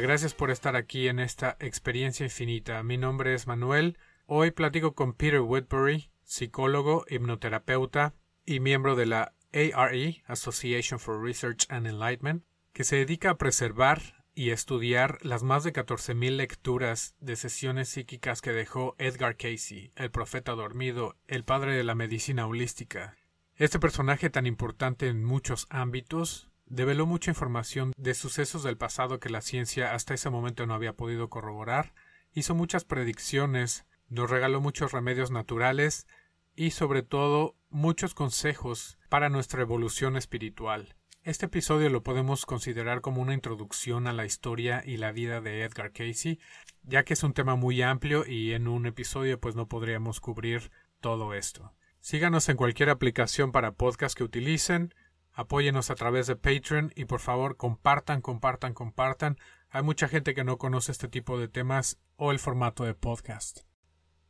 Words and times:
Gracias 0.00 0.34
por 0.34 0.50
estar 0.50 0.76
aquí 0.76 1.08
en 1.08 1.18
esta 1.18 1.56
experiencia 1.58 2.24
infinita. 2.24 2.82
Mi 2.82 2.98
nombre 2.98 3.32
es 3.34 3.46
Manuel. 3.46 3.98
Hoy 4.26 4.50
platico 4.50 4.94
con 4.94 5.14
Peter 5.14 5.40
Woodbury, 5.40 6.10
psicólogo, 6.22 7.06
hipnoterapeuta 7.08 8.14
y 8.44 8.60
miembro 8.60 8.94
de 8.94 9.06
la 9.06 9.32
ARE, 9.52 10.22
Association 10.26 11.00
for 11.00 11.22
Research 11.22 11.64
and 11.70 11.86
Enlightenment, 11.86 12.44
que 12.74 12.84
se 12.84 12.96
dedica 12.96 13.30
a 13.30 13.38
preservar 13.38 14.24
y 14.34 14.50
estudiar 14.50 15.18
las 15.22 15.42
más 15.42 15.64
de 15.64 15.72
14.000 15.72 16.36
lecturas 16.36 17.14
de 17.20 17.36
sesiones 17.36 17.88
psíquicas 17.88 18.42
que 18.42 18.52
dejó 18.52 18.96
Edgar 18.98 19.36
Casey, 19.36 19.92
el 19.96 20.10
profeta 20.10 20.52
dormido, 20.52 21.16
el 21.26 21.44
padre 21.44 21.74
de 21.74 21.84
la 21.84 21.94
medicina 21.94 22.46
holística. 22.46 23.16
Este 23.54 23.78
personaje 23.78 24.28
tan 24.28 24.46
importante 24.46 25.08
en 25.08 25.24
muchos 25.24 25.66
ámbitos 25.70 26.50
develó 26.66 27.06
mucha 27.06 27.30
información 27.30 27.92
de 27.96 28.14
sucesos 28.14 28.62
del 28.62 28.76
pasado 28.76 29.18
que 29.18 29.30
la 29.30 29.40
ciencia 29.40 29.94
hasta 29.94 30.14
ese 30.14 30.30
momento 30.30 30.66
no 30.66 30.74
había 30.74 30.92
podido 30.92 31.30
corroborar, 31.30 31.94
hizo 32.32 32.54
muchas 32.54 32.84
predicciones, 32.84 33.86
nos 34.08 34.30
regaló 34.30 34.60
muchos 34.60 34.92
remedios 34.92 35.30
naturales 35.30 36.06
y 36.54 36.70
sobre 36.70 37.02
todo 37.02 37.56
muchos 37.70 38.14
consejos 38.14 38.98
para 39.08 39.28
nuestra 39.28 39.62
evolución 39.62 40.16
espiritual. 40.16 40.96
Este 41.22 41.46
episodio 41.46 41.90
lo 41.90 42.04
podemos 42.04 42.46
considerar 42.46 43.00
como 43.00 43.20
una 43.20 43.34
introducción 43.34 44.06
a 44.06 44.12
la 44.12 44.26
historia 44.26 44.82
y 44.86 44.96
la 44.96 45.10
vida 45.10 45.40
de 45.40 45.62
Edgar 45.62 45.90
Casey, 45.92 46.38
ya 46.84 47.04
que 47.04 47.14
es 47.14 47.22
un 47.24 47.32
tema 47.32 47.56
muy 47.56 47.82
amplio 47.82 48.24
y 48.24 48.52
en 48.52 48.68
un 48.68 48.86
episodio 48.86 49.40
pues 49.40 49.56
no 49.56 49.66
podríamos 49.66 50.20
cubrir 50.20 50.70
todo 51.00 51.34
esto. 51.34 51.72
Síganos 51.98 52.48
en 52.48 52.56
cualquier 52.56 52.90
aplicación 52.90 53.50
para 53.50 53.72
podcast 53.72 54.16
que 54.16 54.22
utilicen, 54.22 54.94
Apóyenos 55.36 55.90
a 55.90 55.94
través 55.96 56.26
de 56.26 56.34
Patreon 56.34 56.92
y 56.96 57.04
por 57.04 57.20
favor 57.20 57.58
compartan, 57.58 58.22
compartan, 58.22 58.72
compartan. 58.72 59.36
Hay 59.68 59.82
mucha 59.82 60.08
gente 60.08 60.34
que 60.34 60.44
no 60.44 60.56
conoce 60.56 60.92
este 60.92 61.08
tipo 61.08 61.38
de 61.38 61.46
temas 61.46 61.98
o 62.16 62.32
el 62.32 62.38
formato 62.38 62.84
de 62.84 62.94
podcast. 62.94 63.58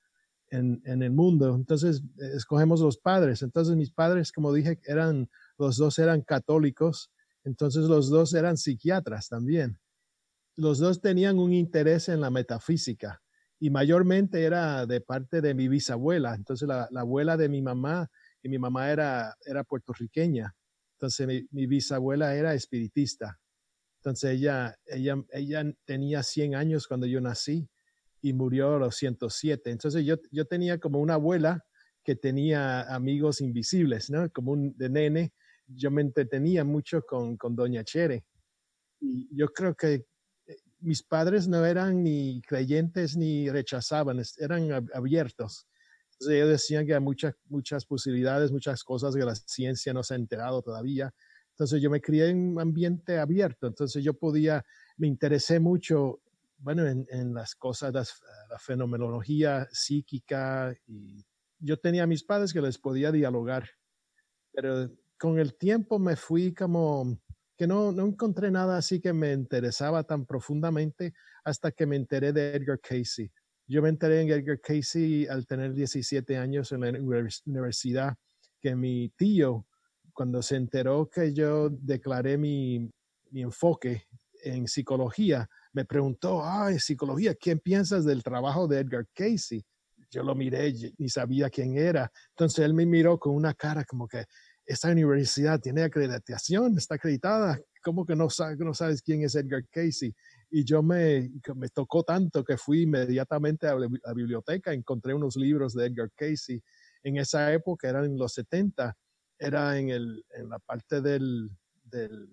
en, 0.49 0.81
en, 0.85 1.01
el 1.01 1.11
mundo. 1.11 1.55
Entonces, 1.55 2.03
escogemos 2.17 2.81
los 2.81 2.97
padres. 2.97 3.41
Entonces, 3.41 3.75
mis 3.75 3.91
padres, 3.91 4.31
como 4.31 4.53
dije, 4.53 4.79
eran, 4.85 5.29
los 5.57 5.77
dos 5.77 5.97
eran 5.97 6.22
católicos, 6.22 7.11
entonces 7.43 7.85
los 7.85 8.09
dos 8.09 8.33
eran 8.33 8.57
psiquiatras 8.57 9.29
también. 9.29 9.79
Los 10.55 10.79
dos 10.79 11.01
tenían 11.01 11.39
un 11.39 11.53
interés 11.53 12.09
en 12.09 12.22
la 12.22 12.29
metafísica 12.29 13.22
y 13.59 13.69
mayormente 13.69 14.43
era 14.43 14.85
de 14.85 15.01
parte 15.01 15.41
de 15.41 15.53
mi 15.53 15.67
bisabuela. 15.67 16.35
Entonces, 16.35 16.67
la 16.67 16.89
abuela 16.95 17.37
de 17.37 17.49
mi 17.49 17.61
mamá, 17.61 18.09
y 18.45 18.50
mi 18.50 18.59
mamá 18.59 18.91
era, 18.91 19.35
era 19.44 19.63
puertorriqueña. 19.63 20.56
Entonces 20.97 21.47
mi, 21.50 21.66
bisabuela 21.66 22.35
era 22.35 22.53
espiritista. 22.53 23.39
Entonces 23.97 24.35
ella, 24.35 24.75
ella, 24.85 25.16
ella 25.31 25.63
tenía 25.83 26.22
100 26.22 26.53
años 26.53 26.88
cuando 26.88 27.07
yo 27.07 27.19
nací 27.19 27.67
y 28.22 28.34
murió 28.34 28.75
a 28.75 28.79
los 28.79 28.95
107. 28.97 29.72
Entonces 29.72 30.05
yo, 30.05 30.17
yo 30.31 30.45
tenía 30.45 30.78
como 30.78 31.00
una 31.00 31.16
abuela 31.16 31.66
que 32.03 32.16
tenía 32.16 32.81
amigos 32.94 33.41
invisibles, 33.41 34.11
¿no? 34.11 34.29
Como 34.29 34.51
un 34.51 34.78
de 34.78 34.89
nene, 34.89 35.34
yo 35.66 35.89
me 35.89 36.03
entretenía 36.03 36.63
mucho 36.63 37.01
con, 37.01 37.38
con 37.38 37.55
Doña 37.55 37.84
Chere. 37.84 38.25
Y 39.00 39.28
yo 39.35 39.47
creo 39.47 39.73
que 39.73 40.05
eh, 40.45 40.57
mis 40.81 41.01
padres 41.01 41.47
no 41.47 41.66
eran 41.66 42.03
ni 42.03 42.44
creyentes 42.44 43.17
ni 43.17 43.50
rechazaban, 43.50 44.22
eran 44.38 44.88
abiertos. 44.94 45.66
Entonces 46.15 46.35
ellos 46.37 46.49
decían 46.49 46.85
que 46.85 46.93
hay 46.93 47.01
muchas, 47.01 47.35
muchas 47.49 47.85
posibilidades, 47.85 48.51
muchas 48.51 48.83
cosas 48.83 49.15
que 49.15 49.25
la 49.25 49.35
ciencia 49.35 49.93
no 49.93 50.01
se 50.01 50.13
ha 50.13 50.17
enterado 50.17 50.61
todavía. 50.61 51.13
Entonces 51.49 51.81
yo 51.81 51.89
me 51.89 52.01
crié 52.01 52.29
en 52.29 52.51
un 52.51 52.59
ambiente 52.59 53.19
abierto, 53.19 53.67
entonces 53.67 54.03
yo 54.03 54.13
podía, 54.13 54.63
me 54.97 55.07
interesé 55.07 55.59
mucho, 55.59 56.21
bueno, 56.57 56.85
en, 56.85 57.33
las 57.33 57.55
cosas, 57.55 57.93
las, 57.93 58.21
la 58.49 58.59
fenomenología 58.59 59.67
psíquica 59.71 60.73
y 60.87 61.25
yo 61.59 61.77
tenía 61.77 62.03
a 62.03 62.07
mis 62.07 62.23
padres 62.23 62.53
que 62.53 62.61
les 62.61 62.77
podía 62.77 63.11
dialogar, 63.11 63.69
pero 64.51 64.89
con 65.17 65.39
el 65.39 65.57
tiempo 65.57 65.99
me 65.99 66.15
fui 66.15 66.53
como 66.53 67.19
que 67.57 67.67
no, 67.67 67.91
no 67.91 68.05
encontré 68.05 68.51
nada 68.51 68.77
así 68.77 68.99
que 68.99 69.13
me 69.13 69.31
interesaba 69.31 70.03
tan 70.03 70.25
profundamente 70.25 71.13
hasta 71.43 71.71
que 71.71 71.85
me 71.85 71.95
enteré 71.95 72.33
de 72.33 72.55
Edgar 72.55 72.79
Casey. 72.79 73.31
Yo 73.67 73.81
me 73.81 73.89
enteré 73.89 74.21
en 74.21 74.29
Edgar 74.29 74.59
Casey 74.61 75.25
al 75.27 75.47
tener 75.47 75.73
17 75.73 76.37
años 76.37 76.71
en 76.71 76.81
la 76.81 76.89
universidad, 77.45 78.15
que 78.59 78.75
mi 78.75 79.09
tío, 79.17 79.65
cuando 80.13 80.41
se 80.41 80.55
enteró 80.55 81.09
que 81.09 81.33
yo 81.33 81.69
declaré 81.69 82.37
mi, 82.37 82.91
mi 83.31 83.41
enfoque 83.41 84.03
en 84.43 84.67
psicología, 84.67 85.49
me 85.73 85.83
preguntó, 85.83 86.45
ay, 86.45 86.79
psicología, 86.79 87.33
¿quién 87.33 87.59
piensas 87.59 88.05
del 88.05 88.23
trabajo 88.23 88.67
de 88.67 88.79
Edgar 88.79 89.07
Casey? 89.13 89.65
Yo 90.11 90.23
lo 90.23 90.35
miré, 90.35 90.73
ni 90.97 91.09
sabía 91.09 91.49
quién 91.49 91.75
era. 91.75 92.11
Entonces 92.29 92.63
él 92.63 92.73
me 92.73 92.85
miró 92.85 93.17
con 93.17 93.35
una 93.35 93.53
cara 93.55 93.83
como 93.83 94.07
que, 94.07 94.25
esta 94.65 94.89
universidad 94.89 95.59
tiene 95.59 95.83
acreditación, 95.83 96.77
está 96.77 96.95
acreditada, 96.95 97.59
¿cómo 97.83 98.05
que 98.05 98.15
no, 98.15 98.27
no 98.57 98.73
sabes 98.73 99.01
quién 99.01 99.21
es 99.21 99.35
Edgar 99.35 99.63
Casey? 99.69 100.13
Y 100.50 100.63
yo 100.63 100.83
me, 100.83 101.29
me 101.56 101.69
tocó 101.69 102.03
tanto 102.03 102.44
que 102.44 102.57
fui 102.57 102.83
inmediatamente 102.83 103.67
a 103.67 103.75
la 103.75 104.13
biblioteca, 104.13 104.73
encontré 104.73 105.13
unos 105.13 105.35
libros 105.35 105.73
de 105.73 105.88
Edgar 105.88 106.11
Casey. 106.16 106.61
En 107.03 107.17
esa 107.17 107.51
época, 107.53 107.89
eran 107.89 108.06
en 108.06 108.17
los 108.17 108.33
70, 108.33 108.95
era 109.38 109.78
en, 109.78 109.89
el, 109.89 110.25
en 110.31 110.50
la 110.50 110.59
parte 110.59 111.01
del, 111.01 111.50
del, 111.84 112.29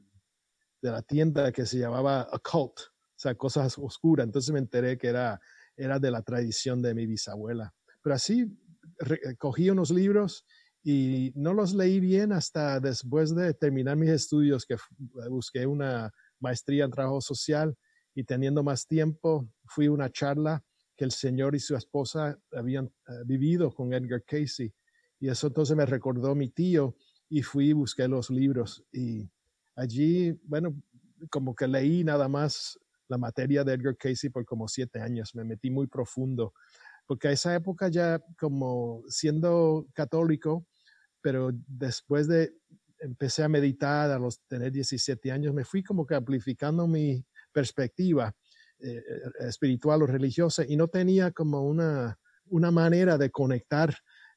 de 0.80 0.90
la 0.90 1.02
tienda 1.02 1.52
que 1.52 1.66
se 1.66 1.78
llamaba 1.78 2.28
Occult, 2.32 2.78
o 2.80 3.16
sea, 3.16 3.34
cosas 3.34 3.76
oscuras. 3.78 4.26
Entonces 4.26 4.52
me 4.52 4.58
enteré 4.58 4.98
que 4.98 5.08
era, 5.08 5.40
era 5.76 5.98
de 5.98 6.10
la 6.10 6.22
tradición 6.22 6.82
de 6.82 6.94
mi 6.94 7.06
bisabuela. 7.06 7.72
Pero 8.02 8.14
así 8.14 8.58
cogí 9.38 9.70
unos 9.70 9.90
libros 9.90 10.44
y 10.82 11.32
no 11.36 11.54
los 11.54 11.74
leí 11.74 12.00
bien 12.00 12.32
hasta 12.32 12.80
después 12.80 13.34
de 13.34 13.54
terminar 13.54 13.96
mis 13.96 14.10
estudios, 14.10 14.66
que 14.66 14.76
busqué 15.30 15.66
una 15.66 16.10
maestría 16.40 16.84
en 16.84 16.90
trabajo 16.90 17.20
social 17.20 17.76
y 18.14 18.24
teniendo 18.24 18.62
más 18.62 18.86
tiempo, 18.86 19.48
fui 19.64 19.86
a 19.86 19.92
una 19.92 20.10
charla 20.10 20.62
que 20.96 21.04
el 21.04 21.12
señor 21.12 21.54
y 21.54 21.60
su 21.60 21.74
esposa 21.76 22.38
habían 22.52 22.86
eh, 22.86 23.22
vivido 23.24 23.72
con 23.72 23.92
Edgar 23.92 24.22
Casey. 24.24 24.72
Y 25.18 25.28
eso 25.28 25.46
entonces 25.46 25.76
me 25.76 25.86
recordó 25.86 26.34
mi 26.34 26.48
tío 26.50 26.96
y 27.28 27.42
fui 27.42 27.70
y 27.70 27.72
busqué 27.72 28.08
los 28.08 28.30
libros. 28.30 28.84
Y 28.92 29.28
allí, 29.76 30.32
bueno, 30.44 30.74
como 31.30 31.54
que 31.54 31.66
leí 31.66 32.04
nada 32.04 32.28
más 32.28 32.78
la 33.08 33.18
materia 33.18 33.64
de 33.64 33.74
Edgar 33.74 33.96
Casey 33.96 34.30
por 34.30 34.44
como 34.44 34.68
siete 34.68 35.00
años. 35.00 35.34
Me 35.34 35.44
metí 35.44 35.70
muy 35.70 35.86
profundo. 35.86 36.52
Porque 37.06 37.28
a 37.28 37.32
esa 37.32 37.54
época 37.54 37.88
ya 37.88 38.22
como 38.38 39.02
siendo 39.08 39.86
católico, 39.92 40.66
pero 41.20 41.50
después 41.66 42.28
de 42.28 42.54
empecé 42.98 43.42
a 43.42 43.48
meditar 43.48 44.10
a 44.10 44.18
los 44.18 44.40
tener 44.46 44.70
17 44.70 45.32
años, 45.32 45.52
me 45.52 45.64
fui 45.64 45.82
como 45.82 46.06
que 46.06 46.14
amplificando 46.14 46.86
mi 46.86 47.24
perspectiva 47.52 48.34
eh, 48.78 48.96
eh, 48.96 49.46
espiritual 49.48 50.02
o 50.02 50.06
religiosa 50.06 50.64
y 50.66 50.76
no 50.76 50.88
tenía 50.88 51.30
como 51.30 51.62
una, 51.62 52.18
una 52.46 52.70
manera 52.70 53.16
de 53.16 53.30
conectar 53.30 53.94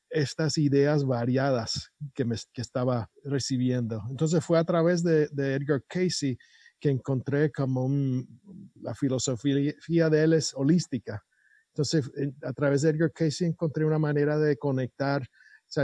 estas 0.10 0.58
ideas 0.58 1.04
variadas 1.04 1.92
que, 2.14 2.26
me, 2.26 2.36
que 2.54 2.62
estaba 2.62 3.10
recibiendo. 3.24 4.04
Entonces 4.10 4.46
fue 4.46 4.60
a 4.60 4.64
través 4.64 5.04
de, 5.04 5.28
de 5.32 5.56
Edgar 5.56 5.82
Casey 5.88 6.38
que 6.80 6.90
encontré 6.90 7.52
como 7.52 7.90
la 8.76 8.94
filosofía 8.94 10.10
de 10.10 10.24
él 10.24 10.34
es 10.34 10.54
holística. 10.54 11.24
Entonces, 11.70 12.10
a 12.44 12.54
través 12.54 12.84
de 12.84 12.92
Edgar 12.92 13.12
Casey 13.12 13.48
encontré 13.48 13.84
una 13.84 14.00
manera 14.00 14.38
de 14.38 14.58
conectar 14.58 15.28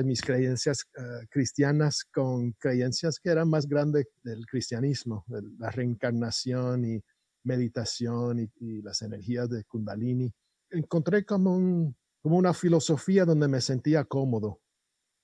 mis 0.04 0.22
creencias 0.22 0.86
cristianas 1.30 2.06
con 2.14 2.52
creencias 2.54 3.20
que 3.20 3.30
eran 3.30 3.50
más 3.50 3.68
grandes 3.68 4.06
del 4.24 4.46
cristianismo, 4.46 5.26
la 5.58 5.70
reencarnación 5.72 6.86
y 6.86 7.04
meditación 7.44 8.52
y, 8.60 8.82
las 8.82 9.02
energías 9.02 9.50
de 9.50 9.64
Kundalini. 9.66 10.32
Encontré 10.70 11.26
como, 11.26 11.94
como 12.22 12.38
una 12.38 12.54
filosofía 12.54 13.26
donde 13.26 13.48
me 13.48 13.62
sentía 13.62 14.06
cómodo. 14.06 14.60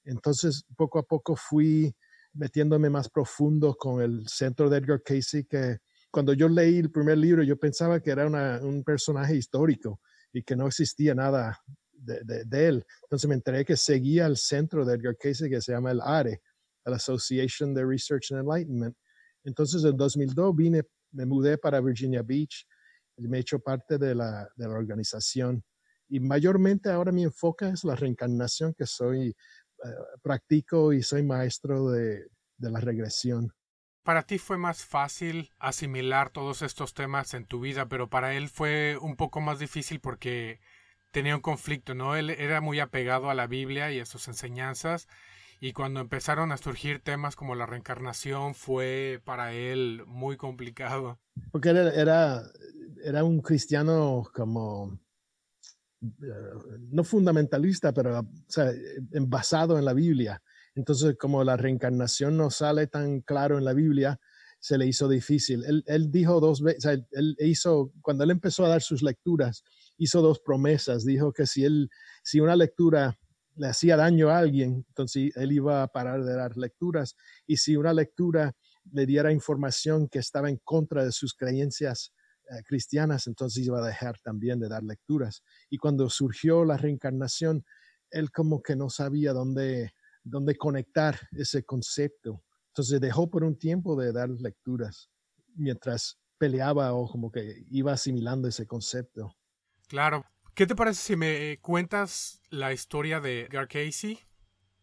Entonces, 0.03 0.65
poco 0.75 0.99
a 0.99 1.03
poco 1.03 1.35
fui 1.35 1.93
metiéndome 2.33 2.89
más 2.89 3.09
profundo 3.09 3.75
con 3.75 4.01
el 4.01 4.27
centro 4.27 4.69
de 4.69 4.77
Edgar 4.77 5.01
Casey, 5.03 5.45
que 5.45 5.77
cuando 6.11 6.33
yo 6.33 6.47
leí 6.47 6.77
el 6.77 6.91
primer 6.91 7.17
libro, 7.17 7.43
yo 7.43 7.57
pensaba 7.57 7.99
que 7.99 8.11
era 8.11 8.27
un 8.61 8.83
personaje 8.83 9.35
histórico 9.35 9.99
y 10.31 10.43
que 10.43 10.55
no 10.55 10.67
existía 10.67 11.13
nada 11.13 11.59
de, 11.91 12.67
él. 12.67 12.85
Entonces 13.03 13.27
me 13.27 13.35
enteré 13.35 13.65
que 13.65 13.75
seguía 13.75 14.25
el 14.25 14.37
centro 14.37 14.85
de 14.85 14.95
Edgar 14.95 15.17
Casey 15.17 15.49
que 15.49 15.61
se 15.61 15.71
llama 15.71 15.91
el 15.91 16.01
ARE, 16.01 16.41
la 16.85 16.95
Association 16.95 17.73
de 17.73 17.85
Research 17.85 18.31
and 18.31 18.41
Enlightenment. 18.41 18.95
Entonces 19.43 19.83
en 19.83 19.97
2002 19.97 20.55
vine, 20.55 20.83
me 21.11 21.25
mudé 21.25 21.57
para 21.57 21.81
Virginia 21.81 22.21
Beach 22.21 22.65
me 23.17 23.37
he 23.37 23.41
hecho 23.41 23.59
parte 23.59 23.97
de 23.97 24.15
la, 24.15 24.47
de 24.55 24.67
la 24.67 24.75
organización. 24.75 25.63
Y 26.09 26.19
mayormente 26.19 26.89
ahora 26.89 27.11
mi 27.11 27.23
enfoque 27.23 27.67
es 27.69 27.83
la 27.83 27.95
reencarnación, 27.95 28.73
que 28.73 28.85
soy, 28.85 29.29
eh, 29.29 29.89
practico 30.21 30.93
y 30.93 31.01
soy 31.03 31.23
maestro 31.23 31.89
de, 31.89 32.27
de 32.57 32.71
la 32.71 32.79
regresión. 32.79 33.51
Para 34.03 34.23
ti 34.23 34.37
fue 34.37 34.57
más 34.57 34.85
fácil 34.85 35.51
asimilar 35.59 36.29
todos 36.29 36.61
estos 36.61 36.93
temas 36.93 37.33
en 37.33 37.45
tu 37.45 37.59
vida, 37.59 37.89
pero 37.89 38.09
para 38.09 38.35
él 38.35 38.47
fue 38.47 38.97
un 39.01 39.17
poco 39.17 39.41
más 39.41 39.59
difícil 39.59 39.99
porque 39.99 40.61
tenía 41.11 41.35
un 41.35 41.41
conflicto, 41.41 41.93
¿no? 41.93 42.15
Él 42.15 42.29
era 42.29 42.61
muy 42.61 42.79
apegado 42.79 43.29
a 43.29 43.33
la 43.33 43.47
Biblia 43.47 43.91
y 43.91 43.99
a 43.99 44.05
sus 44.05 44.29
enseñanzas 44.29 45.09
y 45.59 45.73
cuando 45.73 45.99
empezaron 45.99 46.51
a 46.51 46.57
surgir 46.57 47.01
temas 47.01 47.35
como 47.35 47.55
la 47.55 47.65
reencarnación 47.65 48.53
fue 48.53 49.21
para 49.25 49.53
él 49.53 50.03
muy 50.05 50.37
complicado. 50.37 51.19
Porque 51.51 51.69
era, 51.69 51.93
era, 51.93 52.43
era 53.03 53.23
un 53.23 53.41
cristiano 53.41 54.23
como, 54.33 54.99
eh, 56.01 56.07
no 56.91 57.03
fundamentalista, 57.03 57.91
pero 57.91 58.19
o 58.19 58.25
basado 59.21 59.79
en 59.79 59.85
la 59.85 59.93
Biblia. 59.93 60.41
Entonces, 60.75 61.15
como 61.17 61.43
la 61.43 61.57
reencarnación 61.57 62.37
no 62.37 62.51
sale 62.51 62.85
tan 62.87 63.21
claro 63.21 63.57
en 63.57 63.65
la 63.65 63.73
Biblia, 63.73 64.19
se 64.59 64.77
le 64.77 64.85
hizo 64.85 65.07
difícil. 65.07 65.63
Él, 65.65 65.83
él 65.87 66.11
dijo 66.11 66.39
dos 66.39 66.61
veces, 66.61 66.85
o 66.85 66.89
sea, 66.89 67.05
él 67.11 67.35
hizo, 67.39 67.91
cuando 68.01 68.23
él 68.23 68.31
empezó 68.31 68.65
a 68.65 68.69
dar 68.69 68.81
sus 68.81 69.01
lecturas, 69.01 69.63
hizo 69.97 70.21
dos 70.21 70.39
promesas. 70.39 71.03
Dijo 71.03 71.33
que 71.33 71.47
si 71.47 71.63
él, 71.63 71.89
si 72.23 72.39
una 72.39 72.55
lectura 72.55 73.17
le 73.57 73.67
hacía 73.67 73.97
daño 73.97 74.29
a 74.29 74.37
alguien, 74.37 74.85
entonces 74.87 75.35
él 75.35 75.51
iba 75.51 75.83
a 75.83 75.87
parar 75.87 76.23
de 76.23 76.33
dar 76.33 76.55
lecturas. 76.57 77.15
Y 77.45 77.57
si 77.57 77.75
una 77.75 77.93
lectura 77.93 78.55
le 78.91 79.05
diera 79.05 79.31
información 79.31 80.07
que 80.07 80.19
estaba 80.19 80.49
en 80.49 80.57
contra 80.63 81.03
de 81.03 81.11
sus 81.11 81.33
creencias 81.33 82.13
eh, 82.49 82.63
cristianas, 82.65 83.27
entonces 83.27 83.65
iba 83.65 83.79
a 83.79 83.87
dejar 83.87 84.19
también 84.19 84.59
de 84.59 84.69
dar 84.69 84.83
lecturas. 84.83 85.43
Y 85.69 85.77
cuando 85.77 86.09
surgió 86.09 86.63
la 86.65 86.77
reencarnación, 86.77 87.65
él 88.11 88.31
como 88.31 88.61
que 88.61 88.75
no 88.75 88.89
sabía 88.89 89.33
dónde, 89.33 89.91
dónde 90.23 90.55
conectar 90.55 91.19
ese 91.31 91.63
concepto. 91.63 92.43
Entonces 92.67 93.01
dejó 93.01 93.29
por 93.29 93.43
un 93.43 93.57
tiempo 93.57 93.99
de 93.99 94.11
dar 94.11 94.29
lecturas 94.29 95.09
mientras 95.55 96.19
peleaba 96.37 96.93
o 96.93 97.07
como 97.07 97.31
que 97.31 97.65
iba 97.71 97.91
asimilando 97.93 98.47
ese 98.47 98.67
concepto. 98.67 99.35
Claro. 99.87 100.23
¿Qué 100.57 100.65
te 100.65 100.75
parece 100.75 100.99
si 101.03 101.15
me 101.15 101.59
cuentas 101.61 102.41
la 102.49 102.73
historia 102.73 103.19
de 103.19 103.47
Gar 103.47 103.67
Casey? 103.67 104.17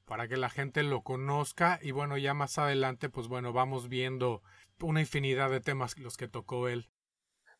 Para 0.04 0.28
que 0.28 0.36
la 0.36 0.48
gente 0.48 0.84
lo 0.84 1.02
conozca 1.02 1.80
y 1.82 1.90
bueno, 1.90 2.16
ya 2.16 2.32
más 2.32 2.58
adelante, 2.58 3.08
pues 3.08 3.26
bueno, 3.26 3.52
vamos 3.52 3.88
viendo 3.88 4.44
una 4.80 5.00
infinidad 5.00 5.50
de 5.50 5.60
temas 5.60 5.98
los 5.98 6.16
que 6.16 6.28
tocó 6.28 6.68
él. 6.68 6.92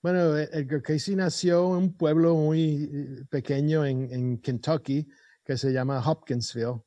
Bueno, 0.01 0.39
e-, 0.39 0.49
Edgar 0.53 0.81
Casey 0.83 1.17
nació 1.17 1.77
en 1.77 1.83
un 1.83 1.97
pueblo 1.97 2.37
muy 2.37 2.85
eh, 2.85 3.25
pequeño 3.31 3.85
en, 3.85 4.39
Kentucky 4.39 5.09
que 5.45 5.57
se 5.57 5.73
llama 5.73 5.99
Hopkinsville. 5.99 6.85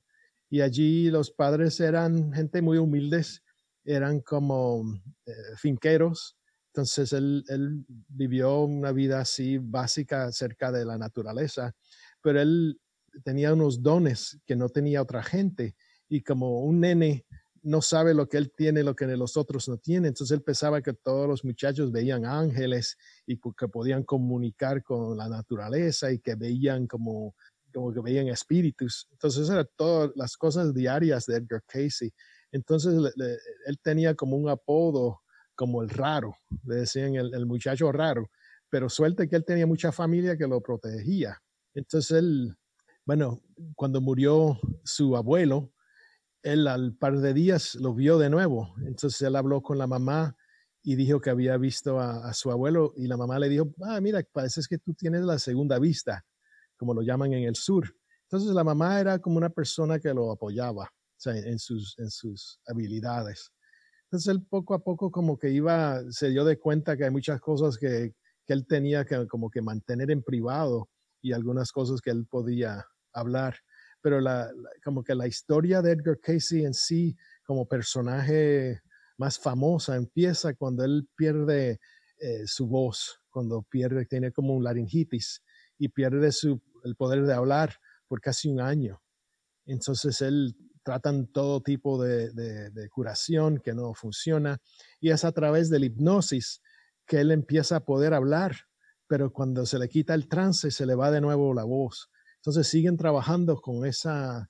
Y 0.50 0.62
allí 0.62 1.10
los 1.10 1.30
padres 1.30 1.82
eran 1.82 2.32
gente 2.32 2.62
muy 2.62 2.78
humildes, 2.78 3.44
eran 3.84 4.22
como 4.22 4.82
eh, 5.26 5.34
finqueros 5.58 6.37
entonces 6.78 7.12
él, 7.12 7.44
vivió 8.08 8.62
una 8.62 8.92
vida 8.92 9.22
así 9.22 9.58
básica 9.58 10.32
cerca 10.32 10.72
de 10.72 10.86
la 10.86 11.00
naturaleza, 11.00 11.76
pero 12.22 12.40
él 12.40 12.80
tenía 13.24 13.52
unos 13.52 13.82
dones 13.82 14.40
que 14.46 14.56
no 14.56 14.70
tenía 14.70 15.02
otra 15.02 15.24
gente 15.24 15.76
y 16.08 16.22
como 16.22 16.62
un 16.62 16.82
nene 16.82 17.26
no 17.64 17.82
sabe 17.82 18.14
lo 18.14 18.30
que 18.30 18.38
él 18.38 18.54
tiene, 18.56 18.84
lo 18.84 18.96
que 18.96 19.08
los 19.08 19.38
otros 19.38 19.68
no 19.68 19.78
tienen. 19.78 20.10
Entonces 20.10 20.38
él 20.38 20.44
pensaba 20.44 20.84
que 20.84 20.94
todos 20.94 21.28
los 21.28 21.44
muchachos 21.44 21.92
veían 21.92 22.26
ángeles 22.26 22.96
y 23.26 23.40
que 23.58 23.68
podían 23.68 24.04
comunicar 24.04 24.84
con 24.84 25.18
la 25.18 25.28
naturaleza 25.28 26.12
y 26.12 26.20
que 26.20 26.36
veían 26.36 26.86
como, 26.86 27.34
como 27.74 27.92
que 27.92 28.02
veían 28.02 28.28
espíritus. 28.28 29.08
Entonces 29.14 29.50
eran 29.50 29.68
todas 29.76 30.12
las 30.16 30.38
cosas 30.38 30.76
diarias 30.76 31.26
de 31.26 31.38
Edgar 31.38 31.64
Casey. 31.66 32.14
Entonces 32.52 32.94
él 33.66 33.80
tenía 33.82 34.14
como 34.14 34.38
un 34.38 34.48
apodo 34.48 35.22
como 35.58 35.82
el 35.82 35.90
raro, 35.90 36.36
le 36.66 36.76
decían 36.76 37.16
el, 37.16 37.46
muchacho 37.48 37.92
raro, 37.92 38.30
pero 38.70 38.90
suerte 38.90 39.28
que 39.28 39.36
él 39.36 39.44
tenía 39.44 39.66
mucha 39.66 39.92
familia 39.92 40.38
que 40.38 40.48
lo 40.48 40.62
protegía. 40.62 41.42
Entonces 41.74 42.20
él, 42.20 42.56
bueno, 43.04 43.42
cuando 43.76 44.00
murió 44.00 44.60
su 44.84 45.18
abuelo, 45.18 45.74
él 46.44 46.68
al 46.68 46.96
par 46.96 47.18
de 47.18 47.34
días 47.34 47.74
lo 47.76 47.96
vio 47.96 48.20
de 48.20 48.30
nuevo. 48.30 48.76
Entonces 48.86 49.20
él 49.24 49.36
habló 49.36 49.62
con 49.62 49.80
la 49.80 49.88
mamá 49.88 50.38
y 50.84 50.96
dijo 50.96 51.20
que 51.20 51.32
había 51.32 51.58
visto 51.58 52.00
a, 52.00 52.32
su 52.34 52.52
abuelo 52.52 52.94
y 52.96 53.08
la 53.08 53.18
mamá 53.18 53.40
le 53.40 53.50
dijo, 53.50 53.74
ah, 53.82 54.00
mira, 54.00 54.22
parece 54.32 54.62
que 54.70 54.78
tú 54.78 54.94
tienes 54.94 55.24
la 55.24 55.40
segunda 55.40 55.80
vista, 55.80 56.24
como 56.78 56.94
lo 56.94 57.02
llaman 57.02 57.34
en 57.34 57.46
el 57.46 57.56
sur. 57.56 57.96
Entonces 58.30 58.54
la 58.54 58.64
mamá 58.64 59.00
era 59.00 59.18
como 59.18 59.38
una 59.38 59.50
persona 59.50 60.00
que 60.00 60.14
lo 60.14 60.32
apoyaba 60.32 60.88
en, 61.26 61.58
sus, 61.58 61.98
en 61.98 62.12
sus 62.12 62.60
habilidades. 62.68 63.52
Entonces 64.08 64.34
él 64.34 64.46
poco 64.50 64.74
a 64.74 64.80
poco 64.80 65.12
como 65.12 65.38
que 65.38 65.50
iba, 65.50 66.02
se 66.12 66.30
dio 66.30 66.46
de 66.46 66.58
cuenta 66.58 66.96
que 66.96 67.04
hay 67.04 67.12
muchas 67.12 67.42
cosas 67.42 67.78
que, 67.78 68.14
que 68.46 68.54
él 68.54 68.66
tenía 68.66 69.04
que 69.04 69.28
como 69.28 69.50
que 69.50 69.62
mantener 69.62 70.12
en 70.12 70.24
privado 70.24 70.90
y 71.22 71.34
algunas 71.34 71.74
cosas 71.74 72.00
que 72.00 72.12
él 72.12 72.26
podía 72.26 72.86
hablar. 73.12 73.58
Pero 74.02 74.22
la, 74.22 74.50
como 74.84 75.04
que 75.04 75.14
la 75.14 75.28
historia 75.28 75.82
de 75.82 75.92
Edgar 75.92 76.20
Casey 76.22 76.64
en 76.64 76.74
sí 76.74 77.18
como 77.44 77.68
personaje 77.68 78.82
más 79.18 79.38
famosa 79.40 79.98
empieza 79.98 80.54
cuando 80.54 80.86
él 80.86 81.10
pierde 81.16 81.80
eh, 82.20 82.44
su 82.46 82.68
voz, 82.68 83.20
cuando 83.30 83.64
pierde, 83.64 84.06
tiene 84.06 84.32
como 84.32 84.54
un 84.54 84.64
laringitis 84.64 85.44
y 85.78 85.90
pierde 85.90 86.32
su, 86.32 86.62
el 86.86 86.96
poder 86.96 87.26
de 87.26 87.34
hablar 87.34 87.74
por 88.08 88.22
casi 88.22 88.48
un 88.48 88.62
año. 88.62 89.02
Entonces 89.66 90.22
él 90.22 90.56
tratan 90.88 91.28
todo 91.28 91.60
tipo 91.60 92.02
de, 92.02 92.90
curación 92.94 93.58
que 93.58 93.74
no 93.74 93.94
funciona 93.94 94.58
y 95.02 95.10
es 95.10 95.26
a 95.26 95.34
través 95.34 95.70
de 95.70 95.80
la 95.80 95.88
hipnosis 95.88 96.62
que 97.06 97.20
él 97.20 97.32
empieza 97.32 97.76
a 97.76 97.84
poder 97.84 98.14
hablar, 98.14 98.56
pero 99.06 99.34
cuando 99.34 99.66
se 99.66 99.80
le 99.80 99.90
quita 99.90 100.14
el 100.14 100.30
trance 100.30 100.72
se 100.72 100.86
le 100.86 100.96
va 100.96 101.12
de 101.12 101.20
nuevo 101.20 101.54
la 101.54 101.66
voz. 101.66 102.10
Entonces 102.38 102.70
siguen 102.70 102.96
trabajando 102.96 103.60
con 103.60 103.86
esa, 103.86 104.50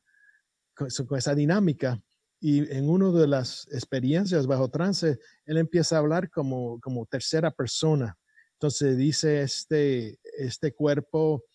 con, 0.76 0.90
esa 1.18 1.34
dinámica 1.34 2.00
y 2.40 2.72
en 2.72 2.88
una 2.88 3.10
de 3.10 3.26
las 3.26 3.68
experiencias 3.72 4.46
bajo 4.46 4.70
trance, 4.70 5.18
él 5.44 5.58
empieza 5.58 5.96
a 5.96 6.00
hablar 6.00 6.30
como, 6.30 6.80
como 6.82 7.08
tercera 7.08 7.50
persona. 7.50 8.16
Entonces 8.54 8.96
dice, 8.96 9.42
este, 9.42 10.20
este 10.38 10.72
cuerpo 10.76 11.46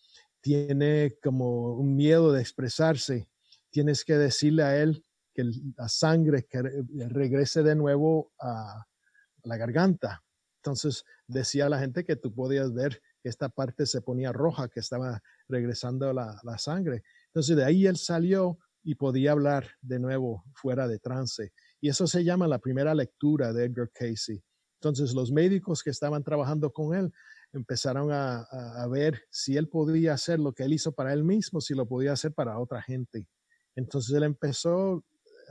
tiene 0.41 1.15
como 1.23 1.75
un 1.75 1.95
miedo 1.95 2.33
de 2.33 2.41
expresarse 2.41 3.29
tienes 3.73 4.05
que 4.05 4.13
decirle 4.13 4.63
a 4.63 4.77
él 4.81 5.03
que 5.33 5.43
la 5.75 5.89
sangre 5.89 6.45
que 6.45 6.61
regrese 7.09 7.63
de 7.63 7.75
nuevo 7.75 8.31
a 8.39 8.85
la 9.43 9.57
garganta. 9.57 10.23
Entonces 10.57 11.03
decía 11.27 11.67
la 11.69 11.79
gente 11.79 12.05
que 12.05 12.15
tú 12.15 12.33
podías 12.33 12.71
ver 12.71 13.01
que 13.21 13.29
esta 13.29 13.49
parte 13.49 13.87
se 13.87 14.01
ponía 14.01 14.31
roja, 14.31 14.69
que 14.69 14.79
estaba 14.79 15.21
regresando 15.49 16.13
la, 16.13 16.57
sangre. 16.57 17.03
Entonces 17.27 17.55
de 17.55 17.65
ahí 17.65 17.87
él 17.87 17.97
salió 17.97 18.59
y 18.83 18.95
podía 18.95 19.31
hablar 19.31 19.67
de 19.81 19.97
nuevo 19.97 20.43
fuera 20.53 20.87
de 20.87 20.99
trance. 20.99 21.51
Y 21.81 21.89
eso 21.89 22.05
se 22.05 22.23
llama 22.23 22.47
la 22.47 22.59
primera 22.59 22.93
lectura 22.93 23.51
de 23.53 23.65
Edgar 23.65 23.89
Casey. 23.91 24.43
Entonces 24.79 25.15
los 25.15 25.31
médicos 25.31 25.81
que 25.81 25.89
estaban 25.89 26.23
trabajando 26.23 26.71
con 26.71 26.93
él 26.95 27.11
empezaron 27.53 28.11
a, 28.11 28.87
ver 28.87 29.23
si 29.31 29.57
él 29.57 29.67
podía 29.67 30.13
hacer 30.13 30.39
lo 30.39 30.53
que 30.53 30.63
él 30.63 30.73
hizo 30.73 30.91
para 30.91 31.13
él 31.13 31.23
mismo, 31.23 31.59
si 31.59 31.73
lo 31.73 31.87
podía 31.87 32.11
hacer 32.13 32.33
para 32.33 32.59
otra 32.59 32.81
gente. 32.81 33.27
Entonces 33.75 34.15
él 34.15 34.23
empezó, 34.23 35.03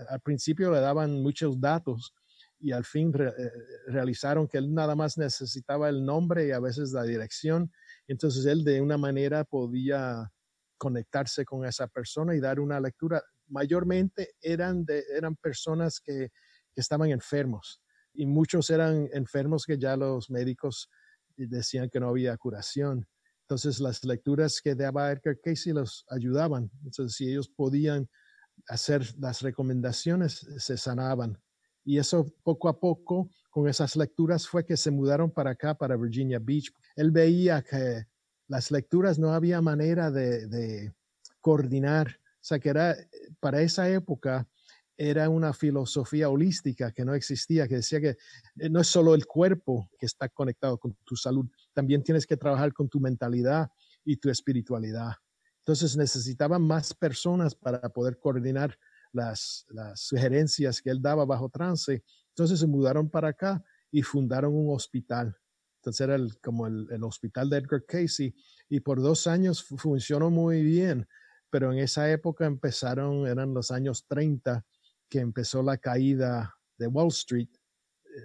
al 0.09 0.21
principio 0.21 0.71
le 0.71 0.81
daban 0.81 1.23
muchos 1.23 1.61
datos 1.61 2.15
y 2.59 2.73
al 2.73 2.85
fin 2.85 3.13
eh, 3.19 3.51
realizaron 3.89 4.47
que 4.47 4.59
él 4.59 4.73
nada 4.73 4.95
más 4.95 5.19
necesitaba 5.19 5.89
el 5.89 6.05
nombre 6.05 6.47
y 6.47 6.53
a 6.53 6.61
veces 6.61 6.93
la 6.93 7.03
dirección 7.03 7.73
Entonces 8.07 8.47
él 8.47 8.63
de 8.63 8.81
una 8.81 8.97
manera 8.97 9.45
podía 9.45 10.31
conectarse 10.79 11.45
con 11.45 11.65
esa 11.65 11.87
persona 11.89 12.35
y 12.35 12.41
dar 12.41 12.61
una 12.61 12.81
lectura. 12.81 13.23
Mayormente 13.49 14.35
eran, 14.41 14.85
eran 15.15 15.37
personas 15.37 16.01
que, 16.01 16.31
que 16.73 16.81
estaban 16.81 17.11
enfermos 17.11 17.81
y 18.15 18.27
muchos 18.27 18.71
eran 18.71 19.09
enfermos 19.13 19.65
que 19.65 19.79
ya 19.79 19.97
los 19.97 20.31
médicos 20.31 20.89
decían 21.37 21.89
que 21.89 22.01
no 22.01 22.09
había 22.09 22.37
curación. 22.37 23.07
Entonces 23.53 23.81
las 23.81 24.03
lecturas 24.03 24.63
que 24.63 24.75
daba 24.75 25.13
Edgar 25.13 25.39
Casey 25.39 25.75
los 25.75 26.07
ayudaban. 26.09 26.71
Entonces 26.87 27.15
si 27.15 27.29
ellos 27.29 27.51
podían 27.51 28.09
hacer 28.67 29.07
las 29.19 29.43
recomendaciones, 29.43 30.47
se 30.57 30.79
sanaban. 30.79 31.39
Y 31.85 31.99
eso 31.99 32.33
poco 32.45 32.71
a 32.71 32.81
poco, 32.81 33.29
con 33.51 33.69
esas 33.69 33.95
lecturas, 33.95 34.49
fue 34.49 34.65
que 34.65 34.79
se 34.79 34.91
mudaron 34.91 35.31
para 35.31 35.51
acá, 35.51 35.75
para 35.75 35.99
Virginia 35.99 36.39
Beach. 36.39 36.73
Él 36.97 37.11
veía 37.11 37.61
que 37.61 38.07
las 38.49 38.71
lecturas 38.71 39.19
no 39.19 39.35
había 39.35 39.61
manera 39.61 40.11
de, 40.11 40.47
de 40.47 40.95
coordinar. 41.43 42.09
O 42.09 42.45
sea, 42.45 42.59
que 42.59 42.71
era, 42.71 42.97
para 43.39 43.61
esa 43.61 43.87
época, 43.91 44.49
era 45.11 45.29
una 45.29 45.53
filosofía 45.53 46.29
holística 46.29 46.93
que 46.93 47.05
no 47.05 47.13
existía, 47.13 47.67
que 47.67 47.77
decía 47.77 48.01
que 48.01 48.17
eh, 48.61 48.71
no 48.71 48.81
es 48.81 48.87
solo 48.87 49.17
el 49.17 49.27
cuerpo 49.27 49.91
que 49.99 50.07
está 50.07 50.29
conectado 50.29 50.79
con 50.79 50.95
tu 51.05 51.17
salud, 51.17 51.45
también 51.73 52.05
tienes 52.05 52.25
que 52.25 52.37
trabajar 52.37 52.73
con 52.73 52.89
tu 52.89 53.01
mentalidad 53.01 53.69
y 54.05 54.17
tu 54.17 54.31
espiritualidad. 54.31 55.15
Entonces 55.59 55.97
necesitaban 55.97 56.63
más 56.63 56.95
personas 56.95 57.57
para 57.57 57.81
poder 57.89 58.21
coordinar 58.21 58.79
las, 59.13 59.67
sugerencias 59.97 60.81
que 60.81 60.91
él 60.91 61.03
daba 61.03 61.25
bajo 61.25 61.49
trance. 61.49 62.05
Entonces 62.29 62.61
se 62.61 62.67
mudaron 62.69 63.11
para 63.11 63.29
acá 63.29 63.63
y 63.91 64.03
fundaron 64.03 64.55
un 64.55 64.73
hospital. 64.73 65.37
Entonces 65.81 66.01
era 66.01 66.17
como 66.41 66.69
el, 66.69 66.87
el, 66.93 67.03
hospital 67.03 67.51
de 67.51 67.57
Edgar 67.57 67.85
Casey 67.85 68.33
y 68.69 68.79
por 68.79 69.03
dos 69.03 69.27
años 69.27 69.65
funcionó 69.65 70.31
muy 70.31 70.63
bien, 70.63 71.09
pero 71.51 71.73
en 71.73 71.81
esa 71.81 72.09
época 72.09 72.47
empezaron, 72.47 73.27
eran 73.27 73.53
los 73.53 73.73
años 73.73 74.07
30, 74.07 74.65
que 75.13 75.21
empezó 75.21 75.63
la 75.63 75.77
caída 75.77 76.57
de 76.79 76.87
Wall 76.87 77.09
Street. 77.09 77.51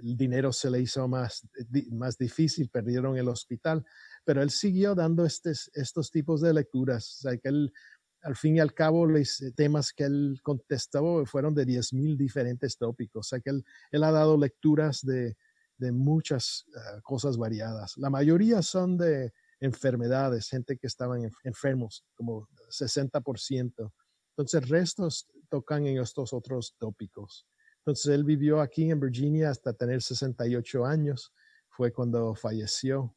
El 0.03 0.15
dinero 0.15 0.53
se 0.53 0.69
le 0.69 0.79
hizo 0.79 1.05
más, 1.09 1.45
más 1.91 2.17
difícil, 2.17 2.69
perdieron 2.69 3.17
el 3.17 3.27
hospital, 3.27 3.85
pero 4.23 4.41
él 4.41 4.51
siguió 4.51 4.95
dando 4.95 5.25
estos, 5.25 5.69
estos 5.73 6.11
tipos 6.11 6.39
de 6.39 6.53
lecturas. 6.53 7.17
O 7.17 7.21
sea, 7.23 7.37
que 7.37 7.49
él 7.49 7.73
al 8.21 8.37
fin 8.37 8.55
y 8.55 8.59
al 8.61 8.73
cabo, 8.73 9.05
los 9.05 9.41
eh, 9.41 9.51
temas 9.51 9.91
que 9.91 10.05
él 10.05 10.39
contestó 10.41 11.25
fueron 11.25 11.53
de 11.53 11.65
10.000 11.65 12.15
diferentes 12.15 12.77
tópicos. 12.77 13.27
O 13.27 13.29
sea 13.29 13.41
que 13.41 13.49
él, 13.49 13.65
él 13.91 14.03
ha 14.03 14.11
dado 14.11 14.37
lecturas 14.37 15.01
de, 15.01 15.35
de 15.77 15.91
muchas 15.91 16.65
uh, 16.69 17.01
cosas 17.01 17.37
variadas. 17.37 17.97
La 17.97 18.09
mayoría 18.09 18.61
son 18.61 18.97
de 18.97 19.33
enfermedades, 19.59 20.49
gente 20.49 20.77
que 20.77 20.87
estaban 20.87 21.29
enfermos, 21.43 22.05
como 22.15 22.47
60%. 22.69 23.91
Entonces, 24.37 24.69
restos 24.69 25.27
tocan 25.49 25.87
en 25.87 25.99
estos 25.99 26.31
otros 26.31 26.75
tópicos. 26.77 27.47
Entonces, 27.79 28.13
él 28.13 28.23
vivió 28.23 28.61
aquí 28.61 28.91
en 28.91 28.99
Virginia 28.99 29.49
hasta 29.49 29.73
tener 29.73 30.03
68 30.03 30.85
años. 30.85 31.33
Fue 31.69 31.91
cuando 31.91 32.35
falleció. 32.35 33.15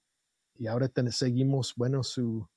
Y 0.54 0.66
ahora 0.66 0.90
seguimos, 1.10 1.74
bueno, 1.76 2.02
su, 2.02 2.48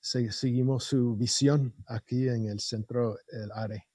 seguimos 0.00 0.84
su 0.84 1.16
visión 1.16 1.74
aquí 1.86 2.28
en 2.28 2.46
el 2.46 2.60
centro 2.60 3.18
el 3.28 3.50
ARE. 3.52 3.88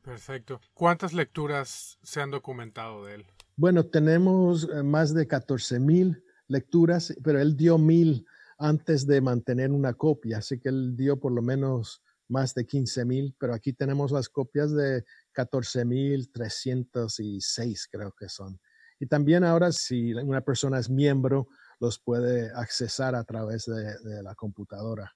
Perfecto. 0.00 0.60
¿Cuántas 0.72 1.12
lecturas 1.12 1.98
se 2.02 2.20
han 2.20 2.30
documentado 2.30 3.04
de 3.04 3.16
él? 3.16 3.26
Bueno, 3.56 3.84
tenemos 3.84 4.68
eh, 4.70 4.82
más 4.82 5.14
de 5.14 5.26
14 5.26 5.80
mil 5.80 6.22
lecturas, 6.48 7.14
pero 7.22 7.40
él 7.40 7.56
dio 7.56 7.78
mil 7.78 8.26
antes 8.58 9.06
de 9.06 9.20
mantener 9.20 9.70
una 9.70 9.94
copia, 9.94 10.38
así 10.38 10.58
que 10.58 10.68
él 10.68 10.96
dio 10.96 11.18
por 11.18 11.32
lo 11.32 11.42
menos 11.42 12.02
más 12.28 12.54
de 12.54 12.66
15 12.66 13.04
mil, 13.04 13.36
pero 13.38 13.54
aquí 13.54 13.72
tenemos 13.72 14.12
las 14.12 14.28
copias 14.28 14.72
de 14.74 15.04
14 15.32 15.84
mil 15.84 16.30
306 16.30 17.88
creo 17.90 18.12
que 18.12 18.28
son. 18.28 18.60
Y 19.00 19.06
también 19.06 19.44
ahora 19.44 19.72
si 19.72 20.14
una 20.14 20.40
persona 20.40 20.78
es 20.78 20.88
miembro, 20.88 21.48
los 21.80 21.98
puede 21.98 22.50
accesar 22.54 23.14
a 23.14 23.24
través 23.24 23.66
de, 23.66 24.22
la 24.22 24.34
computadora. 24.34 25.14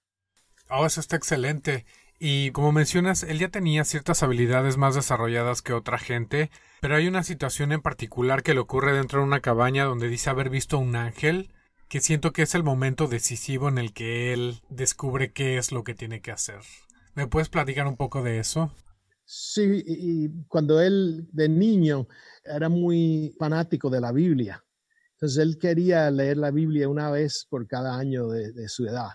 Oh, 0.68 0.84
eso 0.84 1.00
está 1.00 1.16
excelente. 1.16 1.86
Y 2.18 2.50
como 2.50 2.72
mencionas, 2.72 3.22
él 3.22 3.38
ya 3.38 3.48
tenía 3.48 3.84
ciertas 3.84 4.22
habilidades 4.22 4.76
más 4.76 4.96
desarrolladas 4.96 5.62
que 5.62 5.72
otra 5.72 5.98
gente, 5.98 6.50
pero 6.80 6.96
hay 6.96 7.06
una 7.06 7.22
situación 7.22 7.72
en 7.72 7.80
particular 7.80 8.42
que 8.42 8.54
le 8.54 8.60
ocurre 8.60 8.92
dentro 8.92 9.20
de 9.20 9.26
una 9.26 9.40
cabaña 9.40 9.84
donde 9.84 10.08
dice 10.08 10.28
haber 10.28 10.50
visto 10.50 10.78
un 10.78 10.96
ángel, 10.96 11.52
que 11.88 12.00
siento 12.00 12.32
que 12.32 12.42
es 12.42 12.54
el 12.54 12.64
momento 12.64 13.06
decisivo 13.06 13.68
en 13.68 13.78
el 13.78 13.92
que 13.92 14.32
él 14.32 14.60
descubre 14.68 15.32
qué 15.32 15.58
es 15.58 15.72
lo 15.72 15.84
que 15.84 15.94
tiene 15.94 16.20
que 16.20 16.32
hacer. 16.32 16.60
¿Me 17.18 17.26
puedes 17.26 17.48
platicar 17.48 17.84
un 17.88 17.96
poco 17.96 18.22
de 18.22 18.38
eso? 18.38 18.72
Sí, 19.24 19.82
y 19.84 20.46
cuando 20.46 20.80
él 20.80 21.28
de 21.32 21.48
niño 21.48 22.06
era 22.44 22.68
muy 22.68 23.34
fanático 23.36 23.90
de 23.90 24.00
la 24.00 24.12
Biblia. 24.12 24.64
Entonces 25.14 25.38
él 25.38 25.58
quería 25.58 26.08
leer 26.12 26.36
la 26.36 26.52
Biblia 26.52 26.88
una 26.88 27.10
vez 27.10 27.44
por 27.50 27.66
cada 27.66 27.98
año 27.98 28.28
de 28.28 28.68
su 28.68 28.86
edad. 28.86 29.08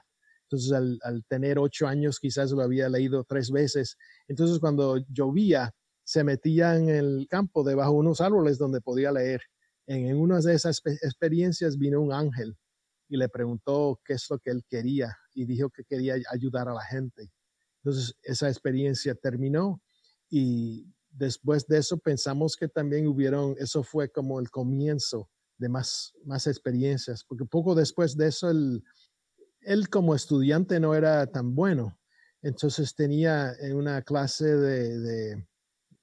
Entonces, 0.44 1.00
al, 1.02 1.24
tener 1.30 1.58
ocho 1.58 1.88
años, 1.88 2.20
quizás 2.20 2.52
lo 2.52 2.62
había 2.62 2.90
leído 2.90 3.24
tres 3.24 3.50
veces. 3.50 3.96
Entonces, 4.28 4.60
cuando 4.60 4.98
llovía, 5.08 5.72
se 6.04 6.26
metía 6.26 6.76
en 6.76 6.90
el 6.90 7.26
campo 7.30 7.64
debajo 7.64 7.94
de 7.94 8.00
unos 8.00 8.20
árboles 8.20 8.58
donde 8.58 8.82
podía 8.82 9.14
leer. 9.14 9.44
En, 9.88 10.14
una 10.18 10.42
de 10.42 10.56
esas 10.56 10.82
experiencias 11.04 11.78
vino 11.78 12.02
un 12.02 12.12
ángel 12.12 12.58
y 13.08 13.16
le 13.16 13.30
preguntó 13.30 14.02
qué 14.04 14.16
es 14.16 14.26
lo 14.30 14.40
que 14.40 14.50
él 14.50 14.66
quería 14.68 15.16
y 15.34 15.46
dijo 15.46 15.70
que 15.70 15.86
quería 15.86 16.16
ayudar 16.34 16.68
a 16.68 16.74
la 16.74 16.84
gente. 16.84 17.32
Entonces, 17.84 18.16
esa 18.24 18.48
experiencia 18.48 19.14
terminó 19.14 19.82
y 20.30 20.88
después 21.12 21.68
de 21.68 21.80
eso 21.80 21.98
pensamos 21.98 22.56
que 22.56 22.68
también 22.68 23.08
hubieron, 23.08 23.56
eso 23.60 23.84
fue 23.84 24.10
como 24.10 24.40
el 24.40 24.50
comienzo 24.50 25.30
de 25.58 25.70
más, 25.70 26.14
más 26.26 26.48
experiencias, 26.48 27.24
porque 27.24 27.46
poco 27.46 27.76
después 27.76 28.16
de 28.16 28.28
eso 28.28 28.50
el, 28.50 28.84
él 29.62 29.90
como 29.90 30.16
estudiante 30.16 30.80
no 30.80 30.96
era 30.96 31.28
tan 31.28 31.56
bueno. 31.56 32.00
Entonces 32.42 32.96
tenía 32.96 33.54
en 33.60 33.76
una 33.76 34.02
clase 34.02 34.46
de, 34.46 35.00
de 35.00 35.48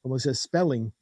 como 0.00 0.16
dice, 0.16 0.34
spelling, 0.34 0.92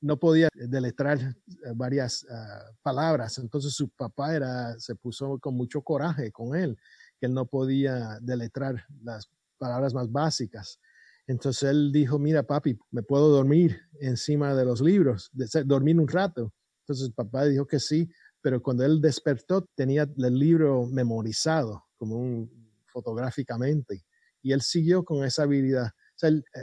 no 0.00 0.18
podía 0.18 0.48
deletrar 0.54 1.18
eh, 1.20 1.34
varias 1.74 2.26
ah, 2.30 2.70
palabras. 2.82 3.38
Entonces 3.38 3.72
su 3.72 3.88
papá 3.88 4.34
era, 4.34 4.78
se 4.78 4.94
puso 4.94 5.38
con 5.38 5.54
mucho 5.54 5.82
coraje 5.82 6.30
con 6.32 6.56
él, 6.56 6.78
que 7.18 7.26
él 7.26 7.34
no 7.34 7.46
podía 7.46 8.18
deletrar 8.20 8.84
las 9.02 9.28
palabras 9.58 9.94
más 9.94 10.10
básicas. 10.10 10.80
Entonces 11.26 11.68
él 11.70 11.92
dijo, 11.92 12.18
mira 12.18 12.42
papi, 12.42 12.78
me 12.90 13.02
puedo 13.02 13.28
dormir 13.28 13.82
encima 14.00 14.54
de 14.54 14.64
los 14.64 14.80
libros, 14.80 15.30
dormir 15.66 16.00
un 16.00 16.08
rato. 16.08 16.54
Entonces 16.80 17.10
papá 17.14 17.44
dijo 17.44 17.66
que 17.66 17.78
sí, 17.78 18.08
pero 18.40 18.62
cuando 18.62 18.84
él 18.84 19.00
despertó 19.00 19.68
tenía 19.74 20.08
el 20.16 20.38
libro 20.38 20.86
memorizado 20.86 21.84
como 21.98 22.16
un, 22.16 22.50
fotográficamente. 22.86 24.04
Y 24.40 24.52
él 24.52 24.62
siguió 24.62 25.04
con 25.04 25.24
esa 25.24 25.42
habilidad. 25.42 25.90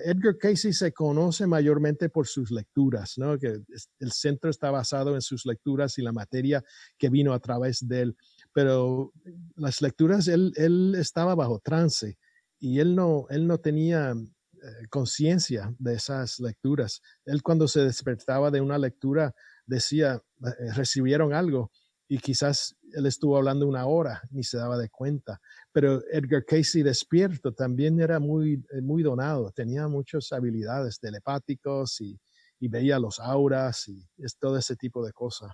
Edgar 0.03 0.37
Casey 0.37 0.73
se 0.73 0.91
conoce 0.91 1.45
mayormente 1.45 2.09
por 2.09 2.25
sus 2.27 2.49
lecturas, 2.51 3.17
¿no? 3.17 3.37
Que 3.37 3.61
el 3.99 4.11
centro 4.11 4.49
está 4.49 4.71
basado 4.71 5.15
en 5.15 5.21
sus 5.21 5.45
lecturas 5.45 5.97
y 5.97 6.01
la 6.01 6.11
materia 6.11 6.63
que 6.97 7.09
vino 7.09 7.33
a 7.33 7.39
través 7.39 7.87
de 7.87 8.01
él. 8.01 8.17
Pero 8.51 9.13
las 9.55 9.81
lecturas, 9.81 10.27
él, 10.27 10.53
él 10.55 10.95
estaba 10.97 11.35
bajo 11.35 11.59
trance 11.59 12.17
y 12.59 12.79
él 12.79 12.95
no, 12.95 13.25
él 13.29 13.47
no 13.47 13.59
tenía 13.59 14.11
eh, 14.11 14.87
conciencia 14.89 15.73
de 15.79 15.93
esas 15.95 16.39
lecturas. 16.39 17.01
Él 17.25 17.43
cuando 17.43 17.67
se 17.67 17.81
despertaba 17.81 18.51
de 18.51 18.61
una 18.61 18.77
lectura 18.77 19.33
decía, 19.65 20.21
eh, 20.43 20.73
recibieron 20.75 21.33
algo 21.33 21.71
y 22.07 22.19
quizás 22.19 22.75
él 22.93 23.05
estuvo 23.05 23.37
hablando 23.37 23.67
una 23.67 23.85
hora 23.85 24.21
ni 24.31 24.43
se 24.43 24.57
daba 24.57 24.77
de 24.77 24.89
cuenta. 24.89 25.39
Pero 25.71 26.01
Edgar 26.11 26.45
Casey 26.45 26.83
despierto 26.83 27.53
también 27.53 27.99
era 27.99 28.19
muy, 28.19 28.63
eh, 28.71 28.81
muy 28.81 29.03
donado, 29.03 29.51
tenía 29.51 29.87
muchas 29.87 30.31
habilidades 30.31 30.99
telepáticos 30.99 31.99
y, 32.01 32.19
y 32.59 32.67
veía 32.69 32.99
los 32.99 33.19
auras 33.19 33.87
y 33.87 34.07
es 34.17 34.37
todo 34.37 34.57
ese 34.57 34.75
tipo 34.75 35.05
de 35.05 35.13
cosas. 35.13 35.51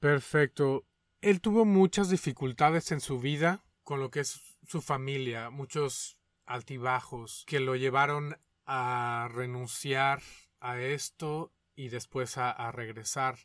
Perfecto. 0.00 0.86
Él 1.20 1.40
tuvo 1.40 1.64
muchas 1.64 2.10
dificultades 2.10 2.92
en 2.92 3.00
su 3.00 3.18
vida 3.18 3.64
con 3.88 4.00
lo 4.00 4.10
que 4.10 4.20
es 4.20 4.42
su 4.66 4.82
familia, 4.82 5.48
muchos 5.48 6.18
altibajos 6.44 7.44
que 7.46 7.58
lo 7.58 7.74
llevaron 7.74 8.36
a 8.66 9.30
renunciar 9.32 10.20
a 10.60 10.78
esto 10.78 11.54
y 11.74 11.88
después 11.88 12.36
a, 12.36 12.70
regresar. 12.70 13.38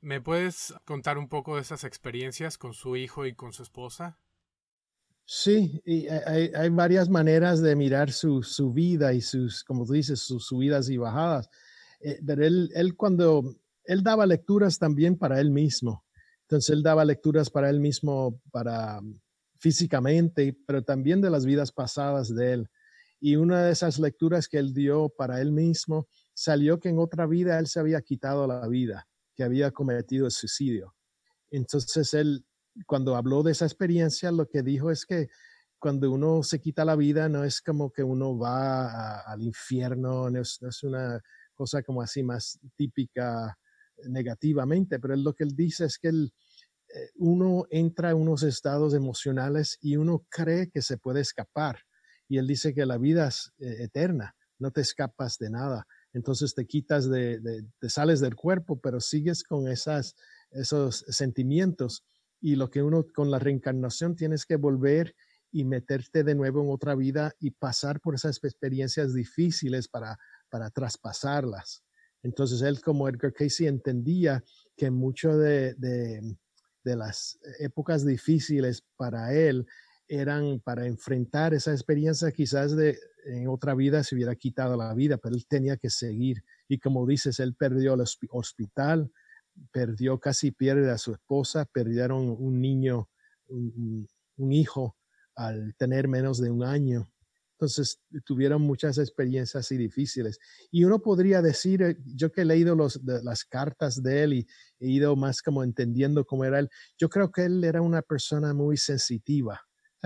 ¿Me 0.00 0.22
puedes 0.22 0.72
contar 0.86 1.18
un 1.18 1.28
poco 1.28 1.56
de 1.56 1.60
esas 1.60 1.84
experiencias 1.84 2.56
con 2.56 2.72
su 2.72 2.96
hijo 2.96 3.26
y 3.26 3.34
con 3.34 3.52
su 3.52 3.62
esposa? 3.62 4.18
Sí, 5.26 5.82
hay, 6.26 6.50
hay 6.54 6.70
varias 6.70 7.10
maneras 7.10 7.60
de 7.60 7.76
mirar 7.76 8.10
su, 8.10 8.42
su, 8.42 8.72
vida 8.72 9.12
y 9.12 9.20
sus, 9.20 9.64
como 9.64 9.84
tú 9.84 9.92
dices, 9.92 10.18
sus 10.18 10.46
subidas 10.46 10.88
y 10.88 10.96
bajadas. 10.96 11.50
Eh, 12.00 12.20
pero 12.26 12.46
él, 12.46 12.70
él 12.74 12.96
cuando, 12.96 13.54
él 13.84 14.02
daba 14.02 14.24
lecturas 14.24 14.78
también 14.78 15.18
para 15.18 15.40
él 15.40 15.50
mismo. 15.50 16.06
Entonces 16.44 16.70
él 16.70 16.82
daba 16.82 17.04
lecturas 17.04 17.50
para 17.50 17.68
él 17.68 17.80
mismo, 17.80 18.40
para 18.50 19.02
físicamente, 19.64 20.54
pero 20.66 20.84
también 20.84 21.22
de 21.22 21.30
las 21.30 21.46
vidas 21.46 21.72
pasadas 21.72 22.34
de 22.34 22.52
él. 22.52 22.70
Y 23.18 23.36
una 23.36 23.64
de 23.64 23.72
esas 23.72 23.98
lecturas 23.98 24.46
que 24.46 24.58
él 24.58 24.74
dio 24.74 25.08
para 25.08 25.40
él 25.40 25.52
mismo 25.52 26.06
salió 26.34 26.78
que 26.78 26.90
en 26.90 26.98
otra 26.98 27.24
vida 27.26 27.58
él 27.58 27.66
se 27.66 27.80
había 27.80 28.02
quitado 28.02 28.46
la 28.46 28.68
vida, 28.68 29.08
que 29.34 29.42
había 29.42 29.70
cometido 29.70 30.26
el 30.26 30.32
suicidio. 30.32 30.94
Entonces 31.50 32.12
él, 32.12 32.44
cuando 32.86 33.16
habló 33.16 33.42
de 33.42 33.52
esa 33.52 33.64
experiencia, 33.64 34.30
lo 34.30 34.46
que 34.46 34.62
dijo 34.62 34.90
es 34.90 35.06
que 35.06 35.28
cuando 35.78 36.10
uno 36.10 36.42
se 36.42 36.60
quita 36.60 36.84
la 36.84 36.94
vida, 36.94 37.30
no 37.30 37.42
es 37.42 37.62
como 37.62 37.90
que 37.90 38.02
uno 38.02 38.36
va 38.36 39.20
al 39.20 39.42
infierno, 39.42 40.28
no 40.28 40.42
es, 40.42 40.82
una 40.82 41.22
cosa 41.54 41.82
como 41.82 42.02
así 42.02 42.22
más 42.22 42.60
típica 42.76 43.56
negativamente, 44.08 44.98
pero 44.98 45.16
lo 45.16 45.32
que 45.32 45.44
él 45.44 45.56
dice 45.56 45.86
es 45.86 45.98
que 45.98 46.08
él, 46.08 46.34
uno 47.16 47.66
entra 47.70 48.10
en 48.10 48.18
unos 48.18 48.42
estados 48.42 48.94
emocionales 48.94 49.78
y 49.80 49.96
uno 49.96 50.26
cree 50.28 50.70
que 50.70 50.82
se 50.82 50.96
puede 50.96 51.20
escapar. 51.20 51.80
Y 52.28 52.38
él 52.38 52.46
dice 52.46 52.74
que 52.74 52.86
la 52.86 52.98
vida 52.98 53.28
es 53.28 53.52
eh, 53.58 53.84
eterna, 53.84 54.34
no 54.58 54.70
te 54.70 54.80
escapas 54.80 55.38
de 55.38 55.50
nada. 55.50 55.86
Entonces 56.12 56.54
te 56.54 56.66
quitas 56.66 57.08
de, 57.10 57.66
te 57.78 57.90
sales 57.90 58.20
del 58.20 58.36
cuerpo, 58.36 58.80
pero 58.80 59.00
sigues 59.00 59.42
con 59.42 59.68
esas, 59.68 60.14
esos 60.50 61.04
sentimientos. 61.08 62.04
Y 62.40 62.56
lo 62.56 62.70
que 62.70 62.82
uno 62.82 63.04
con 63.14 63.30
la 63.30 63.38
reencarnación 63.38 64.14
tienes 64.14 64.46
que 64.46 64.56
volver 64.56 65.14
y 65.50 65.64
meterte 65.64 66.24
de 66.24 66.34
nuevo 66.34 66.62
en 66.62 66.70
otra 66.70 66.94
vida 66.94 67.32
y 67.40 67.50
pasar 67.50 68.00
por 68.00 68.14
esas 68.14 68.42
experiencias 68.42 69.14
difíciles 69.14 69.88
para, 69.88 70.18
para 70.48 70.70
traspasarlas. 70.70 71.82
Entonces 72.22 72.62
él 72.62 72.80
como 72.80 73.08
Edgar 73.08 73.32
Casey 73.32 73.66
entendía 73.66 74.42
que 74.76 74.90
mucho 74.90 75.36
de, 75.36 75.74
de, 75.74 76.36
de 76.84 76.96
las 76.96 77.38
épocas 77.58 78.04
difíciles 78.04 78.84
para 78.96 79.32
él 79.34 79.66
eran 80.06 80.60
para 80.60 80.86
enfrentar 80.86 81.54
esa 81.54 81.72
experiencia 81.72 82.30
quizás 82.30 82.76
de 82.76 82.98
en 83.24 83.48
otra 83.48 83.74
vida 83.74 84.04
se 84.04 84.14
hubiera 84.14 84.34
quitado 84.34 84.76
la 84.76 84.92
vida, 84.94 85.16
pero 85.16 85.34
él 85.34 85.46
tenía 85.46 85.76
que 85.76 85.90
seguir. 85.90 86.44
Y 86.68 86.78
como 86.78 87.06
dices, 87.06 87.40
él 87.40 87.54
perdió 87.54 87.94
el 87.94 88.04
hospital, 88.30 89.10
perdió, 89.72 90.18
casi 90.18 90.50
pierde 90.50 90.90
a 90.90 90.98
su 90.98 91.12
esposa, 91.12 91.64
perdieron 91.64 92.28
un 92.28 92.60
niño, 92.60 93.08
un, 93.48 94.08
hijo 94.36 94.96
al 95.34 95.74
tener 95.76 96.08
menos 96.08 96.40
de 96.40 96.50
un 96.50 96.64
año. 96.64 97.10
Entonces 97.64 98.00
tuvieron 98.24 98.62
muchas 98.62 98.98
experiencias 98.98 99.64
así 99.64 99.76
difíciles. 99.76 100.38
Y 100.70 100.84
uno 100.84 101.00
podría 101.00 101.42
decir, 101.42 101.82
eh, 101.82 101.96
yo 102.04 102.30
que 102.30 102.42
he 102.42 102.44
leído 102.44 102.76
las 102.76 103.44
cartas 103.44 104.02
de 104.02 104.22
él 104.22 104.32
y 104.34 104.46
he 104.80 104.88
ido 104.88 105.16
más 105.16 105.42
como 105.42 105.64
entendiendo 105.64 106.24
cómo 106.24 106.44
era 106.44 106.58
él, 106.58 106.68
yo 106.98 107.08
creo 107.08 107.30
que 107.30 107.44
él 107.44 107.64
era 107.64 107.82
una 107.82 108.02
persona 108.02 108.54
muy 108.54 108.76
sensitiva 108.76 109.60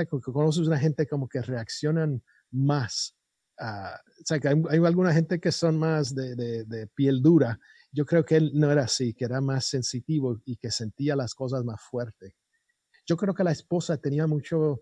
conoces 0.06 0.66
una 0.66 0.78
gente 0.78 1.06
como 1.06 1.28
que 1.28 1.42
reaccionan 1.42 2.22
más. 2.50 3.16
o 3.58 4.24
sea, 4.24 4.38
que 4.38 4.48
hay, 4.48 4.84
alguna 4.84 5.12
gente 5.12 5.40
que 5.40 5.52
son 5.52 5.78
más 5.78 6.14
de, 6.14 6.36
de, 6.36 6.86
piel 6.88 7.22
dura. 7.22 7.58
Yo 7.90 8.04
creo 8.04 8.24
que 8.24 8.36
él 8.36 8.52
no 8.54 8.70
era 8.70 8.84
así, 8.84 9.14
que 9.14 9.24
era 9.24 9.40
más 9.40 9.66
sensitivo 9.66 10.40
y 10.44 10.56
que 10.56 10.70
sentía 10.70 11.16
las 11.16 11.34
cosas 11.34 11.64
más 11.64 11.80
fuerte. 11.80 12.36
Yo 13.06 13.16
creo 13.16 13.34
que 13.34 13.44
la 13.44 13.52
esposa 13.52 13.96
tenía 13.96 14.26
mucho 14.26 14.74
eh, 14.74 14.80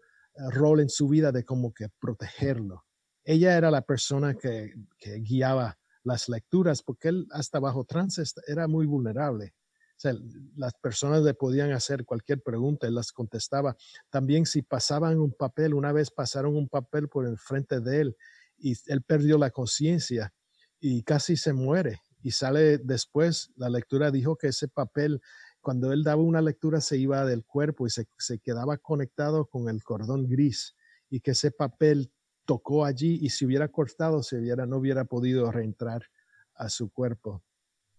rol 0.51 0.81
en 0.81 0.89
su 0.89 1.09
vida 1.09 1.33
de 1.33 1.45
como 1.45 1.73
que 1.73 1.89
protegerlo. 2.01 2.85
Ella 3.25 3.57
era 3.57 3.71
la 3.71 3.83
persona 3.83 4.35
que, 4.35 4.73
que 4.99 5.21
guiaba 5.21 5.79
las 6.05 6.29
lecturas 6.29 6.83
porque 6.83 7.09
él 7.09 7.27
hasta 7.33 7.59
bajo 7.59 7.85
trance 7.85 8.23
era 8.47 8.69
muy 8.69 8.87
vulnerable. 8.87 9.55
O 9.97 9.99
sea, 9.99 10.15
las 10.57 10.75
personas 10.75 11.23
le 11.23 11.33
podían 11.33 11.73
hacer 11.73 12.05
cualquier 12.05 12.43
pregunta, 12.43 12.87
él 12.87 12.95
las 12.95 13.13
contestaba. 13.13 13.77
También 14.11 14.45
si 14.45 14.61
pasaban 14.61 15.19
un 15.19 15.33
papel, 15.33 15.73
una 15.73 15.91
vez 15.91 16.11
pasaron 16.11 16.55
un 16.55 16.69
papel 16.69 17.09
por 17.09 17.27
el 17.27 17.39
frente 17.39 17.81
de 17.81 18.03
él 18.03 18.17
y 18.59 18.75
él 18.87 19.03
perdió 19.03 19.39
la 19.39 19.51
conciencia 19.51 20.33
y 20.79 21.03
casi 21.03 21.37
se 21.37 21.55
muere. 21.55 22.03
Y 22.23 22.33
sale 22.33 22.79
después, 22.79 23.53
la 23.57 23.71
lectura 23.71 24.11
dijo 24.11 24.37
que 24.37 24.49
ese 24.49 24.69
papel, 24.69 25.21
cuando 25.67 25.93
él 25.93 26.05
daba 26.05 26.23
una 26.23 26.41
lectura, 26.41 26.81
se 26.81 26.97
iba 26.97 27.25
del 27.25 27.45
cuerpo 27.45 27.89
y 27.89 27.91
se, 27.91 28.07
se 28.17 28.39
quedaba 28.39 28.79
conectado 28.79 29.47
con 29.47 29.69
el 29.69 29.83
cordón 29.83 30.29
gris 30.29 30.77
y 31.11 31.19
que 31.19 31.33
ese 31.33 31.51
papel 31.51 32.13
tocó 32.45 32.85
allí 32.85 33.19
y 33.21 33.31
si 33.31 33.47
hubiera 33.47 33.67
cortado, 33.67 34.23
se 34.23 34.39
hubiera, 34.39 34.65
no 34.65 34.77
hubiera 34.77 35.07
podido 35.07 35.51
reentrar 35.51 36.05
a 36.55 36.69
su 36.69 36.89
cuerpo. 36.93 37.43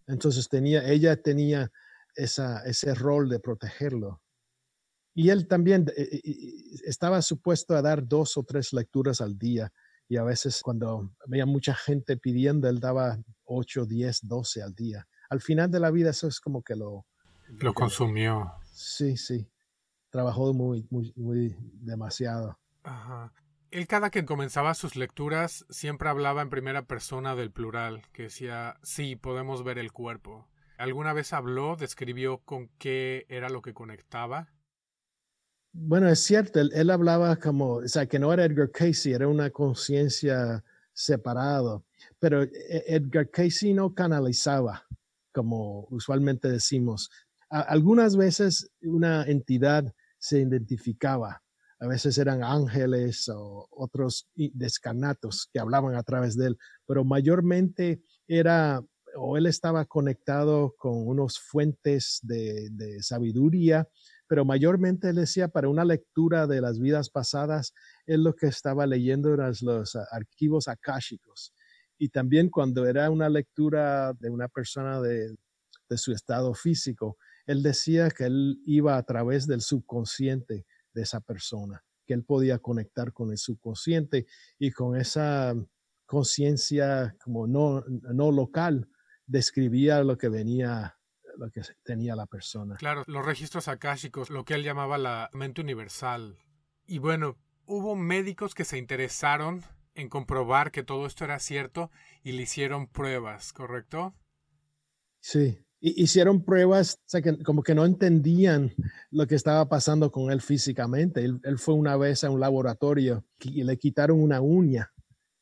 Entonces 0.05 0.47
tenía, 0.47 0.87
ella 0.89 1.21
tenía 1.21 1.69
esa, 2.15 2.63
ese 2.63 2.95
rol 2.95 3.27
de 3.27 3.41
protegerlo. 3.41 4.21
Y 5.13 5.29
él 5.29 5.49
también 5.49 5.87
eh, 5.97 6.21
eh, 6.23 6.53
estaba 6.85 7.21
supuesto 7.21 7.75
a 7.75 7.81
dar 7.81 8.07
dos 8.07 8.37
o 8.37 8.43
tres 8.43 8.71
lecturas 8.71 9.19
al 9.19 9.37
día. 9.37 9.73
Y 10.07 10.15
a 10.15 10.23
veces 10.23 10.61
cuando 10.61 11.11
había 11.27 11.45
mucha 11.45 11.75
gente 11.75 12.15
pidiendo, 12.15 12.69
él 12.69 12.79
daba 12.79 13.19
ocho, 13.43 13.85
diez, 13.85 14.21
doce 14.21 14.61
al 14.61 14.73
día. 14.73 15.05
Al 15.29 15.41
final 15.41 15.69
de 15.69 15.81
la 15.81 15.91
vida 15.91 16.11
eso 16.11 16.29
es 16.29 16.39
como 16.39 16.63
que 16.63 16.77
lo... 16.77 17.05
Lo 17.49 17.73
consumió. 17.73 18.53
Sí, 18.65 19.17
sí. 19.17 19.47
Trabajó 20.09 20.53
muy, 20.53 20.87
muy, 20.89 21.13
muy 21.15 21.55
demasiado. 21.81 22.57
Ajá. 22.83 23.33
Él 23.71 23.87
cada 23.87 24.09
que 24.09 24.25
comenzaba 24.25 24.73
sus 24.73 24.95
lecturas 24.95 25.65
siempre 25.69 26.09
hablaba 26.09 26.41
en 26.41 26.49
primera 26.49 26.85
persona 26.85 27.35
del 27.35 27.51
plural, 27.51 28.03
que 28.13 28.23
decía, 28.23 28.77
sí, 28.81 29.15
podemos 29.15 29.63
ver 29.63 29.77
el 29.77 29.91
cuerpo. 29.91 30.47
¿Alguna 30.77 31.11
vez 31.11 31.33
habló, 31.33 31.75
describió 31.75 32.37
con 32.39 32.69
qué 32.77 33.25
era 33.29 33.49
lo 33.49 33.61
que 33.61 33.73
conectaba? 33.73 34.53
Bueno, 35.73 36.07
es 36.07 36.19
cierto, 36.19 36.59
él, 36.59 36.89
hablaba 36.89 37.35
como, 37.35 37.75
o 37.75 37.87
sea, 37.87 38.07
que 38.07 38.19
no 38.19 38.31
era 38.31 38.45
Edgar 38.45 38.71
Casey, 38.71 39.13
era 39.13 39.27
una 39.27 39.49
conciencia 39.49 40.63
separada, 40.93 41.81
pero 42.19 42.43
e, 42.43 42.49
Edgar 42.87 43.29
Casey 43.29 43.73
no 43.73 43.93
canalizaba, 43.93 44.87
como 45.31 45.87
usualmente 45.91 46.49
decimos. 46.49 47.11
Algunas 47.49 48.15
veces 48.15 48.69
una 48.81 49.23
entidad 49.23 49.93
se 50.19 50.39
identificaba, 50.39 51.41
a 51.79 51.87
veces 51.87 52.17
eran 52.17 52.43
ángeles 52.43 53.29
o 53.29 53.67
otros 53.71 54.29
descanatos 54.35 55.47
que 55.53 55.59
hablaban 55.59 55.95
a 55.95 56.03
través 56.03 56.35
de 56.35 56.47
él, 56.47 56.57
pero 56.85 57.03
mayormente 57.03 58.01
era 58.27 58.83
o 59.15 59.37
él 59.37 59.45
estaba 59.47 59.85
conectado 59.85 60.75
con 60.77 61.07
unos 61.07 61.39
fuentes 61.39 62.19
de, 62.21 62.69
sabiduría, 63.01 63.87
pero 64.27 64.45
mayormente 64.45 65.09
él 65.09 65.15
decía 65.15 65.47
para 65.47 65.69
una 65.69 65.85
lectura 65.85 66.45
de 66.45 66.61
las 66.61 66.79
vidas 66.79 67.09
pasadas, 67.09 67.73
él 68.05 68.23
lo 68.23 68.33
que 68.33 68.47
estaba 68.47 68.85
leyendo 68.85 69.33
eran 69.33 69.53
los 69.61 69.95
archivos 70.11 70.67
akáshicos. 70.67 71.53
Y 71.97 72.09
también 72.09 72.49
cuando 72.49 72.85
era 72.85 73.09
una 73.09 73.29
lectura 73.29 74.13
de 74.19 74.29
una 74.29 74.47
persona 74.47 75.01
de, 75.01 75.35
de 75.89 75.97
su 75.97 76.11
estado 76.11 76.53
físico, 76.53 77.17
él 77.47 77.63
decía 77.63 78.11
que 78.11 78.25
él 78.25 78.61
iba 78.65 78.97
a 78.97 79.03
través 79.03 79.47
del 79.47 79.61
subconsciente 79.61 80.65
de 80.93 81.01
esa 81.01 81.21
persona, 81.21 81.83
que 82.05 82.13
él 82.13 82.23
podía 82.23 82.59
conectar 82.59 83.13
con 83.13 83.31
el 83.31 83.37
subconsciente 83.37 84.27
y 84.59 84.71
con 84.71 84.95
esa 84.95 85.55
conciencia 86.05 87.15
como 87.23 87.47
no, 87.47 87.83
no 87.87 88.31
local, 88.31 88.89
describía 89.25 90.03
lo 90.03 90.17
que 90.17 90.29
venía 90.29 90.93
lo 91.37 91.51
que 91.51 91.61
tenía 91.83 92.15
la 92.15 92.25
persona. 92.25 92.77
Claro, 92.77 93.03
los 93.05 93.23
registros 93.23 93.67
akáshicos, 93.67 94.31
lo 94.31 94.43
que 94.43 94.55
él 94.55 94.63
llamaba 94.63 94.97
la 94.97 95.29
mente 95.33 95.61
universal. 95.61 96.39
Y 96.87 96.97
bueno, 96.97 97.37
hubo 97.67 97.95
médicos 97.95 98.55
que 98.55 98.65
se 98.65 98.79
interesaron 98.79 99.63
en 99.93 100.09
comprobar 100.09 100.71
que 100.71 100.81
todo 100.81 101.05
esto 101.05 101.25
era 101.25 101.37
cierto 101.37 101.91
y 102.23 102.31
le 102.31 102.41
hicieron 102.41 102.87
pruebas, 102.87 103.53
¿correcto? 103.53 104.15
Sí, 105.19 105.59
hicieron 105.79 106.43
pruebas, 106.43 106.99
como 107.43 107.63
que 107.63 107.75
no 107.75 107.85
entendían 107.85 108.73
lo 109.11 109.27
que 109.27 109.35
estaba 109.35 109.67
pasando 109.69 110.11
con 110.11 110.31
él 110.31 110.41
físicamente. 110.41 111.23
Él, 111.23 111.57
fue 111.57 111.75
una 111.75 111.97
vez 111.97 112.23
a 112.23 112.29
un 112.29 112.39
laboratorio 112.39 113.25
y 113.41 113.63
le 113.63 113.77
quitaron 113.77 114.21
una 114.21 114.41
uña 114.41 114.91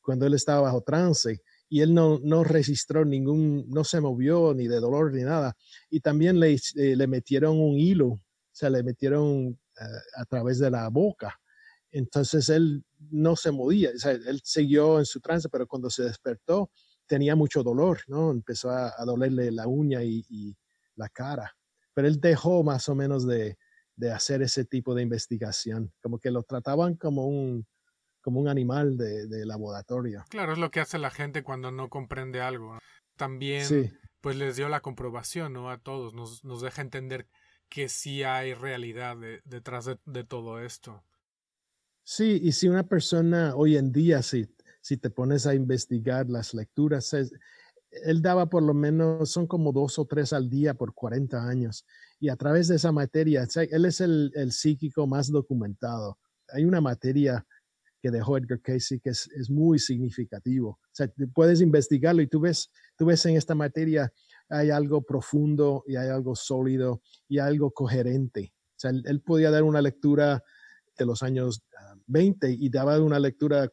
cuando 0.00 0.26
él 0.26 0.34
estaba 0.34 0.62
bajo 0.62 0.82
trance 0.82 1.42
y 1.68 1.80
él 1.80 1.94
no, 1.94 2.20
no 2.22 2.44
registró 2.44 3.04
ningún, 3.04 3.64
no 3.68 3.82
se 3.82 4.00
movió 4.00 4.54
ni 4.54 4.68
de 4.68 4.78
dolor 4.78 5.12
ni 5.12 5.22
nada. 5.22 5.56
Y 5.90 6.00
también 6.00 6.38
le, 6.38 6.56
eh, 6.76 7.06
metieron 7.06 7.58
un 7.58 7.76
hilo, 7.78 8.06
o 8.08 8.20
sea, 8.52 8.70
le 8.70 8.82
metieron 8.82 9.58
eh, 9.80 9.84
a 10.16 10.24
través 10.26 10.58
de 10.58 10.70
la 10.70 10.88
boca. 10.88 11.40
Entonces 11.90 12.48
él 12.50 12.84
no 13.10 13.36
se 13.36 13.50
movía, 13.50 13.90
él 13.90 14.40
siguió 14.44 14.98
en 14.98 15.06
su 15.06 15.20
trance, 15.20 15.48
pero 15.48 15.66
cuando 15.66 15.88
se 15.88 16.02
despertó 16.04 16.70
tenía 17.06 17.36
mucho 17.36 17.62
dolor, 17.62 18.00
¿no? 18.08 18.30
Empezó 18.30 18.70
a, 18.70 18.92
dolerle 19.04 19.50
la 19.50 19.66
uña 19.66 20.02
y, 20.02 20.56
la 20.94 21.08
cara. 21.10 21.54
Pero 21.92 22.08
él 22.08 22.20
dejó 22.20 22.62
más 22.62 22.88
o 22.88 22.94
menos 22.94 23.26
de, 23.26 23.58
de 23.96 24.12
hacer 24.12 24.42
ese 24.42 24.64
tipo 24.64 24.94
de 24.94 25.02
investigación, 25.02 25.92
como 26.00 26.18
que 26.18 26.30
lo 26.30 26.42
trataban 26.42 26.94
como 26.94 27.26
un, 27.26 27.66
como 28.26 28.40
un 28.40 28.48
animal 28.48 28.96
de, 28.96 29.46
laboratorio. 29.46 30.24
Claro, 30.30 30.52
es 30.52 30.58
lo 30.58 30.72
que 30.72 30.80
hace 30.80 30.98
la 30.98 31.10
gente 31.10 31.42
cuando 31.42 31.70
no 31.70 31.88
comprende 31.88 32.40
algo. 32.40 32.78
También, 33.16 33.96
pues 34.20 34.36
les 34.36 34.56
dio 34.56 34.68
la 34.68 34.80
comprobación, 34.80 35.52
¿no? 35.52 35.70
A 35.70 35.78
todos, 35.78 36.12
nos, 36.12 36.44
nos 36.44 36.60
deja 36.60 36.82
entender 36.82 37.28
que 37.68 37.88
sí 37.88 38.24
hay 38.24 38.52
realidad 38.52 39.16
detrás 39.44 39.88
de, 40.04 40.24
todo 40.24 40.60
esto. 40.60 41.04
Sí, 42.02 42.40
y 42.42 42.50
si 42.50 42.68
una 42.68 42.82
persona 42.82 43.54
hoy 43.54 43.76
en 43.76 43.92
día, 43.92 44.22
si, 44.22 44.48
si 44.86 44.96
te 44.96 45.10
pones 45.10 45.48
a 45.48 45.54
investigar 45.56 46.30
las 46.30 46.54
lecturas, 46.54 47.12
él 47.12 48.22
daba 48.22 48.48
por 48.48 48.62
lo 48.62 48.72
menos, 48.72 49.28
son 49.28 49.48
como 49.48 49.72
dos 49.72 49.98
o 49.98 50.04
tres 50.04 50.32
al 50.32 50.48
día 50.48 50.74
por 50.74 50.94
40 50.94 51.44
años. 51.44 51.84
Y 52.20 52.28
a 52.28 52.36
través 52.36 52.68
de 52.68 52.76
esa 52.76 52.92
materia, 52.92 53.48
él 53.68 53.84
es 53.84 54.00
el, 54.00 54.30
psíquico 54.52 55.08
más 55.08 55.28
documentado. 55.28 56.20
Hay 56.50 56.64
una 56.64 56.80
materia 56.80 57.44
que 58.00 58.12
dejó 58.12 58.36
Edgar 58.36 58.60
Casey 58.60 59.00
que 59.00 59.10
es, 59.10 59.28
es, 59.36 59.50
muy 59.50 59.80
significativo. 59.80 60.68
O 60.68 60.92
sea, 60.92 61.12
puedes 61.34 61.60
investigarlo 61.60 62.22
y 62.22 62.28
tú 62.28 62.38
ves, 62.38 62.70
tú 62.96 63.06
ves 63.06 63.26
en 63.26 63.36
esta 63.36 63.56
materia 63.56 64.12
hay 64.48 64.70
algo 64.70 65.02
profundo 65.02 65.82
y 65.88 65.96
hay 65.96 66.10
algo 66.10 66.36
sólido 66.36 67.02
y 67.26 67.40
algo 67.40 67.72
coherente. 67.72 68.54
O 68.76 68.78
sea, 68.78 68.92
él, 68.92 69.20
podía 69.20 69.50
dar 69.50 69.64
una 69.64 69.82
lectura 69.82 70.44
de 70.96 71.06
los 71.06 71.24
años 71.24 71.64
20 72.06 72.46
ah, 72.46 72.50
y 72.50 72.68
daba 72.68 73.00
una 73.00 73.18
lectura 73.18 73.68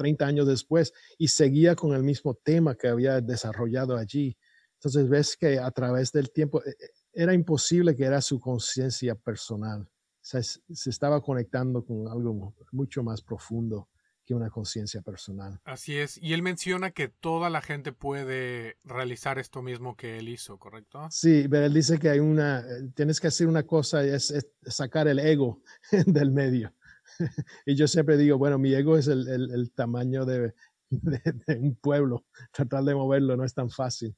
30 0.00 0.24
años 0.24 0.46
después 0.46 0.94
y 1.18 1.28
seguía 1.28 1.76
con 1.76 1.94
el 1.94 2.02
mismo 2.02 2.34
tema 2.34 2.74
que 2.74 2.88
había 2.88 3.20
desarrollado 3.20 3.96
allí. 3.96 4.34
Entonces 4.78 5.08
ves 5.10 5.36
que 5.36 5.58
a 5.58 5.70
través 5.70 6.10
del 6.10 6.30
tiempo 6.32 6.62
e, 6.64 6.70
e, 6.70 6.74
era 7.12 7.34
imposible 7.34 7.94
que 7.94 8.04
era 8.04 8.22
su 8.22 8.40
conciencia 8.40 9.14
personal. 9.14 9.82
O 9.82 10.22
sea, 10.22 10.42
se 10.42 10.90
estaba 10.90 11.20
conectando 11.20 11.84
con 11.84 12.08
algo 12.08 12.54
mucho 12.72 13.02
más 13.02 13.20
profundo 13.20 13.88
una 14.34 14.50
conciencia 14.50 15.02
personal. 15.02 15.60
Así 15.64 15.96
es. 15.96 16.18
Y 16.22 16.32
él 16.32 16.42
menciona 16.42 16.90
que 16.90 17.08
toda 17.08 17.50
la 17.50 17.60
gente 17.60 17.92
puede 17.92 18.78
realizar 18.84 19.38
esto 19.38 19.62
mismo 19.62 19.96
que 19.96 20.18
él 20.18 20.28
hizo, 20.28 20.58
¿correcto? 20.58 21.06
Sí, 21.10 21.46
pero 21.50 21.66
él 21.66 21.74
dice 21.74 21.98
que 21.98 22.10
hay 22.10 22.20
una, 22.20 22.60
eh, 22.60 22.90
tienes 22.94 23.20
que 23.20 23.28
hacer 23.28 23.46
una 23.46 23.64
cosa, 23.64 24.04
es, 24.04 24.30
es 24.30 24.50
sacar 24.62 25.08
el 25.08 25.18
ego 25.18 25.62
del 26.06 26.30
medio. 26.30 26.74
y 27.66 27.74
yo 27.74 27.88
siempre 27.88 28.16
digo, 28.16 28.38
bueno, 28.38 28.58
mi 28.58 28.74
ego 28.74 28.96
es 28.96 29.08
el, 29.08 29.28
el, 29.28 29.72
tamaño 29.72 30.24
de, 30.26 30.52
de, 30.90 31.56
un 31.58 31.76
pueblo. 31.76 32.24
Tratar 32.52 32.84
de 32.84 32.94
moverlo 32.94 33.36
no 33.36 33.44
es 33.44 33.54
tan 33.54 33.70
fácil. 33.70 34.16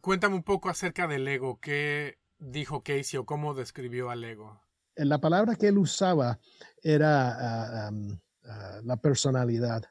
Cuéntame 0.00 0.36
un 0.36 0.42
poco 0.42 0.68
acerca 0.68 1.06
del 1.06 1.26
ego. 1.28 1.58
¿Qué 1.60 2.18
dijo 2.38 2.82
Casey 2.82 3.18
o 3.18 3.26
cómo 3.26 3.54
describió 3.54 4.10
al 4.10 4.24
ego? 4.24 4.60
La 4.96 5.20
palabra 5.20 5.54
que 5.56 5.68
él 5.68 5.78
usaba 5.78 6.38
era 6.82 7.86
ah, 7.86 7.90
Ah, 8.44 8.80
la 8.82 8.96
personalidad. 8.96 9.84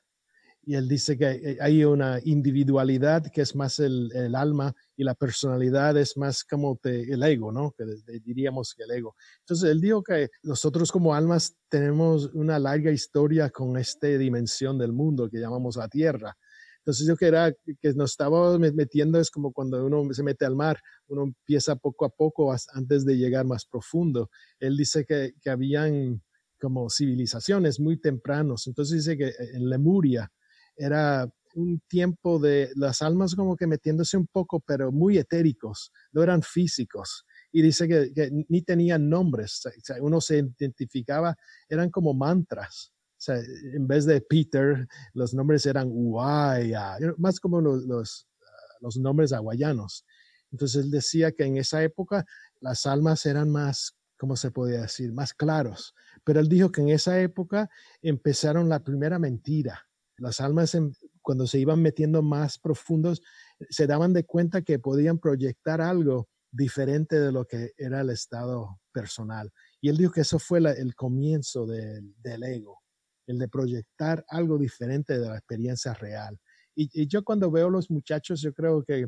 Y 0.63 0.75
él 0.75 0.87
dice 0.89 1.17
que 1.17 1.31
eh, 1.31 1.57
hay 1.61 1.85
una 1.85 2.19
individualidad 2.23 3.25
que 3.31 3.41
es 3.41 3.55
más 3.55 3.79
el, 3.79 4.11
el 4.13 4.35
alma 4.35 4.75
y 5.01 5.03
la 5.03 5.15
personalidad 5.15 5.97
es 5.97 6.15
más 6.15 6.43
como 6.43 6.79
el 6.83 7.23
ego, 7.23 7.51
¿no? 7.51 7.73
Que 7.75 7.85
diríamos 8.23 8.75
que 8.75 8.83
el 8.83 8.91
ego. 8.91 9.15
Entonces, 9.39 9.71
él 9.71 9.81
dijo 9.81 10.03
que 10.03 10.29
nosotros 10.43 10.91
como 10.91 11.15
almas 11.15 11.55
tenemos 11.69 12.29
una 12.35 12.59
larga 12.59 12.91
historia 12.91 13.49
con 13.49 13.77
esta 13.77 14.05
dimensión 14.05 14.77
del 14.77 14.93
mundo 14.93 15.27
que 15.27 15.39
llamamos 15.39 15.75
la 15.75 15.87
Tierra. 15.87 16.37
Entonces 16.77 17.07
yo 17.07 17.15
que 17.15 17.25
era 17.25 17.51
que 17.51 17.93
nos 17.95 18.11
estábamos 18.11 18.59
metiendo 18.59 19.19
es 19.19 19.31
como 19.31 19.51
cuando 19.51 19.83
uno 19.83 20.13
se 20.13 20.21
mete 20.21 20.45
al 20.45 20.55
mar, 20.55 20.79
uno 21.07 21.23
empieza 21.23 21.75
poco 21.75 22.05
a 22.05 22.09
poco 22.09 22.55
antes 22.73 23.03
de 23.03 23.17
llegar 23.17 23.45
más 23.45 23.65
profundo. 23.65 24.29
Él 24.59 24.77
dice 24.77 25.03
que, 25.03 25.33
que 25.41 25.49
habían 25.49 26.21
como 26.59 26.91
civilizaciones 26.91 27.79
muy 27.79 27.99
tempranos. 27.99 28.67
Entonces 28.67 29.03
dice 29.03 29.17
que 29.17 29.29
eh, 29.29 29.55
en 29.55 29.67
Lemuria 29.67 30.31
era 30.75 31.27
un 31.55 31.81
tiempo 31.87 32.39
de 32.39 32.71
las 32.75 33.01
almas 33.01 33.35
como 33.35 33.55
que 33.55 33.67
metiéndose 33.67 34.17
un 34.17 34.27
poco, 34.27 34.59
pero 34.59 34.91
muy 34.91 35.17
etéricos, 35.17 35.91
no 36.11 36.23
eran 36.23 36.41
físicos. 36.41 37.25
Y 37.51 37.61
dice 37.61 37.87
que, 37.87 38.29
ni 38.47 38.61
tenían 38.61 39.09
nombres, 39.09 39.61
uno 39.99 40.21
se 40.21 40.37
identificaba, 40.57 41.35
eran 41.67 41.89
como 41.89 42.13
mantras. 42.13 42.91
O 43.21 43.23
sea, 43.23 43.35
en 43.37 43.87
vez 43.87 44.05
de 44.05 44.19
Peter, 44.21 44.87
los 45.13 45.33
nombres 45.33 45.65
eran 45.67 45.89
Uaya, 45.91 46.97
más 47.17 47.39
como 47.39 47.61
los, 47.61 47.83
los, 47.85 48.97
nombres 48.97 49.31
hawaianos. 49.31 50.05
Entonces 50.51 50.85
él 50.85 50.91
decía 50.91 51.31
que 51.31 51.43
en 51.43 51.57
esa 51.57 51.83
época 51.83 52.25
las 52.59 52.87
almas 52.87 53.25
eran 53.27 53.51
más, 53.51 53.95
¿cómo 54.17 54.35
se 54.35 54.49
podía 54.49 54.81
decir? 54.81 55.13
Más 55.13 55.35
claros, 55.35 55.93
pero 56.23 56.39
él 56.39 56.49
dijo 56.49 56.71
que 56.71 56.81
en 56.81 56.89
esa 56.89 57.21
época 57.21 57.69
empezaron 58.01 58.69
la 58.69 58.83
primera 58.83 59.19
mentira. 59.19 59.87
Las 60.17 60.41
almas, 60.41 60.75
cuando 61.21 61.47
se 61.47 61.59
iban 61.59 61.81
metiendo 61.81 62.21
más 62.21 62.57
profundos, 62.57 63.21
se 63.69 63.87
daban 63.87 64.13
de 64.13 64.25
cuenta 64.25 64.61
que 64.61 64.79
podían 64.79 65.19
proyectar 65.19 65.81
algo 65.81 66.29
diferente 66.51 67.19
de 67.19 67.31
lo 67.31 67.45
que 67.45 67.71
era 67.77 68.01
el 68.01 68.09
estado 68.09 68.79
personal. 68.91 69.51
Y 69.79 69.89
él 69.89 69.97
dijo 69.97 70.11
que 70.11 70.21
eso 70.21 70.39
fue 70.39 70.59
el 70.59 70.95
comienzo 70.95 71.65
del 71.65 72.43
ego, 72.43 72.81
el 73.27 73.39
de 73.39 73.47
proyectar 73.47 74.25
algo 74.27 74.57
diferente 74.57 75.17
de 75.19 75.27
la 75.27 75.37
experiencia 75.37 75.93
real. 75.93 76.39
Y, 76.75 77.07
yo 77.07 77.23
cuando 77.23 77.51
veo 77.51 77.69
los 77.69 77.91
muchachos, 77.91 78.41
yo 78.41 78.53
creo 78.53 78.83
que 78.83 79.07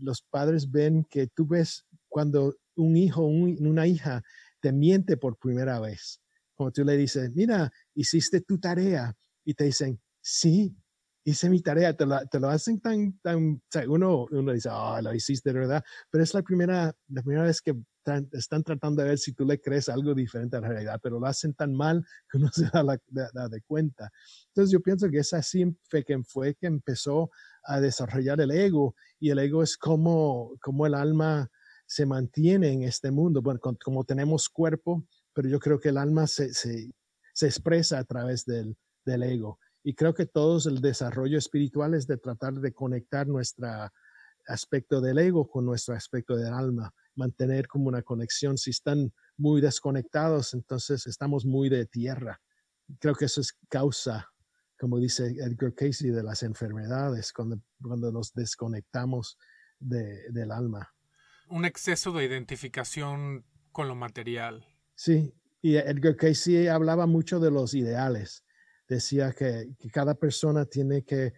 los 0.00 0.22
padres 0.22 0.70
ven 0.70 1.04
que 1.08 1.26
tú 1.28 1.46
ves 1.46 1.86
cuando 2.08 2.56
un 2.76 2.96
hijo, 2.96 3.22
o 3.22 3.28
una 3.28 3.86
hija 3.86 4.22
te 4.60 4.72
miente 4.72 5.16
por 5.16 5.36
primera 5.38 5.80
vez 5.80 6.20
como 6.60 6.72
tú 6.72 6.84
le 6.84 6.94
dices, 6.94 7.34
mira, 7.34 7.72
hiciste 7.94 8.42
tu 8.42 8.60
tarea 8.60 9.16
y 9.46 9.54
te 9.54 9.64
dicen, 9.64 9.98
sí, 10.20 10.76
hice 11.24 11.50
mi 11.50 11.60
tarea, 11.60 11.94
te 11.96 12.06
te 12.30 12.40
lo 12.40 12.48
hacen 12.48 12.80
tan, 12.80 13.18
tan, 13.20 13.54
o 13.54 13.60
sea, 13.70 13.84
uno, 13.88 14.26
uno 14.30 14.52
dice, 14.52 14.68
oh, 14.72 15.00
lo 15.02 15.14
hiciste, 15.14 15.52
¿verdad? 15.52 15.82
Pero 16.10 16.24
es 16.24 16.34
la 16.34 16.42
primera, 16.42 16.94
la 17.08 17.22
primera 17.22 17.44
vez 17.44 17.60
que 17.60 17.74
están 18.32 18.62
tratando 18.62 19.02
de 19.02 19.08
ver 19.10 19.18
si 19.18 19.32
tú 19.32 19.44
le 19.44 19.60
crees 19.60 19.88
algo 19.88 20.14
diferente 20.14 20.56
a 20.56 20.60
la 20.60 20.68
realidad, 20.68 21.00
pero 21.02 21.20
lo 21.20 21.26
hacen 21.26 21.54
tan 21.54 21.74
mal 21.74 22.04
que 22.30 22.38
uno 22.38 22.48
se 22.52 22.68
da, 22.72 22.82
la, 22.82 23.48
de 23.48 23.62
cuenta. 23.62 24.10
Entonces 24.48 24.72
yo 24.72 24.80
pienso 24.80 25.08
que 25.10 25.18
es 25.18 25.32
así 25.32 25.76
fue 25.88 26.04
que 26.04 26.22
fue 26.24 26.54
que 26.54 26.66
empezó 26.66 27.30
a 27.64 27.80
desarrollar 27.80 28.40
el 28.40 28.50
ego 28.50 28.94
y 29.18 29.30
el 29.30 29.38
ego 29.38 29.62
es 29.62 29.76
como, 29.76 30.56
como 30.60 30.86
el 30.86 30.94
alma 30.94 31.50
se 31.86 32.06
mantiene 32.06 32.72
en 32.72 32.84
este 32.84 33.10
mundo. 33.10 33.42
Bueno, 33.42 33.60
como 33.60 34.04
tenemos 34.04 34.48
cuerpo, 34.48 35.04
pero 35.32 35.48
yo 35.48 35.58
creo 35.58 35.78
que 35.78 35.90
el 35.90 35.98
alma 35.98 36.26
se, 36.26 36.54
se, 36.54 36.90
se 37.32 37.46
expresa 37.46 37.98
a 37.98 38.04
través 38.04 38.44
del, 38.44 38.76
del, 39.04 39.22
ego. 39.24 39.58
Y 39.82 39.94
creo 39.94 40.14
que 40.14 40.26
todo 40.26 40.58
el 40.68 40.80
desarrollo 40.80 41.38
espiritual 41.38 41.94
es 41.94 42.06
de 42.06 42.18
tratar 42.18 42.54
de 42.54 42.72
conectar 42.72 43.26
nuestro 43.26 43.68
aspecto 44.46 45.00
del 45.00 45.18
ego 45.18 45.48
con 45.48 45.64
nuestro 45.64 45.94
aspecto 45.94 46.36
del 46.36 46.52
alma, 46.52 46.92
mantener 47.14 47.66
como 47.66 47.88
una 47.88 48.02
conexión. 48.02 48.58
Si 48.58 48.70
están 48.70 49.12
muy 49.36 49.60
desconectados, 49.60 50.54
entonces 50.54 51.06
estamos 51.06 51.46
muy 51.46 51.68
de 51.68 51.86
tierra. 51.86 52.40
Creo 52.98 53.14
que 53.14 53.26
eso 53.26 53.40
es 53.40 53.56
causa, 53.68 54.28
como 54.78 54.98
dice 54.98 55.28
Edgar 55.38 55.74
Casey, 55.74 56.10
de 56.10 56.22
las 56.22 56.42
enfermedades, 56.42 57.32
cuando, 57.32 57.60
cuando 57.80 58.12
nos 58.12 58.32
desconectamos 58.34 59.38
de, 59.78 60.30
del 60.30 60.50
alma. 60.50 60.92
Un 61.48 61.64
exceso 61.64 62.12
de 62.12 62.24
identificación 62.24 63.44
con 63.72 63.88
lo 63.88 63.94
material. 63.94 64.66
Sí, 64.94 65.32
y 65.62 65.76
Edgar 65.76 66.16
Casey 66.16 66.68
hablaba 66.68 67.06
mucho 67.06 67.40
de 67.40 67.50
los 67.50 67.74
ideales. 67.74 68.44
Decía 68.90 69.32
que, 69.32 69.68
cada 69.92 70.14
persona 70.14 70.64
tiene 70.64 71.04
que, 71.04 71.32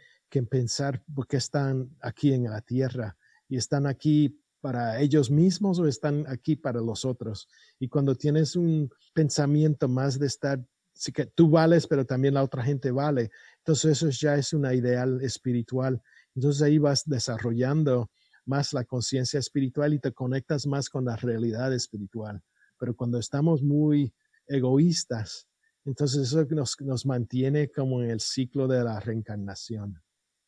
pensar 0.48 1.02
por 1.14 1.26
qué 1.26 1.36
están 1.36 1.94
aquí 2.00 2.32
en 2.32 2.44
la 2.44 2.62
tierra 2.62 3.14
y 3.46 3.58
están 3.58 3.86
aquí 3.86 4.40
para 4.62 4.98
ellos 4.98 5.30
mismos 5.30 5.78
o 5.78 5.86
están 5.86 6.24
aquí 6.26 6.56
para 6.56 6.80
los 6.80 7.04
otros. 7.04 7.48
Y 7.78 7.88
cuando 7.88 8.14
tienes 8.14 8.56
un 8.56 8.90
pensamiento 9.12 9.88
más 9.88 10.18
de 10.18 10.28
estar, 10.28 10.64
sí 10.94 11.12
que 11.12 11.26
tú 11.26 11.50
vales, 11.50 11.86
pero 11.86 12.06
también 12.06 12.32
la 12.32 12.42
otra 12.42 12.64
gente 12.64 12.90
vale, 12.90 13.30
entonces 13.58 13.98
eso 13.98 14.08
ya 14.08 14.36
es 14.36 14.54
una 14.54 14.72
ideal 14.72 15.20
espiritual. 15.20 16.00
Entonces 16.34 16.62
ahí 16.62 16.78
vas 16.78 17.02
desarrollando 17.04 18.10
más 18.46 18.72
la 18.72 18.84
conciencia 18.84 19.38
espiritual 19.38 19.92
y 19.92 19.98
te 19.98 20.12
conectas 20.12 20.66
más 20.66 20.88
con 20.88 21.04
la 21.04 21.16
realidad 21.16 21.74
espiritual 21.74 22.42
pero 22.82 22.96
cuando 22.96 23.20
estamos 23.20 23.62
muy 23.62 24.12
egoístas, 24.48 25.46
entonces 25.84 26.28
eso 26.28 26.44
nos, 26.50 26.80
nos 26.80 27.06
mantiene 27.06 27.70
como 27.70 28.02
en 28.02 28.10
el 28.10 28.20
ciclo 28.20 28.68
de 28.68 28.84
la 28.84 29.00
reencarnación, 29.00 30.02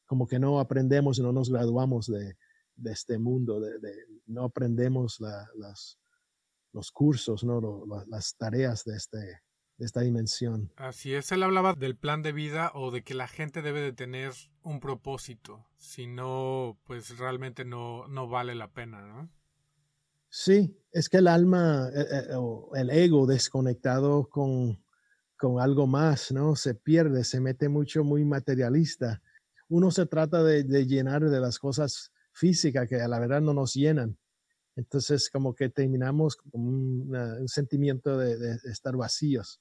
como 0.07 0.27
que 0.27 0.39
no 0.39 0.61
aprendemos, 0.61 1.19
no 1.19 1.33
nos 1.33 1.51
graduamos 1.51 2.07
de, 2.07 2.37
de 2.77 2.93
este 2.93 3.19
mundo, 3.19 3.61
de, 3.61 3.79
no 4.27 4.45
aprendemos 4.45 5.21
las, 5.21 5.99
los 6.73 6.91
cursos, 6.91 7.45
¿no? 7.45 7.85
las 8.09 8.37
tareas 8.37 8.85
de, 8.85 8.97
este, 8.97 9.19
de 9.19 9.87
esta 9.87 10.01
dimensión. 10.01 10.73
Así 10.77 11.15
es, 11.15 11.33
él 11.33 11.43
hablaba 11.43 11.75
del 11.75 11.97
plan 11.97 12.23
de 12.23 12.33
vida 12.33 12.71
o 12.75 12.91
de 12.91 13.03
que 13.03 13.15
la 13.15 13.29
gente 13.29 13.63
debe 13.63 13.81
de 13.81 13.93
tener 13.93 14.33
un 14.63 14.81
propósito, 14.81 15.67
si 15.77 16.07
no, 16.07 16.79
pues 16.85 17.19
realmente 17.19 17.65
no, 17.65 18.07
no 18.09 18.29
vale 18.29 18.55
la 18.55 18.73
pena, 18.73 19.03
¿no? 19.07 19.31
Sí, 20.29 20.77
es 20.91 21.09
que 21.09 21.19
el 21.19 21.29
alma 21.29 21.89
eh, 21.95 22.07
eh, 22.11 22.35
o 22.35 22.75
el 22.75 22.91
ego 22.91 23.25
desconectado 23.25 24.29
con, 24.29 24.84
con 25.37 25.61
algo 25.61 25.87
más, 25.87 26.33
¿no? 26.33 26.57
Se 26.57 26.75
pierde, 26.75 27.25
se 27.25 27.41
mete 27.41 27.69
mucho 27.69 28.05
muy 28.05 28.25
materialista. 28.25 29.21
Uno 29.69 29.91
se 29.91 30.07
trata 30.07 30.43
de, 30.43 30.65
llenar 30.87 31.29
de 31.29 31.41
las 31.41 31.59
cosas 31.59 32.13
físicas 32.33 32.89
que 32.89 33.01
a 33.01 33.09
la 33.09 33.19
verdad 33.19 33.41
no 33.41 33.55
nos 33.55 33.75
llenan. 33.75 34.17
Entonces, 34.77 35.31
como 35.31 35.55
que 35.55 35.69
terminamos 35.69 36.37
con 36.37 36.61
un 36.61 37.49
sentimiento 37.49 38.19
de, 38.19 38.59
estar 38.65 38.97
vacíos. 38.97 39.61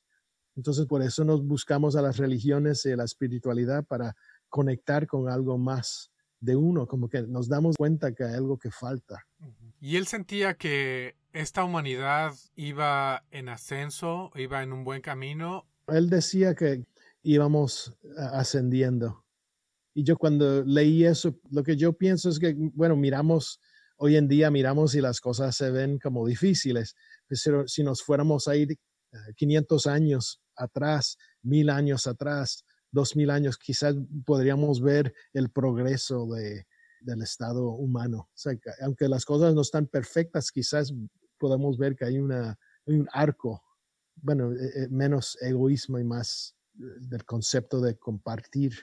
Entonces, 0.56 0.86
por 0.86 1.02
eso 1.02 1.24
nos 1.24 1.46
buscamos 1.46 1.96
a 1.96 2.02
las 2.02 2.18
religiones 2.18 2.86
y 2.86 2.92
a 2.92 2.98
la 2.98 3.06
espiritualidad 3.06 3.86
para 3.86 4.16
conectar 4.50 5.08
con 5.08 5.30
algo 5.30 5.58
más 5.58 6.12
de 6.40 6.56
uno, 6.56 6.88
como 6.88 7.08
que 7.10 7.22
nos 7.24 7.48
damos 7.48 7.76
cuenta 7.78 8.14
que 8.14 8.24
hay 8.24 8.34
algo 8.34 8.58
que 8.58 8.70
falta. 8.70 9.26
Y 9.86 9.98
él 9.98 10.08
sentía 10.08 10.54
que 10.54 11.18
esta 11.34 11.66
humanidad 11.66 12.32
iba 12.56 13.26
en 13.32 13.50
ascenso, 13.50 14.32
iba 14.36 14.64
en 14.64 14.72
un 14.72 14.86
buen 14.86 15.02
camino. 15.02 15.68
Él 15.88 16.10
decía 16.10 16.56
que 16.56 16.86
íbamos 17.22 17.94
ascendiendo. 18.32 19.26
Y 19.94 20.06
yo 20.06 20.16
cuando 20.16 20.64
leí 20.64 21.04
eso, 21.04 21.38
lo 21.52 21.64
que 21.64 21.76
yo 21.76 21.92
pienso 21.92 22.30
es 22.30 22.40
que, 22.40 22.56
bueno, 22.58 22.96
miramos, 22.96 23.60
hoy 23.98 24.16
en 24.16 24.30
día 24.30 24.50
miramos 24.50 24.96
y 24.96 25.02
las 25.02 25.20
cosas 25.20 25.54
se 25.54 25.70
ven 25.70 26.00
como 26.00 26.26
difíciles, 26.26 26.96
pero 27.28 27.68
si 27.68 27.84
nos 27.84 28.04
fuéramos 28.04 28.48
a 28.48 28.56
ir 28.56 28.80
500 29.36 29.86
eh, 29.86 29.90
años 29.90 30.42
atrás, 30.56 31.18
mil 31.42 31.70
años 31.70 32.08
atrás, 32.08 32.64
dos 32.90 33.18
mil 33.18 33.30
años, 33.30 33.58
quizás 33.58 33.96
podríamos 34.26 34.82
ver 34.82 35.14
el 35.34 35.50
progreso 35.50 36.26
de, 36.28 36.68
del 37.04 37.22
estado 37.22 37.70
humano. 37.70 38.30
O 38.30 38.38
sea, 38.38 38.54
aunque 38.82 39.08
las 39.08 39.26
cosas 39.26 39.54
no 39.54 39.62
están 39.62 39.88
perfectas, 39.88 40.52
quizás 40.52 40.94
podemos 41.38 41.78
ver 41.78 41.96
que 41.96 42.06
hay, 42.06 42.20
una, 42.20 42.58
un 42.86 43.08
arco, 43.12 43.64
bueno, 44.16 44.54
eh, 44.54 44.72
eh, 44.76 44.88
menos 44.90 45.38
egoísmo 45.42 46.00
y 46.00 46.04
más 46.04 46.56
del 46.74 47.24
concepto 47.26 47.82
de 47.82 47.98
compartir. 47.98 48.74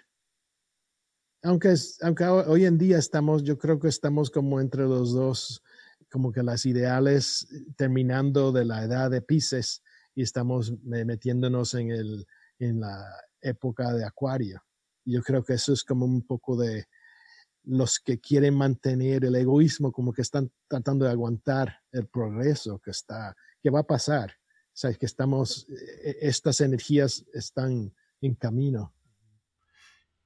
Aunque, 1.43 1.75
aunque 2.03 2.25
hoy 2.25 2.67
en 2.67 2.77
día 2.77 2.99
estamos, 2.99 3.43
yo 3.43 3.59
creo 3.59 3.81
que 3.81 3.89
estamos 3.89 4.31
como 4.31 4.61
entre 4.61 4.83
los 4.83 5.13
dos, 5.13 5.63
como 6.11 6.33
que 6.33 6.43
las 6.43 6.67
ideales 6.67 7.49
terminando 7.77 8.53
de 8.53 8.65
la 8.67 8.85
edad 8.85 9.11
de 9.11 9.23
Pisces 9.23 9.83
y 10.15 10.23
estamos 10.23 10.75
metiéndonos 10.83 11.75
en, 11.75 11.91
el, 11.91 12.27
en 12.59 12.81
la 12.81 13.03
época 13.41 13.93
de 13.95 14.05
Acuario. 14.05 14.63
Yo 15.05 15.23
creo 15.23 15.43
que 15.43 15.55
eso 15.55 15.73
es 15.73 15.83
como 15.83 16.05
un 16.05 16.23
poco 16.27 16.57
de 16.57 16.87
los 17.65 18.01
que 18.01 18.21
quieren 18.21 18.55
mantener 18.55 19.25
el 19.25 19.37
egoísmo, 19.37 19.93
como 19.93 20.13
que 20.13 20.23
están 20.23 20.51
tratando 20.69 21.05
de 21.05 21.13
aguantar 21.13 21.81
el 21.93 22.07
progreso 22.07 22.79
que 22.79 22.91
está, 22.91 23.37
que 23.63 23.71
va 23.71 23.81
a 23.81 23.87
pasar. 23.87 24.37
O 24.83 24.99
que 24.99 25.07
estamos, 25.07 25.69
e-, 25.69 26.19
estas 26.23 26.61
energías 26.61 27.27
están 27.35 27.95
en 28.21 28.35
camino. 28.35 28.95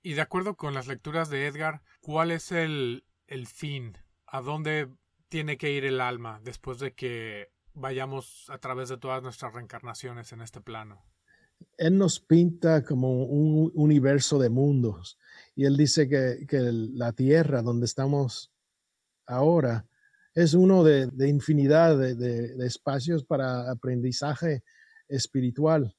Y 0.02 0.12
de 0.12 0.20
acuerdo 0.20 0.56
con 0.56 0.74
las 0.74 0.86
lecturas 0.86 1.30
de 1.30 1.46
Edgar, 1.46 1.82
¿cuál 2.00 2.30
es 2.30 2.52
el, 2.52 3.04
el 3.26 3.46
fin? 3.46 3.96
¿A 4.26 4.42
dónde 4.42 4.88
tiene 5.28 5.56
que 5.56 5.72
ir 5.72 5.84
el 5.84 6.00
alma 6.00 6.40
después 6.44 6.78
de 6.78 6.94
que 6.94 7.50
vayamos 7.74 8.48
a 8.50 8.58
través 8.58 8.88
de 8.88 8.98
todas 8.98 9.22
nuestras 9.22 9.52
reencarnaciones 9.52 10.32
en 10.32 10.40
este 10.40 10.60
plano. 10.60 11.02
Él 11.76 11.98
nos 11.98 12.20
pinta 12.20 12.84
como 12.84 13.24
un 13.24 13.72
universo 13.74 14.38
de 14.38 14.48
mundos 14.48 15.18
y 15.56 15.64
él 15.64 15.76
dice 15.76 16.08
que, 16.08 16.46
la 16.94 17.12
Tierra, 17.12 17.62
donde 17.62 17.86
estamos 17.86 18.52
ahora, 19.26 19.86
es 20.34 20.54
uno 20.54 20.82
de, 20.82 21.08
infinidad 21.28 21.96
de, 21.96 22.66
espacios 22.66 23.24
para 23.24 23.70
aprendizaje 23.70 24.64
espiritual 25.08 25.94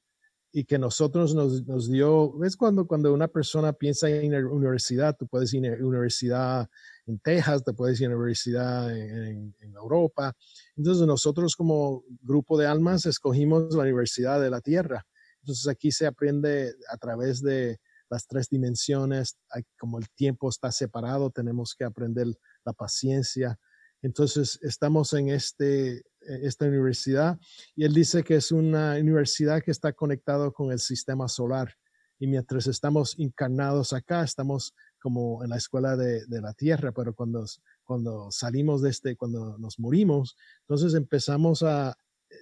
y 0.52 0.64
que 0.64 0.78
nosotros 0.78 1.34
nos, 1.34 1.90
dio, 1.90 2.32
es 2.44 2.56
cuando, 2.56 2.86
cuando 2.86 3.12
una 3.12 3.28
persona 3.28 3.72
piensa 3.72 4.08
en 4.08 4.34
universidad, 4.46 5.16
tú 5.18 5.26
puedes 5.26 5.52
ir 5.52 5.66
a 5.66 5.84
universidad 5.84 6.68
en 7.06 7.18
Texas, 7.18 7.64
te 7.64 7.72
puedes 7.72 8.00
ir 8.00 8.06
a 8.06 8.16
universidad 8.16 8.94
en, 8.94 9.54
Europa. 9.74 10.34
Entonces 10.76 11.06
nosotros 11.06 11.54
como 11.54 12.02
grupo 12.22 12.58
de 12.58 12.66
almas 12.66 13.04
escogimos 13.06 13.74
la 13.74 13.82
Universidad 13.82 14.40
de 14.40 14.50
la 14.50 14.60
Tierra. 14.60 15.06
Entonces 15.46 15.68
aquí 15.68 15.92
se 15.92 16.08
aprende 16.08 16.74
a 16.90 16.96
través 16.96 17.40
de 17.40 17.78
las 18.10 18.26
tres 18.26 18.48
dimensiones, 18.48 19.38
como 19.78 20.00
el 20.00 20.10
tiempo 20.10 20.48
está 20.48 20.72
separado, 20.72 21.30
tenemos 21.30 21.76
que 21.78 21.84
aprender 21.84 22.26
la 22.64 22.72
paciencia. 22.72 23.56
Entonces 24.02 24.58
estamos 24.62 25.12
en 25.12 25.28
este, 25.28 26.02
esta 26.20 26.66
universidad 26.66 27.38
y 27.76 27.84
él 27.84 27.94
dice 27.94 28.24
que 28.24 28.34
es 28.34 28.50
una 28.50 28.96
universidad 28.96 29.62
que 29.62 29.70
está 29.70 29.92
conectado 29.92 30.52
con 30.52 30.72
el 30.72 30.80
sistema 30.80 31.28
solar. 31.28 31.72
Y 32.18 32.26
mientras 32.26 32.66
estamos 32.66 33.14
encarnados 33.16 33.92
acá, 33.92 34.24
estamos 34.24 34.74
como 35.00 35.44
en 35.44 35.50
la 35.50 35.58
escuela 35.58 35.96
de, 35.96 36.24
la 36.28 36.54
tierra, 36.54 36.90
pero 36.90 37.14
cuando, 37.14 37.44
cuando 37.84 38.32
salimos 38.32 38.82
de 38.82 38.90
este, 38.90 39.16
cuando 39.16 39.56
nos 39.58 39.78
morimos, 39.78 40.36
entonces 40.62 40.94
empezamos 40.94 41.62
a 41.62 41.96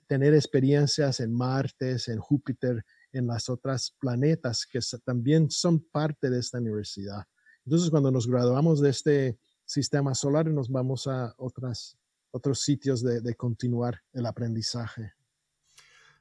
tener 0.07 0.35
experiencias 0.35 1.21
en 1.21 1.33
Marte, 1.33 1.97
en 2.07 2.19
Júpiter, 2.19 2.85
en 3.15 3.27
las 3.27 3.49
otras 3.49 3.97
planetas 3.99 4.67
que 4.67 4.81
también 5.05 5.51
son 5.51 5.81
parte 5.81 6.29
de 6.31 6.41
esta 6.41 6.59
universidad. 6.59 7.25
Entonces, 7.65 7.91
cuando 7.91 8.11
nos 8.11 8.27
graduamos 8.27 8.81
de 8.81 8.91
este 8.91 9.39
sistema 9.65 10.15
solar, 10.15 10.47
nos 10.47 10.69
vamos 10.69 11.07
a 11.07 11.35
otras, 11.39 11.97
otros 12.31 12.61
sitios 12.61 13.03
de, 13.03 13.21
de 13.21 13.35
continuar 13.35 14.03
el 14.13 14.27
aprendizaje. 14.27 15.13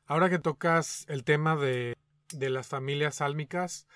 Ahora 0.06 0.29
que 0.29 0.39
tocas 0.39 1.06
el 1.10 1.23
tema 1.23 1.56
de, 1.56 1.97
de 2.32 2.49
las 2.49 2.67
familias 2.67 3.21
álmicas, 3.21 3.88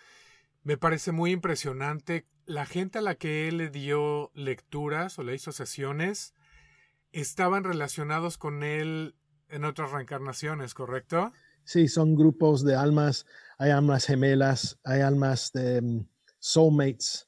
me 0.63 0.77
parece 0.77 1.11
muy 1.11 1.31
impresionante 1.31 2.25
la 2.45 2.65
gente 2.65 2.99
a 2.99 3.01
la 3.01 3.15
que 3.15 3.47
él 3.47 3.57
le 3.57 3.69
dio 3.69 4.31
lecturas 4.33 5.19
o 5.19 5.23
le 5.23 5.35
hizo 5.35 5.51
sesiones 5.51 6.33
estaban 7.11 7.63
relacionados 7.63 8.37
con 8.37 8.63
él 8.63 9.15
en 9.49 9.65
otras 9.65 9.91
reencarnaciones, 9.91 10.73
¿correcto? 10.73 11.31
Sí, 11.67 11.89
son 11.89 12.15
grupos 12.15 12.63
de 12.63 12.75
almas, 12.75 13.25
hay 13.57 13.71
almas 13.71 14.05
gemelas, 14.05 14.79
hay 14.85 15.01
almas 15.01 15.51
de 15.51 15.81
mm, 15.81 16.07
soulmates, 16.39 17.27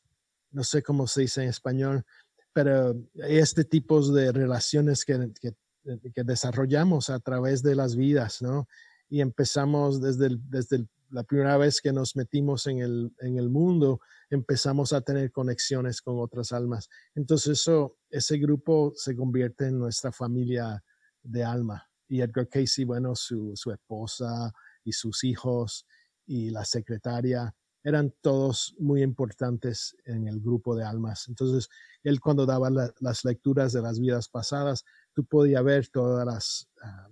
no 0.52 0.64
sé 0.64 0.82
cómo 0.82 1.08
se 1.08 1.22
dice 1.22 1.44
en 1.44 1.50
español, 1.50 2.06
pero 2.54 2.96
este 3.16 3.66
tipo 3.66 4.02
de 4.14 4.32
relaciones 4.32 5.04
que, 5.04 5.30
que, 5.42 6.24
desarrollamos 6.24 7.10
a 7.10 7.20
través 7.20 7.62
de 7.64 7.76
las 7.76 7.98
vidas, 7.98 8.42
¿no? 8.42 8.66
Y 9.10 9.20
empezamos 9.20 10.02
desde, 10.02 10.30
desde 10.48 10.78
el 10.78 10.90
la 11.12 11.24
primera 11.24 11.58
vez 11.58 11.82
que 11.82 11.92
nos 11.92 12.16
metimos 12.16 12.68
en 12.68 12.80
el, 12.80 13.12
en 13.20 13.38
el 13.38 13.50
mundo, 13.50 14.00
empezamos 14.30 14.94
a 14.94 15.02
tener 15.02 15.32
conexiones 15.32 16.02
con 16.02 16.20
otras 16.20 16.52
almas. 16.52 16.90
Entonces 17.16 17.60
eso, 17.60 17.98
ese 18.10 18.38
grupo 18.38 18.94
se 18.96 19.16
convierte 19.16 19.68
en 19.68 19.80
nuestra 19.80 20.12
familia 20.12 20.84
de 21.24 21.44
alma. 21.44 21.89
Y 22.10 22.22
Edgar 22.22 22.50
Casey, 22.50 22.84
bueno, 22.84 23.16
su, 23.16 23.54
su 23.56 23.72
esposa 23.72 24.52
y 24.84 24.92
sus 24.92 25.24
hijos 25.24 25.86
y 26.26 26.50
la 26.50 26.66
secretaria 26.66 27.56
eran 27.84 28.14
todos 28.22 28.76
muy 28.78 29.02
importantes 29.02 29.96
en 30.04 30.28
el 30.28 30.42
grupo 30.42 30.76
de 30.76 30.84
almas. 30.84 31.28
Entonces, 31.30 31.70
él 32.04 32.20
cuando 32.20 32.46
daba 32.46 32.70
las 33.00 33.24
lecturas 33.24 33.72
de 33.72 33.82
las 33.82 34.00
vidas 34.00 34.28
pasadas, 34.28 34.84
tú 35.14 35.24
podías 35.26 35.64
ver 35.64 35.88
todas 35.88 36.26
las... 36.26 36.70
Ah, 36.82 37.08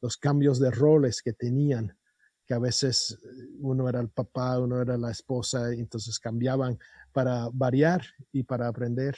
los 0.00 0.16
cambios 0.16 0.60
de 0.60 0.70
roles 0.70 1.22
que 1.22 1.32
tenían 1.32 1.98
que 2.48 2.54
a 2.54 2.58
veces 2.58 3.18
eh, 3.22 3.46
uno 3.60 3.88
era 3.88 4.00
el 4.00 4.08
papá, 4.08 4.58
uno 4.58 4.80
era 4.80 4.96
la 4.96 5.10
esposa, 5.10 5.70
entonces 5.72 6.18
cambiaban 6.18 6.78
para 7.12 7.48
variar 7.52 8.02
y 8.32 8.42
para 8.42 8.68
aprender. 8.68 9.16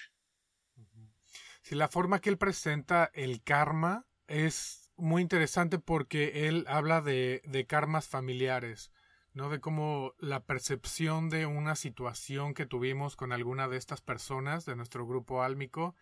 Sí, 1.62 1.76
la 1.76 1.88
forma 1.88 2.20
que 2.20 2.30
él 2.30 2.38
presenta 2.38 3.10
el 3.14 3.42
karma 3.42 4.06
es 4.26 4.79
muy 5.00 5.22
interesante 5.22 5.78
porque 5.78 6.48
él 6.48 6.64
habla 6.68 7.00
de, 7.00 7.42
de 7.44 7.66
karmas 7.66 8.08
familiares, 8.08 8.90
¿no? 9.32 9.48
De 9.48 9.60
cómo 9.60 10.14
la 10.18 10.44
percepción 10.44 11.28
de 11.28 11.46
una 11.46 11.76
situación 11.76 12.54
que 12.54 12.66
tuvimos 12.66 13.16
con 13.16 13.32
alguna 13.32 13.68
de 13.68 13.76
estas 13.76 14.00
personas 14.00 14.64
de 14.64 14.76
nuestro 14.76 15.06
grupo 15.06 15.42
álmico 15.42 15.94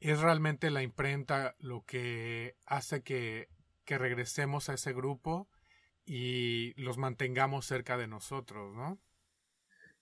es 0.00 0.20
realmente 0.20 0.70
la 0.70 0.82
imprenta 0.82 1.54
lo 1.58 1.84
que 1.84 2.56
hace 2.66 3.02
que, 3.02 3.48
que 3.84 3.98
regresemos 3.98 4.68
a 4.68 4.74
ese 4.74 4.92
grupo 4.92 5.48
y 6.04 6.74
los 6.80 6.98
mantengamos 6.98 7.66
cerca 7.66 7.96
de 7.96 8.06
nosotros, 8.06 8.74
¿no? 8.74 8.98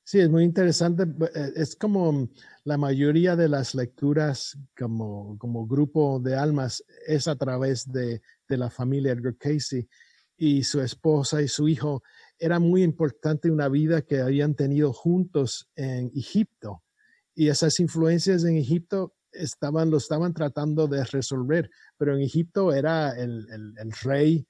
Sí, 0.04 0.18
es 0.20 0.28
muy 0.30 0.44
interesante. 0.44 1.04
Eh, 1.34 1.52
es 1.56 1.76
como 1.76 2.28
la 2.64 2.76
mayoría 2.76 3.36
de 3.36 3.48
las 3.48 3.74
lecturas 3.74 4.58
como, 4.76 5.38
como 5.38 5.66
grupo 5.66 6.20
de 6.20 6.36
almas 6.36 6.84
es 7.06 7.28
a 7.28 7.36
través 7.36 7.90
de, 7.90 8.20
de 8.48 8.56
la 8.56 8.68
familia 8.70 9.12
Edgar 9.12 9.36
Casey 9.36 9.88
y 10.36 10.64
su 10.64 10.80
esposa 10.80 11.40
y 11.40 11.48
su 11.48 11.68
hijo. 11.68 12.02
Era 12.38 12.58
muy 12.58 12.82
importante 12.82 13.50
una 13.50 13.68
vida 13.68 14.02
que 14.02 14.20
habían 14.20 14.54
tenido 14.54 14.92
juntos 14.92 15.70
en 15.76 16.10
Egipto 16.16 16.82
y 17.34 17.48
esas 17.48 17.78
influencias 17.80 18.44
en 18.44 18.56
Egipto 18.56 19.14
estaban, 19.30 19.90
lo 19.90 19.96
estaban 19.96 20.34
tratando 20.34 20.88
de 20.88 21.04
resolver, 21.04 21.70
pero 21.96 22.14
en 22.14 22.22
Egipto 22.22 22.72
era 22.74 23.16
el, 23.16 23.46
el, 23.50 23.74
el 23.78 23.92
rey 24.02 24.46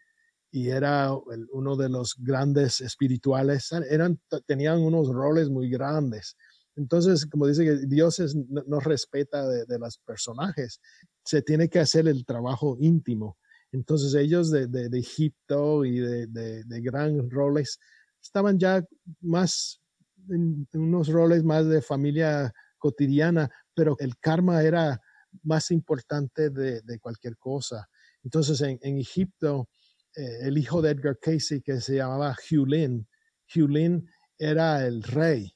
y 0.55 0.69
era 0.69 1.11
uno 1.53 1.77
de 1.77 1.89
los 1.89 2.15
grandes 2.19 2.83
espirituales, 2.83 3.73
eran, 3.89 4.21
tenían 4.47 4.81
unos 4.81 5.09
roles 5.09 5.49
muy 5.49 5.71
grandes. 5.71 6.37
Entonces, 6.77 7.25
como 7.25 7.47
dice 7.47 7.65
que 7.65 7.87
Dios 7.87 8.21
no, 8.49 8.79
respeta 8.81 9.49
de, 9.49 9.79
los 9.79 9.97
personajes, 9.99 10.79
se 11.25 11.41
tiene 11.41 11.71
que 11.71 11.79
hacer 11.79 12.07
el 12.07 12.27
trabajo 12.27 12.77
íntimo. 12.79 13.39
Entonces 13.73 14.15
ellos 14.15 14.51
de, 14.51 14.67
de, 14.67 14.99
Egipto 14.99 15.87
y 15.87 15.99
de, 15.99 16.27
de, 16.27 16.81
gran 16.83 17.31
roles 17.31 17.79
estaban 18.21 18.59
ya 18.59 18.85
más 19.23 19.81
en 20.29 20.69
unos 20.75 21.09
roles 21.09 21.43
más 21.45 21.67
de 21.67 21.81
familia 21.81 22.53
cotidiana, 22.77 23.49
pero 23.75 23.97
el 23.99 24.19
karma 24.19 24.63
era 24.63 25.01
más 25.43 25.71
importante 25.71 26.51
de, 26.51 26.99
cualquier 27.01 27.39
cosa. 27.39 27.89
Entonces 28.23 28.61
en, 28.61 28.79
en 28.83 28.99
Egipto, 28.99 29.69
eh, 30.17 30.39
el 30.43 30.59
hijo 30.59 30.83
de 30.83 30.91
Edgar 30.91 31.19
Casey, 31.21 31.61
que 31.63 31.81
se 31.81 31.97
llamaba 31.97 32.37
Hugh 32.51 32.67
Lynn, 32.67 33.07
Hugh 33.55 33.71
Lynn 33.71 34.09
era 34.39 34.87
el 34.87 35.03
rey. 35.03 35.53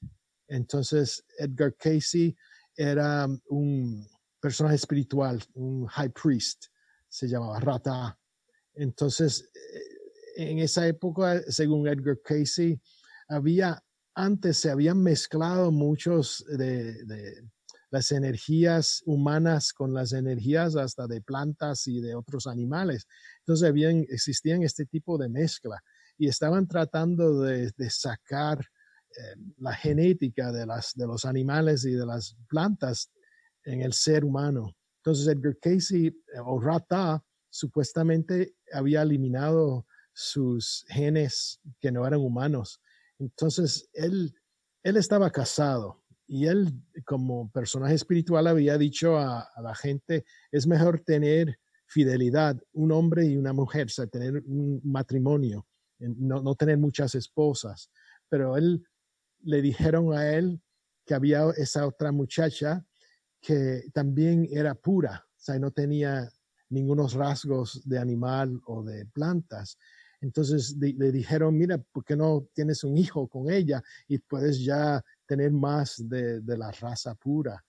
Entonces 0.49 1.25
Edgar 1.38 1.75
Casey 1.77 2.37
era 2.77 3.27
un 3.49 4.07
personaje 4.40 4.77
espiritual, 4.77 5.42
un 5.55 5.87
high 5.87 6.11
priest 6.11 6.66
se 7.09 7.29
llamaba 7.29 7.59
Rata. 7.61 8.19
Entonces, 8.75 9.51
eh, 9.55 10.51
en 10.51 10.59
esa 10.59 10.87
época, 10.87 11.42
según 11.49 11.88
Edgar 11.88 12.21
Casey, 12.23 12.81
había, 13.29 13.83
antes 14.14 14.59
se 14.59 14.71
habían 14.71 15.03
mezclado 15.03 15.71
muchos 15.71 16.45
de, 16.59 17.42
las 17.96 18.12
energías 18.12 19.02
humanas 19.06 19.72
con 19.72 19.94
las 19.94 20.12
energías 20.12 20.76
hasta 20.76 21.06
de 21.06 21.22
plantas 21.22 21.87
y 21.87 22.02
de 22.02 22.14
otros 22.14 22.46
animales. 22.46 23.06
Entonces 23.38 23.66
habían, 23.66 24.04
existían 24.11 24.62
este 24.62 24.85
tipo 24.85 25.16
de 25.16 25.30
mezcla 25.30 25.82
y 26.18 26.28
estaban 26.28 26.68
tratando 26.68 27.40
de, 27.40 27.72
sacar 27.88 28.61
eh, 28.61 29.37
la 29.56 29.72
genética 29.72 30.52
de, 30.52 30.66
las, 30.66 30.92
de 30.94 31.06
los 31.06 31.24
animales 31.24 31.87
y 31.87 31.92
de 31.92 32.04
las 32.04 32.37
plantas 32.50 33.11
en 33.64 33.80
el 33.80 33.94
ser 33.94 34.26
humano. 34.26 34.76
Entonces 34.98 35.28
Edgar 35.28 35.56
Casey 35.59 36.09
eh, 36.09 36.12
o 36.44 36.61
Rata 36.61 37.24
supuestamente 37.48 38.56
había 38.74 39.00
eliminado 39.00 39.87
sus 40.12 40.85
genes 40.88 41.61
que 41.80 41.90
no 41.90 42.06
eran 42.06 42.20
humanos. 42.20 42.78
Entonces 43.18 43.88
él, 43.94 44.35
él 44.82 44.98
estaba 44.98 45.30
casado 45.30 46.02
y 46.29 46.47
él 46.47 46.73
como 47.05 47.51
personaje 47.51 47.95
espiritual 47.95 48.47
había 48.47 48.79
dicho 48.79 49.19
a, 49.19 49.49
la 49.62 49.75
gente, 49.75 50.25
es 50.51 50.67
mejor 50.67 51.01
tener 51.01 51.59
fidelidad, 51.87 52.61
un 52.73 52.93
hombre 52.93 53.27
y 53.27 53.37
una 53.37 53.53
mujer, 53.53 53.87
o 53.87 53.91
sea, 53.91 54.07
tener 54.07 54.43
un 54.47 54.81
matrimonio, 54.85 55.67
no, 55.99 56.43
no 56.43 56.55
tener 56.55 56.79
muchas 56.79 57.15
esposas. 57.15 57.91
Pero 58.29 58.57
él 58.57 58.85
le 59.43 59.62
dijeron 59.62 60.12
a 60.12 60.33
él 60.33 60.61
que 61.05 61.15
había 61.15 61.45
esa 61.57 61.87
otra 61.87 62.11
muchacha 62.11 62.85
que 63.41 63.85
también 63.95 64.49
era 64.51 64.75
pura, 64.75 65.25
o 65.29 65.39
sea, 65.39 65.59
no 65.59 65.71
tenía 65.71 66.29
ningunos 66.71 67.15
rasgos 67.15 67.83
de 67.85 67.99
animal 67.99 68.61
o 68.67 68.83
de 68.83 69.07
plantas. 69.07 69.79
Entonces 70.21 70.77
le 70.79 71.12
dijeron, 71.12 71.57
mira, 71.57 71.79
¿por 71.79 72.05
qué 72.05 72.17
no 72.17 72.49
tienes 72.55 72.83
un 72.85 72.97
hijo 72.97 73.29
con 73.29 73.51
ella 73.51 73.83
y 74.09 74.19
puedes 74.19 74.65
ya 74.65 75.05
tener 75.27 75.53
más 75.53 75.97
de, 76.09 76.41
la 76.45 76.71
raza 76.71 77.15
pura? 77.15 77.65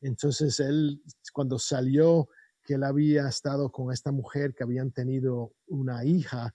Entonces 0.00 0.60
él, 0.60 1.02
cuando 1.32 1.58
salió 1.58 2.28
que 2.62 2.74
él 2.74 2.84
había 2.84 3.28
estado 3.28 3.70
con 3.70 3.92
esta 3.92 4.12
mujer 4.12 4.54
que 4.54 4.64
habían 4.64 4.90
tenido 4.90 5.52
una 5.68 6.04
hija, 6.04 6.54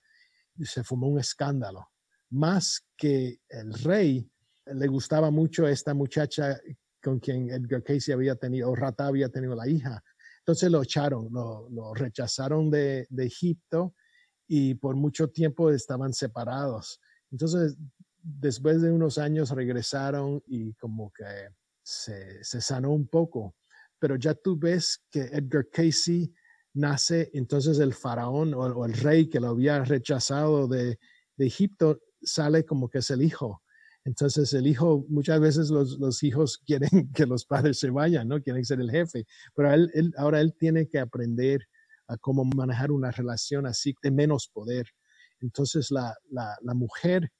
se 0.60 0.84
formó 0.84 1.08
un 1.08 1.18
escándalo. 1.18 1.88
Más 2.30 2.86
que 2.96 3.40
el 3.48 3.72
rey, 3.74 4.30
le 4.66 4.86
gustaba 4.86 5.30
mucho 5.30 5.66
esta 5.66 5.94
muchacha 5.94 6.60
con 7.02 7.18
quien 7.18 7.50
Edgar 7.50 7.82
Casey 7.82 8.14
había 8.14 8.36
tenido, 8.36 8.70
o 8.70 8.74
Rata 8.76 9.06
había 9.06 9.28
tenido 9.28 9.54
la 9.54 9.68
hija. 9.68 10.02
Entonces 10.38 10.70
lo 10.70 10.82
echaron, 10.82 11.28
lo, 11.30 11.94
rechazaron 11.94 12.70
de, 12.70 13.06
Egipto 13.18 13.94
y 14.48 14.74
por 14.74 14.96
mucho 14.96 15.28
tiempo 15.28 15.70
estaban 15.70 16.12
separados. 16.12 17.00
Entonces, 17.30 17.76
después 18.22 18.80
de 18.82 18.90
unos 18.90 19.18
años 19.18 19.50
regresaron 19.50 20.42
y 20.46 20.74
como 20.74 21.12
que 21.12 21.24
se, 21.82 22.42
sanó 22.42 22.92
un 22.92 23.08
poco. 23.08 23.56
Pero 23.98 24.16
ya 24.16 24.34
tú 24.34 24.58
ves 24.58 25.04
que 25.10 25.22
Edgar 25.22 25.68
Casey 25.70 26.32
nace, 26.74 27.30
entonces 27.34 27.78
el 27.78 27.94
faraón 27.94 28.54
o, 28.54 28.86
el 28.86 28.94
rey 28.94 29.28
que 29.28 29.40
lo 29.40 29.48
había 29.48 29.84
rechazado 29.84 30.66
de, 30.68 30.98
de 31.36 31.46
Egipto 31.46 32.00
sale 32.22 32.64
como 32.64 32.88
que 32.88 32.98
es 32.98 33.10
el 33.10 33.22
hijo. 33.22 33.62
Entonces 34.04 34.52
el 34.52 34.66
hijo, 34.66 35.04
muchas 35.08 35.40
veces 35.40 35.70
los, 35.70 36.22
hijos 36.22 36.58
quieren 36.66 37.12
que 37.12 37.26
los 37.26 37.44
padres 37.44 37.78
se 37.78 37.90
vayan, 37.90 38.28
¿no? 38.28 38.40
Quieren 38.40 38.64
ser 38.64 38.80
el 38.80 38.90
jefe, 38.90 39.26
pero 39.54 39.72
él, 39.72 40.12
ahora 40.16 40.40
él 40.40 40.54
tiene 40.58 40.88
que 40.88 40.98
aprender 40.98 41.60
a 42.08 42.16
cómo 42.16 42.44
manejar 42.44 42.90
una 42.90 43.10
relación 43.10 43.66
así 43.66 43.94
de 44.02 44.10
menos 44.10 44.48
poder. 44.52 44.86
Entonces 45.40 45.90
la, 45.90 46.14
mujer 46.74 47.30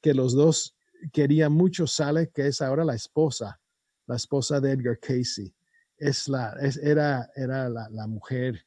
que 0.00 0.14
los 0.14 0.34
dos 0.34 0.76
querían 1.12 1.52
mucho 1.52 1.86
sale, 1.86 2.30
que 2.30 2.48
es 2.48 2.60
ahora 2.60 2.84
la 2.84 2.94
esposa, 2.94 3.60
la 4.06 4.16
esposa 4.16 4.60
de 4.60 4.72
Edgar 4.72 4.98
Casey. 4.98 5.54
Es 5.96 6.28
la, 6.28 6.54
era 6.82 7.28
era 7.34 7.68
la, 7.68 8.06
mujer 8.06 8.64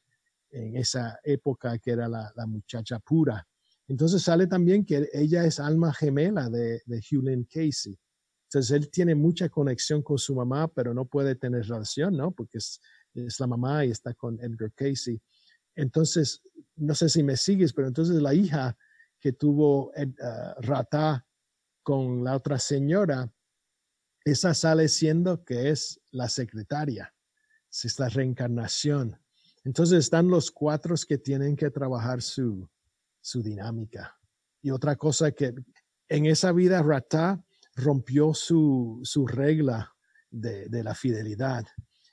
en 0.50 0.76
esa 0.76 1.18
época 1.24 1.78
que 1.78 1.92
era 1.92 2.08
la 2.08 2.46
muchacha 2.46 2.98
pura. 2.98 3.46
Entonces 3.88 4.22
sale 4.22 4.46
también 4.46 4.84
que 4.84 5.08
ella 5.12 5.44
es 5.44 5.60
alma 5.60 5.92
gemela 5.92 6.48
de, 6.48 6.82
de 6.86 6.98
Hugh 6.98 7.46
Casey. 7.50 7.98
Entonces 8.44 8.70
él 8.70 8.90
tiene 8.90 9.14
mucha 9.14 9.48
conexión 9.48 10.02
con 10.02 10.18
su 10.18 10.34
mamá, 10.34 10.68
pero 10.68 10.94
no 10.94 11.06
puede 11.06 11.34
tener 11.34 11.66
relación, 11.66 12.16
¿no? 12.16 12.30
Porque 12.32 12.58
es, 12.58 12.80
la 13.38 13.46
mamá 13.46 13.84
y 13.84 13.90
está 13.90 14.14
con 14.14 14.40
Edgar 14.40 14.72
Casey. 14.72 15.20
Entonces, 15.74 16.42
no 16.76 16.94
sé 16.94 17.08
si 17.08 17.22
me 17.22 17.36
sigues, 17.36 17.72
pero 17.72 17.88
entonces 17.88 18.16
la 18.22 18.34
hija 18.34 18.76
que 19.22 19.32
tuvo 19.32 19.90
uh, 19.90 20.60
Rata 20.60 21.24
con 21.82 22.24
la 22.24 22.36
otra 22.36 22.58
señora, 22.58 23.32
esa 24.24 24.52
sale 24.52 24.88
siendo 24.88 25.44
que 25.44 25.70
es 25.70 26.00
la 26.10 26.28
secretaria, 26.28 27.14
es 27.70 27.98
la 28.00 28.08
reencarnación. 28.08 29.18
Entonces 29.64 30.00
están 30.00 30.28
los 30.28 30.50
cuatro 30.50 30.96
que 31.08 31.18
tienen 31.18 31.54
que 31.54 31.70
trabajar 31.70 32.20
su, 32.20 32.68
su 33.20 33.42
dinámica. 33.42 34.18
Y 34.60 34.70
otra 34.70 34.96
cosa 34.96 35.30
que 35.30 35.54
en 36.08 36.26
esa 36.26 36.50
vida 36.52 36.82
Ratá 36.82 37.42
rompió 37.76 38.34
su, 38.34 39.00
su 39.04 39.26
regla 39.26 39.94
de, 40.30 40.68
de, 40.68 40.82
la 40.82 40.94
fidelidad. 40.94 41.64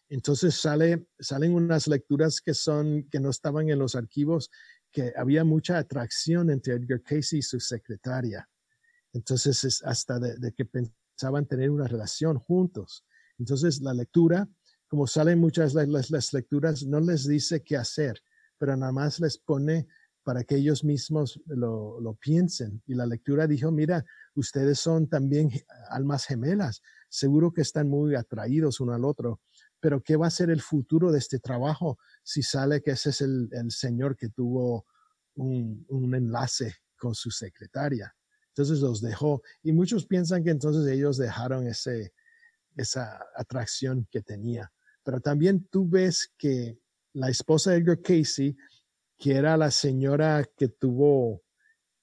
Entonces 0.09 0.55
sale, 0.55 1.07
salen 1.19 1.53
unas 1.53 1.87
lecturas 1.87 2.39
que 2.39 2.53
son, 2.53 3.07
que 3.09 3.19
no 3.19 3.29
estaban 3.29 3.69
en 3.69 3.79
los 3.79 3.95
archivos, 3.95 4.51
que 4.91 5.13
había 5.15 5.43
mucha 5.43 5.77
atracción 5.77 6.49
entre 6.49 6.73
Edgar 6.73 7.01
Casey 7.01 7.39
y 7.39 7.43
su 7.43 7.59
secretaria. 7.59 8.47
Entonces 9.13 9.63
es 9.63 9.83
hasta 9.83 10.19
de, 10.19 10.53
que 10.53 10.65
pensaban 10.65 11.45
tener 11.45 11.69
una 11.69 11.87
relación 11.87 12.37
juntos. 12.37 13.05
Entonces 13.37 13.81
la 13.81 13.93
lectura, 13.93 14.47
como 14.87 15.07
salen 15.07 15.39
muchas 15.39 15.73
las, 15.73 16.09
las 16.09 16.33
lecturas, 16.33 16.83
no 16.83 16.99
les 16.99 17.27
dice 17.27 17.63
qué 17.63 17.77
hacer, 17.77 18.21
pero 18.57 18.75
nada 18.75 18.91
más 18.91 19.19
les 19.19 19.37
pone 19.37 19.87
para 20.23 20.43
que 20.43 20.57
ellos 20.57 20.83
mismos 20.83 21.41
lo, 21.47 22.15
piensen. 22.21 22.83
Y 22.85 22.93
la 22.93 23.07
lectura 23.07 23.47
dijo, 23.47 23.71
mira, 23.71 24.05
ustedes 24.35 24.79
son 24.79 25.07
también 25.07 25.49
almas 25.89 26.25
gemelas, 26.25 26.81
seguro 27.09 27.51
que 27.51 27.61
están 27.61 27.89
muy 27.89 28.13
atraídos 28.13 28.79
uno 28.79 28.93
al 28.93 29.05
otro, 29.05 29.41
pero 29.79 30.01
¿qué 30.01 30.15
va 30.15 30.27
a 30.27 30.31
ser 30.31 30.49
el 30.49 30.61
futuro 30.61 31.11
de 31.11 31.19
este 31.19 31.39
trabajo 31.39 31.97
si 32.23 32.43
sale 32.43 32.81
que 32.81 32.91
ese 32.91 33.11
es 33.11 33.21
el, 33.21 33.49
señor 33.69 34.15
que 34.15 34.29
tuvo 34.29 34.85
un, 35.35 35.85
enlace 36.13 36.75
con 36.97 37.15
su 37.15 37.31
secretaria? 37.31 38.15
Entonces 38.49 38.79
los 38.79 39.01
dejó 39.01 39.41
y 39.63 39.71
muchos 39.71 40.05
piensan 40.05 40.43
que 40.43 40.49
entonces 40.49 40.85
ellos 40.91 41.17
dejaron 41.17 41.67
ese, 41.67 42.13
esa 42.75 43.25
atracción 43.35 44.07
que 44.11 44.21
tenía. 44.21 44.71
Pero 45.03 45.21
también 45.21 45.65
tú 45.71 45.87
ves 45.87 46.33
que 46.37 46.77
la 47.13 47.29
esposa 47.29 47.71
de 47.71 47.77
Edgar 47.77 48.01
Casey 48.01 48.55
que 49.19 49.35
era 49.35 49.57
la 49.57 49.69
señora 49.69 50.49
que 50.55 50.69
tuvo 50.69 51.43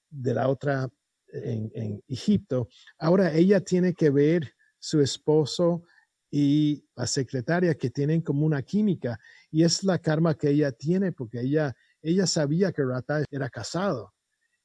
de 0.09 0.35
la 0.35 0.47
otra 0.47 0.87
en, 1.33 2.01
Egipto. 2.07 2.69
Ahora 2.99 3.33
ella 3.33 3.59
tiene 3.59 3.93
que 3.93 4.11
ver 4.11 4.53
su 4.79 5.01
esposo 5.01 5.83
y 6.29 6.85
la 6.95 7.07
secretaria 7.07 7.75
que 7.75 7.89
tienen 7.89 8.21
como 8.21 8.45
una 8.45 8.61
química 8.61 9.19
y 9.49 9.63
es 9.63 9.83
la 9.83 9.99
karma 9.99 10.35
que 10.35 10.49
ella 10.49 10.71
tiene 10.71 11.11
porque 11.11 11.41
ella, 11.41 11.75
ella 12.01 12.27
sabía 12.27 12.71
que 12.71 12.83
Rata 12.83 13.23
era 13.31 13.49
casado. 13.49 14.13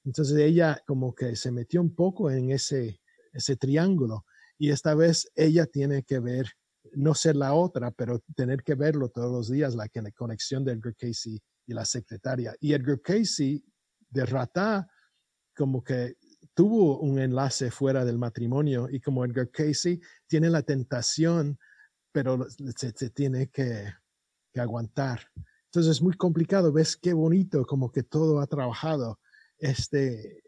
Entonces 0.04 0.36
ella 0.38 0.80
como 0.86 1.14
que 1.14 1.36
se 1.36 1.52
metió 1.52 1.80
un 1.80 1.94
poco 1.94 2.30
en 2.30 2.50
ese, 2.50 3.00
ese 3.32 3.56
triángulo 3.56 4.24
y 4.58 4.70
esta 4.70 4.94
vez 4.94 5.30
ella 5.34 5.66
tiene 5.66 6.02
que 6.02 6.18
ver, 6.18 6.46
no 6.94 7.14
ser 7.14 7.36
la 7.36 7.54
otra, 7.54 7.92
pero 7.92 8.20
tener 8.34 8.62
que 8.62 8.74
verlo 8.74 9.08
todos 9.08 9.30
los 9.30 9.50
días, 9.50 9.74
la 9.74 9.88
conexión 10.16 10.64
de 10.64 10.72
Edgar 10.72 10.96
Casey 10.96 11.40
y 11.66 11.74
la 11.74 11.84
secretaria. 11.84 12.54
Y 12.60 12.72
Edgar 12.72 13.00
Casey 13.00 13.64
de 14.10 14.26
Rata 14.26 14.88
como 15.54 15.82
que 15.82 16.16
tuvo 16.54 16.98
un 16.98 17.18
enlace 17.18 17.70
fuera 17.70 18.04
del 18.04 18.18
matrimonio 18.18 18.88
y 18.90 19.00
como 19.00 19.24
Edgar 19.24 19.50
Casey 19.50 20.00
tiene 20.26 20.50
la 20.50 20.62
tentación, 20.62 21.58
pero 22.12 22.46
se, 22.76 23.10
tiene 23.10 23.48
que, 23.48 23.92
aguantar. 24.54 25.28
Entonces 25.66 25.96
es 25.96 26.02
muy 26.02 26.14
complicado. 26.14 26.72
Ves 26.72 26.96
qué 26.96 27.14
bonito, 27.14 27.64
como 27.64 27.90
que 27.90 28.02
todo 28.02 28.40
ha 28.40 28.46
trabajado 28.46 29.18
este, 29.58 30.42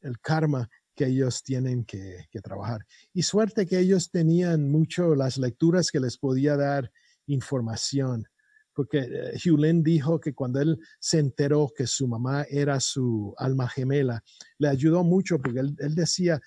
el 0.00 0.18
karma 0.20 0.70
que 0.94 1.06
ellos 1.06 1.42
tienen 1.42 1.84
que, 1.84 2.26
que, 2.30 2.40
trabajar. 2.40 2.86
Y 3.12 3.22
suerte 3.22 3.66
que 3.66 3.78
ellos 3.78 4.10
tenían 4.10 4.70
mucho 4.70 5.14
las 5.14 5.36
lecturas 5.36 5.90
que 5.90 6.00
les 6.00 6.16
podía 6.16 6.56
dar 6.56 6.90
información, 7.26 8.26
porque 8.74 8.98
eh, 8.98 9.32
Hugh 9.44 9.58
Lynn 9.58 9.82
dijo 9.82 10.20
que 10.20 10.34
cuando 10.34 10.60
él 10.60 10.78
se 10.98 11.18
enteró 11.18 11.70
que 11.76 11.86
su 11.86 12.08
mamá 12.08 12.44
era 12.48 12.80
su 12.80 13.34
alma 13.38 13.68
gemela, 13.68 14.22
le 14.58 14.68
ayudó 14.68 15.04
mucho 15.04 15.38
porque 15.38 15.60
él, 15.60 15.76
él 15.78 15.94
decía, 15.94 16.40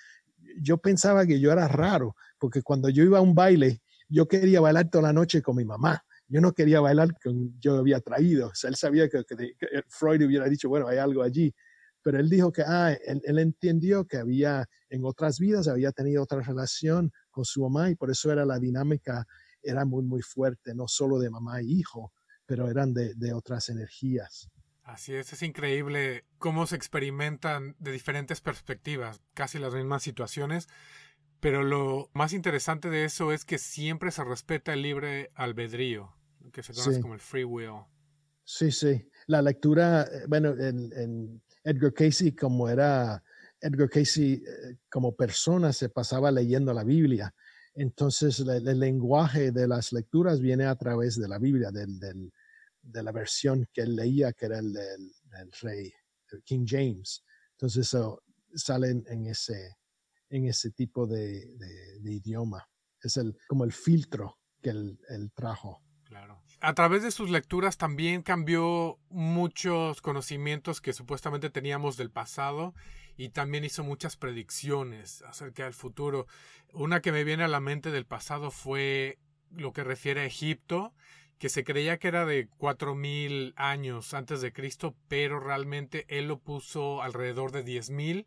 yo 0.60 0.78
pensaba 0.78 1.26
que 1.26 1.40
yo 1.40 1.52
era 1.52 1.68
raro, 1.68 2.16
porque 2.40 2.62
cuando 2.62 2.90
yo 2.90 3.04
iba 3.04 3.20
a 3.20 3.22
un 3.22 3.36
baile, 3.36 3.82
yo 4.10 4.28
quería 4.28 4.62
bailar 4.62 4.90
toda 4.90 5.04
la 5.04 5.14
noche 5.14 5.42
con 5.42 5.56
mi 5.56 5.66
mamá. 5.66 6.04
Yo 6.28 6.42
no 6.42 6.54
quería 6.54 6.80
bailar 6.80 7.10
con 7.22 7.60
yo 7.60 7.78
había 7.78 8.00
traído. 8.00 8.48
O 8.48 8.56
sea, 8.56 8.70
él 8.70 8.76
sabía 8.76 9.10
que, 9.10 9.24
que, 9.24 9.56
Freud 9.88 10.26
hubiera 10.26 10.48
dicho, 10.50 10.70
bueno, 10.70 10.88
hay 10.88 10.98
algo 10.98 11.22
allí. 11.22 11.54
Pero 12.02 12.20
él 12.20 12.30
dijo 12.30 12.52
que, 12.52 12.64
ah, 12.66 12.94
él, 13.06 13.22
él, 13.26 13.40
entendió 13.40 14.06
que 14.06 14.18
había 14.18 14.68
en 14.90 15.06
otras 15.06 15.40
vidas, 15.40 15.68
había 15.68 15.92
tenido 15.92 16.24
otra 16.24 16.42
relación 16.42 17.12
con 17.32 17.46
su 17.46 17.62
mamá 17.64 17.90
y 17.90 17.96
por 17.96 18.12
eso 18.12 18.32
era 18.32 18.46
la 18.46 18.60
dinámica, 18.60 19.26
era 19.62 19.86
muy, 19.86 20.04
muy 20.04 20.22
fuerte, 20.22 20.76
no 20.76 20.88
solo 20.88 21.18
de 21.18 21.32
mamá 21.32 21.62
e 21.62 21.66
hijo, 21.66 22.12
pero 22.46 22.70
eran 22.70 22.94
de, 22.94 23.14
de 23.16 23.34
otras 23.34 23.70
energías. 23.70 24.50
Así 24.84 25.16
es, 25.16 25.34
es 25.34 25.42
increíble 25.42 26.26
cómo 26.38 26.68
se 26.68 26.76
experimentan 26.76 27.76
de 27.80 27.92
diferentes 27.92 28.40
perspectivas, 28.42 29.20
casi 29.34 29.58
las 29.58 29.74
mismas 29.74 30.04
situaciones, 30.04 30.68
pero 31.40 31.64
lo 31.64 32.10
más 32.14 32.34
interesante 32.34 32.90
de 32.90 33.06
eso 33.06 33.32
es 33.32 33.46
que 33.46 33.58
siempre 33.58 34.12
se 34.12 34.24
respeta 34.24 34.74
el 34.74 34.84
libre 34.84 35.32
albedrío, 35.34 36.16
que 36.54 36.62
se 36.62 36.74
conoce 36.74 37.02
como 37.02 37.16
el 37.16 37.20
free 37.20 37.44
will. 37.44 37.84
Sí, 38.44 38.72
sí. 38.72 39.10
La 39.26 39.42
lectura, 39.42 40.04
eh, 40.04 40.26
bueno, 40.28 40.52
en, 40.52 40.92
en 40.94 41.42
Edgar 41.64 41.94
Casey, 41.94 42.32
como 42.34 42.70
era 42.70 43.24
Edgar 43.60 43.90
Casey, 43.90 44.34
eh, 44.34 44.78
como 44.88 45.16
persona, 45.16 45.74
se 45.74 45.90
pasaba 45.90 46.30
leyendo 46.30 46.74
la 46.74 46.84
Biblia. 46.84 47.34
Entonces, 47.76 48.40
el, 48.40 48.80
lenguaje 48.80 49.52
de 49.52 49.68
las 49.68 49.94
lecturas 49.94 50.40
viene 50.40 50.66
a 50.66 50.76
través 50.76 51.20
de 51.20 51.28
la 51.28 51.38
Biblia, 51.38 51.72
del, 51.72 52.00
del, 52.00 52.32
de 52.82 53.04
la 53.04 53.12
versión 53.12 53.68
que 53.74 53.82
él 53.82 53.96
leía, 53.96 54.34
que 54.34 54.46
era 54.46 54.60
el 54.60 54.74
del, 54.74 55.12
rey 55.62 55.92
King 56.44 56.66
James. 56.66 57.24
Entonces, 57.52 57.88
eso 57.88 58.24
sale 58.54 58.90
en 58.90 59.28
ese, 59.28 59.76
en 60.30 60.46
ese 60.46 60.72
tipo 60.72 61.08
de, 61.08 61.48
idioma. 62.04 62.68
Es 63.02 63.18
el, 63.18 63.38
como 63.48 63.64
el 63.64 63.74
filtro 63.74 64.40
que 64.62 64.72
él, 64.72 64.98
trajo. 65.34 65.82
Claro. 66.04 66.42
A 66.62 66.74
través 66.74 67.04
de 67.04 67.12
sus 67.12 67.30
lecturas 67.30 67.78
también 67.78 68.22
cambió 68.22 69.00
muchos 69.10 70.02
conocimientos 70.02 70.82
que 70.82 70.94
supuestamente 70.94 71.50
teníamos 71.50 71.98
del 71.98 72.12
pasado 72.12 72.74
y 73.18 73.30
también 73.30 73.64
hizo 73.64 73.84
muchas 73.84 74.18
predicciones 74.18 75.22
acerca 75.24 75.64
del 75.64 75.74
futuro. 75.74 76.28
Una 76.74 77.02
que 77.02 77.12
me 77.12 77.24
viene 77.24 77.44
a 77.44 77.48
la 77.48 77.60
mente 77.60 77.92
del 77.92 78.06
pasado 78.06 78.52
fue 78.52 79.20
lo 79.52 79.74
que 79.74 79.84
refiere 79.84 80.22
a 80.22 80.26
Egipto, 80.26 80.94
que 81.38 81.50
se 81.50 81.64
creía 81.64 81.98
que 81.98 82.08
era 82.08 82.26
de 82.26 82.48
cuatro 82.58 82.96
mil 82.96 83.54
años 83.58 84.14
antes 84.14 84.42
de 84.42 84.54
Cristo, 84.54 84.96
pero 85.08 85.40
realmente 85.40 86.06
él 86.08 86.28
lo 86.28 86.40
puso 86.40 87.02
alrededor 87.02 87.52
de 87.52 87.64
diez 87.64 87.90
mil 87.90 88.26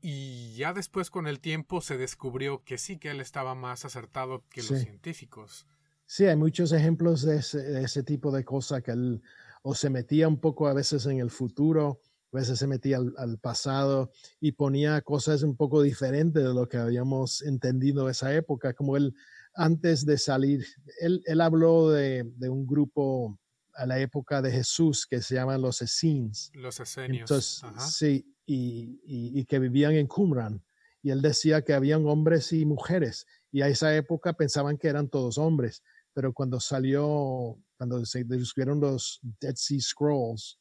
y 0.00 0.54
ya 0.54 0.72
después 0.72 1.10
con 1.10 1.26
el 1.26 1.40
tiempo 1.40 1.80
se 1.80 1.96
descubrió 1.98 2.62
que 2.64 2.78
sí, 2.78 2.98
que 2.98 3.10
él 3.10 3.20
estaba 3.20 3.54
más 3.54 3.84
acertado 3.84 4.44
que 4.50 4.62
los 4.62 4.80
científicos. 4.80 5.66
Sí, 6.06 6.24
hay 6.24 6.36
muchos 6.36 6.72
ejemplos 6.72 7.22
de 7.22 7.36
ese, 7.38 8.02
tipo 8.02 8.30
de 8.30 8.44
cosas 8.44 8.82
que 8.82 8.92
él 8.92 9.22
o 9.62 9.74
se 9.74 9.90
metía 9.90 10.28
un 10.28 10.38
poco 10.38 10.68
a 10.68 10.72
veces 10.72 11.04
en 11.06 11.18
el 11.18 11.30
futuro, 11.30 12.00
a 12.32 12.36
veces 12.36 12.58
se 12.58 12.66
metía 12.66 12.98
al, 12.98 13.38
pasado 13.38 14.10
y 14.40 14.52
ponía 14.52 15.00
cosas 15.00 15.42
un 15.42 15.56
poco 15.56 15.82
diferentes 15.82 16.42
de 16.42 16.54
lo 16.54 16.68
que 16.68 16.76
habíamos 16.76 17.42
entendido 17.42 18.08
esa 18.08 18.34
época, 18.34 18.74
como 18.74 18.96
él 18.96 19.14
antes 19.54 20.06
de 20.06 20.18
salir, 20.18 20.64
él, 21.00 21.22
él 21.26 21.40
habló 21.40 21.90
de, 21.90 22.24
de, 22.36 22.48
un 22.48 22.66
grupo 22.66 23.38
a 23.74 23.86
la 23.86 23.98
época 23.98 24.42
de 24.42 24.50
Jesús 24.50 25.06
que 25.06 25.22
se 25.22 25.36
llaman 25.36 25.62
los 25.62 25.82
Essenes. 25.82 26.50
Los 26.54 26.80
Esenios. 26.80 27.30
Entonces, 27.30 27.62
sí, 27.94 28.36
y, 28.44 29.44
que 29.44 29.58
vivían 29.58 29.92
en 29.94 30.06
Qumran. 30.06 30.62
Y 31.02 31.10
él 31.10 31.22
decía 31.22 31.62
que 31.62 31.74
habían 31.74 32.06
hombres 32.06 32.52
y 32.52 32.64
mujeres. 32.64 33.26
Y 33.52 33.62
a 33.62 33.68
esa 33.68 33.94
época 33.94 34.32
pensaban 34.32 34.78
que 34.78 34.88
eran 34.88 35.08
todos 35.08 35.38
hombres. 35.38 35.82
Pero 36.12 36.32
cuando 36.32 36.58
salió, 36.58 37.56
cuando 37.76 38.04
se 38.04 38.24
descubrieron 38.24 38.80
los 38.80 39.20
Dead 39.40 39.54
Sea 39.54 39.80
Scrolls, 39.80 40.58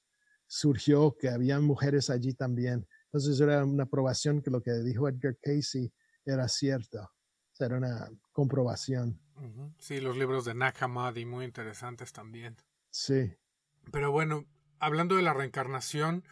surgió 0.48 1.16
que 1.18 1.30
habían 1.30 1.64
mujeres 1.64 2.10
allí 2.10 2.34
también. 2.34 2.88
Entonces 3.06 3.40
era 3.40 3.64
una 3.64 3.84
aprobación 3.84 4.42
que 4.42 4.52
lo 4.52 4.62
que 4.62 4.72
dijo 4.84 5.08
Edgar 5.08 5.38
Casey 5.42 5.94
era 6.26 6.48
cierto. 6.48 7.12
era 7.60 7.78
una 7.78 8.10
comprobación. 8.32 9.20
Sí, 9.78 10.00
los 10.00 10.18
libros 10.18 10.46
de 10.46 10.54
Nag 10.54 10.76
Hammadi, 10.80 11.26
muy 11.26 11.46
interesantes 11.46 12.12
también. 12.12 12.58
Sí. 12.90 13.34
Pero 13.92 14.12
bueno, 14.12 14.46
hablando 14.80 15.16
de 15.16 15.22
la 15.22 15.34
reencarnación, 15.34 16.24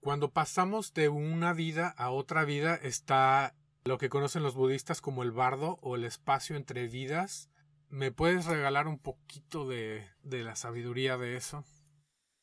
cuando 0.00 0.32
pasamos 0.32 0.94
de 0.94 1.08
una 1.08 1.52
vida 1.52 1.88
a 1.88 2.10
otra 2.10 2.44
vida 2.44 2.74
está 2.76 3.54
lo 3.84 3.98
que 3.98 4.08
conocen 4.08 4.42
los 4.42 4.54
budistas 4.54 5.00
como 5.00 5.22
el 5.22 5.30
bardo 5.30 5.78
o 5.80 5.96
el 5.96 6.04
espacio 6.04 6.56
entre 6.56 6.88
vidas. 6.88 7.50
¿Me 7.88 8.10
puedes 8.10 8.46
regalar 8.46 8.88
un 8.88 8.98
poquito 8.98 9.66
de, 9.66 10.04
la 10.22 10.56
sabiduría 10.56 11.16
de 11.16 11.36
eso? 11.36 11.64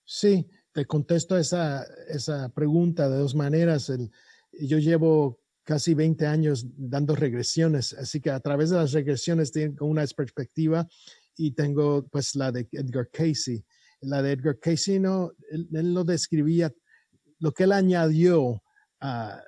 Sí, 0.06 0.49
te 0.74 0.86
contesto 0.86 1.38
esa, 1.38 1.86
esa 2.07 2.49
pregunta 2.49 3.09
de 3.09 3.17
dos 3.17 3.36
maneras. 3.36 3.91
yo 4.51 4.78
llevo 4.80 5.39
casi 5.63 5.93
20 5.93 6.26
años 6.26 6.65
dando 6.76 7.15
regresiones, 7.15 7.93
así 7.93 8.19
que 8.19 8.32
a 8.32 8.39
través 8.39 8.69
de 8.69 8.78
las 8.78 8.91
regresiones 8.91 9.51
tengo 9.51 9.86
una 9.86 10.05
perspectiva 10.07 10.88
y 11.38 11.51
tengo 11.51 12.05
pues 12.07 12.36
la 12.36 12.51
de 12.51 12.67
Edgar 12.71 13.09
Casey. 13.11 13.63
La 14.01 14.21
de 14.21 14.34
Edgar 14.34 14.59
Casey 14.59 14.99
no, 14.99 15.32
él, 15.49 15.69
él 15.71 15.93
lo 15.93 16.03
describía 16.03 16.74
lo 17.43 17.51
que 17.51 17.65
él 17.65 17.74
añadió 17.74 18.63
a, 19.01 19.41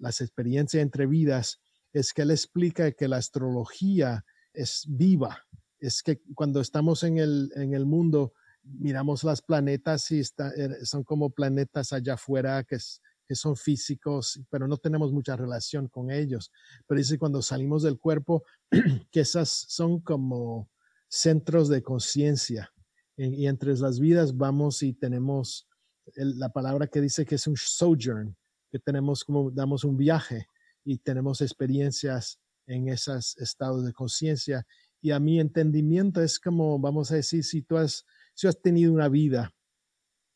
las 0.00 0.22
experiencias 0.22 0.82
entre 0.82 1.04
vidas 1.06 1.60
es 1.92 2.14
que 2.14 2.22
él 2.22 2.30
explica 2.30 2.92
que 2.92 3.08
la 3.08 3.18
astrología 3.18 4.24
es 4.54 4.86
viva. 4.88 5.38
Es 5.78 6.02
que 6.02 6.22
cuando 6.34 6.62
estamos 6.62 7.02
en 7.02 7.18
el, 7.18 7.52
en 7.56 7.74
el 7.74 7.84
mundo, 7.84 8.32
miramos 8.62 9.24
las 9.24 9.42
planetas 9.42 10.10
y 10.10 10.20
er, 10.56 10.84
son 10.86 11.04
como 11.04 11.30
planetas 11.30 11.92
allá 11.92 12.14
afuera 12.14 12.62
que, 12.64 12.78
que 13.26 13.34
son 13.34 13.56
físicos, 13.56 14.40
pero 14.50 14.66
no 14.66 14.76
tenemos 14.76 15.12
mucha 15.12 15.36
relación 15.36 15.88
con 15.88 16.10
ellos. 16.10 16.50
Pero 16.86 16.98
dice 16.98 17.18
cuando 17.18 17.42
salimos 17.42 17.82
del 17.82 17.98
cuerpo, 17.98 18.44
que 19.10 19.20
esas 19.20 19.48
son 19.68 20.00
como 20.00 20.68
centros 21.08 21.68
de 21.68 21.82
conciencia. 21.82 22.72
Y 23.16 23.46
entre 23.46 23.76
las 23.76 24.00
vidas 24.00 24.36
vamos 24.36 24.82
y 24.82 24.94
tenemos 24.94 25.68
la 26.16 26.48
palabra 26.48 26.86
que 26.86 27.00
dice 27.00 27.26
que 27.26 27.34
es 27.34 27.46
un 27.46 27.56
sojourn, 27.56 28.36
que 28.70 28.78
tenemos 28.78 29.24
como 29.24 29.50
damos 29.50 29.84
un 29.84 29.96
viaje 29.96 30.46
y 30.84 30.98
tenemos 30.98 31.40
experiencias 31.40 32.40
en 32.66 32.88
esos 32.88 33.36
estados 33.38 33.84
de 33.84 33.92
conciencia. 33.92 34.66
Y 35.02 35.10
a 35.10 35.20
mi 35.20 35.40
entendimiento 35.40 36.22
es 36.22 36.38
como, 36.38 36.78
vamos 36.78 37.10
a 37.10 37.16
decir, 37.16 37.44
si 37.44 37.62
tú 37.62 37.76
has, 37.76 38.04
si 38.40 38.46
has 38.46 38.62
tenido 38.62 38.94
una 38.94 39.10
vida 39.10 39.54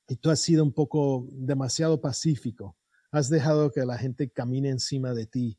y 0.06 0.16
tú 0.16 0.28
has 0.28 0.38
sido 0.38 0.62
un 0.62 0.74
poco 0.74 1.26
demasiado 1.32 2.02
pacífico, 2.02 2.76
has 3.10 3.30
dejado 3.30 3.72
que 3.72 3.86
la 3.86 3.96
gente 3.96 4.28
camine 4.28 4.68
encima 4.68 5.14
de 5.14 5.24
ti. 5.24 5.58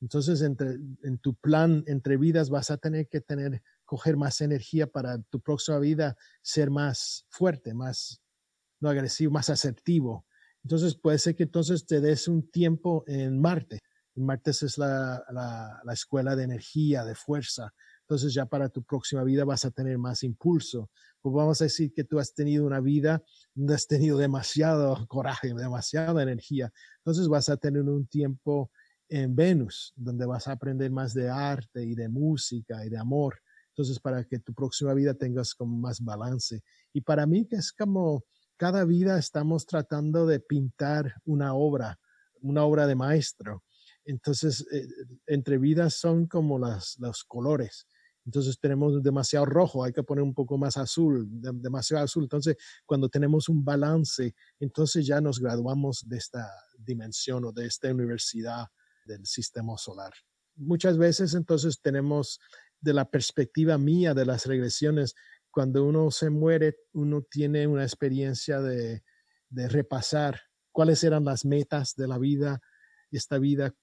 Entonces, 0.00 0.40
entre, 0.40 0.78
en 1.02 1.18
tu 1.18 1.34
plan 1.34 1.84
entre 1.86 2.16
vidas 2.16 2.48
vas 2.48 2.70
a 2.70 2.78
tener 2.78 3.08
que 3.08 3.20
tener, 3.20 3.62
coger 3.84 4.16
más 4.16 4.40
energía 4.40 4.86
para 4.86 5.18
tu 5.24 5.42
próxima 5.42 5.78
vida 5.80 6.16
ser 6.40 6.70
más 6.70 7.26
fuerte, 7.28 7.74
más, 7.74 8.22
no 8.80 8.88
agresivo, 8.88 9.30
más 9.30 9.50
asertivo. 9.50 10.24
Entonces 10.64 10.94
puede 10.94 11.18
ser 11.18 11.36
que 11.36 11.42
entonces 11.42 11.84
te 11.84 12.00
des 12.00 12.26
un 12.26 12.50
tiempo 12.50 13.04
en 13.06 13.38
Marte. 13.38 13.80
En 14.14 14.24
Marte 14.24 14.52
es 14.52 14.78
la, 14.78 15.22
la, 15.30 15.92
escuela 15.92 16.36
de 16.36 16.44
energía, 16.44 17.04
de 17.04 17.14
fuerza. 17.14 17.74
Entonces 18.00 18.32
ya 18.32 18.46
para 18.46 18.70
tu 18.70 18.82
próxima 18.82 19.24
vida 19.24 19.44
vas 19.44 19.66
a 19.66 19.70
tener 19.70 19.98
más 19.98 20.22
impulso. 20.22 20.88
Pues 21.22 21.34
vamos 21.34 21.60
a 21.60 21.64
decir 21.64 21.92
que 21.94 22.04
tú 22.04 22.18
has 22.18 22.34
tenido 22.34 22.66
una 22.66 22.80
vida 22.80 23.22
donde 23.54 23.74
has 23.74 23.86
tenido 23.86 24.18
demasiado 24.18 25.06
coraje, 25.08 25.54
demasiada 25.54 26.22
energía. 26.22 26.72
Entonces 26.98 27.28
vas 27.28 27.48
a 27.48 27.56
tener 27.56 27.82
un 27.82 28.06
tiempo 28.06 28.70
en 29.08 29.34
Venus, 29.36 29.92
donde 29.94 30.26
vas 30.26 30.48
a 30.48 30.52
aprender 30.52 30.90
más 30.90 31.14
de 31.14 31.28
arte 31.28 31.84
y 31.84 31.94
de 31.94 32.08
música 32.08 32.84
y 32.84 32.88
de 32.88 32.98
amor. 32.98 33.40
Entonces, 33.68 34.00
para 34.00 34.24
que 34.24 34.38
tu 34.38 34.52
próxima 34.52 34.92
vida 34.94 35.14
tengas 35.14 35.54
como 35.54 35.76
más 35.78 36.00
balance. 36.00 36.62
Y 36.92 37.00
para 37.02 37.26
mí 37.26 37.46
que 37.46 37.56
es 37.56 37.72
como 37.72 38.24
cada 38.56 38.84
vida 38.84 39.18
estamos 39.18 39.66
tratando 39.66 40.26
de 40.26 40.40
pintar 40.40 41.14
una 41.24 41.54
obra, 41.54 41.98
una 42.40 42.64
obra 42.64 42.86
de 42.86 42.94
maestro. 42.94 43.64
Entonces, 44.04 44.66
eh, 44.72 44.86
entre 45.26 45.58
vidas 45.58 45.94
son 45.94 46.26
como 46.26 46.58
las, 46.58 46.96
los 46.98 47.24
colores. 47.24 47.86
Entonces 48.24 48.58
tenemos 48.60 49.02
demasiado 49.02 49.46
rojo, 49.46 49.84
hay 49.84 49.92
que 49.92 50.02
poner 50.02 50.22
un 50.22 50.34
poco 50.34 50.56
más 50.58 50.76
azul, 50.76 51.26
demasiado 51.30 52.04
azul. 52.04 52.24
Entonces, 52.24 52.56
cuando 52.86 53.08
tenemos 53.08 53.48
un 53.48 53.64
balance, 53.64 54.34
entonces 54.60 55.06
ya 55.06 55.20
nos 55.20 55.40
graduamos 55.40 56.04
de 56.06 56.18
esta 56.18 56.48
dimensión 56.78 57.44
o 57.44 57.52
de 57.52 57.66
esta 57.66 57.90
universidad 57.90 58.68
del 59.04 59.26
sistema 59.26 59.76
solar. 59.76 60.12
Muchas 60.54 60.98
veces 60.98 61.34
entonces 61.34 61.80
tenemos 61.80 62.38
de 62.80 62.94
la 62.94 63.10
perspectiva 63.10 63.78
mía 63.78 64.14
de 64.14 64.26
las 64.26 64.46
regresiones, 64.46 65.14
cuando 65.50 65.84
uno 65.84 66.10
se 66.10 66.30
muere, 66.30 66.76
uno 66.92 67.22
tiene 67.22 67.66
una 67.66 67.82
experiencia 67.82 68.60
de, 68.60 69.02
de 69.50 69.68
repasar 69.68 70.40
cuáles 70.72 71.04
eran 71.04 71.24
las 71.24 71.44
metas 71.44 71.94
de 71.94 72.08
la 72.08 72.18
vida, 72.18 72.60
esta 73.10 73.38
vida, 73.38 73.74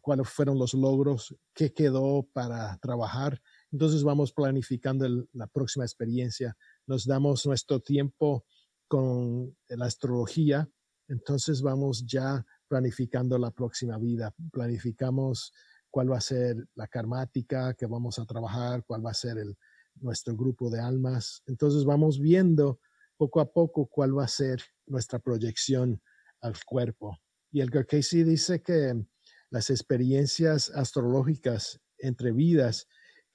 cuáles 0.00 0.28
fueron 0.28 0.58
los 0.58 0.74
logros, 0.74 1.36
qué 1.54 1.72
quedó 1.72 2.26
para 2.32 2.78
trabajar. 2.78 3.40
Entonces 3.70 4.02
vamos 4.02 4.32
planificando 4.32 5.06
la 5.32 5.46
próxima 5.46 5.84
experiencia, 5.84 6.56
nos 6.86 7.06
damos 7.06 7.44
nuestro 7.46 7.80
tiempo 7.80 8.44
con 8.86 9.56
la 9.68 9.86
astrología, 9.86 10.68
entonces 11.08 11.60
vamos 11.62 12.06
ya 12.06 12.44
planificando 12.66 13.38
la 13.38 13.50
próxima 13.50 13.98
vida, 13.98 14.34
planificamos 14.50 15.52
cuál 15.90 16.12
va 16.12 16.18
a 16.18 16.22
ser 16.22 16.56
la 16.74 16.86
karmática 16.86 17.74
que 17.74 17.86
vamos 17.86 18.18
a 18.18 18.24
trabajar, 18.24 18.84
cuál 18.86 19.04
va 19.04 19.10
a 19.10 19.14
ser 19.14 19.38
el, 19.38 19.56
nuestro 20.00 20.36
grupo 20.36 20.70
de 20.70 20.80
almas. 20.80 21.42
Entonces 21.46 21.84
vamos 21.84 22.18
viendo 22.18 22.80
poco 23.16 23.40
a 23.40 23.52
poco 23.52 23.86
cuál 23.86 24.16
va 24.16 24.24
a 24.24 24.28
ser 24.28 24.62
nuestra 24.86 25.18
proyección 25.18 26.00
al 26.40 26.54
cuerpo. 26.64 27.18
Y 27.50 27.60
el 27.60 27.70
Casey 27.70 28.22
dice 28.22 28.62
que 28.62 28.94
las 29.50 29.70
experiencias 29.70 30.70
astrológicas 30.70 31.80
entre 31.98 32.32
vidas, 32.32 32.86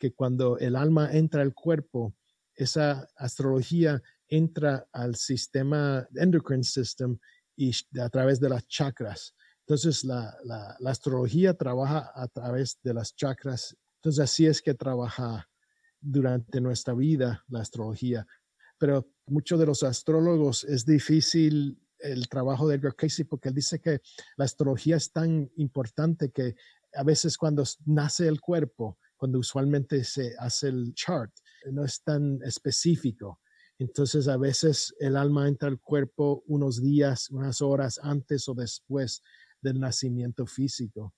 que 0.04 0.14
cuando 0.14 0.58
el 0.58 0.76
alma 0.76 1.14
entra 1.14 1.42
al 1.42 1.54
cuerpo, 1.54 2.14
esa 2.56 3.08
astrología 3.16 4.04
entra 4.28 4.86
al 4.92 5.16
sistema 5.16 6.06
endocrine 6.14 6.66
system 6.66 7.18
y 7.56 7.72
a 8.02 8.10
través 8.10 8.42
de 8.42 8.50
las 8.50 8.68
chakras. 8.68 9.34
Entonces 9.62 10.04
la, 10.04 10.38
la, 10.44 10.76
la 10.78 10.92
astrología 10.92 11.54
trabaja 11.54 12.12
a 12.14 12.28
través 12.28 12.82
de 12.84 12.94
las 12.94 13.16
chakras. 13.16 13.78
Entonces 14.02 14.22
así 14.22 14.46
es 14.46 14.62
que 14.62 14.74
trabaja 14.74 15.50
durante 16.02 16.60
nuestra 16.60 16.94
vida 16.94 17.46
la 17.48 17.62
astrología. 17.62 18.28
Pero 18.78 19.08
muchos 19.26 19.58
de 19.58 19.68
los 19.68 19.84
astrólogos 19.84 20.66
es 20.66 20.86
difícil 20.86 21.82
el 22.00 22.28
trabajo 22.28 22.68
de 22.68 22.76
Edgar 22.76 22.98
Casey 22.98 23.24
porque 23.24 23.48
él 23.48 23.56
dice 23.56 23.80
que 23.80 24.02
la 24.36 24.44
astrología 24.44 24.98
es 24.98 25.14
tan 25.14 25.50
importante 25.56 26.30
que 26.30 26.56
a 26.94 27.04
veces 27.04 27.38
cuando 27.38 27.64
nace 27.86 28.28
el 28.28 28.42
cuerpo, 28.42 28.98
cuando 29.24 29.40
usualmente 29.40 30.04
se 30.04 30.36
hace 30.38 30.68
el 30.68 30.94
chart, 30.96 31.32
no 31.72 31.86
es 31.86 32.04
tan 32.04 32.42
específico. 32.44 33.40
Entonces 33.80 34.28
a 34.28 34.36
veces 34.36 34.94
el 35.00 35.16
alma 35.16 35.48
entra 35.48 35.70
al 35.70 35.80
cuerpo 35.80 36.44
unos 36.46 36.82
días, 36.82 37.30
unas 37.30 37.62
horas 37.62 38.02
antes 38.04 38.50
o 38.50 38.54
después 38.54 39.24
del 39.62 39.80
nacimiento 39.80 40.46
físico. 40.46 41.16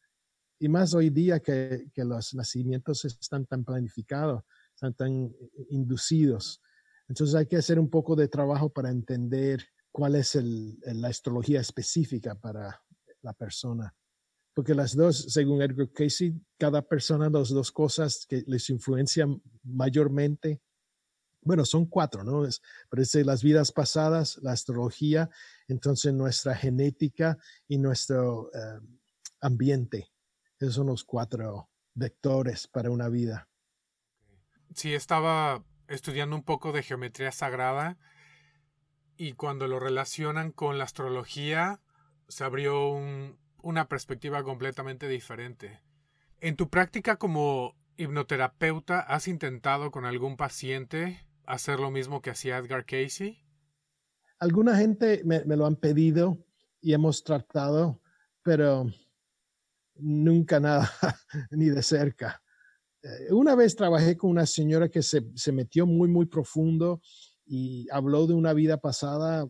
Y 0.59 0.69
más 0.69 0.93
hoy 0.93 1.09
día 1.09 1.39
que, 1.39 1.87
los 1.95 2.35
nacimientos 2.35 3.05
están 3.05 3.47
tan 3.47 3.65
planificados, 3.65 4.43
están 4.75 4.93
tan 4.93 5.33
inducidos. 5.71 6.61
Entonces 7.07 7.33
hay 7.33 7.47
que 7.47 7.57
hacer 7.57 7.79
un 7.79 7.89
poco 7.89 8.15
de 8.15 8.27
trabajo 8.27 8.69
para 8.69 8.91
entender 8.91 9.65
cuál 9.91 10.13
es 10.13 10.35
la 10.35 11.07
astrología 11.07 11.59
específica 11.59 12.35
para 12.35 12.83
la 13.23 13.33
persona. 13.33 13.95
Porque 14.55 14.73
las 14.73 14.95
dos, 14.95 15.31
según 15.31 15.61
Edgar 15.61 15.91
Casey, 15.91 16.33
cada 16.57 16.81
persona, 16.81 17.29
las 17.29 17.49
dos 17.49 17.71
cosas 17.71 18.25
que 18.27 18.43
les 18.47 18.69
influencian 18.71 19.39
mayormente, 19.63 20.61
bueno, 21.41 21.63
son 21.63 21.85
cuatro, 21.85 22.23
¿no? 22.23 22.43
Es, 22.45 22.61
parece 22.89 23.23
las 23.23 23.43
vidas 23.43 23.71
pasadas, 23.71 24.39
la 24.41 24.53
astrología, 24.53 25.29
entonces 25.67 26.11
nuestra 26.13 26.55
genética 26.55 27.37
y 27.67 27.77
nuestro 27.77 28.49
eh, 28.51 28.79
ambiente. 29.41 30.11
Esos 30.57 30.75
son 30.75 30.87
los 30.87 31.03
cuatro 31.03 31.69
vectores 31.93 32.67
para 32.67 32.89
una 32.89 33.09
vida. 33.09 33.47
Sí, 34.73 34.93
estaba 34.93 35.63
estudiando 35.87 36.35
un 36.35 36.43
poco 36.43 36.71
de 36.71 36.81
geometría 36.81 37.31
sagrada 37.31 37.99
y 39.17 39.33
cuando 39.33 39.67
lo 39.67 39.79
relacionan 39.79 40.51
con 40.51 40.77
la 40.77 40.85
astrología 40.85 41.79
se 42.27 42.43
abrió 42.43 42.89
una 43.65 43.89
perspectiva 43.89 44.43
completamente 44.43 45.07
diferente. 45.07 45.81
En 46.39 46.55
tu 46.55 46.69
práctica 46.69 47.15
como 47.15 47.75
hipnoterapeuta, 47.97 48.99
¿has 48.99 49.27
intentado 49.27 49.89
con 49.89 50.05
algún 50.05 50.37
paciente 50.37 51.27
hacer 51.47 51.79
lo 51.79 51.89
mismo 51.89 52.21
que 52.21 52.29
hacía 52.29 52.59
Edgar 52.59 52.85
Casey? 52.85 53.43
Alguna 54.37 54.77
gente 54.77 55.23
me, 55.25 55.43
lo 55.43 55.65
han 55.65 55.77
pedido 55.77 56.37
y 56.79 56.93
hemos 56.93 57.23
tratado, 57.23 57.99
pero 58.43 58.85
nunca 59.95 60.59
nada, 60.59 60.91
ni 61.49 61.69
de 61.69 61.81
cerca. 61.81 62.43
Eh, 63.01 63.33
una 63.33 63.55
vez 63.55 63.75
trabajé 63.75 64.15
con 64.15 64.29
una 64.29 64.45
señora 64.45 64.89
que 64.89 65.01
se, 65.01 65.25
se 65.33 65.51
metió 65.51 65.87
muy, 65.87 66.07
muy 66.07 66.27
profundo 66.27 67.01
y 67.47 67.87
habló 67.89 68.27
de 68.27 68.35
una 68.35 68.53
vida 68.53 68.77
pasada, 68.77 69.47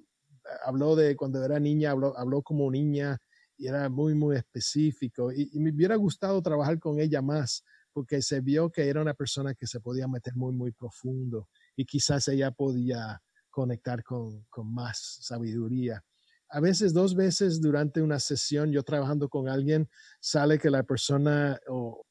habló 0.63 0.95
de 0.95 1.18
cuando 1.18 1.43
era 1.43 1.59
niña, 1.59 1.91
habló, 1.91 2.18
habló 2.18 2.41
como 2.43 2.72
niña 2.72 3.20
y 3.58 3.68
era 3.68 3.89
muy, 3.89 4.16
muy 4.16 4.36
específico. 4.36 5.32
Y, 5.32 5.49
me 5.60 5.72
hubiera 5.72 5.95
gustado 5.95 6.41
trabajar 6.41 6.80
con 6.80 6.99
ella 6.99 7.22
más 7.22 7.64
porque 7.93 8.22
se 8.22 8.41
vio 8.41 8.72
que 8.72 8.88
era 8.89 9.01
una 9.01 9.14
persona 9.14 9.53
que 9.53 9.68
se 9.68 9.80
podía 9.80 10.08
meter 10.08 10.36
muy, 10.36 10.53
muy 10.53 10.72
profundo 10.72 11.47
y 11.76 11.86
quizás 11.86 12.28
ella 12.28 12.51
podía 12.51 13.22
conectar 13.49 14.03
con, 14.03 14.43
con 14.49 14.74
más 14.74 15.20
sabiduría. 15.22 16.03
A 16.49 16.60
veces, 16.60 16.93
dos 16.93 17.16
veces 17.16 17.62
durante 17.62 18.01
una 18.01 18.20
sesión, 18.20 18.72
yo 18.72 18.84
trabajando 18.84 19.30
con 19.30 19.47
alguien, 19.47 19.89
sale 20.20 20.60
que 20.60 20.70
la 20.70 20.84
persona 20.84 21.60
o 21.68 22.06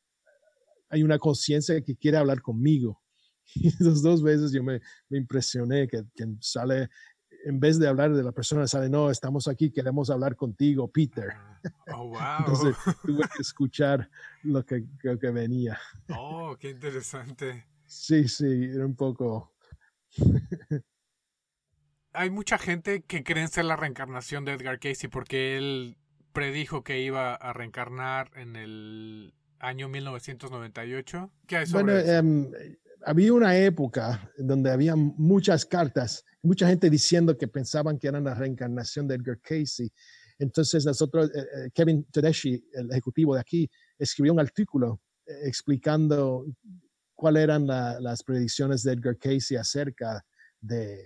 hay 0.89 1.03
una 1.03 1.19
conciencia 1.19 1.81
que 1.83 1.97
quiere 1.97 2.17
hablar 2.17 2.41
conmigo 2.41 3.03
y 3.55 3.69
esas 3.69 4.03
dos 4.03 4.23
veces 4.23 4.53
yo 4.53 4.63
me, 4.63 4.81
me 5.09 5.19
impresioné 5.19 5.87
que, 5.89 6.03
que, 6.15 6.25
sale, 6.41 6.89
en 7.45 7.61
vez 7.61 7.79
de 7.79 7.87
hablar 7.89 8.13
de 8.15 8.23
la 8.23 8.33
persona, 8.33 8.67
sale, 8.67 8.89
no, 8.89 9.11
estamos 9.11 9.49
aquí, 9.49 9.71
queremos 9.71 10.11
hablar 10.11 10.35
contigo, 10.35 10.89
Peter. 10.89 11.31
Ah, 11.35 11.61
oh, 11.95 12.09
wow. 12.09 12.19
Entonces 12.41 12.77
tuve 13.03 13.23
que 13.35 13.43
escuchar 13.43 14.11
lo 14.43 14.65
que, 14.65 14.85
que 15.01 15.31
venía. 15.31 15.79
Oh, 16.17 16.57
qué 16.59 16.71
interesante. 16.71 17.67
Sí, 17.87 18.29
sí, 18.29 18.71
era 18.75 18.87
un 18.87 18.97
poco... 18.97 19.53
Hay 22.13 22.31
mucha 22.31 22.59
gente 22.59 23.03
que 23.03 23.25
cree 23.25 23.43
en 23.43 23.49
ser 23.49 23.65
la 23.65 23.77
reencarnación 23.77 24.45
de 24.45 24.53
Edgar 24.53 24.79
Casey 24.79 25.11
porque 25.11 25.57
él 25.57 25.97
predijo 26.33 26.85
que 26.85 27.01
iba 27.01 27.35
a 27.35 27.53
reencarnar 27.53 28.31
en 28.35 28.57
el 28.57 29.35
año 29.59 29.89
1998. 29.89 31.31
¿Qué 31.47 31.57
hay 31.57 31.67
sobre 31.67 31.85
bueno, 31.85 31.99
eso? 31.99 32.67
Había 33.07 33.33
una 33.33 33.57
época 33.57 34.31
donde 34.37 34.71
había 34.71 34.97
muchas 34.97 35.65
cartas, 35.65 36.25
mucha 36.43 36.67
gente 36.67 36.91
diciendo 36.91 37.37
que 37.37 37.49
pensaban 37.49 37.99
que 37.99 38.09
eran 38.09 38.25
la 38.25 38.35
reencarnación 38.35 39.07
de 39.07 39.17
Edgar 39.17 39.41
Casey. 39.41 39.91
Entonces, 40.39 40.85
nosotros, 40.85 41.31
eh, 41.35 41.41
eh, 41.41 41.71
Kevin 41.73 42.05
Tedeschi, 42.11 42.63
el 42.73 42.91
ejecutivo 42.91 43.35
de 43.35 43.41
aquí, 43.41 43.71
escribió 43.99 44.33
un 44.33 44.41
artículo 44.41 45.01
eh, 45.27 45.33
explicando 45.45 46.47
cuáles 47.15 47.45
eran 47.45 47.67
las 47.67 48.23
predicciones 48.23 48.83
de 48.83 48.93
Edgar 48.93 49.17
Casey 49.17 49.57
acerca 49.57 50.25
de, 50.61 51.01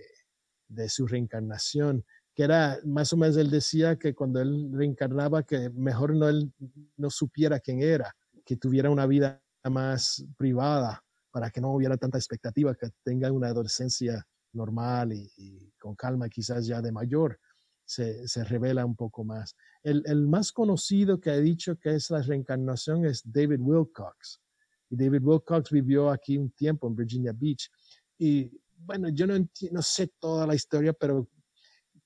de, 0.67 0.89
su 0.89 1.05
reencarnación, 1.05 2.03
que 2.33 2.43
era 2.43 2.79
más 2.85 3.13
o 3.13 3.17
menos, 3.17 3.37
él 3.37 3.51
decía 3.51 3.97
que 3.97 4.15
cuando 4.15 4.41
él 4.41 4.71
reencarnaba, 4.73 5.43
que 5.43 5.69
mejor 5.69 6.15
no 6.15 6.27
él 6.27 6.51
no 6.97 7.09
supiera 7.09 7.59
quién 7.59 7.81
era, 7.81 8.15
que 8.43 8.55
tuviera 8.57 8.89
una 8.89 9.05
vida 9.05 9.41
más 9.63 10.25
privada 10.37 11.03
para 11.31 11.49
que 11.49 11.61
no 11.61 11.73
hubiera 11.73 11.97
tanta 11.97 12.17
expectativa, 12.17 12.75
que 12.75 12.89
tenga 13.03 13.31
una 13.31 13.47
adolescencia 13.47 14.25
normal 14.53 15.13
y, 15.13 15.71
con 15.79 15.95
calma, 15.95 16.29
quizás 16.29 16.65
ya 16.65 16.81
de 16.81 16.91
mayor, 16.91 17.39
se, 17.85 18.27
se 18.27 18.43
revela 18.43 18.85
un 18.85 18.95
poco 18.95 19.23
más. 19.23 19.55
El, 19.83 20.03
el, 20.05 20.27
más 20.27 20.51
conocido 20.51 21.19
que 21.19 21.31
ha 21.31 21.37
dicho 21.37 21.77
que 21.77 21.95
es 21.95 22.09
la 22.09 22.21
reencarnación 22.21 23.05
es 23.05 23.21
David 23.23 23.59
Wilcox. 23.59 24.41
Y 24.89 24.95
David 24.95 25.23
Wilcox 25.23 25.71
vivió 25.71 26.09
aquí 26.09 26.37
un 26.37 26.51
tiempo 26.51 26.87
en 26.87 26.95
Virginia 26.95 27.33
Beach. 27.33 27.69
Y 28.17 28.51
bueno, 28.77 29.09
yo 29.09 29.27
no, 29.27 29.37
no 29.71 29.81
sé 29.81 30.11
toda 30.19 30.45
la 30.45 30.55
historia, 30.55 30.93
pero 30.93 31.27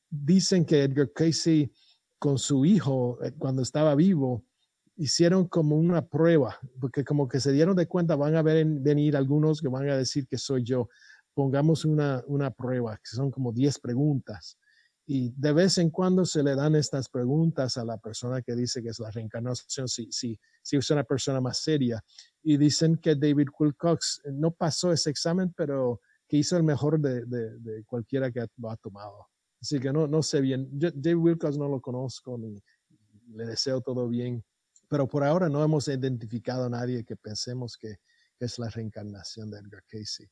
dicen 0.09 0.65
que 0.65 0.83
Edgar 0.83 1.11
Casey 1.11 1.71
con 2.19 2.37
su 2.37 2.63
hijo, 2.65 3.21
eh, 3.23 3.33
cuando 3.37 3.61
estaba 3.61 3.95
vivo, 3.95 4.45
hicieron 4.95 5.47
como 5.47 5.75
una 5.75 6.05
prueba, 6.05 6.57
porque 6.79 7.03
como 7.03 7.27
que 7.27 7.39
se 7.39 7.51
dieron 7.51 7.75
de 7.75 7.87
cuenta, 7.87 8.15
van 8.15 8.35
a 8.35 8.41
ver, 8.41 8.65
venir 8.65 9.15
algunos 9.15 9.61
que 9.61 9.67
van 9.67 9.89
a 9.89 9.97
decir 9.97 10.27
que 10.27 10.37
soy 10.37 10.63
yo. 10.63 10.89
Pongamos 11.33 11.85
una, 11.85 12.23
una 12.27 12.51
prueba, 12.51 12.97
que 12.97 13.15
son 13.15 13.31
como 13.31 13.51
10 13.51 13.79
preguntas. 13.79 14.57
Y 15.05 15.31
de 15.35 15.51
vez 15.51 15.77
en 15.79 15.89
cuando 15.89 16.25
se 16.25 16.43
le 16.43 16.55
dan 16.55 16.75
estas 16.75 17.09
preguntas 17.09 17.75
a 17.77 17.83
la 17.83 17.97
persona 17.97 18.41
que 18.41 18.55
dice 18.55 18.81
que 18.81 18.89
es 18.89 18.99
la 18.99 19.11
reencarnación, 19.11 19.87
si, 19.87 20.09
si, 20.11 20.39
si 20.61 20.77
es 20.77 20.89
una 20.91 21.03
persona 21.03 21.41
más 21.41 21.57
seria. 21.57 22.01
y 22.41 22.57
dicen 22.57 22.97
que 22.97 23.15
David 23.15 23.47
Wilcox 23.59 24.21
no 24.31 24.51
pasó 24.51 24.91
ese 24.93 25.09
examen, 25.09 25.53
pero 25.57 25.99
que 26.27 26.37
hizo 26.37 26.55
el 26.55 26.63
mejor 26.63 26.99
de, 26.99 27.25
de, 27.25 27.83
cualquiera 27.85 28.31
que 28.31 28.45
lo 28.57 28.69
ha 28.69 28.77
tomado. 28.77 29.27
Así 29.61 29.79
que 29.79 29.91
no, 29.91 30.07
no 30.07 30.21
sé 30.23 30.39
bien. 30.41 30.69
David 30.71 31.15
Wilcox 31.15 31.57
no 31.57 31.67
lo 31.67 31.81
conozco 31.81 32.37
ni 32.37 32.61
le 33.33 33.45
deseo 33.45 33.81
todo 33.81 34.07
bien, 34.07 34.43
pero 34.93 35.07
por 35.07 35.23
ahora 35.23 35.49
no 35.49 35.63
hemos 35.63 35.87
identificado 35.87 36.65
a 36.65 36.69
nadie 36.69 37.03
que 37.03 37.15
pensemos 37.15 37.77
que, 37.77 37.95
que 38.37 38.45
es 38.45 38.59
la 38.59 38.69
reencarnación 38.69 39.49
de 39.49 39.57
Edgar 39.57 39.83
Casey. 39.87 40.29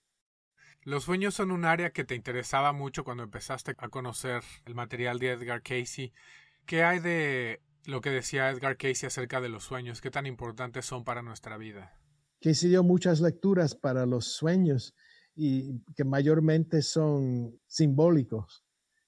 Los 0.84 1.06
sueños 1.06 1.34
son 1.34 1.50
un 1.50 1.66
área 1.66 1.90
que 1.90 2.04
te 2.04 2.14
interesaba 2.14 2.72
mucho 2.72 3.04
cuando 3.04 3.24
empezaste 3.24 3.74
a 3.76 3.90
conocer 3.90 4.44
el 4.68 4.76
material 4.76 5.18
de 5.18 5.32
Edgar 5.32 5.64
Casey. 5.64 6.14
¿Qué 6.68 6.84
hay 6.84 7.00
de 7.00 7.64
lo 7.86 8.02
que 8.02 8.12
decía 8.12 8.52
Edgar 8.52 8.78
Casey 8.78 9.08
acerca 9.08 9.42
de 9.42 9.50
los 9.50 9.64
sueños? 9.64 10.00
¿Qué 10.00 10.12
tan 10.12 10.28
importantes 10.28 10.86
son 10.86 11.06
para 11.06 11.24
nuestra 11.24 11.58
vida? 11.58 11.98
Casey 12.40 12.70
dio 12.70 12.84
muchas 12.84 13.20
lecturas 13.20 13.74
para 13.74 14.06
los 14.06 14.26
sueños 14.26 14.94
y 15.34 15.82
que 15.96 16.04
mayormente 16.04 16.84
son 16.84 17.60
simbólicos, 17.66 18.64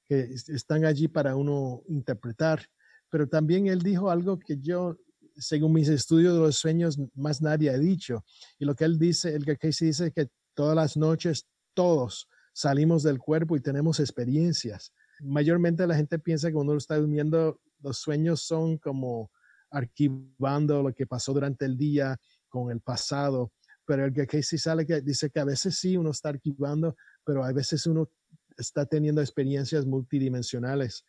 que 0.05 0.33
están 0.47 0.83
allí 0.83 1.07
para 1.09 1.35
uno 1.35 1.83
interpretar. 1.89 2.65
Pero 3.11 3.27
también 3.27 3.67
él 3.67 3.83
dijo 3.83 4.09
algo 4.09 4.39
que 4.39 4.57
yo, 4.57 4.97
según 5.35 5.73
mis 5.73 5.89
estudios 5.89 6.33
de 6.33 6.39
los 6.39 6.57
sueños, 6.57 6.99
más 7.15 7.41
nadie 7.41 7.69
ha 7.69 7.77
dicho. 7.77 8.23
Y 8.59 8.65
lo 8.65 8.75
que 8.75 8.85
él 8.85 8.99
dice, 8.99 9.35
Edgar 9.35 9.57
Casey 9.57 9.87
dice 9.87 10.11
que 10.11 10.29
todas 10.53 10.75
las 10.75 10.97
noches 10.97 11.47
todos 11.73 12.27
salimos 12.53 13.03
del 13.03 13.19
cuerpo 13.19 13.55
y 13.55 13.61
tenemos 13.61 13.99
experiencias. 13.99 14.93
Mayormente 15.21 15.87
la 15.87 15.95
gente 15.95 16.19
piensa 16.19 16.47
que 16.47 16.53
cuando 16.53 16.73
uno 16.73 16.77
está 16.77 16.97
durmiendo, 16.97 17.59
los 17.81 17.97
sueños 17.97 18.41
son 18.41 18.77
como 18.77 19.31
archivando 19.71 20.83
lo 20.83 20.93
que 20.93 21.07
pasó 21.07 21.33
durante 21.33 21.65
el 21.65 21.77
día 21.77 22.19
con 22.47 22.71
el 22.71 22.79
pasado, 22.79 23.51
pero 23.85 24.05
el 24.05 24.13
que 24.27 24.43
sí 24.43 24.57
sale 24.57 24.85
que 24.85 25.01
dice 25.01 25.29
que 25.29 25.39
a 25.39 25.45
veces 25.45 25.77
sí 25.77 25.97
uno 25.97 26.11
está 26.11 26.29
archivando, 26.29 26.95
pero 27.25 27.43
a 27.43 27.51
veces 27.51 27.85
uno 27.87 28.09
está 28.55 28.85
teniendo 28.85 29.21
experiencias 29.21 29.85
multidimensionales 29.85 31.03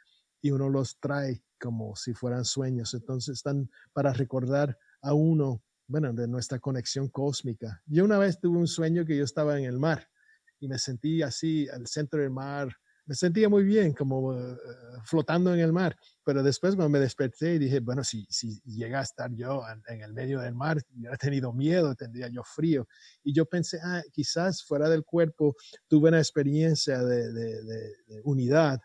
y 0.45 0.51
uno 0.51 0.69
los 0.69 1.01
trae 1.01 1.43
como 1.59 1.97
si 1.97 2.13
fueran 2.13 2.45
sueños. 2.45 2.93
Entonces 2.93 3.37
están 3.37 3.71
para 3.95 4.13
recordar 4.13 4.77
a 5.01 5.15
uno, 5.15 5.63
bueno, 5.87 6.13
de 6.13 6.29
nuestra 6.29 6.59
conexión 6.59 7.09
cósmica. 7.09 7.81
Yo 7.87 8.05
una 8.05 8.19
vez 8.19 8.39
tuve 8.39 8.59
un 8.59 8.67
sueño 8.67 9.07
que 9.07 9.17
yo 9.17 9.25
estaba 9.25 9.59
en 9.59 9.65
el 9.65 9.79
mar 9.79 10.07
y 10.61 10.69
me 10.69 10.79
sentí 10.79 11.23
así 11.23 11.67
al 11.71 11.87
centro 11.87 12.21
del 12.21 12.29
mar. 12.29 12.69
Me 13.07 13.15
sentía 13.15 13.49
muy 13.49 13.65
bien, 13.65 13.95
como 13.95 14.39
eh, 14.39 14.55
flotando 15.05 15.55
en 15.55 15.61
el 15.61 15.73
mar. 15.73 15.97
Pero 16.23 16.43
después 16.43 16.75
cuando 16.75 16.91
me 16.91 17.01
desperté 17.01 17.55
y 17.55 17.59
dije, 17.59 17.81
bueno, 17.81 18.05
si, 18.05 18.27
si 18.29 18.61
llega 18.67 19.01
a 19.01 19.05
estar 19.05 19.33
yo 19.33 19.63
en, 19.89 20.03
el 20.03 20.13
medio 20.13 20.41
del 20.41 20.55
mar, 20.55 20.77
hubiera 20.95 21.17
tenido 21.17 21.55
miedo, 21.55 21.95
tendría 21.95 22.29
yo 22.29 22.43
frío. 22.45 22.87
Y 23.23 23.33
yo 23.33 23.47
pensé, 23.47 23.79
ah, 23.83 24.03
quizás 24.13 24.63
fuera 24.63 24.91
del 24.91 25.05
cuerpo 25.05 25.55
tuve 25.89 26.11
una 26.11 26.19
experiencia 26.19 27.03
de, 27.03 27.33
de, 27.33 27.65
de, 27.65 28.21
unidad 28.25 28.79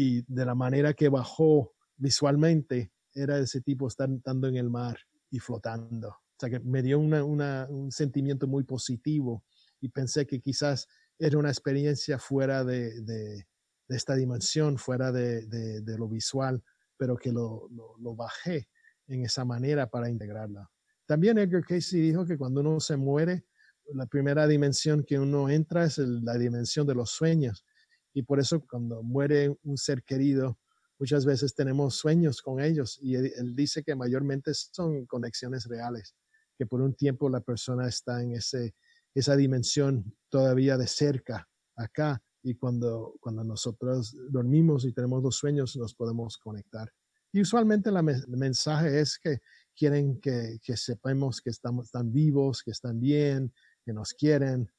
y 0.00 0.24
de 0.26 0.46
la 0.46 0.54
manera 0.54 0.94
que 0.94 1.10
bajó 1.10 1.74
visualmente 1.98 2.90
era 3.12 3.38
ese 3.38 3.60
tipo 3.60 3.86
estando 3.86 4.48
en 4.48 4.56
el 4.56 4.70
mar 4.70 4.98
y 5.30 5.38
flotando. 5.40 6.08
O 6.08 6.38
sea 6.38 6.48
que 6.48 6.58
me 6.60 6.82
dio 6.82 6.98
una, 6.98 7.22
un 7.68 7.92
sentimiento 7.92 8.46
muy 8.46 8.64
positivo 8.64 9.44
y 9.78 9.90
pensé 9.90 10.26
que 10.26 10.40
quizás 10.40 10.88
era 11.18 11.36
una 11.36 11.50
experiencia 11.50 12.18
fuera 12.18 12.64
de, 12.64 13.02
de, 13.02 13.46
esta 13.88 14.14
dimensión, 14.14 14.78
fuera 14.78 15.12
de, 15.12 15.44
de, 15.82 15.98
lo 15.98 16.08
visual, 16.08 16.62
pero 16.96 17.16
que 17.16 17.30
lo, 17.30 17.68
lo, 17.98 18.14
bajé 18.14 18.68
en 19.06 19.26
esa 19.26 19.44
manera 19.44 19.90
para 19.90 20.08
integrarla. 20.08 20.70
También 21.04 21.36
Edgar 21.36 21.64
Casey 21.66 22.00
dijo 22.00 22.24
que 22.24 22.38
cuando 22.38 22.62
uno 22.62 22.80
se 22.80 22.96
muere, 22.96 23.44
la 23.92 24.06
primera 24.06 24.46
dimensión 24.46 25.04
que 25.04 25.18
uno 25.18 25.50
entra 25.50 25.84
es 25.84 25.98
la 25.98 26.38
dimensión 26.38 26.86
de 26.86 26.94
los 26.94 27.10
sueños. 27.10 27.66
Y 28.12 28.22
por 28.22 28.40
eso 28.40 28.60
cuando 28.66 29.02
muere 29.02 29.56
un 29.62 29.76
ser 29.76 30.02
querido, 30.02 30.58
muchas 30.98 31.24
veces 31.24 31.54
tenemos 31.54 31.96
sueños 31.96 32.42
con 32.42 32.60
ellos. 32.60 32.98
Y 33.00 33.14
él 33.14 33.54
dice 33.54 33.82
que 33.82 33.94
mayormente 33.94 34.52
son 34.54 35.06
conexiones 35.06 35.66
reales, 35.66 36.14
que 36.58 36.66
por 36.66 36.80
un 36.80 36.94
tiempo 36.94 37.28
la 37.28 37.40
persona 37.40 37.88
está 37.88 38.22
en 38.22 38.32
ese, 38.32 38.74
esa 39.14 39.36
dimensión 39.36 40.16
todavía 40.28 40.76
de 40.76 40.86
cerca 40.86 41.48
acá 41.76 42.22
y 42.42 42.54
cuando, 42.54 43.16
cuando 43.20 43.44
nosotros 43.44 44.16
dormimos 44.30 44.84
y 44.84 44.92
tenemos 44.92 45.22
los 45.22 45.36
sueños 45.36 45.76
nos 45.76 45.94
podemos 45.94 46.38
conectar. 46.38 46.90
Y 47.32 47.42
usualmente 47.42 47.90
la 47.90 48.00
el 48.00 48.36
mensaje 48.36 49.00
es 49.00 49.18
que 49.18 49.38
quieren 49.76 50.20
que, 50.20 50.58
que 50.62 50.76
sepamos 50.76 51.40
que 51.40 51.50
estamos, 51.50 51.86
están 51.86 52.12
vivos, 52.12 52.62
que 52.62 52.72
están 52.72 52.98
bien, 53.00 53.52
que 53.84 53.92
nos 53.92 54.12
quieren. 54.14 54.70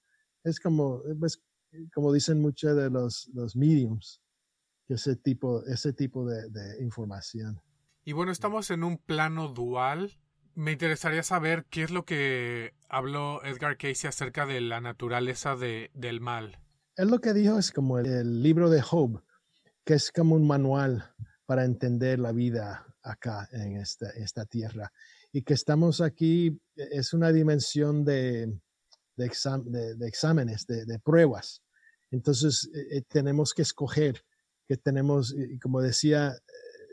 Es 0.44 0.60
como, 0.60 1.02
pues, 1.20 1.42
como 1.94 2.12
dicen 2.14 2.42
muchos 2.42 2.76
de 2.76 2.90
los, 2.90 3.30
los 3.34 3.56
mediums, 3.56 4.22
ese 4.88 5.16
tipo, 5.16 5.64
ese 5.66 5.94
tipo 5.94 6.26
de, 6.26 6.50
de 6.50 6.84
información. 6.84 7.62
Y 8.04 8.14
bueno, 8.14 8.32
estamos 8.32 8.72
en 8.72 8.84
un 8.84 8.98
plano 8.98 9.48
dual 9.48 10.12
me 10.56 10.74
interesaría 10.74 11.24
saber 11.24 11.66
qué 11.70 11.84
es 11.84 11.92
lo 11.92 12.06
que 12.06 12.74
habló 12.90 13.44
Edgar 13.44 13.78
Casey 13.78 14.08
acerca 14.08 14.46
de 14.46 14.62
la 14.62 14.82
naturaleza 14.82 15.56
de, 15.56 15.92
del 15.94 16.22
mal. 16.22 16.60
Él 16.96 17.10
lo 17.10 17.20
que 17.20 17.34
dijo 17.34 17.58
es 17.58 17.72
como 17.72 18.00
el, 18.00 18.44
libro 18.44 18.70
de 18.70 18.82
Job, 18.82 19.24
que 19.86 19.94
es 19.94 20.12
como 20.12 20.36
un 20.36 20.46
manual 20.46 21.14
para 21.46 21.64
entender 21.64 22.20
la 22.20 22.32
vida 22.32 22.86
acá 23.02 23.48
en 23.52 23.78
esta, 23.78 24.10
esta 24.12 24.46
tierra. 24.46 24.92
Y 25.32 25.44
que 25.44 25.54
estamos 25.54 26.02
aquí, 26.02 26.60
es 26.76 27.14
una 27.14 27.32
dimensión 27.32 28.04
de, 28.04 28.60
de, 29.22 29.96
de, 29.96 30.08
exámenes, 30.08 30.66
de, 30.68 31.00
pruebas. 31.00 31.62
Entonces 32.12 32.70
eh, 32.74 32.98
eh, 32.98 33.02
tenemos 33.08 33.54
que 33.54 33.62
escoger, 33.62 34.24
que 34.68 34.78
tenemos, 34.78 35.36
como 35.62 35.82
decía 35.82 36.36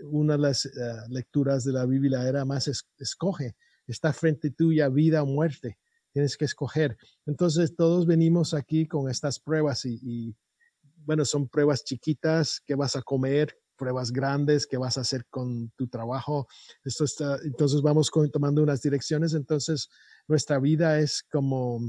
una 0.03 0.35
de 0.35 0.43
las 0.43 0.67
eh, 0.67 0.71
lecturas 1.09 1.65
de 1.65 1.73
la 1.73 1.87
Biblia 1.87 2.29
era 2.29 2.45
más 2.45 2.69
escoge, 2.99 3.57
está 3.87 4.13
frente 4.13 4.51
tuya 4.51 4.89
vida 4.89 5.23
o 5.23 5.27
muerte, 5.27 5.79
tienes 6.13 6.37
que 6.37 6.45
escoger. 6.45 6.97
Entonces 7.27 7.75
todos 7.75 8.07
venimos 8.07 8.55
aquí 8.55 8.87
con 8.87 9.11
estas 9.11 9.41
pruebas 9.41 9.85
y, 9.85 10.35
bueno, 11.05 11.25
son 11.25 11.49
pruebas 11.49 11.85
chiquitas, 11.85 12.61
que 12.65 12.75
vas 12.75 12.97
a 12.97 13.03
comer, 13.03 13.57
pruebas 13.77 14.13
grandes, 14.13 14.67
que 14.67 14.77
vas 14.77 14.99
a 14.99 15.03
hacer 15.03 15.25
con 15.31 15.71
tu 15.77 15.89
trabajo. 15.89 16.47
Esto 16.85 17.05
está, 17.05 17.39
entonces 17.45 17.81
vamos 17.81 18.11
tomando 18.33 18.63
unas 18.63 18.83
direcciones, 18.83 19.35
entonces 19.35 19.89
nuestra 20.27 20.59
vida 20.59 20.99
es 20.99 21.25
como 21.31 21.81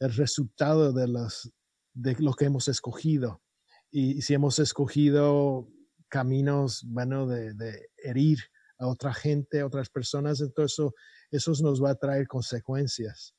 el 0.00 0.14
resultado 0.14 0.92
de, 0.92 1.08
las, 1.08 1.50
de 1.94 2.16
lo 2.18 2.34
que 2.34 2.46
hemos 2.46 2.68
escogido. 2.68 3.42
Y 3.90 4.22
si 4.22 4.34
hemos 4.34 4.58
escogido 4.58 5.68
caminos, 6.08 6.84
bueno, 6.86 7.26
de, 7.26 7.54
de, 7.54 7.88
herir 7.96 8.38
a 8.78 8.86
otra 8.88 9.14
gente, 9.14 9.60
a 9.60 9.66
otras 9.66 9.88
personas, 9.88 10.40
entonces 10.40 10.92
eso, 11.30 11.52
nos 11.62 11.82
va 11.82 11.90
a 11.90 11.94
traer 11.94 12.26
consecuencias. 12.26 13.34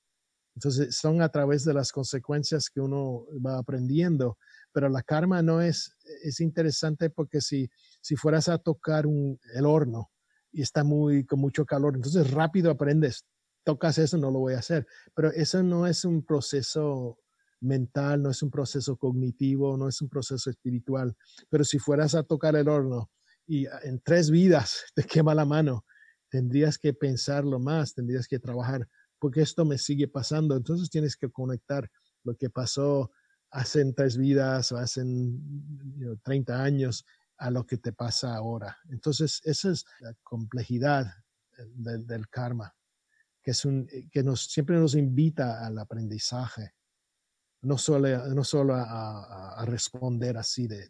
Entonces 0.55 0.95
son 0.95 1.21
a 1.21 1.29
través 1.29 1.63
de 1.63 1.73
las 1.73 1.91
consecuencias 1.91 2.69
que 2.69 2.81
uno 2.81 3.25
va 3.45 3.59
aprendiendo, 3.59 4.37
pero 4.71 4.89
la 4.89 5.03
karma 5.03 5.43
no 5.43 5.61
es, 5.61 5.95
es 6.23 6.39
interesante 6.39 7.11
porque 7.11 7.41
si, 7.41 7.69
si 8.01 8.15
fueras 8.15 8.49
a 8.49 8.57
tocar 8.57 9.05
un, 9.05 9.39
el 9.53 9.65
horno 9.67 10.09
y 10.51 10.63
está 10.63 10.83
muy, 10.83 11.25
con 11.25 11.39
mucho 11.39 11.65
calor, 11.65 11.95
entonces 11.95 12.31
rápido 12.31 12.71
aprendes, 12.71 13.25
tocas 13.67 13.97
eso, 13.97 14.17
no 14.17 14.31
lo 14.31 14.39
voy 14.39 14.53
a 14.53 14.59
hacer, 14.59 14.87
pero 15.13 15.29
eso 15.29 15.61
no 15.61 15.87
es 15.87 16.05
un 16.05 16.23
proceso 16.23 17.19
mental, 17.59 18.23
no 18.23 18.29
es 18.29 18.41
un 18.41 18.49
proceso 18.49 18.95
cognitivo, 18.95 19.75
no 19.75 19.89
es 19.89 20.01
un 20.01 20.07
proceso 20.07 20.49
espiritual. 20.49 21.17
Pero 21.49 21.65
si 21.65 21.77
fueras 21.77 22.15
a 22.15 22.23
tocar 22.23 22.55
el 22.55 22.69
horno 22.69 23.11
y 23.45 23.65
ah, 23.65 23.81
en 23.83 23.99
tres 23.99 24.31
vidas 24.31 24.85
te 24.95 25.03
quema 25.03 25.35
la 25.35 25.43
mano, 25.43 25.83
tendrías 26.29 26.77
que 26.77 26.93
pensarlo 26.93 27.59
más, 27.59 27.93
tendrías 27.93 28.29
que 28.29 28.39
trabajar, 28.39 28.87
porque 29.19 29.41
esto 29.41 29.65
me 29.65 29.77
sigue 29.77 30.07
pasando. 30.07 30.55
Entonces 30.55 30.89
tienes 30.89 31.17
que 31.17 31.29
conectar 31.29 31.91
lo 32.23 32.37
que 32.37 32.49
pasó 32.49 33.11
hace 33.51 33.83
tres 33.91 34.15
vidas 34.15 34.71
o 34.71 34.77
hace 34.77 35.03
30 36.23 36.63
años 36.63 37.05
a 37.37 37.51
lo 37.51 37.65
que 37.65 37.77
te 37.77 37.91
pasa 37.91 38.33
ahora. 38.33 38.77
Entonces, 38.89 39.41
esa 39.43 39.71
es 39.71 39.85
la 39.99 40.13
complejidad 40.23 41.05
eh, 41.57 41.65
del 41.75 42.29
karma, 42.29 42.76
que, 43.47 43.51
es 43.51 43.63
un, 43.63 43.87
eh, 43.93 44.09
que 44.11 44.23
nos, 44.23 44.41
siempre 44.41 44.75
nos 44.75 44.93
invita 44.93 45.65
al 45.65 45.79
aprendizaje 45.79 46.73
no 47.61 47.77
solo, 47.77 48.27
no 48.27 48.43
solo 48.43 48.75
a, 48.75 49.63
responder 49.65 50.35
así 50.37 50.67
de 50.67 50.89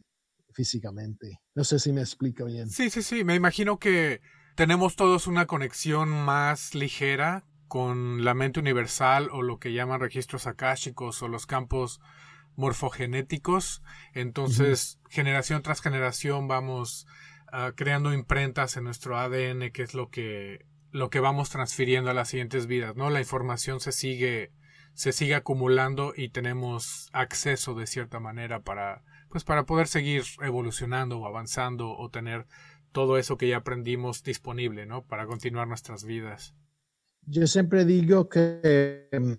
físicamente. 0.53 1.39
No 1.53 1.63
sé 1.63 1.77
si 1.77 1.93
me 1.93 2.01
explico 2.01 2.45
bien. 2.45 2.67
Sí, 2.71 2.89
sí, 2.89 3.03
sí. 3.03 3.23
Me 3.23 3.35
imagino 3.35 3.77
que 3.77 4.21
tenemos 4.55 4.95
todos 4.95 5.27
una 5.27 5.45
conexión 5.45 6.09
más 6.09 6.73
ligera 6.73 7.45
con 7.67 8.25
la 8.25 8.33
mente 8.33 8.59
universal 8.59 9.29
o 9.31 9.43
lo 9.43 9.59
que 9.59 9.73
llaman 9.73 9.99
registros 9.99 10.47
akáshicos 10.47 11.21
o 11.21 11.27
los 11.27 11.45
campos 11.45 11.99
morfogenéticos. 12.55 13.83
Entonces, 14.13 14.99
generación 15.11 15.61
tras 15.61 15.79
generación 15.79 16.47
vamos 16.47 17.05
ah, 17.51 17.73
creando 17.75 18.13
imprentas 18.13 18.77
en 18.77 18.85
nuestro 18.85 19.15
ADN, 19.15 19.69
que 19.71 19.83
es 19.83 19.93
lo 19.93 20.09
que 20.09 20.65
lo 20.91 21.09
que 21.09 21.19
vamos 21.19 21.49
transfiriendo 21.49 22.09
a 22.09 22.13
las 22.13 22.29
siguientes 22.29 22.67
vidas, 22.67 22.95
¿no? 22.95 23.09
La 23.09 23.19
información 23.19 23.79
se 23.79 23.91
sigue 23.91 24.51
se 24.93 25.11
sigue 25.11 25.35
acumulando 25.35 26.13
y 26.17 26.29
tenemos 26.29 27.09
acceso 27.13 27.75
de 27.75 27.85
cierta 27.85 28.19
manera 28.19 28.63
para 28.63 29.03
pues 29.29 29.43
para 29.43 29.65
poder 29.67 29.87
seguir 29.87 30.23
evolucionando 30.41 31.19
o 31.19 31.27
avanzando 31.27 31.91
o 31.91 32.09
tener 32.09 32.47
todo 32.91 33.19
eso 33.19 33.37
que 33.37 33.47
ya 33.47 33.57
aprendimos 33.57 34.23
disponible, 34.23 34.87
¿no? 34.87 35.05
Para 35.05 35.27
continuar 35.27 35.67
nuestras 35.67 36.03
vidas. 36.03 36.55
Yo 37.21 37.45
siempre 37.45 37.85
digo 37.85 38.27
que 38.27 39.07
em, 39.11 39.37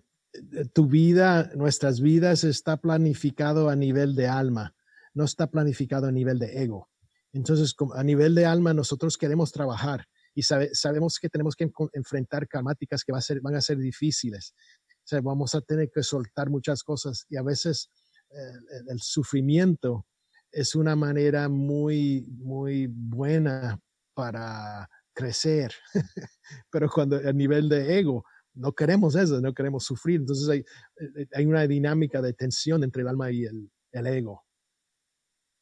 tu 0.72 0.86
vida, 0.86 1.50
nuestras 1.56 2.00
vidas 2.00 2.44
está 2.44 2.76
planificado 2.76 3.68
a 3.68 3.74
nivel 3.74 4.14
de 4.14 4.28
alma, 4.28 4.76
no 5.14 5.24
está 5.24 5.48
planificado 5.48 6.06
a 6.06 6.12
nivel 6.12 6.38
de 6.38 6.62
ego. 6.62 6.88
Entonces, 7.32 7.74
a 7.94 8.04
nivel 8.04 8.34
de 8.34 8.46
alma, 8.46 8.74
nosotros 8.74 9.18
queremos 9.18 9.50
trabajar 9.50 10.06
y 10.38 10.42
sabemos 10.42 11.18
que 11.18 11.28
tenemos 11.28 11.56
que 11.56 11.68
enfrentar 11.94 12.46
karmáticas 12.46 13.02
que 13.02 13.10
va 13.10 13.18
a 13.18 13.22
ser, 13.22 13.40
van 13.40 13.56
a 13.56 13.60
ser 13.60 13.76
difíciles. 13.76 14.54
O 14.86 15.02
sea, 15.02 15.20
vamos 15.20 15.56
a 15.56 15.60
tener 15.60 15.90
que 15.92 16.04
soltar 16.04 16.48
muchas 16.48 16.84
cosas 16.84 17.26
y 17.28 17.36
a 17.36 17.42
veces 17.42 17.90
eh, 18.30 18.82
el 18.88 19.00
sufrimiento 19.00 20.06
es 20.52 20.76
una 20.76 20.94
manera 20.94 21.48
muy, 21.48 22.24
muy 22.38 22.86
buena 22.88 23.80
para 24.14 24.88
crecer. 25.12 25.72
Pero 26.70 26.88
cuando 26.88 27.16
a 27.16 27.32
nivel 27.32 27.68
de 27.68 27.98
ego, 27.98 28.24
no 28.54 28.72
queremos 28.72 29.16
eso, 29.16 29.40
no 29.40 29.52
queremos 29.52 29.82
sufrir. 29.82 30.20
Entonces 30.20 30.48
hay, 30.48 30.60
eh, 30.60 31.26
hay 31.32 31.46
una 31.46 31.66
dinámica 31.66 32.22
de 32.22 32.32
tensión 32.32 32.84
entre 32.84 33.02
el 33.02 33.08
alma 33.08 33.32
y 33.32 33.42
el, 33.42 33.72
el 33.90 34.06
ego. 34.06 34.44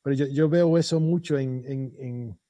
Pero 0.02 0.16
yo, 0.16 0.26
yo, 0.26 0.50
veo 0.50 0.76
eso 0.76 1.00
mucho 1.00 1.38
en, 1.38 1.64
en, 1.64 1.96
en, 1.98 2.40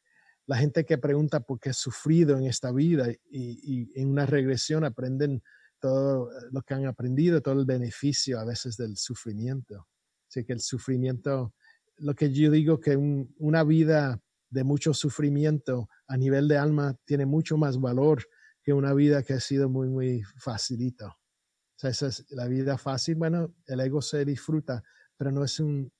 la 0.47 0.57
gente 0.57 0.85
que 0.85 0.99
pregunta 0.99 1.41
por 1.41 1.59
qué 1.59 1.71
ha 1.71 1.75
sufrido 1.75 2.39
en 2.39 2.47
esta 2.47 2.73
vida 2.73 3.09
y, 3.31 4.01
en 4.01 4.09
una 4.09 4.27
regresión 4.27 4.85
aprenden 4.85 5.43
todo 5.81 6.31
lo 6.51 6.63
que 6.63 6.75
han 6.75 6.87
aprendido, 6.87 7.41
todo 7.43 7.61
el 7.61 7.67
beneficio 7.67 8.39
a 8.39 8.45
veces 8.45 8.77
del 8.77 8.97
sufrimiento. 8.97 9.89
Así 10.29 10.45
que 10.45 10.53
el 10.53 10.61
sufrimiento, 10.61 11.55
lo 11.99 12.15
que 12.15 12.33
yo 12.33 12.51
digo 12.51 12.81
que 12.81 12.97
una 12.97 13.65
vida 13.65 14.21
de 14.51 14.65
mucho 14.65 14.95
sufrimiento 14.95 15.89
a 16.07 16.17
nivel 16.17 16.49
de 16.49 16.57
alma 16.57 16.97
tiene 17.05 17.27
mucho 17.27 17.57
más 17.57 17.81
valor 17.81 18.25
que 18.63 18.73
una 18.73 18.95
vida 18.95 19.23
que 19.23 19.35
ha 19.35 19.41
sido 19.41 19.69
muy, 19.69 19.89
muy 19.89 20.23
facilita. 20.39 21.09
O 21.09 21.79
sea, 21.79 21.91
esa 21.91 22.07
es 22.07 22.25
la 22.31 22.47
vida 22.47 22.79
fácil. 22.79 23.17
Bueno, 23.17 23.55
el 23.67 23.81
ego 23.81 24.01
se 24.01 24.25
disfruta, 24.25 24.83
pero 25.17 25.31
no 25.31 25.45
es 25.45 25.61
un, 25.61 25.93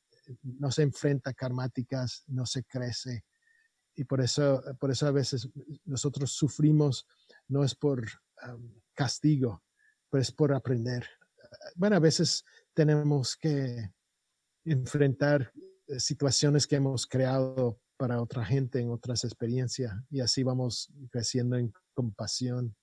no 0.43 0.71
se 0.71 0.83
enfrenta 0.83 1.31
a 1.31 1.35
karmáticas, 1.35 2.25
no 2.29 2.47
se 2.47 2.65
crece. 2.65 3.25
Y 3.97 4.05
por 4.05 4.21
eso, 4.21 4.63
por 4.79 4.91
eso 4.91 5.07
a 5.07 5.11
veces 5.11 5.49
nosotros 5.85 6.33
sufrimos, 6.33 7.07
no 7.49 7.65
es 7.65 7.75
por 7.75 8.07
castigo, 8.95 9.63
pero 10.11 10.23
es 10.23 10.31
por 10.31 10.53
aprender. 10.53 11.07
Bueno, 11.75 11.97
a 11.97 12.01
veces 12.01 12.45
tenemos 12.75 13.37
que 13.37 13.91
enfrentar 14.65 15.53
eh, 15.87 16.01
situaciones 16.01 16.67
que 16.67 16.77
hemos 16.77 17.07
creado 17.07 17.81
para 17.97 18.21
otra 18.21 18.45
gente 18.45 18.79
en 18.81 18.91
otras 18.91 19.25
experiencias 19.25 19.95
y 20.11 20.21
así 20.21 20.43
vamos 20.43 20.93
creciendo 21.11 21.57
en 21.57 21.73
compasión. 21.95 22.77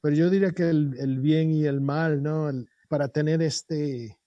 Pero 0.00 0.16
yo 0.16 0.30
diría 0.30 0.52
que 0.52 0.68
el, 0.68 1.20
bien 1.20 1.50
y 1.50 1.64
el 1.64 1.80
mal, 1.80 2.22
¿no? 2.22 2.50
para 2.88 3.08
tener 3.08 3.42
este, 3.42 4.18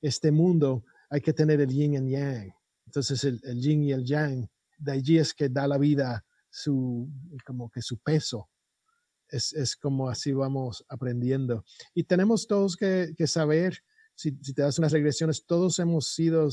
este 0.00 0.30
mundo 0.30 0.84
hay 1.10 1.20
que 1.20 1.32
tener 1.32 1.60
el 1.60 1.68
yin 1.68 1.94
y 1.94 1.96
el 1.96 2.08
yang. 2.08 2.54
Entonces 2.86 3.24
el, 3.24 3.40
el, 3.44 3.60
yin 3.60 3.84
y 3.84 3.92
el 3.92 4.04
yang, 4.04 4.48
de 4.80 4.92
allí 4.92 5.18
es 5.18 5.34
que 5.34 5.48
da 5.48 5.68
la 5.68 5.78
vida 5.78 6.24
su, 6.48 7.08
como 7.46 7.70
que 7.70 7.82
su 7.82 7.98
peso. 7.98 8.48
Es, 9.28 9.52
es 9.52 9.76
como 9.76 10.08
así 10.08 10.32
vamos 10.32 10.84
aprendiendo. 10.88 11.64
Y 11.94 12.04
tenemos 12.04 12.48
todos 12.48 12.76
que, 12.76 13.14
saber 13.26 13.78
si, 14.14 14.32
te 14.32 14.62
das 14.62 14.78
unas 14.78 14.92
regresiones, 14.92 15.46
todos 15.46 15.78
hemos 15.78 16.12
sido 16.12 16.48
eh, 16.48 16.52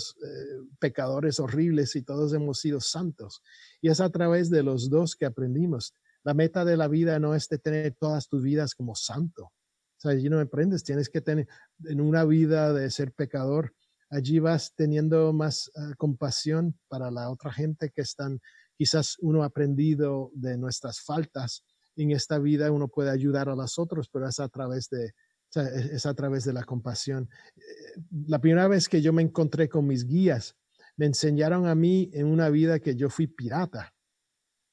pecadores 0.80 1.40
horribles 1.40 1.96
y 1.96 2.04
todos 2.04 2.34
hemos 2.34 2.60
sido 2.60 2.80
santos. 2.80 3.42
Y 3.82 3.90
es 3.90 4.00
a 4.00 4.12
través 4.12 4.50
de 4.52 4.62
los 4.62 4.90
dos 4.90 5.16
que 5.16 5.26
aprendimos. 5.26 5.96
La 6.24 6.34
meta 6.34 6.66
de 6.66 6.78
la 6.78 6.88
vida 6.88 7.20
no 7.20 7.34
es 7.34 7.50
de 7.50 7.58
tener 7.58 7.96
todas 8.00 8.28
tus 8.28 8.44
vidas 8.44 8.76
como 8.76 8.94
santo. 8.96 9.46
O 9.46 10.00
sea, 10.00 10.12
allí 10.12 10.30
no 10.30 10.40
aprendes, 10.40 10.84
tienes 10.84 11.10
que 11.10 11.22
tener 11.22 11.48
en 11.86 12.02
una 12.02 12.24
vida 12.24 12.72
de 12.72 12.92
ser 12.92 13.14
pecador, 13.14 13.74
allí 14.10 14.40
vas 14.40 14.74
teniendo 14.76 15.34
más 15.34 15.72
ah, 15.76 15.94
compasión 15.98 16.78
para 16.88 17.12
la 17.12 17.30
otra 17.30 17.52
gente 17.52 17.92
que 17.94 18.02
están, 18.02 18.40
quizás 18.76 19.18
uno 19.20 19.44
aprendido 19.44 20.32
de 20.34 20.58
nuestras 20.58 21.02
faltas. 21.02 21.64
En 21.96 22.12
esta 22.12 22.40
vida 22.40 22.72
uno 22.72 22.88
puede 22.88 23.10
ayudar 23.10 23.50
a 23.50 23.56
los 23.56 23.80
otros, 23.80 24.10
pero 24.10 24.28
es 24.28 24.40
a 24.40 24.50
través 24.50 24.90
de, 24.90 25.14
es, 25.56 26.06
a 26.06 26.14
través 26.14 26.44
de 26.46 26.54
la 26.54 26.64
compasión. 26.64 27.30
Eh, 27.56 28.02
la 28.28 28.40
primera 28.40 28.68
vez 28.68 28.88
que 28.88 29.02
yo 29.02 29.14
me 29.14 29.22
encontré 29.22 29.68
con 29.68 29.88
mis 29.88 30.06
guías, 30.06 30.56
me 30.96 31.06
enseñaron 31.06 31.68
a 31.68 31.76
mí 31.76 32.10
en 32.14 32.28
una 32.28 32.50
vida 32.50 32.80
que 32.80 32.96
yo 32.96 33.10
fui 33.10 33.28
pirata. 33.28 33.94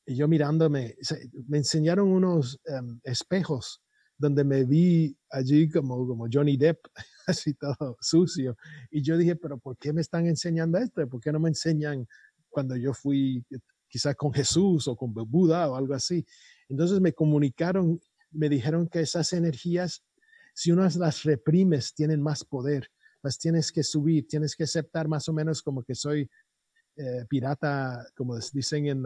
Y 0.06 0.16
yo 0.16 0.28
mirándome, 0.28 0.96
me 1.48 1.58
enseñaron 1.58 2.08
unos 2.08 2.60
em, 2.66 3.00
espejos 3.04 3.82
donde 4.16 4.44
me 4.44 4.64
vi 4.64 5.16
allí 5.30 5.68
como, 5.68 6.06
como 6.06 6.26
Johnny 6.32 6.56
Depp, 6.56 6.86
así 7.26 7.54
todo 7.54 7.96
sucio. 8.00 8.56
Y 8.90 9.02
yo 9.02 9.16
dije, 9.16 9.36
pero 9.36 9.58
¿por 9.58 9.76
qué 9.76 9.92
me 9.92 10.00
están 10.00 10.26
enseñando 10.26 10.78
esto? 10.78 11.08
¿Por 11.08 11.20
qué 11.20 11.32
no 11.32 11.40
me 11.40 11.48
enseñan 11.48 12.06
cuando 12.48 12.76
yo 12.76 12.92
fui 12.92 13.44
quizás 13.88 14.14
con 14.16 14.32
Jesús 14.32 14.88
o 14.88 14.96
con 14.96 15.12
Buda 15.12 15.68
o 15.68 15.76
algo 15.76 15.94
así? 15.94 16.24
Entonces 16.68 17.00
me 17.00 17.12
comunicaron, 17.12 18.00
me 18.30 18.48
dijeron 18.48 18.88
que 18.88 19.00
esas 19.00 19.32
energías 19.32 20.02
si 20.54 20.70
uno 20.70 20.88
las 20.96 21.24
reprimes, 21.24 21.94
tienen 21.94 22.22
más 22.22 22.44
poder. 22.44 22.88
Las 23.22 23.38
tienes 23.38 23.72
que 23.72 23.82
subir, 23.82 24.28
tienes 24.28 24.54
que 24.54 24.64
aceptar 24.64 25.08
más 25.08 25.28
o 25.28 25.32
menos 25.32 25.62
como 25.62 25.82
que 25.82 25.94
soy 25.94 26.30
eh, 26.96 27.24
pirata, 27.28 28.06
como 28.16 28.38
dicen 28.52 28.86
en, 28.86 29.04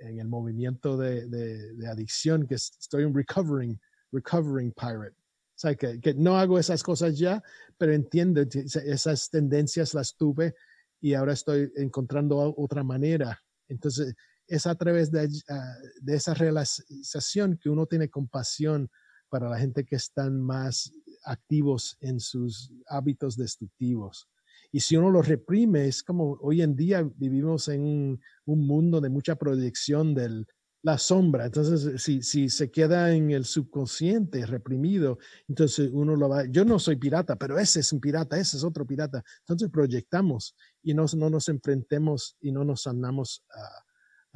en 0.00 0.18
el 0.18 0.28
movimiento 0.28 0.96
de, 0.96 1.26
de, 1.26 1.86
adicción, 1.86 2.46
que 2.46 2.54
estoy 2.54 3.04
un 3.04 3.14
recovering, 3.14 3.78
recovering 4.12 4.72
pirate. 4.72 5.16
O 5.16 5.60
sea, 5.60 5.74
que, 5.74 6.00
que 6.00 6.14
no 6.14 6.38
hago 6.38 6.58
esas 6.58 6.82
cosas 6.82 7.18
ya, 7.18 7.42
pero 7.76 7.92
entiendo, 7.92 8.42
esas 8.42 9.30
tendencias 9.30 9.92
las 9.94 10.16
tuve 10.16 10.54
y 11.00 11.14
ahora 11.14 11.34
estoy 11.34 11.70
encontrando 11.76 12.54
otra 12.56 12.82
manera. 12.82 13.42
Entonces, 13.68 14.14
es 14.46 14.66
a 14.66 14.74
través 14.74 15.10
de, 15.10 15.28
ah, 15.48 15.76
de 16.00 16.16
esa 16.16 16.34
realización 16.34 17.56
que 17.56 17.70
uno 17.70 17.86
tiene 17.86 18.08
compasión 18.08 18.90
para 19.28 19.48
la 19.48 19.58
gente 19.58 19.84
que 19.84 19.96
están 19.96 20.40
más 20.40 20.92
activos 21.24 21.96
en 22.00 22.20
sus 22.20 22.72
hábitos 22.88 23.36
destructivos. 23.36 24.28
Y 24.72 24.80
si 24.80 24.96
uno 24.96 25.10
los 25.10 25.26
reprime, 25.26 25.86
es 25.86 26.02
como 26.02 26.38
hoy 26.42 26.62
en 26.62 26.76
día 26.76 27.08
vivimos 27.16 27.68
en 27.68 27.82
un, 27.82 28.20
mundo 28.66 29.00
de 29.00 29.08
mucha 29.08 29.36
proyección 29.36 30.14
de 30.14 30.44
la 30.82 30.98
sombra. 30.98 31.46
Entonces, 31.46 32.02
si, 32.02 32.22
si 32.22 32.48
se 32.48 32.70
queda 32.70 33.12
en 33.12 33.30
el 33.30 33.44
subconsciente 33.44 34.46
reprimido, 34.46 35.18
entonces 35.48 35.90
uno 35.92 36.16
lo 36.16 36.28
va, 36.28 36.44
yo 36.46 36.64
no 36.64 36.78
soy 36.78 36.96
pirata, 36.96 37.36
pero 37.36 37.58
ese 37.58 37.80
es 37.80 37.92
un 37.92 38.00
pirata, 38.00 38.38
ese 38.38 38.56
es 38.56 38.64
otro 38.64 38.86
pirata. 38.86 39.22
Entonces 39.40 39.68
proyectamos 39.70 40.56
y 40.82 40.94
no, 40.94 41.06
no 41.16 41.30
nos 41.30 41.48
enfrentemos 41.48 42.36
y 42.40 42.52
no 42.52 42.64
nos 42.64 42.82
sanamos 42.82 43.44
a, 43.50 43.84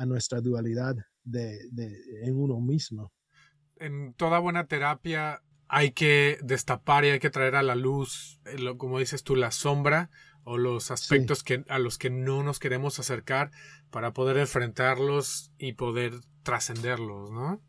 nuestra 0.06 0.40
dualidad 0.40 0.96
de, 1.22 1.68
de, 1.70 1.96
en 2.24 2.36
uno 2.36 2.60
mismo 2.60 3.12
en 3.76 4.14
toda 4.14 4.38
buena 4.38 4.66
terapia 4.66 5.42
hay 5.68 5.92
que 5.92 6.38
destapar 6.42 7.04
y 7.04 7.10
hay 7.10 7.18
que 7.18 7.30
traer 7.30 7.56
a 7.56 7.62
la 7.62 7.74
luz, 7.74 8.40
eh, 8.44 8.76
como 8.76 8.98
dices 8.98 9.24
tú, 9.24 9.34
la 9.34 9.50
sombra 9.50 10.10
o 10.44 10.58
los 10.58 10.90
aspectos 10.90 11.42
que, 11.42 11.64
a 11.68 11.78
los 11.78 11.98
que 11.98 12.10
no 12.10 12.42
nos 12.42 12.58
queremos 12.58 12.98
acercar 12.98 13.50
para 13.90 14.12
poder 14.12 14.36
enfrentarlos 14.36 15.52
y 15.58 15.72
poder 15.72 16.14
trascenderlos, 16.42 17.30
¿no? 17.30 17.62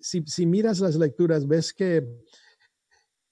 Si, 0.00 0.22
si, 0.26 0.46
miras 0.46 0.78
las 0.78 0.94
lecturas, 0.94 1.48
ves 1.48 1.72
que, 1.72 2.04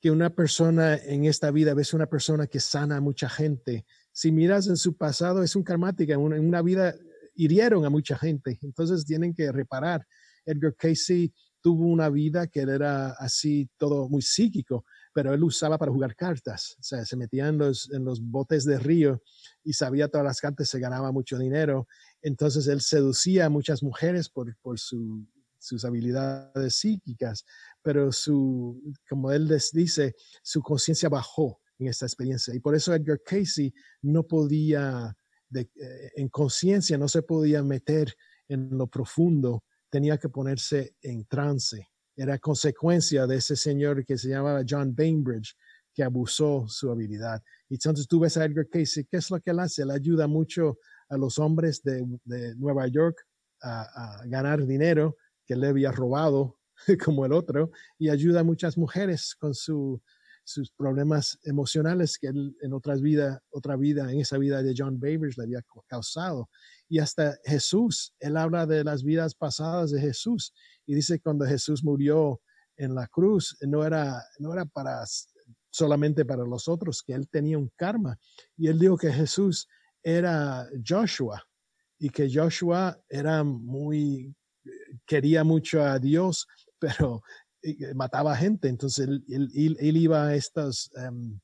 que 0.01 0.11
una 0.11 0.31
persona 0.31 0.97
en 0.97 1.25
esta 1.25 1.51
vida, 1.53 1.75
ves 1.75 1.95
una 1.95 2.07
persona 2.07 2.49
que 2.49 2.59
sana 2.59 2.97
a 2.97 3.01
mucha 3.01 3.29
gente. 3.29 3.87
Si 4.13 4.33
miras 4.33 4.67
en 4.67 4.77
su 4.77 4.97
pasado, 4.97 5.43
es 5.45 5.55
un 5.55 5.63
karmática, 5.63 6.15
en 6.15 6.21
una, 6.21 6.37
en 6.37 6.47
una 6.47 6.63
vida 6.63 6.95
hirieron 7.37 7.85
a 7.85 7.91
mucha 7.91 8.19
gente, 8.19 8.59
entonces 8.63 9.05
tienen 9.05 9.33
que 9.33 9.53
reparar. 9.53 10.07
Edgar 10.45 10.75
Casey 10.75 11.33
tuvo 11.61 11.87
una 11.87 12.09
vida 12.09 12.47
que 12.47 12.61
era 12.61 13.11
así 13.11 13.69
todo 13.77 14.09
muy 14.09 14.23
psíquico, 14.23 14.85
pero 15.17 15.33
él 15.33 15.43
usaba 15.43 15.79
para 15.79 15.91
jugar 15.91 16.15
cartas. 16.15 16.77
O 16.79 16.83
sea, 16.83 17.07
se 17.07 17.17
metía 17.17 17.49
en 17.49 17.57
los, 17.57 17.91
en 17.91 18.05
los 18.05 18.21
botes 18.21 18.67
de 18.67 18.79
río 18.79 19.23
y 19.65 19.73
sabía 19.73 20.09
todas 20.09 20.27
las 20.27 20.43
cartas, 20.43 20.69
se 20.69 20.79
ganaba 20.79 21.11
mucho 21.11 21.39
dinero. 21.39 21.89
Entonces 22.21 22.67
él 22.67 22.83
seducía 22.83 23.47
a 23.47 23.49
muchas 23.49 23.83
mujeres 23.83 24.29
por, 24.29 24.55
por 24.59 24.79
su, 24.79 25.27
sus 25.59 25.87
habilidades 25.87 26.75
psíquicas, 26.75 27.47
pero 27.81 28.13
su, 28.13 28.79
como 29.09 29.33
él 29.33 29.49
les 29.49 29.73
dice, 29.73 30.15
su 30.43 30.61
conciencia 30.61 31.09
bajó 31.09 31.63
en 31.79 31.87
esta 31.87 32.05
experiencia. 32.05 32.55
Y 32.55 32.61
por 32.61 32.75
eso 32.75 32.93
Edgar 32.93 33.23
Casey 33.25 33.73
no 34.03 34.23
podía, 34.25 35.17
eh, 35.55 35.67
en 36.17 36.29
conciencia, 36.29 36.99
no 36.99 37.09
se 37.09 37.23
podía 37.23 37.63
meter 37.63 38.15
en 38.49 38.69
lo 38.77 38.87
profundo 38.87 39.65
tenía 39.89 40.19
que 40.19 40.29
ponerse 40.29 40.95
en 41.01 41.25
trance. 41.25 41.89
Era 42.17 42.39
consecuencia 42.39 43.27
de 43.27 43.37
ese 43.37 43.57
señor 43.57 44.05
que 44.05 44.17
se 44.17 44.29
llamaba 44.29 44.65
John 44.69 44.95
Bainbridge, 44.95 45.55
que 45.95 46.03
abusó 46.03 46.67
su 46.69 46.91
habilidad. 46.91 47.43
Y 47.69 47.75
entonces 47.75 48.07
tú 48.09 48.21
ves 48.21 48.37
a 48.37 48.45
Edgar 48.45 48.69
Casey, 48.69 49.05
¿qué 49.11 49.19
es 49.19 49.31
lo 49.31 49.41
que 49.41 49.51
él 49.51 49.61
hace? 49.61 49.83
Él 49.83 49.91
ayuda 49.91 50.27
mucho 50.27 50.79
a 51.09 51.17
los 51.17 51.39
hombres 51.39 51.83
de, 51.83 52.05
Nueva 52.57 52.87
York 52.89 53.17
a, 53.63 54.23
ganar 54.27 54.67
dinero 54.67 55.17
que 55.47 55.57
le 55.57 55.69
había 55.69 55.93
robado 55.93 56.59
como 57.05 57.25
el 57.25 57.33
otro 57.33 57.71
y 57.99 58.11
ayuda 58.11 58.41
a 58.41 58.45
muchas 58.45 58.77
mujeres 58.77 59.35
con 59.35 59.55
su, 59.55 60.03
sus 60.45 60.71
problemas 60.71 61.39
emocionales 61.43 62.19
que 62.19 62.29
él 62.29 62.57
en 62.61 62.73
otras 62.73 63.01
vida, 63.01 63.43
otra 63.51 63.77
vida, 63.77 64.13
en 64.13 64.21
esa 64.21 64.39
vida 64.39 64.63
de 64.63 64.75
John 64.77 65.01
Bainbridge 65.01 65.37
le 65.37 65.45
había 65.45 65.65
causado. 65.89 66.49
Y 66.89 67.01
hasta 67.01 67.37
Jesús, 67.45 68.15
él 68.21 68.37
habla 68.37 68.67
de 68.67 68.85
las 68.85 69.03
vidas 69.03 69.35
pasadas 69.35 69.91
de 69.91 70.01
Jesús 70.01 70.53
y 70.87 70.95
dice 70.95 71.21
cuando 71.21 71.45
Jesús 71.45 71.85
murió 71.85 72.41
en 72.77 72.95
la 72.95 73.07
cruz, 73.07 73.57
no 73.63 73.85
era, 73.85 74.23
no 74.39 74.53
era 74.53 74.65
para 74.65 75.05
solamente 75.71 76.25
para 76.25 76.45
los 76.45 76.69
otros, 76.69 77.03
que 77.03 77.13
él 77.13 77.29
tenía 77.29 77.59
un 77.59 77.71
karma. 77.77 78.19
Y 78.57 78.69
él 78.69 78.79
dijo 78.79 78.97
que 78.97 79.13
Jesús 79.13 79.69
era 80.03 80.67
Joshua 80.87 81.43
y 81.99 82.09
que 82.09 82.31
Joshua 82.33 82.99
era 83.09 83.45
muy, 83.45 84.35
quería 85.07 85.45
mucho 85.45 85.83
a 85.83 85.99
Dios, 85.99 86.47
pero 86.79 87.23
eh, 87.63 87.95
mataba 87.95 88.37
gente. 88.37 88.69
Entonces 88.69 89.07
él, 89.29 89.51
iba 89.57 90.29
a 90.29 90.35
estas, 90.35 90.91
um, 90.97 91.39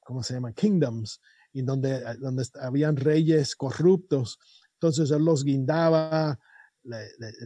¿cómo 0.00 0.22
se 0.22 0.34
llama? 0.34 0.52
Kingdoms, 0.52 1.20
y 1.52 1.62
donde, 1.62 2.02
donde 2.20 2.44
habían 2.60 2.96
reyes 2.96 3.54
corruptos. 3.54 4.38
Entonces 4.74 5.10
él 5.10 5.24
los 5.24 5.44
guindaba, 5.44 6.38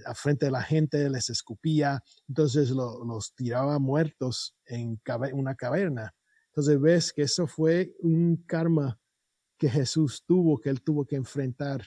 a 0.07 0.15
frente 0.15 0.47
de 0.47 0.53
la 0.53 0.63
gente, 0.63 1.09
les 1.09 1.31
escupía, 1.31 2.03
entonces 2.29 2.71
los 2.71 3.35
tiraba 3.35 3.79
muertos 3.79 4.57
en 4.67 5.01
una 5.33 5.55
caverna. 5.55 6.15
Entonces 6.49 6.81
ves 6.81 7.13
que 7.13 7.23
eso 7.23 7.47
fue 7.47 7.95
un 8.01 8.45
karma 8.47 8.99
que 9.59 9.69
Jesús 9.69 10.25
tuvo, 10.27 10.61
que 10.61 10.71
él 10.71 10.83
tuvo 10.83 11.05
que 11.05 11.17
enfrentar 11.17 11.83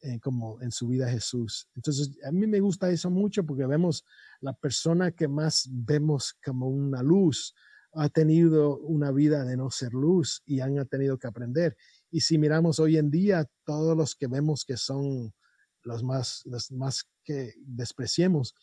eh, 0.00 0.20
como 0.20 0.60
en 0.62 0.70
su 0.70 0.88
vida 0.88 1.10
Jesús. 1.10 1.68
Entonces 1.74 2.16
a 2.24 2.30
mí 2.30 2.46
me 2.46 2.60
gusta 2.60 2.90
eso 2.90 3.10
mucho 3.10 3.44
porque 3.44 3.66
vemos 3.66 4.04
la 4.40 4.52
persona 4.52 5.10
que 5.10 5.26
más 5.26 5.68
vemos 5.72 6.34
como 6.44 6.68
una 6.68 7.02
luz, 7.02 7.54
ha 7.94 8.08
tenido 8.08 8.78
una 8.78 9.10
vida 9.10 9.44
de 9.44 9.56
no 9.56 9.70
ser 9.70 9.92
luz 9.92 10.42
y 10.46 10.60
han 10.60 10.86
tenido 10.88 11.18
que 11.18 11.26
aprender. 11.26 11.76
Y 12.10 12.20
si 12.20 12.38
miramos 12.38 12.78
hoy 12.78 12.96
en 12.96 13.10
día, 13.10 13.50
todos 13.64 13.96
los 13.96 14.14
que 14.14 14.26
vemos 14.26 14.64
que 14.64 14.76
son 14.76 15.34
los 15.82 16.02
más, 16.02 16.42
los 16.44 16.70
más 16.72 17.04
que 17.24 17.54
despreciemos, 17.58 18.54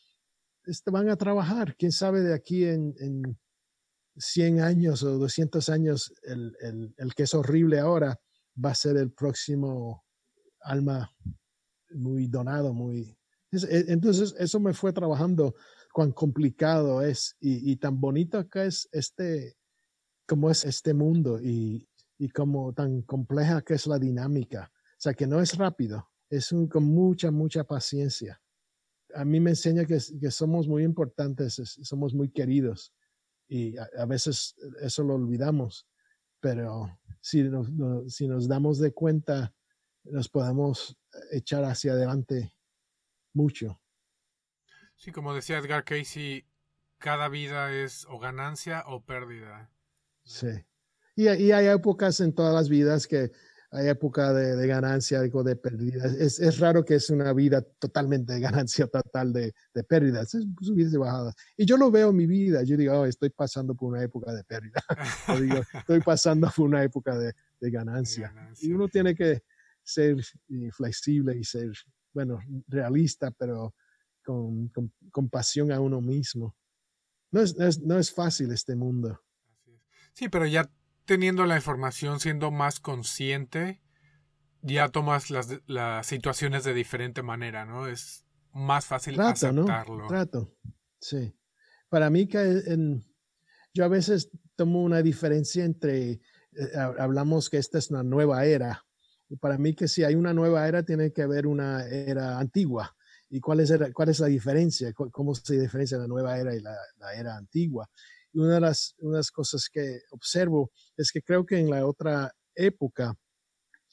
este, 0.65 0.91
van 0.91 1.09
a 1.09 1.15
trabajar. 1.15 1.75
Quién 1.77 1.91
sabe 1.91 2.21
de 2.21 2.33
aquí 2.33 2.65
en, 2.65 2.95
en 2.99 3.37
100 4.17 4.61
años 4.61 5.03
o 5.03 5.17
200 5.17 5.69
años, 5.69 6.13
el, 6.23 6.55
el, 6.61 6.93
el, 6.97 7.13
que 7.13 7.23
es 7.23 7.33
horrible 7.33 7.79
ahora 7.79 8.19
va 8.63 8.71
a 8.71 8.75
ser 8.75 8.97
el 8.97 9.11
próximo 9.11 10.05
alma 10.61 11.13
muy 11.91 12.27
donado, 12.27 12.73
muy... 12.73 13.17
E, 13.51 13.85
entonces, 13.87 14.35
eso 14.39 14.59
me 14.59 14.73
fue 14.73 14.91
trabajando 14.93 15.55
cuán 15.93 16.11
complicado 16.11 17.01
es 17.01 17.37
y, 17.39 17.71
y 17.71 17.77
tan 17.77 17.99
bonito 17.99 18.49
que 18.49 18.65
es 18.65 18.89
este, 18.91 19.57
como 20.27 20.49
es 20.49 20.65
este 20.65 20.93
mundo 20.93 21.39
y, 21.41 21.87
y 22.17 22.29
como 22.29 22.73
tan 22.73 23.01
compleja 23.03 23.61
que 23.61 23.75
es 23.75 23.87
la 23.87 23.99
dinámica. 23.99 24.71
O 24.73 24.97
sea, 24.97 25.13
que 25.13 25.27
no 25.27 25.41
es 25.41 25.57
rápido, 25.57 26.09
es 26.29 26.53
con 26.69 26.83
mucha, 26.83 27.31
mucha 27.31 27.63
paciencia. 27.63 28.41
A 29.13 29.23
mí 29.23 29.39
me 29.39 29.51
enseña 29.51 29.85
que, 29.85 29.97
que 30.19 30.31
somos 30.31 30.67
muy 30.67 30.83
importantes, 30.83 31.55
somos 31.83 32.13
muy 32.13 32.29
queridos 32.29 32.93
y 33.47 33.77
a, 33.77 34.05
veces 34.05 34.55
eso 34.81 35.03
lo 35.03 35.15
olvidamos, 35.15 35.87
pero 36.39 36.99
si 37.21 37.43
nos, 37.43 37.67
si 38.13 38.27
nos 38.27 38.47
damos 38.47 38.79
de 38.79 38.91
cuenta, 38.91 39.53
nos 40.03 40.29
podemos 40.29 40.97
echar 41.31 41.63
hacia 41.63 41.93
adelante 41.93 42.55
mucho. 43.33 43.79
Sí, 44.95 45.11
como 45.11 45.33
decía 45.33 45.57
Edgar 45.57 45.83
Casey, 45.83 46.45
cada 46.97 47.29
vida 47.29 47.71
es 47.71 48.05
o 48.09 48.19
ganancia 48.19 48.83
o 48.87 49.03
pérdida. 49.03 49.69
Sí. 50.23 50.47
Y, 51.15 51.29
y 51.29 51.51
hay 51.51 51.67
épocas 51.67 52.19
en 52.19 52.33
todas 52.33 52.53
las 52.53 52.69
vidas 52.69 53.07
que 53.07 53.31
hay 53.75 53.89
época 53.89 54.33
de, 54.33 54.55
de, 54.55 54.67
ganancia, 54.67 55.19
algo 55.19 55.43
de 55.43 55.55
pérdida. 55.55 56.05
Es, 56.05 56.39
es, 56.39 56.59
raro 56.59 56.85
que 56.85 56.95
es 56.95 57.09
una 57.09 57.33
vida 57.33 57.61
totalmente 57.61 58.33
de 58.33 58.39
ganancia 58.39 58.87
total 58.87 59.33
de, 59.33 59.53
de 59.73 59.83
pérdidas, 59.83 60.33
es 60.33 60.45
subidas 60.61 60.93
y 60.93 60.97
bajadas. 60.97 61.35
Y 61.57 61.65
yo 61.65 61.77
lo 61.77 61.91
veo 61.91 62.09
en 62.09 62.15
mi 62.15 62.25
vida, 62.25 62.63
yo 62.63 62.77
digo, 62.77 62.93
oh, 62.93 63.05
estoy 63.05 63.29
pasando 63.29 63.75
por 63.75 63.91
una 63.91 64.01
época 64.03 64.33
de 64.33 64.43
pérdida, 64.43 64.81
o 65.27 65.39
digo, 65.39 65.61
estoy 65.73 65.99
pasando 65.99 66.49
por 66.55 66.65
una 66.65 66.83
época 66.83 67.17
de, 67.17 67.33
de 67.59 67.71
ganancia. 67.71 68.33
Y 68.61 68.71
uno 68.71 68.87
tiene 68.87 69.13
que 69.13 69.43
ser 69.83 70.17
flexible 70.71 71.37
y 71.37 71.43
ser, 71.43 71.71
bueno, 72.13 72.39
realista, 72.67 73.31
pero 73.31 73.75
con, 74.23 74.69
con, 74.69 74.91
compasión 75.11 75.71
a 75.71 75.79
uno 75.79 76.01
mismo. 76.01 76.55
No 77.31 77.41
es, 77.41 77.57
no 77.57 77.67
es, 77.67 77.81
no 77.81 77.99
es 77.99 78.11
fácil 78.11 78.51
este 78.51 78.75
mundo. 78.75 79.19
Sí, 80.13 80.29
pero 80.29 80.45
ya 80.45 80.69
teniendo 81.05 81.45
la 81.45 81.55
información, 81.55 82.19
siendo 82.19 82.51
más 82.51 82.79
consciente, 82.79 83.81
ya 84.61 84.89
tomas 84.89 85.29
las, 85.29 85.61
las 85.67 86.07
situaciones 86.07 86.63
de 86.63 86.73
diferente 86.73 87.21
manera, 87.21 87.65
¿no? 87.65 87.87
Es 87.87 88.25
más 88.51 88.85
fácil 88.85 89.19
aceptarlo. 89.19 90.03
¿no? 90.03 90.07
Trato, 90.07 90.55
sí. 90.99 91.37
Para 91.89 92.09
mí 92.09 92.27
que 92.27 92.39
en, 92.39 93.05
yo 93.73 93.85
a 93.85 93.87
veces 93.87 94.31
tomo 94.55 94.81
una 94.83 95.01
diferencia 95.01 95.63
entre, 95.63 96.11
eh, 96.11 96.21
hablamos 96.97 97.49
que 97.49 97.57
esta 97.57 97.77
es 97.77 97.91
una 97.91 98.03
nueva 98.03 98.45
era, 98.45 98.83
y 99.29 99.35
para 99.37 99.57
mí 99.57 99.75
que 99.75 99.87
si 99.87 100.03
hay 100.03 100.15
una 100.15 100.33
nueva 100.33 100.67
era, 100.67 100.83
tiene 100.83 101.11
que 101.11 101.21
haber 101.21 101.47
una 101.47 101.85
era 101.85 102.39
antigua. 102.39 102.95
¿Y 103.29 103.39
cuál 103.39 103.59
es, 103.59 103.73
cuál 103.93 104.09
es 104.09 104.19
la 104.19 104.27
diferencia? 104.27 104.93
¿Cómo 104.93 105.33
se 105.33 105.59
diferencia 105.59 105.97
la 105.97 106.07
nueva 106.07 106.37
era 106.37 106.55
y 106.55 106.61
la, 106.61 106.75
la 106.97 107.13
era 107.15 107.35
antigua? 107.35 107.89
Una 108.35 108.55
de 108.55 108.61
las, 108.61 108.95
unas 108.99 109.31
cosas 109.31 109.69
que 109.71 110.01
observo 110.11 110.71
es 110.97 111.11
que 111.11 111.21
creo 111.21 111.45
que 111.45 111.57
en 111.57 111.69
la 111.69 111.85
otra 111.85 112.31
época 112.53 113.17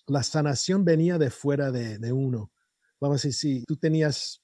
la 0.07 0.23
sanación 0.23 0.85
venía 0.85 1.19
de 1.19 1.31
fuera 1.31 1.71
de, 1.71 1.99
de 1.99 2.13
uno. 2.13 2.53
Vamos 3.01 3.25
a 3.25 3.29
decir, 3.29 3.35
si 3.35 3.65
tú 3.65 3.77
tenías 3.77 4.43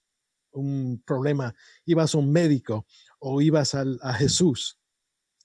un 0.52 1.02
problema, 1.04 1.54
ibas 1.84 2.14
a 2.14 2.18
un 2.18 2.32
médico 2.32 2.86
o 3.18 3.40
ibas 3.40 3.74
al, 3.74 3.98
a 4.02 4.14
Jesús 4.14 4.78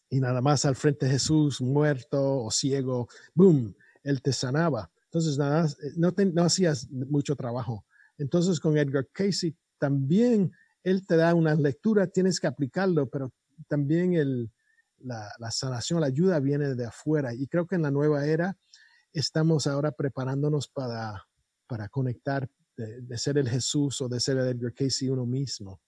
y 0.10 0.20
nada 0.20 0.42
más 0.42 0.66
al 0.66 0.76
frente 0.76 1.08
de 1.08 1.14
Jesús, 1.14 1.60
muerto 1.60 2.44
o 2.44 2.52
ciego, 2.52 3.08
boom, 3.34 3.76
él 4.04 4.22
te 4.22 4.32
sanaba. 4.32 4.92
Entonces, 5.06 5.38
nada, 5.38 5.68
no, 5.96 6.14
no 6.34 6.44
hacías 6.44 6.90
mucho 6.92 7.36
trabajo. 7.36 7.86
Entonces, 8.18 8.60
con 8.60 8.78
Edgar 8.78 9.08
Casey 9.12 9.56
también 9.80 10.52
él 10.84 11.06
te 11.08 11.16
da 11.16 11.34
una 11.34 11.56
lectura, 11.56 12.08
tienes 12.08 12.40
que 12.40 12.48
aplicarlo, 12.48 13.10
pero 13.10 13.34
también 13.68 14.14
el, 14.14 14.52
la, 15.00 15.32
la, 15.40 15.52
sanación, 15.52 16.02
la 16.02 16.08
ayuda 16.08 16.40
viene 16.40 16.76
de 16.76 16.86
afuera. 16.86 17.34
Y 17.34 17.48
creo 17.48 17.68
que 17.68 17.76
en 17.76 17.84
la 17.84 17.92
nueva 17.92 18.26
era 18.26 18.58
estamos 19.14 19.68
ahora 19.68 19.92
preparándonos 19.92 20.68
para, 20.68 21.24
para 21.68 21.88
conectar, 21.90 22.50
de, 22.76 23.18
ser 23.18 23.38
el 23.38 23.48
Jesús 23.48 24.02
o 24.02 24.10
de 24.10 24.20
ser 24.20 24.38
el 24.38 24.48
Edgar 24.48 24.74
Casey 24.74 25.10
uno 25.10 25.26
mismo. 25.26 25.80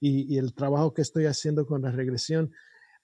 Y, 0.00 0.32
y, 0.32 0.38
el 0.38 0.54
trabajo 0.54 0.94
que 0.94 1.02
estoy 1.02 1.26
haciendo 1.26 1.66
con 1.66 1.82
la 1.82 1.90
regresión, 1.90 2.52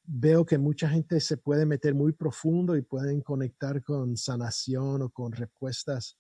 veo 0.05 0.45
que 0.47 0.59
mucha 0.59 0.89
gente 0.89 1.19
se 1.21 1.37
puede 1.37 1.67
meter 1.67 1.95
muy 1.95 2.13
profundo 2.13 2.77
y 2.77 2.83
pueden 2.83 3.21
conectar 3.21 3.83
con 3.83 4.17
sanación 4.17 5.03
o 5.03 5.11
con 5.11 5.33
respuestas 5.33 6.19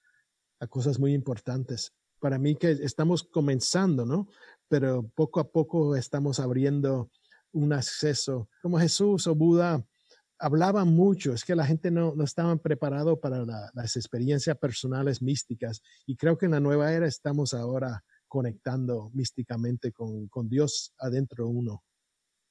a 0.59 0.67
cosas 0.67 0.99
muy 0.99 1.15
importantes. 1.15 1.93
Para 2.19 2.39
mí 2.39 2.57
que 2.57 2.71
estamos 2.71 3.23
comenzando, 3.23 4.05
¿no? 4.05 4.29
Pero 4.69 5.09
poco 5.15 5.39
a 5.39 5.51
poco 5.51 5.95
estamos 5.95 6.41
abriendo 6.41 7.11
un 7.55 7.73
acceso. 7.73 8.49
Como 8.61 8.79
Jesús 8.79 9.27
o 9.27 9.35
Buda 9.35 9.85
hablaban 10.39 10.89
mucho, 10.89 11.33
es 11.33 11.45
que 11.45 11.55
la 11.55 11.65
gente 11.65 11.91
no, 11.91 12.15
no 12.15 12.25
estaban 12.25 12.59
preparado 12.59 13.19
para 13.19 13.45
las 13.73 13.97
experiencias 13.97 14.57
personales 14.59 15.23
místicas 15.23 15.81
y 16.07 16.17
creo 16.17 16.37
que 16.37 16.47
en 16.47 16.53
la 16.53 16.61
nueva 16.61 16.93
era 16.93 17.07
estamos 17.07 17.55
ahora 17.55 18.05
conectando 18.29 19.11
místicamente 19.15 19.93
con, 19.93 20.29
con 20.29 20.49
Dios 20.49 20.93
adentro 20.99 21.49
uno. 21.49 21.85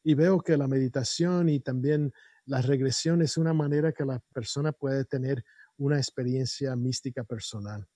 Y 0.03 0.15
veo 0.15 0.41
que 0.41 0.57
la 0.57 0.67
meditación 0.67 1.49
y 1.49 1.59
también 1.59 2.11
la 2.45 2.61
regresión 2.61 3.21
es 3.21 3.37
una 3.37 3.53
manera 3.53 3.91
que 3.91 4.05
la 4.05 4.19
persona 4.33 4.71
puede 4.71 5.05
tener 5.05 5.43
una 5.77 5.97
experiencia 5.97 6.75
mística 6.75 7.23
personal. 7.23 7.87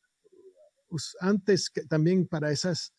Antes 1.19 1.71
también 1.89 2.27
para 2.27 2.51
esas 2.51 2.93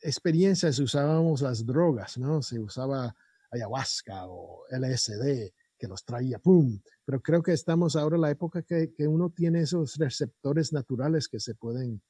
experiencias 0.00 0.78
usábamos 0.78 1.40
las 1.40 1.64
drogas, 1.64 2.18
¿no? 2.18 2.42
Se 2.42 2.58
usaba 2.58 3.14
ayahuasca 3.56 4.26
o 4.26 4.64
LSD 4.70 5.52
que 5.78 5.88
los 5.88 6.04
traía, 6.04 6.38
¡pum! 6.38 6.80
Pero 7.04 7.20
creo 7.20 7.42
que 7.42 7.52
estamos 7.52 7.96
ahora 7.96 8.16
en 8.16 8.22
la 8.22 8.30
época 8.30 8.62
que, 8.62 8.92
que 8.94 9.06
uno 9.06 9.30
tiene 9.30 9.60
esos 9.60 9.96
receptores 9.96 10.72
naturales 10.72 11.28
que 11.28 11.40
se 11.40 11.54
pueden 11.54 12.02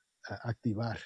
activar. 0.42 0.98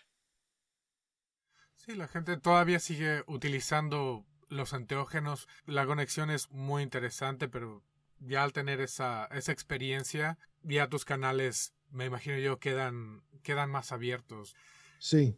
Sí, 1.74 1.94
la 1.94 2.08
gente 2.08 2.36
todavía 2.36 2.78
sigue 2.78 3.22
utilizando 3.26 4.26
los 4.48 4.74
anteógenos. 4.74 5.48
La 5.64 5.86
conexión 5.86 6.30
es 6.30 6.50
muy 6.50 6.82
interesante, 6.82 7.48
pero 7.48 7.82
ya 8.18 8.44
al 8.44 8.52
tener 8.52 8.80
esa, 8.80 9.26
esa 9.26 9.52
experiencia, 9.52 10.38
ya 10.62 10.88
tus 10.88 11.04
canales, 11.04 11.72
me 11.90 12.04
imagino 12.04 12.36
yo, 12.38 12.58
quedan, 12.58 13.22
quedan 13.42 13.70
más 13.70 13.92
abiertos. 13.92 14.54
Sí. 14.98 15.36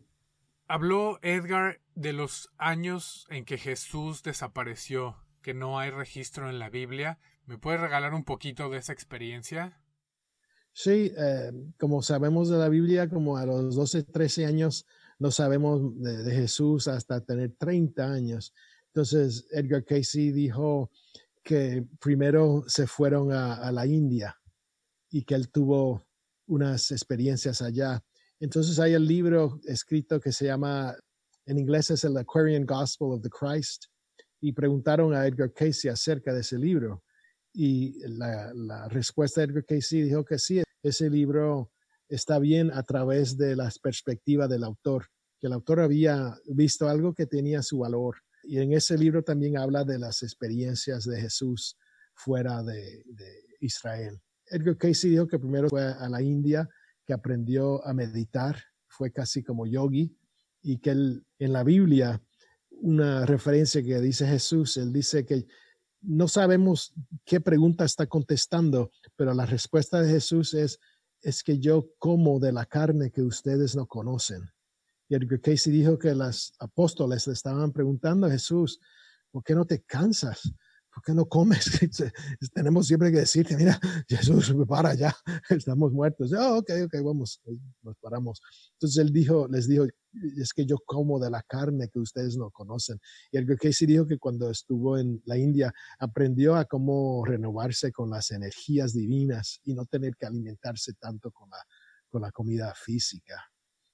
Habló 0.73 1.19
Edgar 1.21 1.83
de 1.95 2.15
los 2.15 2.49
años 2.57 3.27
en 3.29 3.45
que 3.45 3.59
Jesús 3.59 4.23
desapareció, 4.23 5.19
que 5.43 5.53
no 5.53 5.79
hay 5.79 5.91
registro 5.91 6.49
en 6.49 6.59
la 6.59 6.71
Biblia. 6.71 7.19
¿Me 7.45 7.59
puedes 7.59 7.79
regalar 7.79 8.15
un 8.15 8.25
poquito 8.25 8.71
de 8.71 8.79
esa 8.79 8.95
experiencia? 8.95 9.79
Sí, 10.73 11.13
eh, 11.15 11.53
como 11.79 12.01
sabemos 12.01 12.49
de 12.49 12.57
la 12.57 12.71
Biblia, 12.71 13.11
como 13.11 13.37
a 13.37 13.45
los 13.45 13.77
12, 13.77 14.05
13 14.05 14.47
años 14.47 14.87
no 15.19 15.31
sabemos 15.31 15.93
de, 16.01 16.33
Jesús 16.35 16.89
hasta 16.89 17.21
tener 17.21 17.53
30 17.59 18.11
años. 18.11 18.55
Entonces, 18.87 19.47
Edgar 19.51 19.85
Casey 19.85 20.31
dijo 20.33 20.91
que 21.43 21.85
primero 22.01 22.65
se 22.67 22.87
fueron 22.87 23.31
a, 23.31 23.71
la 23.73 23.87
India 23.87 24.41
y 25.11 25.25
que 25.25 25.35
él 25.35 25.51
tuvo 25.51 26.07
unas 26.47 26.93
experiencias 26.93 27.61
allá. 27.61 28.03
Entonces 28.43 28.81
hay 28.81 28.95
el 28.95 29.07
libro 29.07 29.61
escrito 29.67 30.19
que 30.19 30.33
se 30.33 30.47
llama, 30.47 30.97
en 31.47 31.61
inglés 31.61 31.91
es 31.91 32.03
el 32.03 32.17
Aquarian 32.17 32.67
Gospel 32.67 33.13
of 33.13 33.23
the 33.23 33.31
Christ, 33.31 33.85
y 34.41 34.53
preguntaron 34.53 35.15
a 35.15 35.25
Edgar 35.25 35.53
Casey 35.53 35.89
acerca 35.89 36.35
de 36.35 36.41
ese 36.41 36.59
libro. 36.59 37.05
Y 37.55 38.01
la, 38.01 38.89
respuesta 38.89 39.41
de 39.41 39.47
Edgar 39.47 39.65
Casey 39.65 40.03
dijo 40.03 40.25
que 40.25 40.41
sí, 40.41 40.61
ese 40.83 41.09
libro 41.09 41.71
está 42.09 42.41
bien 42.41 42.73
a 42.73 42.83
través 42.83 43.37
de 43.37 43.55
la 43.55 43.71
perspectiva 43.81 44.49
del 44.49 44.65
autor, 44.65 45.07
que 45.39 45.47
el 45.47 45.53
autor 45.53 45.79
había 45.79 46.37
visto 46.47 46.89
algo 46.89 47.15
que 47.15 47.27
tenía 47.27 47.63
su 47.63 47.79
valor. 47.79 48.17
Y 48.43 48.59
en 48.59 48.73
ese 48.73 48.99
libro 48.99 49.23
también 49.23 49.57
habla 49.57 49.85
de 49.85 50.01
las 50.01 50.25
experiencias 50.25 51.05
de 51.05 51.21
Jesús 51.21 51.77
fuera 52.13 52.61
de, 52.65 53.05
Israel. 53.61 54.21
Edgar 54.47 54.77
Casey 54.77 55.11
dijo 55.11 55.29
que 55.29 55.39
primero 55.39 55.69
fue 55.69 55.85
a 55.85 56.09
la 56.09 56.21
India, 56.21 56.69
que 57.05 57.13
aprendió 57.13 57.85
a 57.87 57.93
meditar, 57.93 58.57
fue 58.87 59.13
casi 59.13 59.43
como 59.43 59.67
yogi, 59.67 60.17
y 60.63 60.79
que 60.79 60.91
en 60.91 61.53
la 61.53 61.65
Biblia, 61.65 62.23
una 62.71 63.27
referencia 63.27 63.83
que 63.83 64.01
dice 64.01 64.27
Jesús, 64.27 64.77
él 64.77 64.93
dice 64.93 65.25
que 65.25 65.47
no 66.03 66.29
sabemos 66.29 66.93
qué 67.25 67.41
pregunta 67.41 67.85
está 67.85 68.07
contestando, 68.07 68.91
pero 69.17 69.35
la 69.35 69.47
respuesta 69.47 70.01
de 70.01 70.11
Jesús 70.11 70.55
es, 70.55 70.81
es 71.21 71.43
que 71.43 71.59
yo 71.59 71.91
como 71.99 72.41
de 72.41 72.53
la 72.53 72.67
carne 72.67 73.11
que 73.11 73.23
ustedes 73.23 73.77
no 73.77 73.87
conocen. 73.87 74.51
Y 75.09 75.15
Edgar 75.15 75.41
Casey 75.41 75.73
dijo 75.73 75.99
que 75.99 76.15
las 76.15 76.55
apóstoles 76.59 77.27
le 77.27 77.33
estaban 77.33 77.73
preguntando 77.73 78.27
a 78.27 78.31
Jesús, 78.31 78.81
¿por 79.31 79.45
qué 79.45 79.55
no 79.55 79.65
te 79.65 79.83
cansas? 79.83 80.53
¿Por 80.93 81.03
qué 81.03 81.15
no 81.15 81.27
comes? 81.27 81.65
Tenemos 82.55 82.87
siempre 82.87 83.11
que 83.11 83.19
decirte, 83.19 83.57
mira, 83.57 83.79
Jesús, 84.09 84.55
para 84.69 84.95
ya, 84.95 85.15
estamos 85.51 85.93
muertos. 85.93 86.33
Oh, 86.33 86.59
ok, 86.59 86.71
ok, 86.85 86.95
vamos, 87.03 87.41
nos 87.83 87.97
paramos. 87.99 88.41
Entonces 88.75 88.99
él 88.99 89.13
dijo, 89.13 89.49
les 89.49 89.69
dijo, 89.69 89.87
es 90.39 90.53
que 90.53 90.67
yo 90.67 90.77
como 90.85 91.19
de 91.19 91.31
la 91.31 91.43
carne 91.43 91.89
que 91.89 91.99
ustedes 91.99 92.37
no 92.37 92.51
conocen. 92.51 93.01
Y 93.31 93.39
el 93.39 93.47
Casey 93.59 93.87
dijo 93.87 94.07
que 94.07 94.19
cuando 94.19 94.51
estuvo 94.51 94.99
en 94.99 95.23
la 95.25 95.39
India 95.39 95.73
aprendió 95.99 96.57
a 96.57 96.67
cómo 96.67 97.25
renovarse 97.25 97.93
con 97.93 98.11
las 98.11 98.31
energías 98.31 98.93
divinas 98.93 99.61
y 99.65 99.75
no 99.75 99.87
tener 99.87 100.17
que 100.17 100.27
alimentarse 100.27 100.93
tanto 100.95 101.31
con 101.31 101.49
la, 101.49 101.59
con 102.09 102.23
la 102.23 102.31
comida 102.31 102.75
física. 102.75 103.51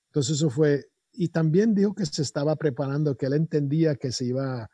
Entonces 0.09 0.37
eso 0.37 0.51
fue, 0.51 0.87
y 1.13 1.29
también 1.29 1.75
dijo 1.75 1.95
que 1.95 2.07
se 2.07 2.23
estaba 2.23 2.57
preparando, 2.57 3.17
que 3.17 3.27
él 3.27 3.35
entendía 3.35 3.95
que 3.95 4.11
se 4.11 4.25
iba 4.25 4.69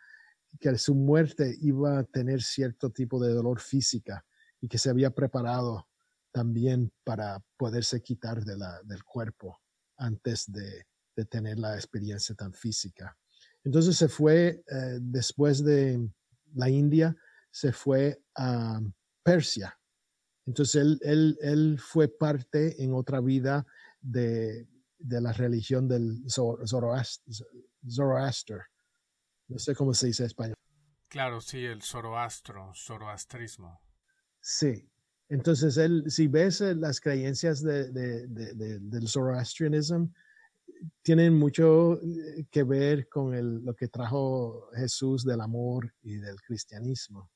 que 0.60 0.76
su 0.78 0.94
muerte 0.94 1.56
iba 1.60 1.98
a 1.98 2.04
tener 2.04 2.42
cierto 2.42 2.90
tipo 2.90 3.22
de 3.22 3.32
dolor 3.32 3.60
física 3.60 4.24
y 4.60 4.68
que 4.68 4.78
se 4.78 4.90
había 4.90 5.10
preparado 5.10 5.88
también 6.32 6.92
para 7.04 7.42
poderse 7.56 8.02
quitar 8.02 8.44
de 8.44 8.56
del 8.84 9.04
cuerpo 9.04 9.60
antes 9.96 10.50
de, 10.50 10.86
de, 11.14 11.24
tener 11.26 11.58
la 11.58 11.76
experiencia 11.76 12.34
tan 12.34 12.52
física. 12.52 13.16
Entonces 13.62 13.96
se 13.96 14.08
fue, 14.08 14.64
eh, 14.68 14.98
después 15.00 15.64
de 15.64 16.08
la 16.54 16.68
India, 16.68 17.16
se 17.50 17.72
fue 17.72 18.20
a 18.34 18.80
Persia. 19.22 19.78
Entonces 20.46 20.82
él, 20.82 20.98
él, 21.02 21.38
él 21.40 21.78
fue 21.78 22.08
parte 22.08 22.82
en 22.82 22.94
otra 22.94 23.20
vida 23.20 23.64
de, 24.00 24.66
de 24.98 25.20
la 25.20 25.32
religión 25.32 25.86
del 25.86 26.24
Zoroaster. 26.28 27.22
No 29.48 29.58
sé 29.58 29.74
cómo 29.74 29.92
se 29.94 30.06
dice 30.08 30.22
en 30.22 30.26
español. 30.28 30.54
Claro, 31.08 31.40
sí, 31.40 31.64
el 31.64 31.82
zoroastro, 31.82 32.72
zoroastrismo. 32.74 33.80
Sí. 34.40 34.88
Entonces, 35.28 35.76
él, 35.76 36.04
si 36.08 36.26
ves 36.26 36.60
eh, 36.60 36.74
las 36.74 37.00
creencias 37.00 37.62
de, 37.62 37.90
del 37.90 39.08
zoroastrianismo, 39.08 40.12
tienen 41.02 41.34
mucho 41.34 42.00
eh, 42.02 42.46
que 42.50 42.62
ver 42.62 43.08
con 43.08 43.34
el, 43.34 43.64
lo 43.64 43.74
que 43.74 43.88
trajo 43.88 44.68
Jesús 44.74 45.24
del 45.24 45.40
amor 45.40 45.94
y 46.02 46.16
del 46.16 46.40
cristianismo. 46.42 47.30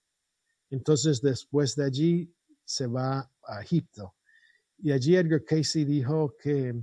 Entonces, 0.70 1.22
después 1.22 1.74
de 1.76 1.84
allí, 1.84 2.34
se 2.64 2.86
va 2.86 3.30
a 3.44 3.62
Egipto. 3.62 4.14
Y 4.78 4.92
allí 4.92 5.16
Edgar 5.16 5.44
Casey 5.44 5.84
dijo 5.84 6.36
que 6.36 6.74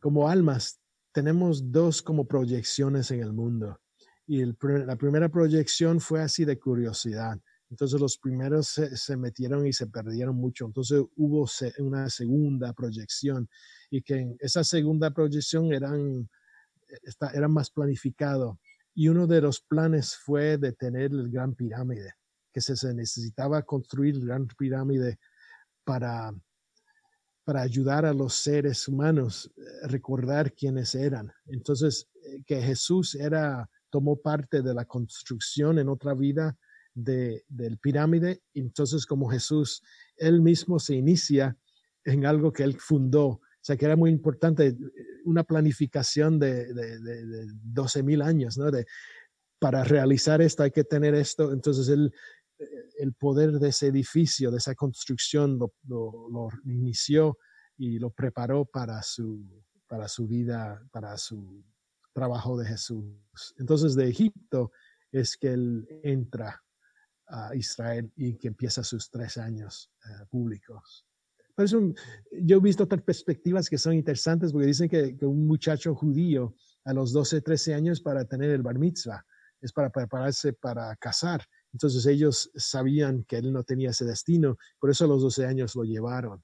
como 0.00 0.28
almas 0.28 0.80
tenemos 1.12 1.70
dos 1.70 2.02
como 2.02 2.26
proyecciones 2.26 3.10
en 3.10 3.20
el 3.20 3.32
mundo 3.32 3.78
y 4.26 4.44
la 4.44 4.96
primera 4.96 5.28
proyección 5.28 6.00
fue 6.00 6.22
así 6.22 6.44
de 6.44 6.58
curiosidad. 6.58 7.38
Entonces 7.70 8.00
los 8.00 8.18
primeros 8.18 8.68
se, 8.68 9.16
metieron 9.16 9.66
y 9.66 9.72
se 9.72 9.86
perdieron 9.86 10.36
mucho. 10.36 10.66
Entonces 10.66 11.02
hubo 11.16 11.46
una 11.78 12.08
segunda 12.08 12.72
proyección 12.72 13.48
y 13.90 14.02
que 14.02 14.14
en 14.14 14.36
esa 14.38 14.62
segunda 14.64 15.10
proyección 15.10 15.72
eran, 15.72 16.28
era 17.32 17.48
más 17.48 17.70
planificado. 17.70 18.60
Y 18.94 19.08
uno 19.08 19.26
de 19.26 19.40
los 19.40 19.60
planes 19.60 20.14
fue 20.16 20.56
de 20.56 20.72
tener 20.72 21.10
el 21.10 21.30
gran 21.30 21.54
pirámide, 21.54 22.14
que 22.52 22.60
se, 22.60 22.76
se 22.76 22.94
necesitaba 22.94 23.62
construir 23.62 24.14
el 24.14 24.26
gran 24.26 24.46
pirámide 24.46 25.18
para, 25.82 26.32
para 27.42 27.62
ayudar 27.62 28.04
a 28.06 28.14
los 28.14 28.34
seres 28.34 28.86
humanos 28.86 29.52
a 29.82 29.88
recordar 29.88 30.54
quiénes 30.54 30.94
eran. 30.94 31.32
Entonces, 31.46 32.08
eh, 32.24 32.42
que 32.46 32.62
Jesús 32.62 33.16
era 33.16 33.68
tomó 33.94 34.16
parte 34.16 34.60
de 34.60 34.74
la 34.74 34.86
construcción 34.86 35.78
en 35.78 35.88
otra 35.88 36.14
vida 36.14 36.58
de, 36.94 37.44
del 37.46 37.78
pirámide. 37.78 38.42
Entonces, 38.52 39.06
como 39.06 39.30
Jesús, 39.30 39.84
él 40.16 40.40
mismo 40.40 40.80
se 40.80 40.96
inicia 40.96 41.56
en 42.04 42.26
algo 42.26 42.52
que 42.52 42.64
él 42.64 42.76
fundó. 42.80 43.26
O 43.28 43.40
sea, 43.60 43.76
que 43.76 43.84
era 43.84 43.94
muy 43.94 44.10
importante, 44.10 44.76
una 45.24 45.44
planificación 45.44 46.40
de, 46.40 46.74
de, 46.74 46.98
de, 46.98 47.46
12 47.62 48.02
mil 48.02 48.20
años, 48.22 48.58
¿no? 48.58 48.68
De, 48.72 48.84
para 49.60 49.84
realizar 49.84 50.42
esto 50.42 50.64
hay 50.64 50.72
que 50.72 50.82
tener 50.82 51.14
esto. 51.14 51.52
Entonces, 51.52 51.86
él, 51.86 52.12
el 52.98 53.12
poder 53.12 53.52
de 53.60 53.68
ese 53.68 53.86
edificio, 53.86 54.50
de 54.50 54.58
esa 54.58 54.74
construcción, 54.74 55.56
lo, 55.56 55.72
lo, 55.86 56.28
lo 56.30 56.48
inició 56.64 57.38
y 57.76 58.00
lo 58.00 58.10
preparó 58.10 58.64
para 58.64 59.00
su, 59.02 59.62
para 59.86 60.08
su 60.08 60.26
vida, 60.26 60.82
para 60.90 61.16
su 61.16 61.62
trabajo 62.14 62.56
de 62.56 62.66
Jesús. 62.66 63.54
Entonces 63.58 63.94
de 63.94 64.08
Egipto 64.08 64.72
es 65.12 65.36
que 65.36 65.52
él 65.52 65.86
entra 66.02 66.62
a 67.26 67.54
Israel 67.54 68.10
y 68.16 68.36
que 68.36 68.48
empieza 68.48 68.82
sus 68.82 69.10
tres 69.10 69.36
años 69.36 69.90
eh, 70.04 70.24
públicos. 70.30 71.06
Por 71.54 71.64
eso 71.64 71.80
yo 72.32 72.56
he 72.56 72.60
visto 72.60 72.84
otras 72.84 73.02
perspectivas 73.02 73.68
que 73.68 73.78
son 73.78 73.94
interesantes 73.94 74.52
porque 74.52 74.66
dicen 74.66 74.88
que, 74.88 75.16
un 75.22 75.46
muchacho 75.46 75.94
judío 75.94 76.54
a 76.84 76.92
los 76.92 77.12
12, 77.12 77.40
13 77.42 77.74
años 77.74 78.00
para 78.00 78.24
tener 78.24 78.50
el 78.50 78.62
bar 78.62 78.78
mitzvah 78.78 79.24
es 79.60 79.72
para 79.72 79.90
prepararse 79.90 80.52
para 80.52 80.94
casar. 80.96 81.44
Entonces 81.72 82.04
ellos 82.06 82.50
sabían 82.54 83.24
que 83.24 83.36
él 83.36 83.52
no 83.52 83.62
tenía 83.62 83.90
ese 83.90 84.04
destino, 84.04 84.58
por 84.78 84.90
eso 84.90 85.04
a 85.04 85.08
los 85.08 85.22
12 85.22 85.46
años 85.46 85.74
lo 85.74 85.84
llevaron. 85.84 86.42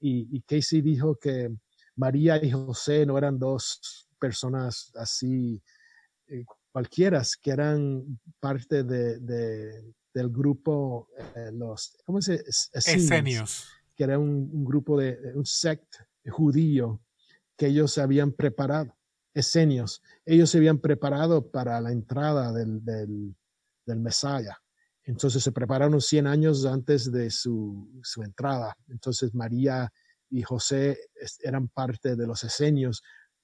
Y, 0.00 0.28
y 0.36 0.40
Casey 0.42 0.80
dijo 0.80 1.16
que 1.16 1.54
María 1.96 2.42
y 2.42 2.50
José 2.50 3.04
no 3.04 3.18
eran 3.18 3.38
dos 3.38 4.01
personas 4.22 4.92
así, 4.94 5.60
eh, 6.28 6.44
cualquiera, 6.70 7.20
que 7.42 7.50
eran 7.50 8.20
parte 8.38 8.84
de, 8.84 9.18
del 10.14 10.28
grupo, 10.30 11.08
eh, 11.34 11.50
los, 11.52 11.98
¿cómo 12.04 12.22
se 12.22 12.44
Esenios. 12.72 13.66
Que 13.96 14.04
era 14.04 14.20
un, 14.20 14.64
grupo 14.64 14.96
de, 14.96 15.18
un 15.34 15.44
sect 15.44 15.96
judío 16.30 17.02
que 17.56 17.66
ellos 17.66 17.92
se 17.92 18.00
habían 18.00 18.30
preparado, 18.30 18.96
esenios, 19.34 20.02
ellos 20.24 20.50
se 20.50 20.58
habían 20.58 20.78
preparado 20.78 21.50
para 21.50 21.80
la 21.80 21.90
entrada 21.90 22.52
del, 22.52 22.84
del. 22.84 23.34
Entonces 25.04 25.42
se 25.42 25.50
prepararon 25.50 26.00
100 26.00 26.28
años 26.28 26.64
antes 26.64 27.10
de 27.10 27.28
su, 27.30 27.90
su, 28.04 28.22
entrada. 28.22 28.76
Entonces 28.88 29.34
María 29.34 29.92
y 30.30 30.42
José 30.42 30.98
eran 31.40 31.66
parte 31.68 32.14
de 32.14 32.26
los 32.26 32.44
esenios 32.44 33.02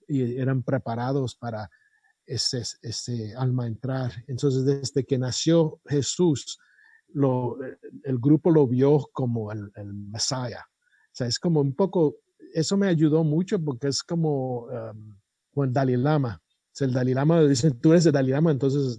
y 0.08 0.38
eran 0.38 0.62
preparados 0.62 1.36
para 1.36 1.70
ese, 2.28 3.34
alma 3.36 3.66
entrar. 3.66 4.12
Entonces, 4.26 4.64
desde 4.64 5.04
que 5.04 5.18
nació 5.18 5.80
Jesús, 5.86 6.58
lo, 7.12 7.56
el 8.04 8.18
grupo 8.18 8.50
lo 8.50 8.66
vio 8.66 9.08
como 9.12 9.52
el, 9.52 9.70
el 9.76 9.92
Messiah. 9.94 10.64
O 10.64 11.10
sea, 11.12 11.26
es 11.26 11.38
como 11.38 11.60
un 11.60 11.74
poco, 11.74 12.16
eso 12.52 12.76
me 12.76 12.88
ayudó 12.88 13.24
mucho 13.24 13.62
porque 13.62 13.88
es 13.88 14.02
como, 14.02 14.66
um, 14.66 15.16
el 15.64 15.72
Dalai 15.72 15.96
Lama. 15.96 16.40
O 16.80 16.84
el 16.84 16.92
Dalai 16.92 17.14
Lama 17.14 17.42
dice, 17.42 17.70
tú 17.72 17.92
eres 17.92 18.06
el 18.06 18.12
Dalai 18.12 18.32
Lama, 18.32 18.50
entonces 18.52 18.98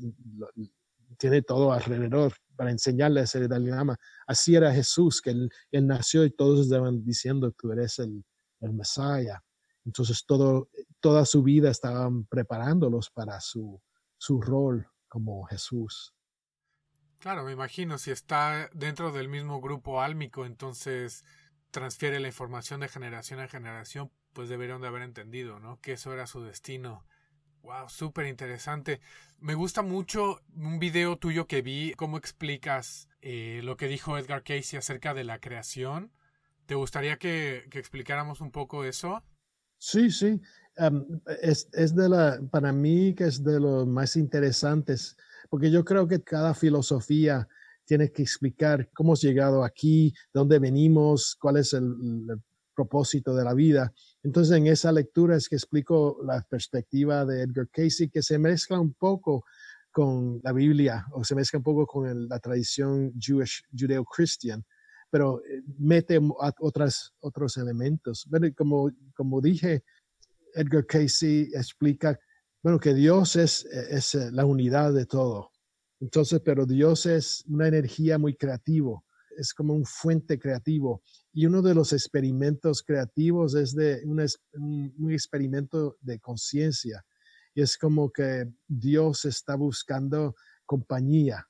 tiene 1.18 1.42
todo 1.42 1.72
alrededor 1.72 2.34
para 2.56 2.72
enseñarle 2.72 3.22
a 3.22 3.28
ser 3.28 3.48
Dalai 3.48 3.72
Lama. 3.72 3.98
Así 4.28 4.56
era 4.56 4.74
Jesús, 4.74 5.22
que 5.22 5.30
él, 5.32 5.50
nació 5.72 6.26
y 6.26 6.32
todos 6.32 6.66
estaban 6.66 7.04
diciendo, 7.06 7.52
tú 7.52 7.72
eres 7.72 8.00
el, 8.00 8.24
el 8.60 8.74
Messiah. 8.74 9.42
Entonces 9.86 10.26
todo, 10.26 10.70
toda 11.00 11.26
su 11.26 11.44
vida 11.44 11.72
estaban 11.72 12.26
preparándolos 12.26 13.10
para 13.10 13.40
su, 13.40 13.82
su 14.18 14.42
rol 14.42 14.88
como 15.08 15.46
Jesús. 15.46 16.14
Claro, 17.20 17.44
me 17.44 17.52
imagino, 17.52 17.98
si 17.98 18.12
está 18.12 18.70
dentro 18.74 19.12
del 19.12 19.28
mismo 19.28 19.60
grupo 19.60 20.02
álmico, 20.02 20.46
entonces 20.46 21.26
transfiere 21.70 22.20
la 22.20 22.28
información 22.28 22.80
de 22.80 22.88
generación 22.88 23.42
a 23.42 23.48
generación, 23.48 24.10
pues 24.34 24.48
deberían 24.48 24.82
de 24.82 24.88
haber 24.88 25.02
entendido, 25.02 25.60
¿no? 25.60 25.82
Que 25.82 25.94
eso 25.94 26.14
era 26.14 26.28
su 26.28 26.42
destino. 26.42 27.06
Wow, 27.62 27.90
súper 27.90 28.28
interesante. 28.28 29.02
Me 29.38 29.54
gusta 29.54 29.82
mucho 29.82 30.42
un 30.56 30.80
video 30.80 31.18
tuyo 31.18 31.46
que 31.46 31.62
vi, 31.62 31.94
cómo 31.98 32.18
explicas 32.18 33.10
eh, 33.22 33.60
lo 33.64 33.76
que 33.76 33.88
dijo 33.88 34.18
Edgar 34.18 34.44
Casey 34.44 34.80
acerca 34.80 35.14
de 35.14 35.26
la 35.26 35.40
creación. 35.40 36.14
¿Te 36.68 36.76
gustaría 36.76 37.18
que 37.18 37.68
explicáramos 37.74 38.40
un 38.40 38.52
poco 38.52 38.86
eso? 38.86 39.24
Sí, 39.80 40.12
sí. 40.12 40.40
es, 41.42 41.70
es, 41.74 41.96
de 41.96 42.10
la, 42.10 42.40
para 42.52 42.72
mí 42.72 43.16
que 43.16 43.26
es 43.26 43.44
de 43.44 43.60
los 43.60 43.88
más 43.88 44.16
interesantes, 44.18 45.18
porque 45.50 45.72
yo 45.72 45.84
creo 45.84 46.08
que 46.08 46.22
cada 46.22 46.54
filosofía 46.54 47.48
tiene 47.86 48.12
que 48.12 48.22
explicar 48.22 48.90
cómo 48.94 49.10
hemos 49.10 49.22
llegado 49.22 49.64
aquí, 49.64 50.12
de 50.12 50.40
dónde 50.40 50.60
venimos, 50.60 51.36
cuál 51.40 51.58
es 51.58 51.74
el, 51.74 51.96
propósito 52.76 53.36
de 53.36 53.44
la 53.44 53.54
vida. 53.54 53.92
Entonces, 54.24 54.56
en 54.56 54.68
esa 54.68 54.94
lectura 54.94 55.36
es 55.36 55.50
que 55.50 55.58
explico 55.58 56.20
la 56.24 56.42
perspectiva 56.50 57.26
de 57.26 57.42
Edgar 57.42 57.68
Casey, 57.70 58.10
que 58.10 58.22
se 58.22 58.40
mezcla 58.40 58.80
un 58.80 58.94
poco 58.94 59.44
con 59.92 60.40
la 60.44 60.54
Biblia 60.54 61.06
o 61.12 61.26
se 61.26 61.36
mezcla 61.36 61.58
un 61.58 61.64
poco 61.64 61.86
con 61.86 62.30
la 62.30 62.40
tradición 62.40 63.12
Jewish, 63.20 63.64
judeo-christian, 63.78 64.64
pero 65.10 65.42
eh, 65.42 65.62
mete 65.78 66.20
otras, 66.60 67.14
otros 67.20 67.58
elementos. 67.58 68.28
como, 68.56 68.92
como 69.16 69.42
dije, 69.42 69.84
Edgar 70.54 70.86
Casey 70.86 71.50
explica, 71.54 72.20
bueno, 72.62 72.80
que 72.80 72.94
Dios 72.94 73.36
es, 73.36 73.66
es 73.66 74.16
eh, 74.16 74.32
la 74.32 74.46
unidad 74.46 74.94
de 74.94 75.06
todo. 75.06 75.52
Entonces, 76.00 76.42
pero 76.44 76.66
Dios 76.66 77.06
es 77.06 77.44
una 77.48 77.68
energía 77.68 78.18
muy 78.18 78.36
creativo, 78.36 79.06
es 79.38 79.54
como 79.54 79.74
un 79.74 79.86
fuente 79.86 80.40
creativo. 80.40 81.02
Y 81.34 81.46
uno 81.46 81.62
de 81.62 81.76
los 81.76 81.94
experimentos 81.94 82.84
creativos 82.84 83.56
es 83.56 83.76
de 83.76 84.02
un, 84.06 84.94
un 84.98 85.12
experimento 85.12 85.98
de 86.02 86.20
conciencia. 86.20 87.04
Y 87.54 87.62
es 87.62 87.78
como 87.78 88.10
que 88.12 88.46
Dios 88.68 89.26
está 89.26 89.56
buscando 89.56 90.36
compañía. 90.66 91.49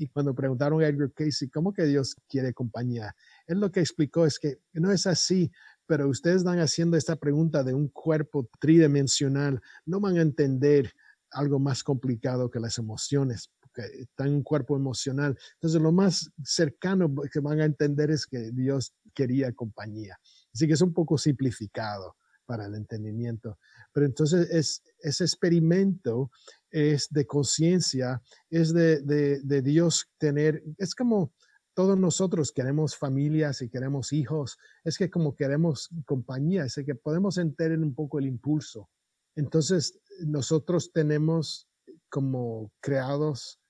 Y 0.00 0.08
cuando 0.08 0.34
preguntaron 0.34 0.82
a 0.82 0.86
Edgar 0.86 1.12
Casey, 1.12 1.50
¿cómo 1.50 1.74
que 1.74 1.84
Dios 1.84 2.16
quiere 2.26 2.54
compañía? 2.54 3.14
Él 3.46 3.60
lo 3.60 3.70
que 3.70 3.80
explicó 3.80 4.24
es 4.24 4.38
que 4.38 4.58
no 4.72 4.90
es 4.90 5.06
así, 5.06 5.52
pero 5.84 6.08
ustedes 6.08 6.38
están 6.38 6.58
haciendo 6.58 6.96
esta 6.96 7.16
pregunta 7.16 7.62
de 7.62 7.74
un 7.74 7.88
cuerpo 7.88 8.48
tridimensional, 8.58 9.60
no 9.84 10.00
van 10.00 10.16
a 10.16 10.22
entender 10.22 10.94
algo 11.30 11.58
más 11.58 11.84
complicado 11.84 12.50
que 12.50 12.60
las 12.60 12.78
emociones, 12.78 13.50
porque 13.60 13.82
está 14.00 14.26
en 14.26 14.36
un 14.36 14.42
cuerpo 14.42 14.74
emocional. 14.74 15.36
Entonces, 15.56 15.82
lo 15.82 15.92
más 15.92 16.30
cercano 16.42 17.14
que 17.30 17.40
van 17.40 17.60
a 17.60 17.66
entender 17.66 18.10
es 18.10 18.26
que 18.26 18.52
Dios 18.52 18.94
quería 19.12 19.52
compañía. 19.52 20.18
Así 20.54 20.66
que 20.66 20.72
es 20.72 20.80
un 20.80 20.94
poco 20.94 21.18
simplificado 21.18 22.16
para 22.50 22.66
el 22.66 22.74
entendimiento. 22.74 23.60
Pero 23.92 24.06
entonces 24.06 24.50
es, 24.50 24.82
ese 24.98 25.22
experimento 25.22 26.32
es 26.68 27.06
de 27.08 27.24
conciencia, 27.24 28.20
es 28.50 28.74
de, 28.74 29.02
de, 29.02 29.62
Dios 29.62 30.10
tener, 30.18 30.60
es 30.76 30.96
como 30.96 31.32
todos 31.74 31.96
nosotros 31.96 32.50
queremos 32.50 32.96
familias 32.96 33.62
y 33.62 33.68
queremos 33.68 34.12
hijos, 34.12 34.58
es 34.82 34.98
que 34.98 35.08
como 35.08 35.36
queremos 35.36 35.90
compañía, 36.04 36.64
es 36.64 36.74
que 36.74 36.96
podemos 36.96 37.38
entender 37.38 37.78
un 37.78 37.94
poco 37.94 38.18
el 38.18 38.26
impulso. 38.26 38.90
Entonces 39.36 40.00
nosotros 40.26 40.90
tenemos 40.92 41.68
como 42.08 42.72
creados 42.80 43.60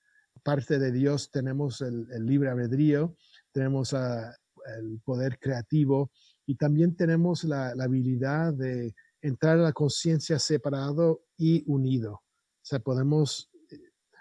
parte 0.41 0.79
de 0.79 0.91
Dios, 0.91 1.29
tenemos 1.29 1.81
el, 1.81 2.07
libre 2.25 2.49
albedrío, 2.49 3.15
tenemos 3.51 3.93
el 3.93 4.99
poder 5.05 5.37
creativo 5.37 6.09
y 6.51 6.55
también 6.55 6.97
tenemos 6.97 7.45
la, 7.45 7.69
habilidad 7.69 8.53
de 8.53 8.93
entrar 9.21 9.57
a 9.57 9.61
la 9.61 9.71
conciencia 9.71 10.37
separado 10.37 11.23
y 11.37 11.63
unido. 11.65 12.15
O 12.15 12.61
sea, 12.61 12.79
podemos, 12.79 13.49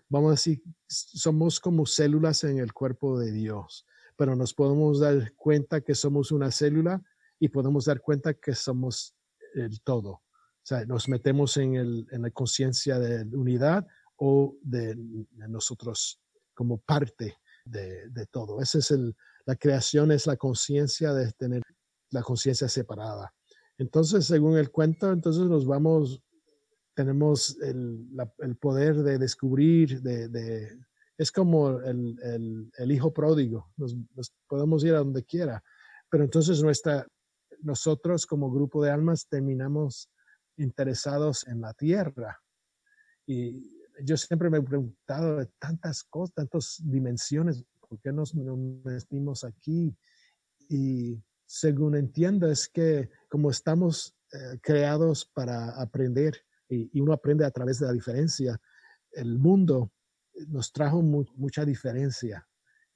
vamos 0.08 0.28
a 0.28 0.34
decir, 0.34 0.62
somos 0.86 1.58
como 1.58 1.86
células 1.86 2.44
en 2.44 2.58
el 2.58 2.72
cuerpo 2.72 3.18
de 3.18 3.32
Dios, 3.32 3.84
pero 4.14 4.36
nos 4.36 4.54
podemos 4.54 5.00
dar 5.00 5.32
cuenta 5.34 5.80
que 5.80 5.96
somos 5.96 6.30
una 6.30 6.52
célula 6.52 7.02
y 7.40 7.48
podemos 7.48 7.86
dar 7.86 8.00
cuenta 8.00 8.34
que 8.34 8.54
somos 8.54 9.16
el 9.56 9.80
todo. 9.80 10.10
O 10.10 10.22
sea, 10.62 10.84
nos 10.84 11.08
metemos 11.08 11.56
en, 11.56 11.74
el, 11.74 12.06
en 12.12 12.22
la 12.22 12.30
conciencia 12.30 13.00
de 13.00 13.24
unidad 13.36 13.88
o 14.14 14.56
de, 14.62 14.94
nosotros 15.48 16.20
como 16.54 16.78
parte 16.78 17.38
de, 17.64 18.08
de, 18.08 18.26
todo. 18.26 18.62
Esa 18.62 18.78
es 18.78 18.92
el, 18.92 19.16
la 19.46 19.56
creación, 19.56 20.12
es 20.12 20.28
la 20.28 20.36
conciencia 20.36 21.12
de 21.12 21.32
tener 21.32 21.62
la 22.10 22.22
conciencia 22.22 22.68
separada. 22.68 23.32
Entonces, 23.78 24.26
según 24.26 24.58
el 24.58 24.70
cuento, 24.70 25.10
entonces 25.12 25.44
nos 25.44 25.66
vamos, 25.66 26.22
tenemos 26.94 27.56
el, 27.62 28.06
el 28.38 28.56
poder 28.56 28.96
de 28.96 29.18
descubrir, 29.18 30.02
de, 30.02 30.28
de 30.28 30.78
es 31.20 31.30
como 31.30 31.80
el, 31.80 32.18
el, 32.22 32.72
el 32.78 32.92
hijo 32.92 33.12
pródigo, 33.12 33.70
nos, 33.76 33.94
podemos 34.48 34.82
ir 34.84 34.94
a 34.94 35.00
donde 35.00 35.22
quiera, 35.22 35.62
pero 36.10 36.24
entonces 36.24 36.62
nuestra, 36.62 37.06
nosotros 37.60 38.24
como 38.24 38.50
grupo 38.50 38.82
de 38.82 38.90
almas 38.90 39.28
terminamos 39.28 40.10
interesados 40.56 41.46
en 41.46 41.60
la 41.60 41.74
tierra. 41.74 42.40
Y 43.26 43.78
yo 44.02 44.16
siempre 44.16 44.48
me 44.48 44.58
he 44.58 44.62
preguntado 44.62 45.36
de 45.36 45.46
tantas 45.58 46.04
cosas, 46.04 46.34
tantas 46.34 46.80
dimensiones, 46.82 47.64
¿por 47.86 48.00
qué 48.00 48.12
nos, 48.12 48.34
nos 48.34 48.58
metimos 48.58 49.44
aquí? 49.44 49.94
Y 50.70 51.22
según 51.52 51.96
entiendo, 51.96 52.46
es 52.48 52.68
que 52.68 53.10
como 53.28 53.50
estamos 53.50 54.14
eh, 54.32 54.60
creados 54.62 55.24
para 55.24 55.70
aprender 55.80 56.44
y, 56.68 57.00
uno 57.00 57.12
aprende 57.12 57.44
a 57.44 57.50
través 57.50 57.80
de 57.80 57.86
la 57.86 57.92
diferencia, 57.92 58.60
el 59.10 59.36
mundo 59.36 59.90
nos 60.46 60.72
trajo 60.72 61.02
mucha 61.02 61.64
diferencia. 61.64 62.46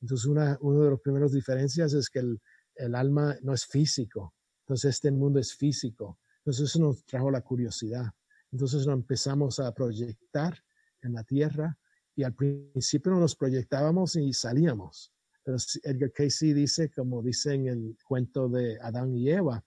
Entonces, 0.00 0.26
una, 0.26 0.54
de 0.54 0.90
las 0.90 1.00
primeras 1.00 1.32
diferencias 1.32 1.94
es 1.94 2.08
que 2.08 2.20
el, 2.20 2.40
el, 2.76 2.94
alma 2.94 3.36
no 3.42 3.52
es 3.54 3.66
físico. 3.66 4.36
Entonces, 4.60 4.90
este 4.90 5.10
mundo 5.10 5.40
es 5.40 5.52
físico. 5.56 6.20
Entonces, 6.38 6.70
eso 6.70 6.78
nos 6.78 7.04
trajo 7.04 7.32
la 7.32 7.40
curiosidad. 7.40 8.06
Entonces, 8.52 8.86
nos 8.86 8.94
empezamos 8.94 9.58
a 9.58 9.74
proyectar 9.74 10.56
en 11.02 11.14
la 11.14 11.24
tierra 11.24 11.76
y 12.14 12.22
al 12.22 12.34
principio 12.34 13.14
nos 13.14 13.34
proyectábamos 13.34 14.14
y 14.14 14.32
salíamos. 14.32 15.13
Pero 15.44 15.58
Edgar 15.82 16.12
Casey 16.12 16.52
dice, 16.52 16.90
como 16.90 17.22
dice 17.22 17.54
en 17.54 17.68
el 17.68 17.98
cuento 18.04 18.48
de 18.48 18.78
Adán 18.80 19.14
y 19.14 19.30
Eva, 19.30 19.62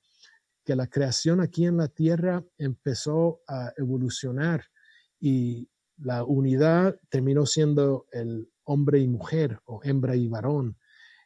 que 0.66 0.76
la 0.76 0.88
creación 0.88 1.40
aquí 1.40 1.66
en 1.66 1.78
la 1.78 1.88
tierra 1.88 2.44
empezó 2.58 3.42
a 3.48 3.72
evolucionar 3.78 4.66
y 5.20 5.70
la 5.98 6.24
unidad 6.24 7.00
terminó 7.10 7.46
siendo 7.46 8.06
el 8.12 8.52
hombre 8.66 9.00
y 9.00 9.08
mujer 9.08 9.60
o 9.66 9.80
hembra 9.84 10.16
y 10.16 10.28
varón. 10.28 10.78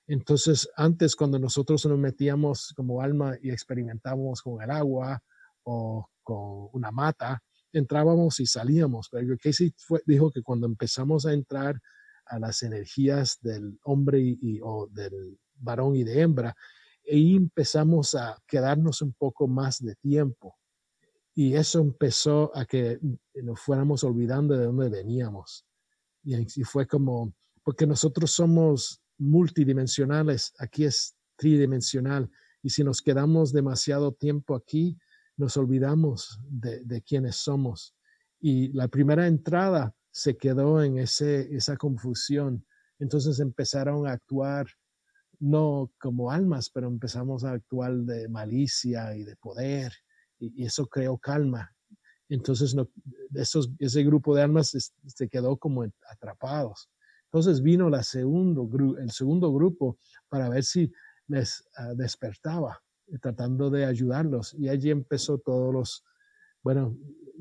Entonces, 0.07 0.69
antes 0.75 1.15
cuando 1.15 1.39
nosotros 1.39 1.85
nos 1.85 1.97
metíamos 1.97 2.73
como 2.75 3.01
alma 3.01 3.37
y 3.41 3.49
experimentábamos 3.49 4.41
con 4.41 4.61
el 4.61 4.69
agua 4.69 5.23
o 5.63 6.07
con 6.21 6.69
una 6.73 6.91
mata, 6.91 7.41
entrábamos 7.73 8.39
y 8.39 8.45
salíamos. 8.45 9.09
Pero 9.09 9.35
Casey 9.41 9.73
dijo 10.05 10.31
que 10.31 10.43
cuando 10.43 10.67
empezamos 10.67 11.25
a 11.25 11.33
entrar 11.33 11.81
a 12.31 12.39
las 12.39 12.63
energías 12.63 13.39
del 13.41 13.77
hombre 13.83 14.19
y, 14.19 14.59
o 14.63 14.87
del 14.87 15.37
varón 15.55 15.95
y 15.95 16.03
de 16.03 16.21
hembra, 16.21 16.55
y 17.03 17.35
empezamos 17.35 18.15
a 18.15 18.41
quedarnos 18.47 19.01
un 19.01 19.13
poco 19.13 19.47
más 19.47 19.83
de 19.83 19.95
tiempo. 19.95 20.57
Y 21.35 21.53
eso 21.55 21.79
empezó 21.79 22.51
a 22.55 22.65
que 22.65 22.99
nos 23.35 23.59
fuéramos 23.59 24.03
olvidando 24.03 24.55
de 24.55 24.65
dónde 24.65 24.89
veníamos. 24.89 25.65
Y, 26.23 26.35
y 26.35 26.63
fue 26.63 26.87
como, 26.87 27.33
porque 27.63 27.85
nosotros 27.85 28.31
somos 28.31 29.01
multidimensionales, 29.17 30.53
aquí 30.57 30.85
es 30.85 31.15
tridimensional, 31.35 32.29
y 32.63 32.69
si 32.69 32.83
nos 32.83 33.01
quedamos 33.01 33.51
demasiado 33.51 34.13
tiempo 34.13 34.55
aquí, 34.55 34.97
nos 35.35 35.57
olvidamos 35.57 36.39
de, 36.47 36.83
de 36.83 37.01
quiénes 37.01 37.35
somos. 37.35 37.93
Y 38.39 38.71
la 38.73 38.87
primera 38.87 39.27
entrada 39.27 39.95
se 40.11 40.37
quedó 40.37 40.83
en 40.83 40.97
ese, 40.97 41.55
esa 41.55 41.77
confusión. 41.77 42.65
Entonces 42.99 43.39
empezaron 43.39 44.07
a 44.07 44.11
actuar 44.11 44.67
no 45.39 45.91
como 45.99 46.31
almas, 46.31 46.69
pero 46.69 46.87
empezamos 46.87 47.43
a 47.43 47.51
actuar 47.51 47.93
de 47.93 48.29
malicia 48.29 49.15
y 49.15 49.23
de 49.23 49.35
poder, 49.37 49.91
y, 50.39 50.63
eso 50.63 50.85
creó 50.85 51.17
calma. 51.17 51.73
Entonces 52.29 52.75
no, 52.75 52.89
esos, 53.33 53.71
ese 53.79 54.03
grupo 54.03 54.35
de 54.35 54.43
almas 54.43 54.69
se, 54.69 55.27
quedó 55.27 55.57
como 55.57 55.83
atrapados. 56.09 56.89
Entonces 57.25 57.61
vino 57.61 57.87
el 57.87 58.03
segundo 59.11 59.51
grupo 59.51 59.97
para 60.29 60.47
ver 60.47 60.63
si 60.63 60.91
les 61.27 61.63
ah, 61.75 61.93
despertaba, 61.95 62.81
tratando 63.21 63.69
de 63.69 63.85
ayudarlos. 63.85 64.53
Y 64.53 64.69
allí 64.69 64.91
empezó 64.91 65.39
todos 65.39 65.73
los, 65.73 66.03
bueno, 66.61 66.95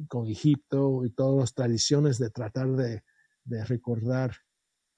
con 0.09 0.27
Egipto 0.27 1.05
y 1.05 1.11
todas 1.11 1.41
las 1.41 1.55
tradiciones 1.55 2.19
de 2.19 2.31
tratar 2.31 2.71
de, 2.73 3.03
de 3.45 3.65
recordar 3.65 4.35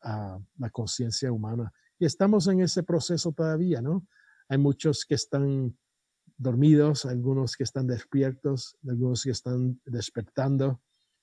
a 0.02 0.38
la 0.58 0.70
conciencia 0.70 1.32
humana. 1.32 1.72
Y 1.98 2.04
estamos 2.04 2.46
en 2.48 2.60
ese 2.60 2.82
proceso 2.82 3.32
todavía, 3.32 3.80
¿no? 3.80 4.06
Hay 4.48 4.58
muchos 4.58 5.04
que 5.04 5.14
están 5.14 5.76
dormidos, 6.36 7.04
algunos 7.04 7.56
que 7.56 7.64
están 7.64 7.86
despiertos, 7.86 8.76
algunos 8.86 9.22
que 9.22 9.30
están 9.30 9.80
despertando. 9.84 10.80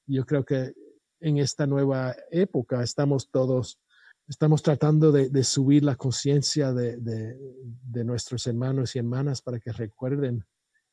Yo 0.07 0.25
creo 0.25 0.45
que 0.45 0.73
en 1.19 1.37
esta 1.37 1.67
nueva 1.67 2.15
época 2.31 2.81
estamos 2.81 3.29
todos, 3.29 3.79
estamos 4.27 4.63
tratando 4.63 5.11
de, 5.11 5.43
subir 5.43 5.83
la 5.83 5.95
conciencia 5.95 6.71
de, 6.71 6.97
de, 6.97 8.03
nuestros 8.05 8.47
hermanos 8.47 8.95
y 8.95 8.99
hermanas 8.99 9.41
para 9.41 9.59
que 9.59 9.73
recuerden. 9.73 10.45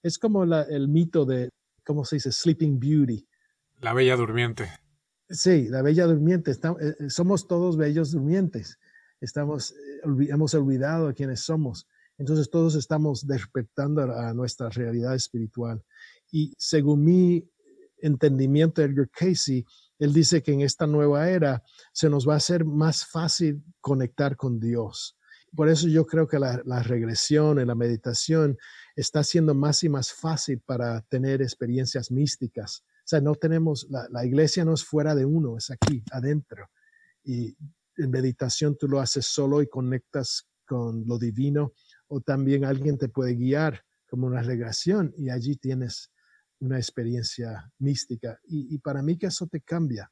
Es 0.03 0.19
como 0.19 0.43
el 0.45 0.89
mito 0.89 1.25
de, 1.25 1.51
¿cómo 1.87 2.05
se 2.05 2.17
dice? 2.17 2.33
Sleeping 2.33 2.79
Beauty. 2.79 3.27
La 3.81 3.95
bella 3.95 4.17
durmiente. 4.17 4.69
Sí, 5.29 5.69
la 5.69 5.83
bella 5.83 6.07
durmiente. 6.07 6.51
Eh, 6.51 6.57
eh, 6.81 7.11
somos 7.11 7.49
todos 7.49 7.77
bellos 7.77 8.13
durmientes. 8.13 8.79
Estamos, 9.21 9.73
eh, 9.73 10.27
hemos 10.29 10.55
olvidado 10.55 11.09
a 11.09 11.15
quiénes 11.15 11.41
somos. 11.41 11.87
Entonces 12.19 12.51
todos 12.51 12.75
estamos 12.75 13.27
despertando 13.27 14.03
a 14.03 14.33
nuestra 14.35 14.71
realidad 14.71 15.15
espiritual. 15.15 15.83
Y 16.31 16.55
según 16.57 17.05
mi 17.05 17.49
entendimiento 17.99 18.81
de 18.81 18.89
Edgar 18.89 19.11
Casey, 19.11 19.65
él 19.99 20.13
dice 20.13 20.43
que 20.43 20.53
en 20.53 20.63
esta 20.63 20.87
nueva 20.87 21.29
era 21.29 21.63
se 21.93 22.09
nos 22.09 22.27
va 22.29 22.35
a 22.35 22.39
hacer 22.39 22.65
más 22.65 23.07
fácil 23.07 23.63
conectar 23.81 24.37
con 24.37 24.59
Dios. 24.59 25.17
Por 25.57 25.69
eso 25.69 25.89
yo 25.89 26.07
creo 26.07 26.28
que 26.28 26.39
la, 26.39 26.83
regresión 26.83 27.59
y 27.61 27.65
la 27.65 27.74
meditación 27.74 28.59
está 28.95 29.24
siendo 29.24 29.55
más 29.55 29.83
y 29.83 29.89
más 29.89 30.12
fácil 30.12 30.61
para 30.61 31.01
tener 31.03 31.43
experiencias 31.43 32.11
místicas. 32.11 32.85
O 32.99 33.09
sea, 33.09 33.20
no 33.20 33.35
tenemos, 33.35 33.87
la, 33.91 34.07
la 34.11 34.24
iglesia 34.24 34.65
no 34.65 34.74
es 34.74 34.85
fuera 34.85 35.15
de 35.15 35.24
uno, 35.24 35.57
es 35.57 35.70
aquí, 35.70 36.03
adentro. 36.12 36.69
Y 37.24 37.57
en 37.97 38.11
meditación 38.11 38.77
tú 38.77 38.89
lo 38.89 39.01
haces 39.01 39.27
solo 39.27 39.62
y 39.62 39.69
conectas 39.69 40.49
con 40.66 41.07
lo 41.07 41.19
divino, 41.19 41.73
o 42.09 42.20
también 42.20 42.65
alguien 42.65 42.99
te 42.99 43.09
puede 43.09 43.35
guiar 43.35 43.85
como 44.09 44.27
una 44.27 44.43
regresión 44.43 45.12
y 45.16 45.31
allí 45.31 45.57
tienes 45.57 46.12
una 46.61 46.78
experiencia 46.78 47.70
mística. 47.78 48.41
Y, 48.45 48.78
para 48.78 49.03
mí 49.03 49.16
que 49.16 49.27
eso 49.27 49.47
te 49.47 49.61
cambia. 49.61 50.11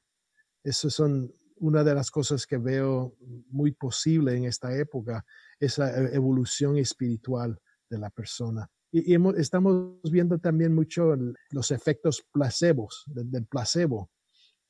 Eso 0.62 0.90
son 0.90 1.32
una 1.56 1.84
de 1.84 1.94
las 1.94 2.10
cosas 2.10 2.46
que 2.46 2.58
veo 2.58 3.16
muy 3.50 3.72
posible 3.72 4.36
en 4.36 4.44
esta 4.44 4.76
época, 4.76 5.24
es 5.58 5.78
la 5.78 5.90
e, 5.90 6.14
evolución 6.14 6.76
espiritual 6.78 7.60
de 7.88 7.98
la 7.98 8.10
persona. 8.10 8.68
Y, 8.90 9.16
estamos 9.38 10.00
viendo 10.04 10.38
también 10.38 10.74
mucho 10.74 11.16
los 11.50 11.70
efectos 11.70 12.24
placebos, 12.32 13.04
del, 13.06 13.44
placebo, 13.46 14.10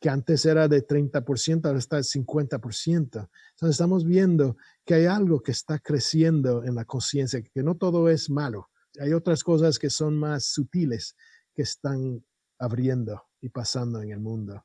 que 0.01 0.09
antes 0.09 0.45
era 0.47 0.69
de 0.69 0.87
30%, 0.87 1.67
ahora 1.67 1.79
está 1.79 1.97
de 1.97 2.03
50%. 2.03 2.95
Entonces 2.95 3.31
estamos 3.63 4.05
viendo 4.05 4.57
que 4.85 4.95
hay 4.95 5.07
algo 5.07 5.43
que 5.43 5.53
está 5.53 5.79
creciendo 5.79 6.65
en 6.65 6.75
la 6.75 6.85
conciencia, 6.85 7.43
que 7.43 7.63
no 7.63 7.77
todo 7.77 8.09
es 8.09 8.31
malo. 8.31 8.71
Hay 8.99 9.13
otras 9.13 9.43
cosas 9.43 9.79
que 9.79 9.91
son 9.91 10.17
más 10.19 10.45
sutiles, 10.47 11.17
que 11.55 11.63
están 11.63 12.25
abriendo 12.59 13.25
y 13.41 13.49
pasando 13.49 14.01
en 14.01 14.11
el 14.11 14.21
mundo. 14.21 14.65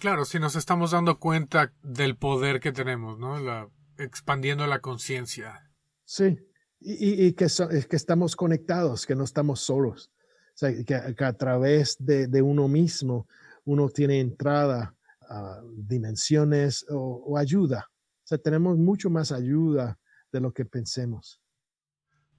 Claro, 0.00 0.24
si 0.24 0.38
nos 0.38 0.56
estamos 0.56 0.92
dando 0.92 1.18
cuenta 1.18 1.74
del 1.82 2.16
poder 2.16 2.58
que 2.58 2.72
tenemos, 2.72 3.18
¿no? 3.18 3.38
La, 3.38 3.68
expandiendo 3.98 4.66
la 4.66 4.80
conciencia. 4.80 5.70
Sí, 6.04 6.38
y, 6.80 7.32
que, 7.32 7.46
que, 7.46 7.96
estamos 7.96 8.34
conectados, 8.34 9.06
que 9.06 9.14
no 9.14 9.24
estamos 9.24 9.60
solos. 9.60 10.10
O 10.54 10.56
sea, 10.56 10.72
que, 10.84 10.94
a 10.94 11.32
través 11.34 11.96
de, 11.98 12.26
de, 12.26 12.40
uno 12.40 12.66
mismo 12.66 13.28
uno 13.64 13.90
tiene 13.90 14.20
entrada 14.20 14.96
a 15.28 15.60
dimensiones 15.76 16.86
o, 16.88 17.22
o, 17.26 17.36
ayuda. 17.36 17.90
O 17.90 18.26
sea, 18.26 18.38
tenemos 18.38 18.78
mucho 18.78 19.10
más 19.10 19.32
ayuda 19.32 19.98
de 20.32 20.40
lo 20.40 20.52
que 20.52 20.64
pensemos. 20.64 21.42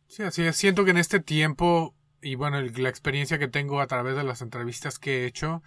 Sí, 0.07 0.23
así 0.23 0.41
es. 0.41 0.57
Siento 0.57 0.83
que 0.83 0.91
en 0.91 0.97
este 0.97 1.19
tiempo 1.19 1.95
y 2.21 2.35
bueno, 2.35 2.61
la 2.61 2.89
experiencia 2.89 3.39
que 3.39 3.47
tengo 3.47 3.81
a 3.81 3.87
través 3.87 4.15
de 4.15 4.23
las 4.23 4.41
entrevistas 4.41 4.99
que 4.99 5.23
he 5.23 5.25
hecho, 5.25 5.63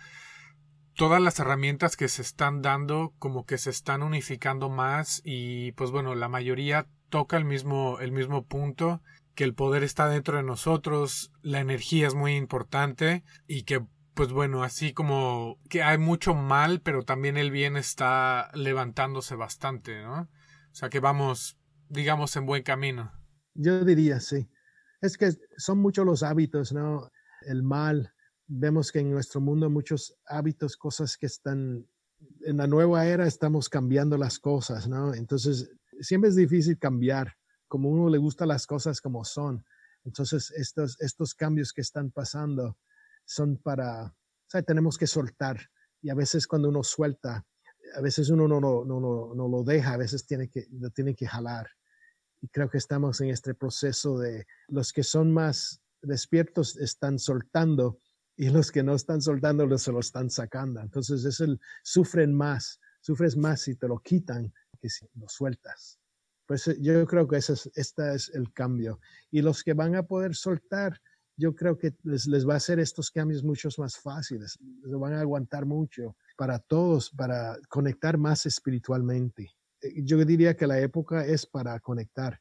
todas 0.94 1.20
las 1.20 1.38
herramientas 1.38 1.96
que 1.96 2.08
se 2.08 2.22
están 2.22 2.62
dando 2.62 3.14
como 3.18 3.44
que 3.46 3.58
se 3.58 3.70
están 3.70 4.02
unificando 4.02 4.68
más 4.68 5.20
y 5.24 5.72
pues 5.72 5.90
bueno, 5.90 6.14
la 6.14 6.28
mayoría 6.28 6.86
toca 7.08 7.36
el 7.36 7.44
mismo, 7.44 7.98
el 8.00 8.12
mismo 8.12 8.46
punto, 8.46 9.02
que 9.34 9.44
el 9.44 9.54
poder 9.54 9.82
está 9.82 10.08
dentro 10.08 10.36
de 10.36 10.42
nosotros, 10.42 11.32
la 11.42 11.60
energía 11.60 12.06
es 12.06 12.14
muy 12.14 12.36
importante 12.36 13.24
y 13.46 13.62
que 13.62 13.84
pues 14.14 14.30
bueno, 14.30 14.62
así 14.62 14.92
como 14.92 15.58
que 15.68 15.82
hay 15.82 15.98
mucho 15.98 16.34
mal, 16.34 16.80
pero 16.80 17.02
también 17.02 17.36
el 17.36 17.50
bien 17.50 17.76
está 17.76 18.50
levantándose 18.54 19.34
bastante, 19.34 20.02
¿no? 20.02 20.20
O 20.22 20.74
sea 20.74 20.88
que 20.88 21.00
vamos, 21.00 21.58
digamos, 21.88 22.36
en 22.36 22.46
buen 22.46 22.62
camino. 22.62 23.12
Yo 23.54 23.84
diría, 23.84 24.20
sí 24.20 24.48
es 25.04 25.18
que 25.18 25.32
son 25.56 25.78
muchos 25.78 26.06
los 26.06 26.22
hábitos, 26.22 26.72
¿no? 26.72 27.10
El 27.42 27.62
mal. 27.62 28.13
Vemos 28.46 28.92
que 28.92 29.00
en 29.00 29.10
nuestro 29.10 29.40
mundo 29.40 29.70
muchos 29.70 30.16
hábitos, 30.26 30.76
cosas 30.76 31.16
que 31.16 31.26
están 31.26 31.86
en 32.42 32.56
la 32.56 32.66
nueva 32.66 33.06
era 33.06 33.26
estamos 33.26 33.68
cambiando 33.68 34.16
las 34.16 34.38
cosas, 34.38 34.88
¿no? 34.88 35.14
Entonces, 35.14 35.70
siempre 36.00 36.30
es 36.30 36.36
difícil 36.36 36.78
cambiar, 36.78 37.36
como 37.68 37.88
uno 37.90 38.08
le 38.08 38.18
gusta 38.18 38.46
las 38.46 38.66
cosas 38.66 39.00
como 39.00 39.24
son. 39.24 39.64
Entonces, 40.04 40.50
estos, 40.56 41.00
estos 41.00 41.34
cambios 41.34 41.72
que 41.72 41.80
están 41.80 42.10
pasando 42.10 42.78
son 43.24 43.56
para, 43.56 44.04
o 44.06 44.48
sea, 44.48 44.62
tenemos 44.62 44.98
que 44.98 45.06
soltar. 45.06 45.58
Y 46.02 46.10
a 46.10 46.14
veces 46.14 46.46
cuando 46.46 46.68
uno 46.68 46.82
suelta, 46.82 47.46
a 47.96 48.00
veces 48.00 48.28
uno 48.28 48.46
no, 48.46 48.60
no, 48.60 48.84
no, 48.84 49.34
no 49.34 49.48
lo 49.48 49.62
deja, 49.62 49.94
a 49.94 49.98
veces 49.98 50.26
tiene 50.26 50.48
que, 50.48 50.66
lo 50.72 50.90
tiene 50.90 51.14
que 51.14 51.26
jalar. 51.26 51.68
Y 52.42 52.48
creo 52.48 52.68
que 52.68 52.78
estamos 52.78 53.20
en 53.22 53.30
este 53.30 53.54
proceso 53.54 54.18
de 54.18 54.46
los 54.68 54.92
que 54.92 55.02
son 55.02 55.32
más 55.32 55.80
despiertos 56.02 56.76
están 56.76 57.18
soltando 57.18 57.98
y 58.36 58.48
los 58.50 58.72
que 58.72 58.82
no 58.82 58.94
están 58.94 59.20
soltando 59.20 59.78
se 59.78 59.92
lo 59.92 60.00
están 60.00 60.30
sacando. 60.30 60.80
Entonces 60.80 61.24
es 61.24 61.40
el, 61.40 61.60
sufren 61.82 62.34
más, 62.34 62.80
sufres 63.00 63.36
más 63.36 63.62
si 63.62 63.76
te 63.76 63.88
lo 63.88 63.98
quitan 63.98 64.52
que 64.80 64.88
si 64.88 65.06
lo 65.14 65.28
sueltas. 65.28 65.98
Pues 66.46 66.68
eh, 66.68 66.76
yo 66.80 67.06
creo 67.06 67.26
que 67.28 67.36
ese 67.36 67.54
es, 67.54 67.70
este 67.74 68.14
es 68.14 68.30
el 68.34 68.52
cambio. 68.52 69.00
Y 69.30 69.42
los 69.42 69.62
que 69.62 69.72
van 69.72 69.94
a 69.94 70.02
poder 70.02 70.34
soltar, 70.34 71.00
yo 71.36 71.54
creo 71.54 71.78
que 71.78 71.94
les, 72.02 72.26
les 72.26 72.46
va 72.46 72.54
a 72.54 72.58
hacer 72.58 72.78
estos 72.78 73.10
cambios 73.10 73.44
muchos 73.44 73.78
más 73.78 73.96
fáciles, 73.96 74.58
lo 74.82 74.98
van 74.98 75.14
a 75.14 75.20
aguantar 75.20 75.66
mucho 75.66 76.16
para 76.36 76.58
todos, 76.58 77.10
para 77.10 77.56
conectar 77.68 78.18
más 78.18 78.46
espiritualmente. 78.46 79.54
Eh, 79.80 80.02
yo 80.04 80.22
diría 80.24 80.56
que 80.56 80.66
la 80.66 80.80
época 80.80 81.24
es 81.24 81.46
para 81.46 81.78
conectar. 81.80 82.40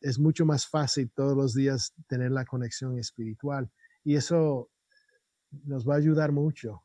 Es 0.00 0.18
mucho 0.18 0.44
más 0.44 0.66
fácil 0.66 1.10
todos 1.14 1.36
los 1.36 1.54
días 1.54 1.94
tener 2.08 2.32
la 2.32 2.44
conexión 2.44 2.98
espiritual 2.98 3.70
y 4.04 4.16
eso 4.16 4.68
nos 5.64 5.88
va 5.88 5.94
a 5.94 5.98
ayudar 5.98 6.32
mucho. 6.32 6.82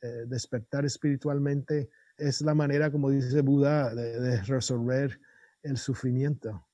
Eh, 0.00 0.24
despertar 0.26 0.84
espiritualmente 0.84 1.90
es 2.16 2.42
la 2.42 2.54
manera, 2.54 2.90
como 2.90 3.10
dice 3.10 3.40
Buda, 3.40 3.94
de, 3.94 4.42
resolver 4.42 5.20
el 5.62 5.78
sufrimiento. 5.78 6.66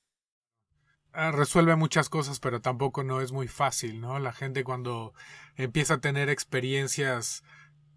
Ah, 1.12 1.30
resuelve 1.32 1.74
muchas 1.76 2.08
cosas, 2.08 2.40
pero 2.40 2.60
tampoco 2.60 3.02
no 3.04 3.20
es 3.20 3.32
muy 3.32 3.48
fácil, 3.48 4.00
¿no? 4.00 4.18
La 4.18 4.32
gente 4.32 4.64
cuando 4.64 5.12
empieza 5.56 5.94
a 5.94 6.00
tener 6.00 6.28
experiencias 6.28 7.42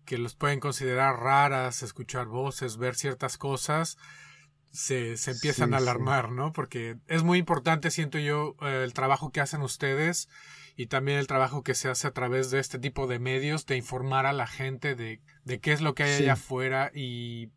que 0.05 0.17
los 0.17 0.35
pueden 0.35 0.59
considerar 0.59 1.19
raras, 1.19 1.83
escuchar 1.83 2.27
voces, 2.27 2.77
ver 2.77 2.95
ciertas 2.95 3.37
cosas, 3.37 3.97
se, 4.73 5.17
se 5.17 5.31
empiezan 5.31 5.75
a 5.75 5.77
alarmar, 5.77 6.31
¿no? 6.31 6.51
Porque 6.51 6.97
es 7.07 7.21
muy 7.21 7.37
importante, 7.37 7.91
siento 7.91 8.17
yo, 8.17 8.55
eh, 8.61 8.81
el 8.83 8.93
trabajo 8.93 9.31
que 9.31 9.39
hacen 9.39 9.61
ustedes 9.61 10.29
y 10.75 10.87
también 10.87 11.19
el 11.19 11.27
trabajo 11.27 11.63
que 11.63 11.75
se 11.75 11.89
hace 11.89 12.07
a 12.07 12.11
través 12.11 12.49
de 12.49 12.59
este 12.59 12.79
tipo 12.79 13.05
de 13.05 13.19
medios, 13.19 13.67
de 13.67 13.77
informar 13.77 14.25
a 14.25 14.33
la 14.33 14.47
gente 14.47 14.95
de, 14.95 15.21
de 15.45 15.59
qué 15.59 15.73
es 15.73 15.81
lo 15.81 15.93
que 15.93 16.03
hay 16.03 16.23
allá 16.23 16.33
afuera 16.33 16.91
y 16.91 17.51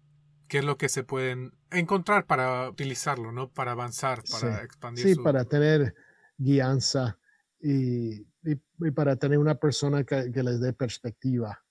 qué 0.46 0.58
es 0.58 0.64
lo 0.64 0.76
que 0.76 0.90
se 0.90 1.04
pueden 1.04 1.54
encontrar 1.70 2.26
para 2.26 2.68
utilizarlo, 2.68 3.32
¿no? 3.32 3.50
Para 3.50 3.72
avanzar, 3.72 4.22
para 4.30 4.62
expandir. 4.62 5.06
Sí, 5.06 5.14
para 5.14 5.44
tener 5.46 5.94
guianza 6.36 7.18
y, 7.58 8.26
y, 8.44 8.90
para 8.94 9.16
tener 9.16 9.38
una 9.38 9.54
persona 9.54 10.04
que, 10.04 10.30
que 10.30 10.42
les 10.42 10.60
dé 10.60 10.74
perspectiva. 10.74 11.64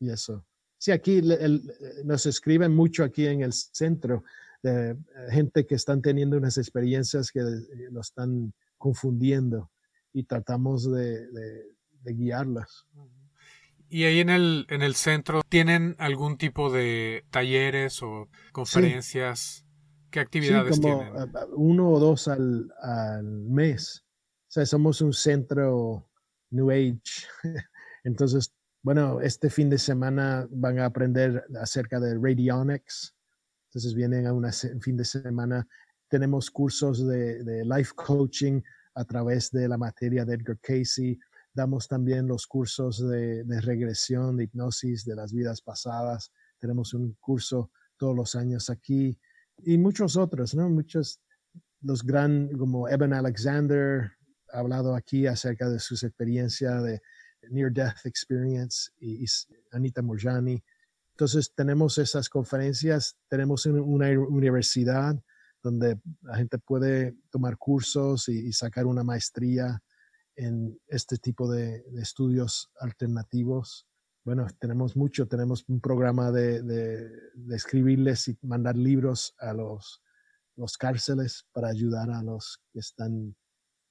y 0.00 0.10
eso. 0.10 0.46
Sí, 0.78 0.92
aquí 0.92 1.20
nos 2.04 2.24
escriben 2.24 2.74
mucho 2.74 3.04
aquí 3.04 3.26
en 3.26 3.42
el 3.42 3.52
centro 3.52 4.24
de 4.62 4.96
gente 5.30 5.66
que 5.66 5.74
están 5.74 6.02
teniendo 6.02 6.36
unas 6.36 6.58
experiencias 6.58 7.30
que 7.30 7.40
lo 7.90 8.00
están 8.00 8.54
confundiendo 8.76 9.70
y 10.12 10.24
tratamos 10.24 10.90
de, 10.90 11.28
guiarlas. 12.04 12.86
Y 13.90 14.04
ahí 14.04 14.20
en 14.20 14.30
el, 14.30 14.66
en 14.68 14.82
el 14.82 14.94
centro, 14.94 15.42
¿tienen 15.48 15.94
algún 15.98 16.38
tipo 16.38 16.70
de 16.70 17.24
talleres 17.30 18.02
o 18.02 18.28
conferencias? 18.52 19.64
¿Qué 20.10 20.20
actividades 20.20 20.76
sí, 20.76 20.82
como 20.82 21.00
tienen? 21.00 21.30
Uno 21.54 21.90
o 21.90 22.00
dos 22.00 22.28
al, 22.28 22.70
mes. 23.22 24.04
O 24.48 24.50
sea, 24.50 24.66
somos 24.66 25.00
un 25.00 25.12
centro 25.12 26.08
New 26.50 26.70
Age. 26.70 27.26
Entonces, 28.04 28.54
bueno, 28.82 29.20
este 29.20 29.50
fin 29.50 29.68
de 29.68 29.78
semana 29.78 30.46
van 30.50 30.78
a 30.78 30.86
aprender 30.86 31.44
acerca 31.60 32.00
de 32.00 32.14
radionics. 32.14 33.14
Entonces 33.68 33.94
vienen 33.94 34.26
a 34.26 34.32
un 34.32 34.50
fin 34.80 34.96
de 34.96 35.04
semana. 35.04 35.66
Tenemos 36.08 36.50
cursos 36.50 37.06
de, 37.06 37.44
de 37.44 37.64
life 37.64 37.92
coaching 37.94 38.60
a 38.94 39.04
través 39.04 39.50
de 39.50 39.68
la 39.68 39.78
materia 39.78 40.24
de 40.24 40.34
Edgar 40.34 40.58
Casey. 40.60 41.18
Damos 41.54 41.86
también 41.86 42.26
los 42.26 42.46
cursos 42.46 43.06
de, 43.08 43.44
de 43.44 43.60
regresión, 43.60 44.36
de 44.36 44.44
hipnosis 44.44 45.04
de 45.04 45.16
las 45.16 45.32
vidas 45.32 45.60
pasadas. 45.60 46.32
Tenemos 46.58 46.94
un 46.94 47.16
curso 47.20 47.70
todos 47.96 48.16
los 48.16 48.34
años 48.34 48.70
aquí 48.70 49.18
y 49.64 49.76
muchos 49.78 50.16
otros, 50.16 50.54
¿no? 50.54 50.68
Muchos, 50.68 51.20
los 51.82 52.02
gran, 52.02 52.48
como 52.56 52.88
Evan 52.88 53.12
Alexander, 53.12 54.12
ha 54.52 54.58
hablado 54.60 54.94
aquí 54.94 55.26
acerca 55.26 55.68
de 55.68 55.78
sus 55.78 56.02
experiencias 56.02 56.82
de 56.82 57.02
Near 57.50 57.72
Death 57.72 58.04
Experience 58.04 58.90
y, 58.98 59.24
Anita 59.72 60.02
Morjani. 60.02 60.62
Entonces 61.18 61.52
tenemos 61.52 61.98
esas 61.98 62.28
conferencias, 62.28 63.16
tenemos 63.26 63.66
una 63.66 64.08
universidad 64.10 65.20
donde 65.60 66.00
la 66.22 66.36
gente 66.36 66.60
puede 66.60 67.16
tomar 67.30 67.58
cursos 67.58 68.28
y, 68.28 68.52
sacar 68.52 68.86
una 68.86 69.02
maestría 69.02 69.82
en 70.36 70.78
este 70.86 71.16
tipo 71.16 71.50
de, 71.50 71.82
estudios 72.00 72.70
alternativos. 72.78 73.88
Bueno, 74.24 74.46
tenemos 74.60 74.96
mucho, 74.96 75.26
tenemos 75.26 75.64
un 75.66 75.80
programa 75.80 76.30
de, 76.30 76.62
de, 76.62 77.10
escribirles 77.50 78.28
y 78.28 78.38
mandar 78.42 78.76
libros 78.76 79.34
a 79.40 79.52
los, 79.52 80.00
los 80.54 80.78
cárceles 80.78 81.48
para 81.50 81.66
ayudar 81.66 82.12
a 82.12 82.22
los 82.22 82.62
que 82.72 82.78
están 82.78 83.34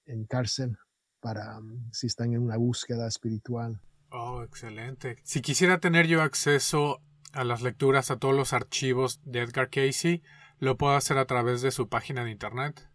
en 0.06 0.24
cárcel, 0.28 0.78
para 1.20 1.58
um, 1.58 1.91
si 1.91 2.08
están 2.08 2.32
en 2.32 2.41
una 2.41 2.56
búsqueda 2.56 3.06
espiritual. 3.06 3.82
Oh, 4.12 4.44
excelente. 4.44 5.18
Si 5.24 5.41
quisiera 5.41 5.82
tener 5.82 6.08
yo 6.08 6.22
acceso 6.22 7.02
a 7.34 7.44
las 7.44 7.62
lecturas, 7.62 8.12
a 8.12 8.18
todos 8.18 8.36
los 8.36 8.54
archivos 8.54 9.20
de 9.26 9.41
Edgar 9.41 9.70
Casey, 9.70 10.24
¿Lo 10.60 10.78
puedo 10.78 10.95
hacer 10.95 11.18
a 11.18 11.26
través 11.26 11.62
de 11.62 11.72
su 11.72 11.88
página 11.88 12.24
de 12.24 12.32
internet? 12.32 12.90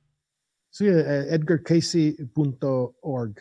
Sí, 0.71 0.87
eh, 0.87 1.27
edgarcasey.org. 1.31 3.37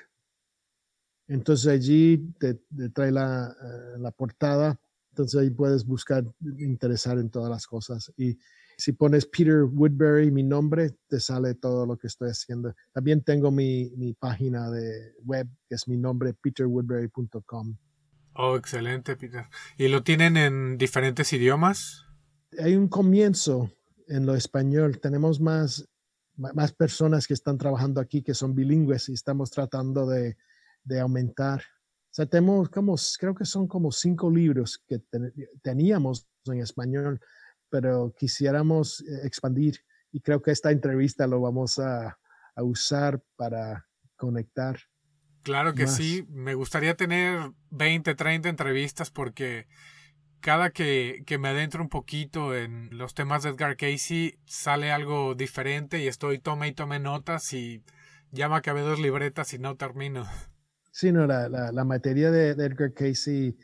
Entonces 1.28 1.68
allí 1.68 2.34
te, 2.40 2.62
trae 2.94 3.10
eh, 3.10 3.12
la, 3.12 4.12
portada, 4.16 4.80
entonces 5.12 5.40
ahí 5.40 5.50
puedes 5.50 5.86
buscar, 5.86 6.26
interesar 6.60 7.18
en 7.18 7.30
todas 7.30 7.50
las 7.50 7.66
cosas. 7.66 8.12
Y 8.18 8.38
si 8.78 8.92
pones 8.92 9.26
Peter 9.26 9.64
Woodbury, 9.64 10.30
mi 10.30 10.44
nombre, 10.44 10.98
te 11.08 11.20
sale 11.20 11.56
todo 11.56 11.86
lo 11.86 11.98
que 11.98 12.08
estoy 12.08 12.30
haciendo. 12.30 12.76
También 12.92 13.24
tengo 13.24 13.50
mi, 13.50 13.92
mi 13.96 14.14
página 14.14 14.70
de 14.70 15.14
web, 15.24 15.48
que 15.68 15.76
es 15.76 15.88
mi 15.88 15.98
nombre, 15.98 16.34
peterwoodbury.com. 16.34 17.78
Oh, 18.34 18.56
excelente, 18.56 19.16
Peter. 19.16 19.46
¿Y 19.78 19.88
lo 19.88 20.04
tienen 20.04 20.38
en 20.38 20.78
diferentes 20.78 21.32
idiomas? 21.34 22.06
Hay 22.60 22.76
un 22.76 22.88
comienzo 22.88 23.72
en 24.08 24.26
lo 24.26 24.36
español. 24.36 25.00
Tenemos 25.00 25.40
más, 25.40 25.88
más 26.36 26.72
personas 26.74 27.28
que 27.28 27.34
están 27.34 27.58
trabajando 27.58 28.00
aquí 28.00 28.22
que 28.22 28.34
son 28.34 28.56
bilingües 28.56 29.10
y 29.10 29.14
estamos 29.14 29.52
tratando 29.52 30.06
de, 30.06 30.38
de 30.84 31.00
aumentar. 31.00 31.62
O 31.62 32.14
sea, 32.14 32.26
tenemos 32.26 32.70
como, 32.70 32.96
creo 33.20 33.36
que 33.36 33.46
son 33.46 33.68
como 33.68 33.92
cinco 33.92 34.30
libros 34.30 34.84
que 34.86 35.02
teníamos 35.62 36.28
en 36.46 36.60
español, 36.60 37.22
pero 37.70 38.14
quisiéramos 38.18 39.02
eh, 39.02 39.22
expandir 39.24 39.80
y 40.12 40.20
creo 40.20 40.42
que 40.42 40.52
esta 40.52 40.72
entrevista 40.72 41.26
lo 41.26 41.40
vamos 41.40 41.80
a, 41.80 42.18
a 42.56 42.64
usar 42.64 43.22
para 43.38 43.88
conectar. 44.18 44.78
Claro 45.44 45.74
que 45.74 45.88
sí, 45.88 46.26
me 46.30 46.54
gustaría 46.54 46.96
tener 46.96 47.52
20, 47.72 48.14
30 48.14 48.50
entrevistas 48.50 49.10
porque 49.10 49.68
cada 50.40 50.70
que, 50.70 51.24
que, 51.26 51.38
me 51.38 51.50
adentro 51.50 51.82
un 51.82 51.90
poquito 51.90 52.56
en 52.56 52.90
los 52.98 53.14
temas 53.14 53.44
de 53.44 53.50
Edgar 53.50 53.76
Casey, 53.76 54.38
sale 54.46 54.92
algo 54.92 55.34
diferente 55.34 56.00
y 56.00 56.08
estoy 56.08 56.40
tome 56.40 56.68
y 56.68 56.74
tome 56.74 57.00
notas 57.00 57.54
y 57.54 57.84
ya 58.32 58.50
me 58.50 58.56
acabé 58.56 58.82
dos 58.82 59.00
libretas 59.00 59.54
y 59.54 59.60
no 59.60 59.78
termino. 59.78 60.26
Sí, 60.92 61.12
no, 61.12 61.26
la, 61.26 61.48
la, 61.48 61.84
materia 61.86 62.32
de, 62.32 62.50
Edgar 62.50 62.94
Casey 62.94 63.58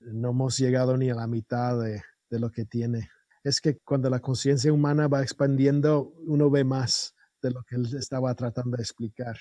no 0.00 0.30
hemos 0.30 0.58
llegado 0.58 0.96
ni 0.96 1.10
a 1.10 1.14
la 1.14 1.26
mitad 1.26 1.80
de, 1.80 2.02
de 2.30 2.38
lo 2.38 2.50
que 2.50 2.64
tiene. 2.64 3.08
Es 3.42 3.60
que 3.60 3.78
cuando 3.78 4.10
la 4.10 4.20
conciencia 4.20 4.72
humana 4.72 5.08
va 5.08 5.22
expandiendo, 5.22 6.12
uno 6.26 6.50
ve 6.50 6.62
más 6.62 7.14
de 7.42 7.50
lo 7.50 7.62
que 7.64 7.76
él 7.76 7.88
estaba 7.96 8.34
tratando 8.34 8.76
de 8.76 8.82
explicar. 8.82 9.36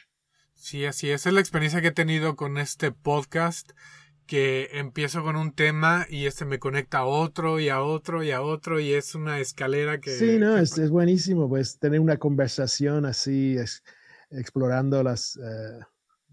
Sí, 0.56 0.86
así 0.86 1.10
es. 1.10 1.26
Es 1.26 1.34
la 1.34 1.40
experiencia 1.40 1.82
que 1.82 1.88
he 1.88 1.92
tenido 1.92 2.36
con 2.36 2.58
este 2.58 2.92
podcast 2.92 3.72
que 4.26 4.70
empiezo 4.74 5.22
con 5.24 5.36
un 5.36 5.52
tema 5.52 6.06
y 6.10 6.26
este 6.26 6.46
me 6.46 6.60
conecta 6.60 7.00
a 7.00 7.06
otro 7.06 7.60
y 7.60 7.70
a 7.70 7.82
otro 7.82 8.24
y 8.24 8.32
a 8.32 8.42
otro 8.42 8.80
y 8.80 8.94
es 8.94 9.16
una 9.16 9.40
escalera 9.40 10.00
que... 10.00 10.12
Sí, 10.12 10.38
no, 10.40 10.58
es, 10.58 10.78
es, 10.78 10.90
buenísimo, 10.90 11.50
pues 11.50 11.78
tener 11.78 12.00
una 12.00 12.18
conversación 12.18 13.06
así, 13.06 13.58
es, 13.58 13.84
explorando 14.32 15.04
las, 15.04 15.38
eh, 15.38 15.80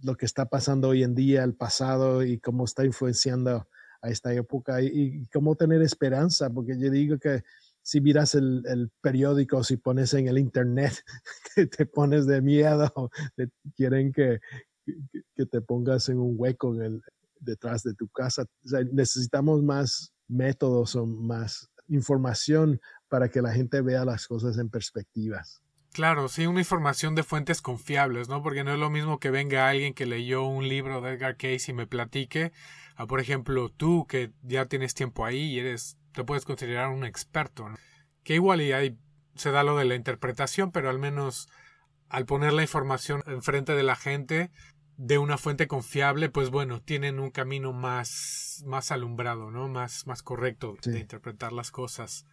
lo 0.03 0.17
que 0.17 0.27
está 0.27 0.47
pasando 0.47 0.89
hoy 0.89 1.03
en 1.03 1.15
día, 1.15 1.45
el 1.45 1.55
pasado 1.55 2.25
y 2.25 2.39
cómo 2.39 2.65
está 2.65 2.85
influenciando 2.85 3.69
a 4.03 4.09
esta 4.09 4.33
época 4.33 4.81
y, 4.81 5.27
cómo 5.33 5.57
tener 5.57 5.83
esperanza, 5.83 6.49
porque 6.51 6.79
yo 6.79 6.91
digo 6.91 7.19
que 7.19 7.43
si 7.91 8.01
miras 8.01 8.37
el, 8.37 8.63
el, 8.67 8.89
periódico, 9.01 9.65
si 9.65 9.77
pones 9.77 10.15
en 10.15 10.29
el 10.29 10.39
internet, 10.39 10.93
te 11.77 11.87
pones 11.87 12.25
de 12.25 12.41
miedo, 12.41 13.11
quieren 13.75 14.13
que, 14.13 14.39
que, 15.35 15.47
te 15.47 15.61
pongas 15.61 16.09
en 16.09 16.21
un 16.21 16.35
hueco 16.39 16.73
en 16.77 16.83
el, 16.83 17.03
detrás 17.41 17.83
de 17.83 17.95
tu 17.95 18.09
casa. 18.09 18.47
necesitamos 18.93 19.65
más 19.65 20.13
métodos 20.29 20.95
o 20.95 21.05
más 21.05 21.69
información 21.89 22.81
para 23.09 23.29
que 23.29 23.43
la 23.43 23.53
gente 23.53 23.81
vea 23.81 24.05
las 24.05 24.29
cosas 24.29 24.57
en 24.59 24.71
perspectivas. 24.71 25.61
Claro, 25.93 26.29
sí, 26.29 26.47
una 26.47 26.61
información 26.61 27.17
de 27.17 27.25
fuentes 27.25 27.61
confiables, 27.61 28.29
¿no? 28.29 28.41
Porque 28.41 28.63
no 28.63 28.73
es 28.73 28.79
lo 28.79 28.91
mismo 28.91 29.19
que 29.19 29.33
venga 29.33 29.69
alguien 29.69 29.95
que 29.95 30.07
leyó 30.07 30.45
un 30.45 30.69
libro 30.69 31.01
de 31.01 31.15
Edgar 31.15 31.37
Case 31.37 31.73
y 31.73 31.75
me 31.75 31.89
platique, 31.89 32.53
a 33.01 33.07
por 33.07 33.19
ejemplo 33.19 33.71
tú 33.71 34.07
que 34.07 34.31
ya 34.43 34.67
tienes 34.67 34.93
tiempo 34.93 35.25
ahí 35.25 35.55
y 35.55 35.59
eres, 35.59 35.97
te 36.13 36.23
puedes 36.23 36.45
considerar 36.45 36.91
un 36.91 37.05
experto, 37.07 37.67
¿no? 37.67 37.77
Que 38.23 38.35
igual 38.35 38.61
y 38.61 38.73
ahí 38.73 38.99
se 39.37 39.51
da 39.51 39.63
lo 39.63 39.79
de 39.79 39.87
la 39.87 39.95
interpretación, 39.95 40.71
pero 40.71 40.91
al 40.91 40.99
menos 40.99 41.49
al 42.11 42.27
poner 42.27 42.53
la 42.53 42.61
información 42.61 43.23
enfrente 43.27 43.73
de 43.73 43.85
la 43.85 43.97
gente, 43.97 44.51
de 44.99 45.17
una 45.17 45.39
fuente 45.39 45.67
confiable, 45.67 46.29
pues 46.29 46.51
bueno, 46.51 46.83
tienen 46.83 47.21
un 47.21 47.31
camino 47.31 47.73
más, 47.73 48.63
más 48.67 48.91
alumbrado, 48.91 49.51
¿no? 49.51 49.67
Más, 49.67 50.07
más 50.07 50.23
correcto 50.23 50.77
de 50.85 51.01
interpretar 51.01 51.53
las 51.53 51.71
cosas. 51.71 52.27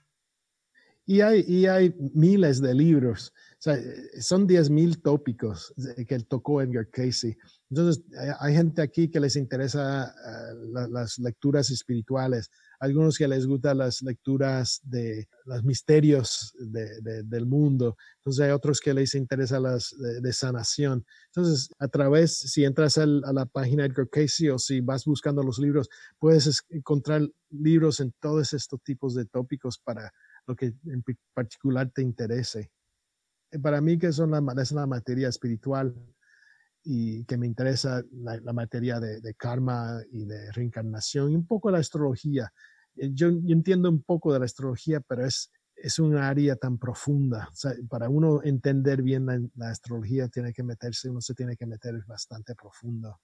Y 1.06 1.22
hay, 1.22 1.46
y 1.48 1.68
hay 1.68 1.96
miles 2.14 2.60
de 2.60 2.74
libros, 2.74 3.32
o 3.54 3.62
sea, 3.62 3.78
son 4.20 4.46
10.000 4.46 5.02
tópicos 5.02 5.74
que 6.06 6.20
tocó 6.20 6.62
Edgar 6.62 6.90
Casey. 6.90 7.38
Entonces, 7.70 8.04
hay 8.40 8.56
gente 8.56 8.82
aquí 8.82 9.10
que 9.10 9.20
les 9.20 9.36
interesa 9.36 10.08
eh, 10.08 10.88
las 10.90 11.20
lecturas 11.20 11.70
espirituales, 11.70 12.50
algunos 12.80 13.18
que 13.18 13.28
les 13.28 13.46
gustan 13.46 13.80
las 13.80 14.02
lecturas 14.02 14.80
de 14.84 15.28
los 15.46 15.64
misterios 15.66 16.54
del 16.58 17.46
mundo, 17.46 17.98
entonces 18.20 18.46
hay 18.46 18.52
otros 18.52 18.80
que 18.80 18.94
les 18.94 19.16
interesa 19.16 19.60
las 19.60 19.94
de, 20.22 20.32
sanación. 20.32 21.06
Entonces, 21.28 21.70
a 21.80 21.90
través, 21.90 22.38
si 22.38 22.64
entras 22.64 22.98
a 22.98 23.06
la 23.06 23.46
página 23.46 23.84
de 23.84 23.90
Edgar 23.90 24.10
Casey 24.10 24.50
o 24.50 24.58
si 24.58 24.80
vas 24.80 25.04
buscando 25.04 25.44
los 25.44 25.60
libros, 25.60 25.90
puedes 26.20 26.64
encontrar 26.70 27.28
libros 27.50 28.00
en 28.00 28.14
todos 28.22 28.54
estos 28.54 28.82
tipos 28.82 29.14
de 29.14 29.26
tópicos 29.26 29.78
para 29.78 30.14
lo 30.46 30.56
que 30.56 30.74
en 30.86 31.04
particular 31.34 31.92
te 31.94 32.02
interese. 32.02 32.72
Para 33.62 33.82
mí 33.82 33.98
que 33.98 34.10
la, 34.10 34.62
es 34.62 34.72
la 34.72 34.86
materia 34.86 35.28
espiritual 35.28 35.94
y 36.90 37.26
que 37.26 37.38
me 37.38 37.46
interesa 37.46 38.02
la, 38.12 38.54
materia 38.54 38.98
de, 39.02 39.34
karma 39.36 40.00
y 40.10 40.24
de 40.24 40.54
reencarnación 40.54 41.32
y 41.32 41.36
un 41.36 41.46
poco 41.46 41.70
la 41.70 41.80
astrología. 41.80 42.54
Eh, 42.96 43.10
yo, 43.14 43.28
entiendo 43.28 43.90
un 43.90 44.04
poco 44.04 44.32
de 44.32 44.40
la 44.40 44.46
astrología, 44.46 45.02
pero 45.02 45.26
es, 45.26 45.52
es 45.76 46.00
un 46.00 46.16
área 46.16 46.56
tan 46.56 46.78
profunda. 46.78 47.50
para 47.90 48.08
uno 48.08 48.42
entender 48.42 49.02
bien 49.02 49.26
la, 49.56 49.70
astrología, 49.70 50.30
tiene 50.30 50.54
que 50.54 50.64
meterse, 50.64 51.10
uno 51.10 51.20
se 51.20 51.34
tiene 51.34 51.58
que 51.58 51.66
meter 51.66 51.94
bastante 52.08 52.56
profundo. 52.56 53.20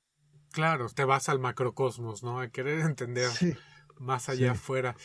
Claro, 0.52 0.90
te 0.90 1.06
vas 1.06 1.30
al 1.30 1.40
macrocosmos, 1.40 2.22
¿no? 2.22 2.41
A 2.41 2.49
querer 2.49 2.80
entender 2.85 3.30
más 3.98 4.27
allá 4.27 4.52
afuera. 4.52 4.98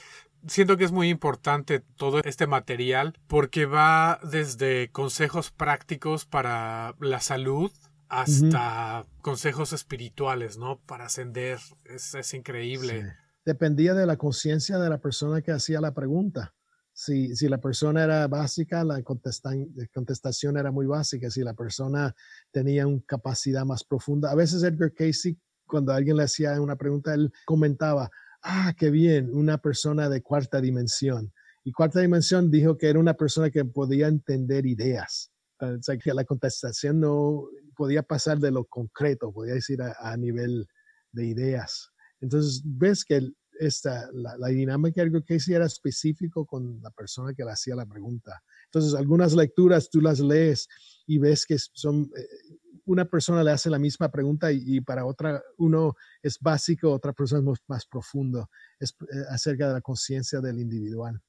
Siento 0.48 0.76
que 0.76 0.84
es 0.84 0.92
muy 0.92 1.10
importante 1.10 1.78
todo 1.78 2.20
este 2.24 2.48
material 2.48 3.16
porque 3.28 3.66
va 3.66 4.18
desde 4.28 4.90
consejos 4.90 5.52
prácticos 5.52 6.26
para 6.26 6.96
la 6.98 7.20
salud 7.20 7.70
hasta 8.08 9.06
consejos 9.20 9.72
espirituales, 9.72 10.58
¿no? 10.58 10.80
Para 10.86 11.06
ascender. 11.06 11.58
Es, 11.84 12.34
increíble. 12.34 13.14
Dependía 13.44 13.94
de 13.94 14.06
la 14.06 14.16
conciencia 14.16 14.78
de 14.78 14.90
la 14.90 14.98
persona 14.98 15.42
que 15.42 15.52
hacía 15.52 15.80
la 15.80 15.94
pregunta. 15.94 16.54
Si, 16.92 17.36
si 17.36 17.48
la 17.48 17.58
persona 17.58 18.02
era 18.02 18.26
básica, 18.26 18.82
la 18.82 19.02
contestación 19.02 20.56
era 20.56 20.72
muy 20.72 20.86
básica. 20.86 21.30
Si 21.30 21.42
la 21.42 21.54
persona 21.54 22.14
tenía 22.50 22.86
una 22.86 23.02
capacidad 23.06 23.64
más 23.64 23.84
profunda. 23.84 24.30
A 24.30 24.34
veces 24.34 24.62
Edgar 24.62 24.92
Casey, 24.92 25.38
cuando 25.66 25.92
alguien 25.92 26.16
le 26.16 26.24
hacía 26.24 26.60
una 26.60 26.76
pregunta, 26.76 27.14
él 27.14 27.32
comentaba, 27.44 28.10
ah, 28.42 28.74
qué 28.76 28.90
bien, 28.90 29.30
una 29.32 29.58
persona 29.58 30.08
de 30.08 30.22
cuarta 30.22 30.60
dimensión. 30.60 31.32
Y 31.64 31.72
cuarta 31.72 32.00
dimensión 32.00 32.50
dijo 32.50 32.78
que 32.78 32.88
era 32.88 32.98
una 32.98 33.14
persona 33.14 33.50
que 33.50 33.64
podía 33.64 34.08
entender 34.08 34.66
ideas. 34.66 35.30
O 35.60 35.82
sea, 35.82 35.98
que 35.98 36.14
la 36.14 36.24
contestación 36.24 37.00
no 37.00 37.48
podía 37.78 38.02
pasar 38.02 38.40
de 38.40 38.50
lo 38.50 38.64
concreto, 38.64 39.32
podía 39.32 39.54
decir 39.54 39.80
a, 39.80 40.16
nivel 40.16 40.66
de 41.12 41.26
ideas. 41.26 41.92
Entonces, 42.20 42.60
ves 42.64 43.04
que 43.04 43.20
esta, 43.60 44.10
la, 44.12 44.36
la 44.36 44.48
dinámica 44.48 45.04
que 45.24 45.38
era 45.48 45.64
específico 45.64 46.44
con 46.44 46.80
la 46.82 46.90
persona 46.90 47.32
que 47.34 47.44
le 47.44 47.52
hacía 47.52 47.76
la 47.76 47.86
pregunta. 47.86 48.42
Entonces, 48.64 48.94
algunas 48.94 49.32
lecturas 49.34 49.90
tú 49.90 50.00
las 50.00 50.18
lees 50.18 50.66
y 51.06 51.18
ves 51.18 51.46
que 51.46 51.56
son, 51.56 52.10
eh, 52.16 52.58
una 52.84 53.04
persona 53.04 53.44
le 53.44 53.52
hace 53.52 53.70
la 53.70 53.78
misma 53.78 54.10
pregunta 54.10 54.50
y, 54.50 54.80
para 54.80 55.06
otra 55.06 55.40
uno 55.56 55.94
es 56.20 56.40
básico, 56.40 56.90
otra 56.90 57.12
persona 57.12 57.52
es 57.52 57.60
más, 57.68 57.86
profundo, 57.86 58.50
es 58.80 58.90
eh, 59.02 59.24
acerca 59.30 59.68
de 59.68 59.74
la 59.74 59.80
conciencia 59.80 60.40
del 60.40 60.58
individual. 60.58 61.22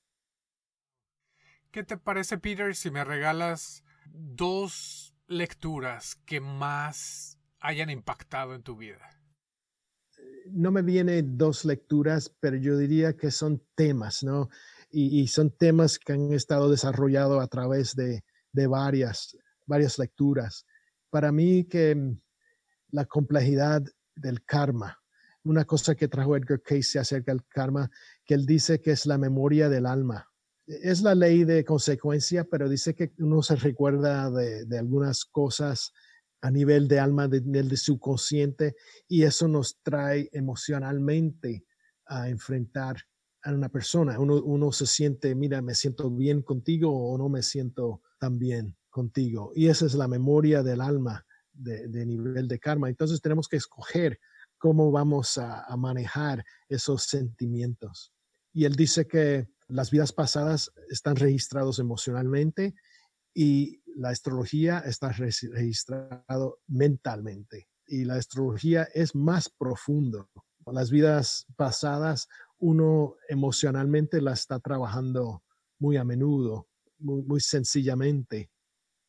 ¿Qué 1.70 1.84
te 1.84 1.98
parece, 1.98 2.40
Peter, 2.40 2.76
si 2.76 2.90
me 2.90 3.04
regalas 3.04 3.84
dos 4.12 5.14
lecturas 5.30 6.16
que 6.26 6.42
más 6.42 7.38
hayan 7.62 7.90
impactado 7.90 8.54
en 8.54 8.64
tu 8.64 8.76
vida? 8.76 9.10
No 10.52 10.72
me 10.72 10.82
vienen 10.82 11.38
dos 11.38 11.64
lecturas, 11.64 12.36
pero 12.42 12.58
yo 12.58 12.78
diría 12.78 13.16
que 13.16 13.32
son 13.32 13.64
temas, 13.76 14.24
¿no? 14.24 14.50
Y, 14.92 15.28
son 15.28 15.52
temas 15.52 16.00
que 16.00 16.14
han 16.14 16.34
estado 16.34 16.70
desarrollados 16.70 17.42
a 17.42 17.48
través 17.48 17.96
de, 17.96 18.24
de 18.52 18.68
varias, 18.68 19.38
varias 19.68 20.00
lecturas 20.00 20.66
para 21.10 21.32
mí 21.32 21.66
que 21.66 21.96
mm, 21.96 22.20
la 22.92 23.06
complejidad 23.06 23.84
del 24.16 24.44
karma, 24.44 25.00
una 25.44 25.66
cosa 25.66 25.96
que 25.96 26.08
trajo 26.08 26.36
Edgar 26.36 26.62
Cayce 26.62 27.00
acerca 27.00 27.32
del 27.32 27.46
karma, 27.48 27.90
que 28.26 28.34
él 28.34 28.46
dice 28.46 28.82
que 28.82 28.92
es 28.92 29.06
la 29.06 29.18
memoria 29.18 29.70
del 29.70 29.86
alma. 29.86 30.28
Es 30.70 31.02
la 31.02 31.16
ley 31.16 31.44
de 31.44 31.66
consecuencia, 31.66 32.44
pero 32.44 32.70
dice 32.70 32.94
que 32.94 33.12
uno 33.18 33.42
se 33.42 33.56
recuerda 33.56 34.30
de, 34.30 34.78
algunas 34.78 35.26
cosas 35.26 35.92
a 36.42 36.52
nivel 36.52 36.88
de 36.88 37.00
alma, 37.00 37.28
de 37.28 37.42
nivel 37.42 37.70
de 37.70 37.78
subconsciente, 37.78 38.76
y 39.08 39.24
eso 39.24 39.48
nos 39.48 39.82
trae 39.82 40.30
emocionalmente 40.32 41.66
a 42.06 42.30
enfrentar 42.30 42.98
a 43.42 43.52
una 43.52 43.70
persona. 43.70 44.20
Uno, 44.20 44.36
uno 44.44 44.72
se 44.72 44.86
siente, 44.86 45.34
mira, 45.36 45.62
me 45.62 45.74
siento 45.74 46.10
bien 46.12 46.44
contigo 46.44 46.92
o 46.92 47.18
no 47.18 47.30
me 47.30 47.42
siento 47.42 48.02
tan 48.20 48.38
bien 48.38 48.78
contigo. 48.90 49.52
Y 49.56 49.68
esa 49.68 49.86
es 49.86 49.96
la 49.96 50.08
memoria 50.08 50.62
del 50.62 50.82
alma 50.82 51.26
de, 51.60 52.06
nivel 52.06 52.48
de 52.48 52.60
karma. 52.60 52.90
Entonces 52.90 53.22
tenemos 53.22 53.48
que 53.48 53.58
escoger 53.58 54.20
cómo 54.58 54.92
vamos 54.92 55.38
a, 55.38 55.66
manejar 55.78 56.44
esos 56.68 57.04
sentimientos. 57.04 58.14
Y 58.54 58.66
él 58.66 58.76
dice 58.76 59.08
que 59.08 59.48
las 59.70 59.92
vidas 59.92 60.12
pasadas 60.12 60.72
están 60.90 61.16
registrados 61.16 61.80
emocionalmente 61.80 62.76
y 63.34 63.82
la 63.96 64.10
astrología 64.10 64.80
está 64.80 65.12
registrado 65.12 66.60
mentalmente. 66.68 67.68
Y 67.88 68.06
la 68.06 68.16
astrología 68.16 68.88
es 68.94 69.16
más 69.16 69.50
profundo. 69.50 70.30
Las 70.66 70.92
vidas 70.92 71.48
pasadas 71.56 72.28
uno 72.60 73.16
emocionalmente 73.30 74.22
la 74.22 74.34
está 74.34 74.60
trabajando 74.60 75.44
muy 75.80 75.98
a 75.98 76.04
menudo, 76.04 76.68
muy 77.00 77.40
sencillamente 77.40 78.52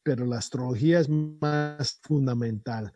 pero 0.03 0.25
la 0.27 0.39
astrología 0.39 1.01
es 1.01 1.09
más 1.09 2.01
fundamental. 2.03 2.93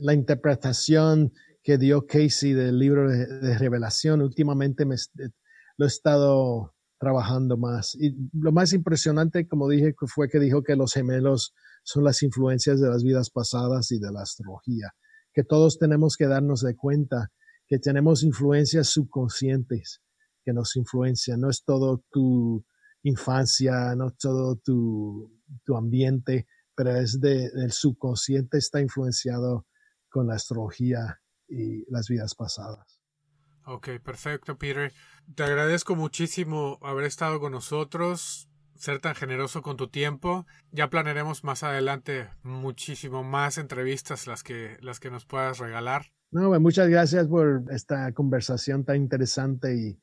La 0.00 0.14
interpretación 0.14 1.32
que 1.62 1.78
dio 1.78 2.06
Casey 2.06 2.52
del 2.52 2.78
libro 2.78 3.10
de, 3.10 3.58
revelación, 3.58 4.22
últimamente 4.22 4.84
me, 4.84 4.94
eh, 4.94 5.30
lo 5.76 5.84
he 5.84 5.88
estado 5.88 6.74
trabajando 7.00 7.56
más. 7.56 7.96
Y 7.96 8.14
lo 8.32 8.52
más 8.52 8.72
impresionante, 8.72 9.48
como 9.48 9.68
dije, 9.68 9.94
fue 10.06 10.28
que 10.28 10.38
dijo 10.38 10.62
que 10.62 10.76
los 10.76 10.92
gemelos 10.92 11.54
son 11.82 12.04
las 12.04 12.22
influencias 12.22 12.80
de 12.80 12.88
las 12.88 13.02
vidas 13.02 13.30
pasadas 13.30 13.90
y 13.90 13.98
de 13.98 14.12
la 14.12 14.22
astrología, 14.22 14.92
que 15.32 15.42
todos 15.42 15.78
tenemos 15.78 16.16
que 16.16 16.28
darnos 16.28 16.60
de 16.60 16.76
cuenta 16.76 17.32
que 17.66 17.78
tenemos 17.78 18.22
influencias 18.22 18.88
subconscientes 18.88 20.00
que 20.44 20.52
nos 20.52 20.76
influencian. 20.76 21.40
No 21.40 21.50
es 21.50 21.64
todo 21.64 22.04
tu 22.10 22.64
infancia, 23.02 23.94
no 23.96 24.08
es 24.08 24.16
todo 24.18 24.56
tu 24.56 25.40
tu 25.64 25.76
ambiente, 25.76 26.46
pero 26.74 26.94
es 26.96 27.20
de, 27.20 27.50
del 27.50 27.72
subconsciente, 27.72 28.58
está 28.58 28.80
influenciado 28.80 29.66
con 30.08 30.26
la 30.26 30.34
astrología 30.34 31.20
y 31.48 31.90
las 31.90 32.08
vidas 32.08 32.34
pasadas. 32.34 32.99
Ok, 33.64 33.88
perfecto, 34.02 34.56
Peter. 34.58 34.92
Te 35.34 35.44
agradezco 35.44 35.96
muchísimo 35.96 36.78
haber 36.82 37.04
estado 37.04 37.40
con 37.40 37.52
nosotros, 37.52 38.48
ser 38.74 39.00
tan 39.00 39.14
generoso 39.14 39.62
con 39.62 39.76
tu 39.76 39.88
tiempo. 39.88 40.46
Ya 40.72 40.88
planearemos 40.90 41.44
más 41.44 41.62
adelante 41.62 42.28
muchísimo 42.42 43.22
más 43.22 43.58
entrevistas 43.58 44.26
las 44.26 44.42
que, 44.42 44.76
las 44.80 45.00
que 45.00 45.10
nos 45.10 45.26
puedas 45.26 45.58
regalar. 45.58 46.06
No, 46.30 46.58
muchas 46.60 46.88
gracias 46.88 47.26
por 47.26 47.64
esta 47.70 48.12
conversación 48.12 48.84
tan 48.84 48.96
interesante 48.96 49.74
y 49.74 50.00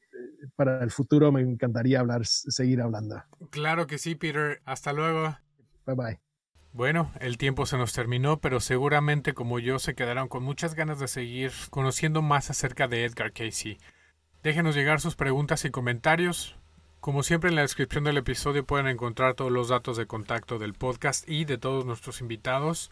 para 0.55 0.83
el 0.83 0.91
futuro 0.91 1.31
me 1.31 1.41
encantaría 1.41 1.99
hablar, 1.99 2.25
seguir 2.25 2.81
hablando. 2.81 3.23
Claro 3.49 3.87
que 3.87 3.97
sí, 3.97 4.15
Peter. 4.15 4.61
Hasta 4.65 4.93
luego. 4.93 5.37
Bye 5.85 5.95
bye. 5.95 6.26
Bueno, 6.73 7.11
el 7.19 7.37
tiempo 7.37 7.65
se 7.65 7.77
nos 7.77 7.93
terminó, 7.93 8.39
pero 8.39 8.59
seguramente 8.59 9.33
como 9.33 9.59
yo 9.59 9.79
se 9.79 9.95
quedaron 9.95 10.27
con 10.27 10.43
muchas 10.43 10.75
ganas 10.75 10.99
de 10.99 11.07
seguir 11.07 11.51
conociendo 11.69 12.21
más 12.21 12.49
acerca 12.49 12.87
de 12.87 13.03
Edgar 13.03 13.31
Casey. 13.31 13.77
Déjenos 14.43 14.75
llegar 14.75 15.01
sus 15.01 15.15
preguntas 15.15 15.65
y 15.65 15.71
comentarios. 15.71 16.55
Como 16.99 17.23
siempre 17.23 17.49
en 17.49 17.55
la 17.55 17.61
descripción 17.61 18.03
del 18.03 18.17
episodio 18.17 18.65
pueden 18.65 18.87
encontrar 18.87 19.33
todos 19.33 19.51
los 19.51 19.69
datos 19.69 19.97
de 19.97 20.07
contacto 20.07 20.59
del 20.59 20.73
podcast 20.73 21.27
y 21.27 21.45
de 21.45 21.57
todos 21.57 21.85
nuestros 21.85 22.21
invitados. 22.21 22.91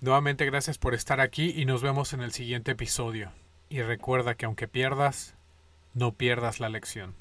Nuevamente 0.00 0.44
gracias 0.46 0.78
por 0.78 0.94
estar 0.94 1.20
aquí 1.20 1.52
y 1.56 1.64
nos 1.64 1.82
vemos 1.82 2.12
en 2.12 2.20
el 2.20 2.32
siguiente 2.32 2.72
episodio. 2.72 3.32
Y 3.68 3.82
recuerda 3.82 4.34
que 4.34 4.46
aunque 4.46 4.68
pierdas, 4.68 5.34
no 5.94 6.12
pierdas 6.12 6.60
la 6.60 6.68
lección. 6.68 7.14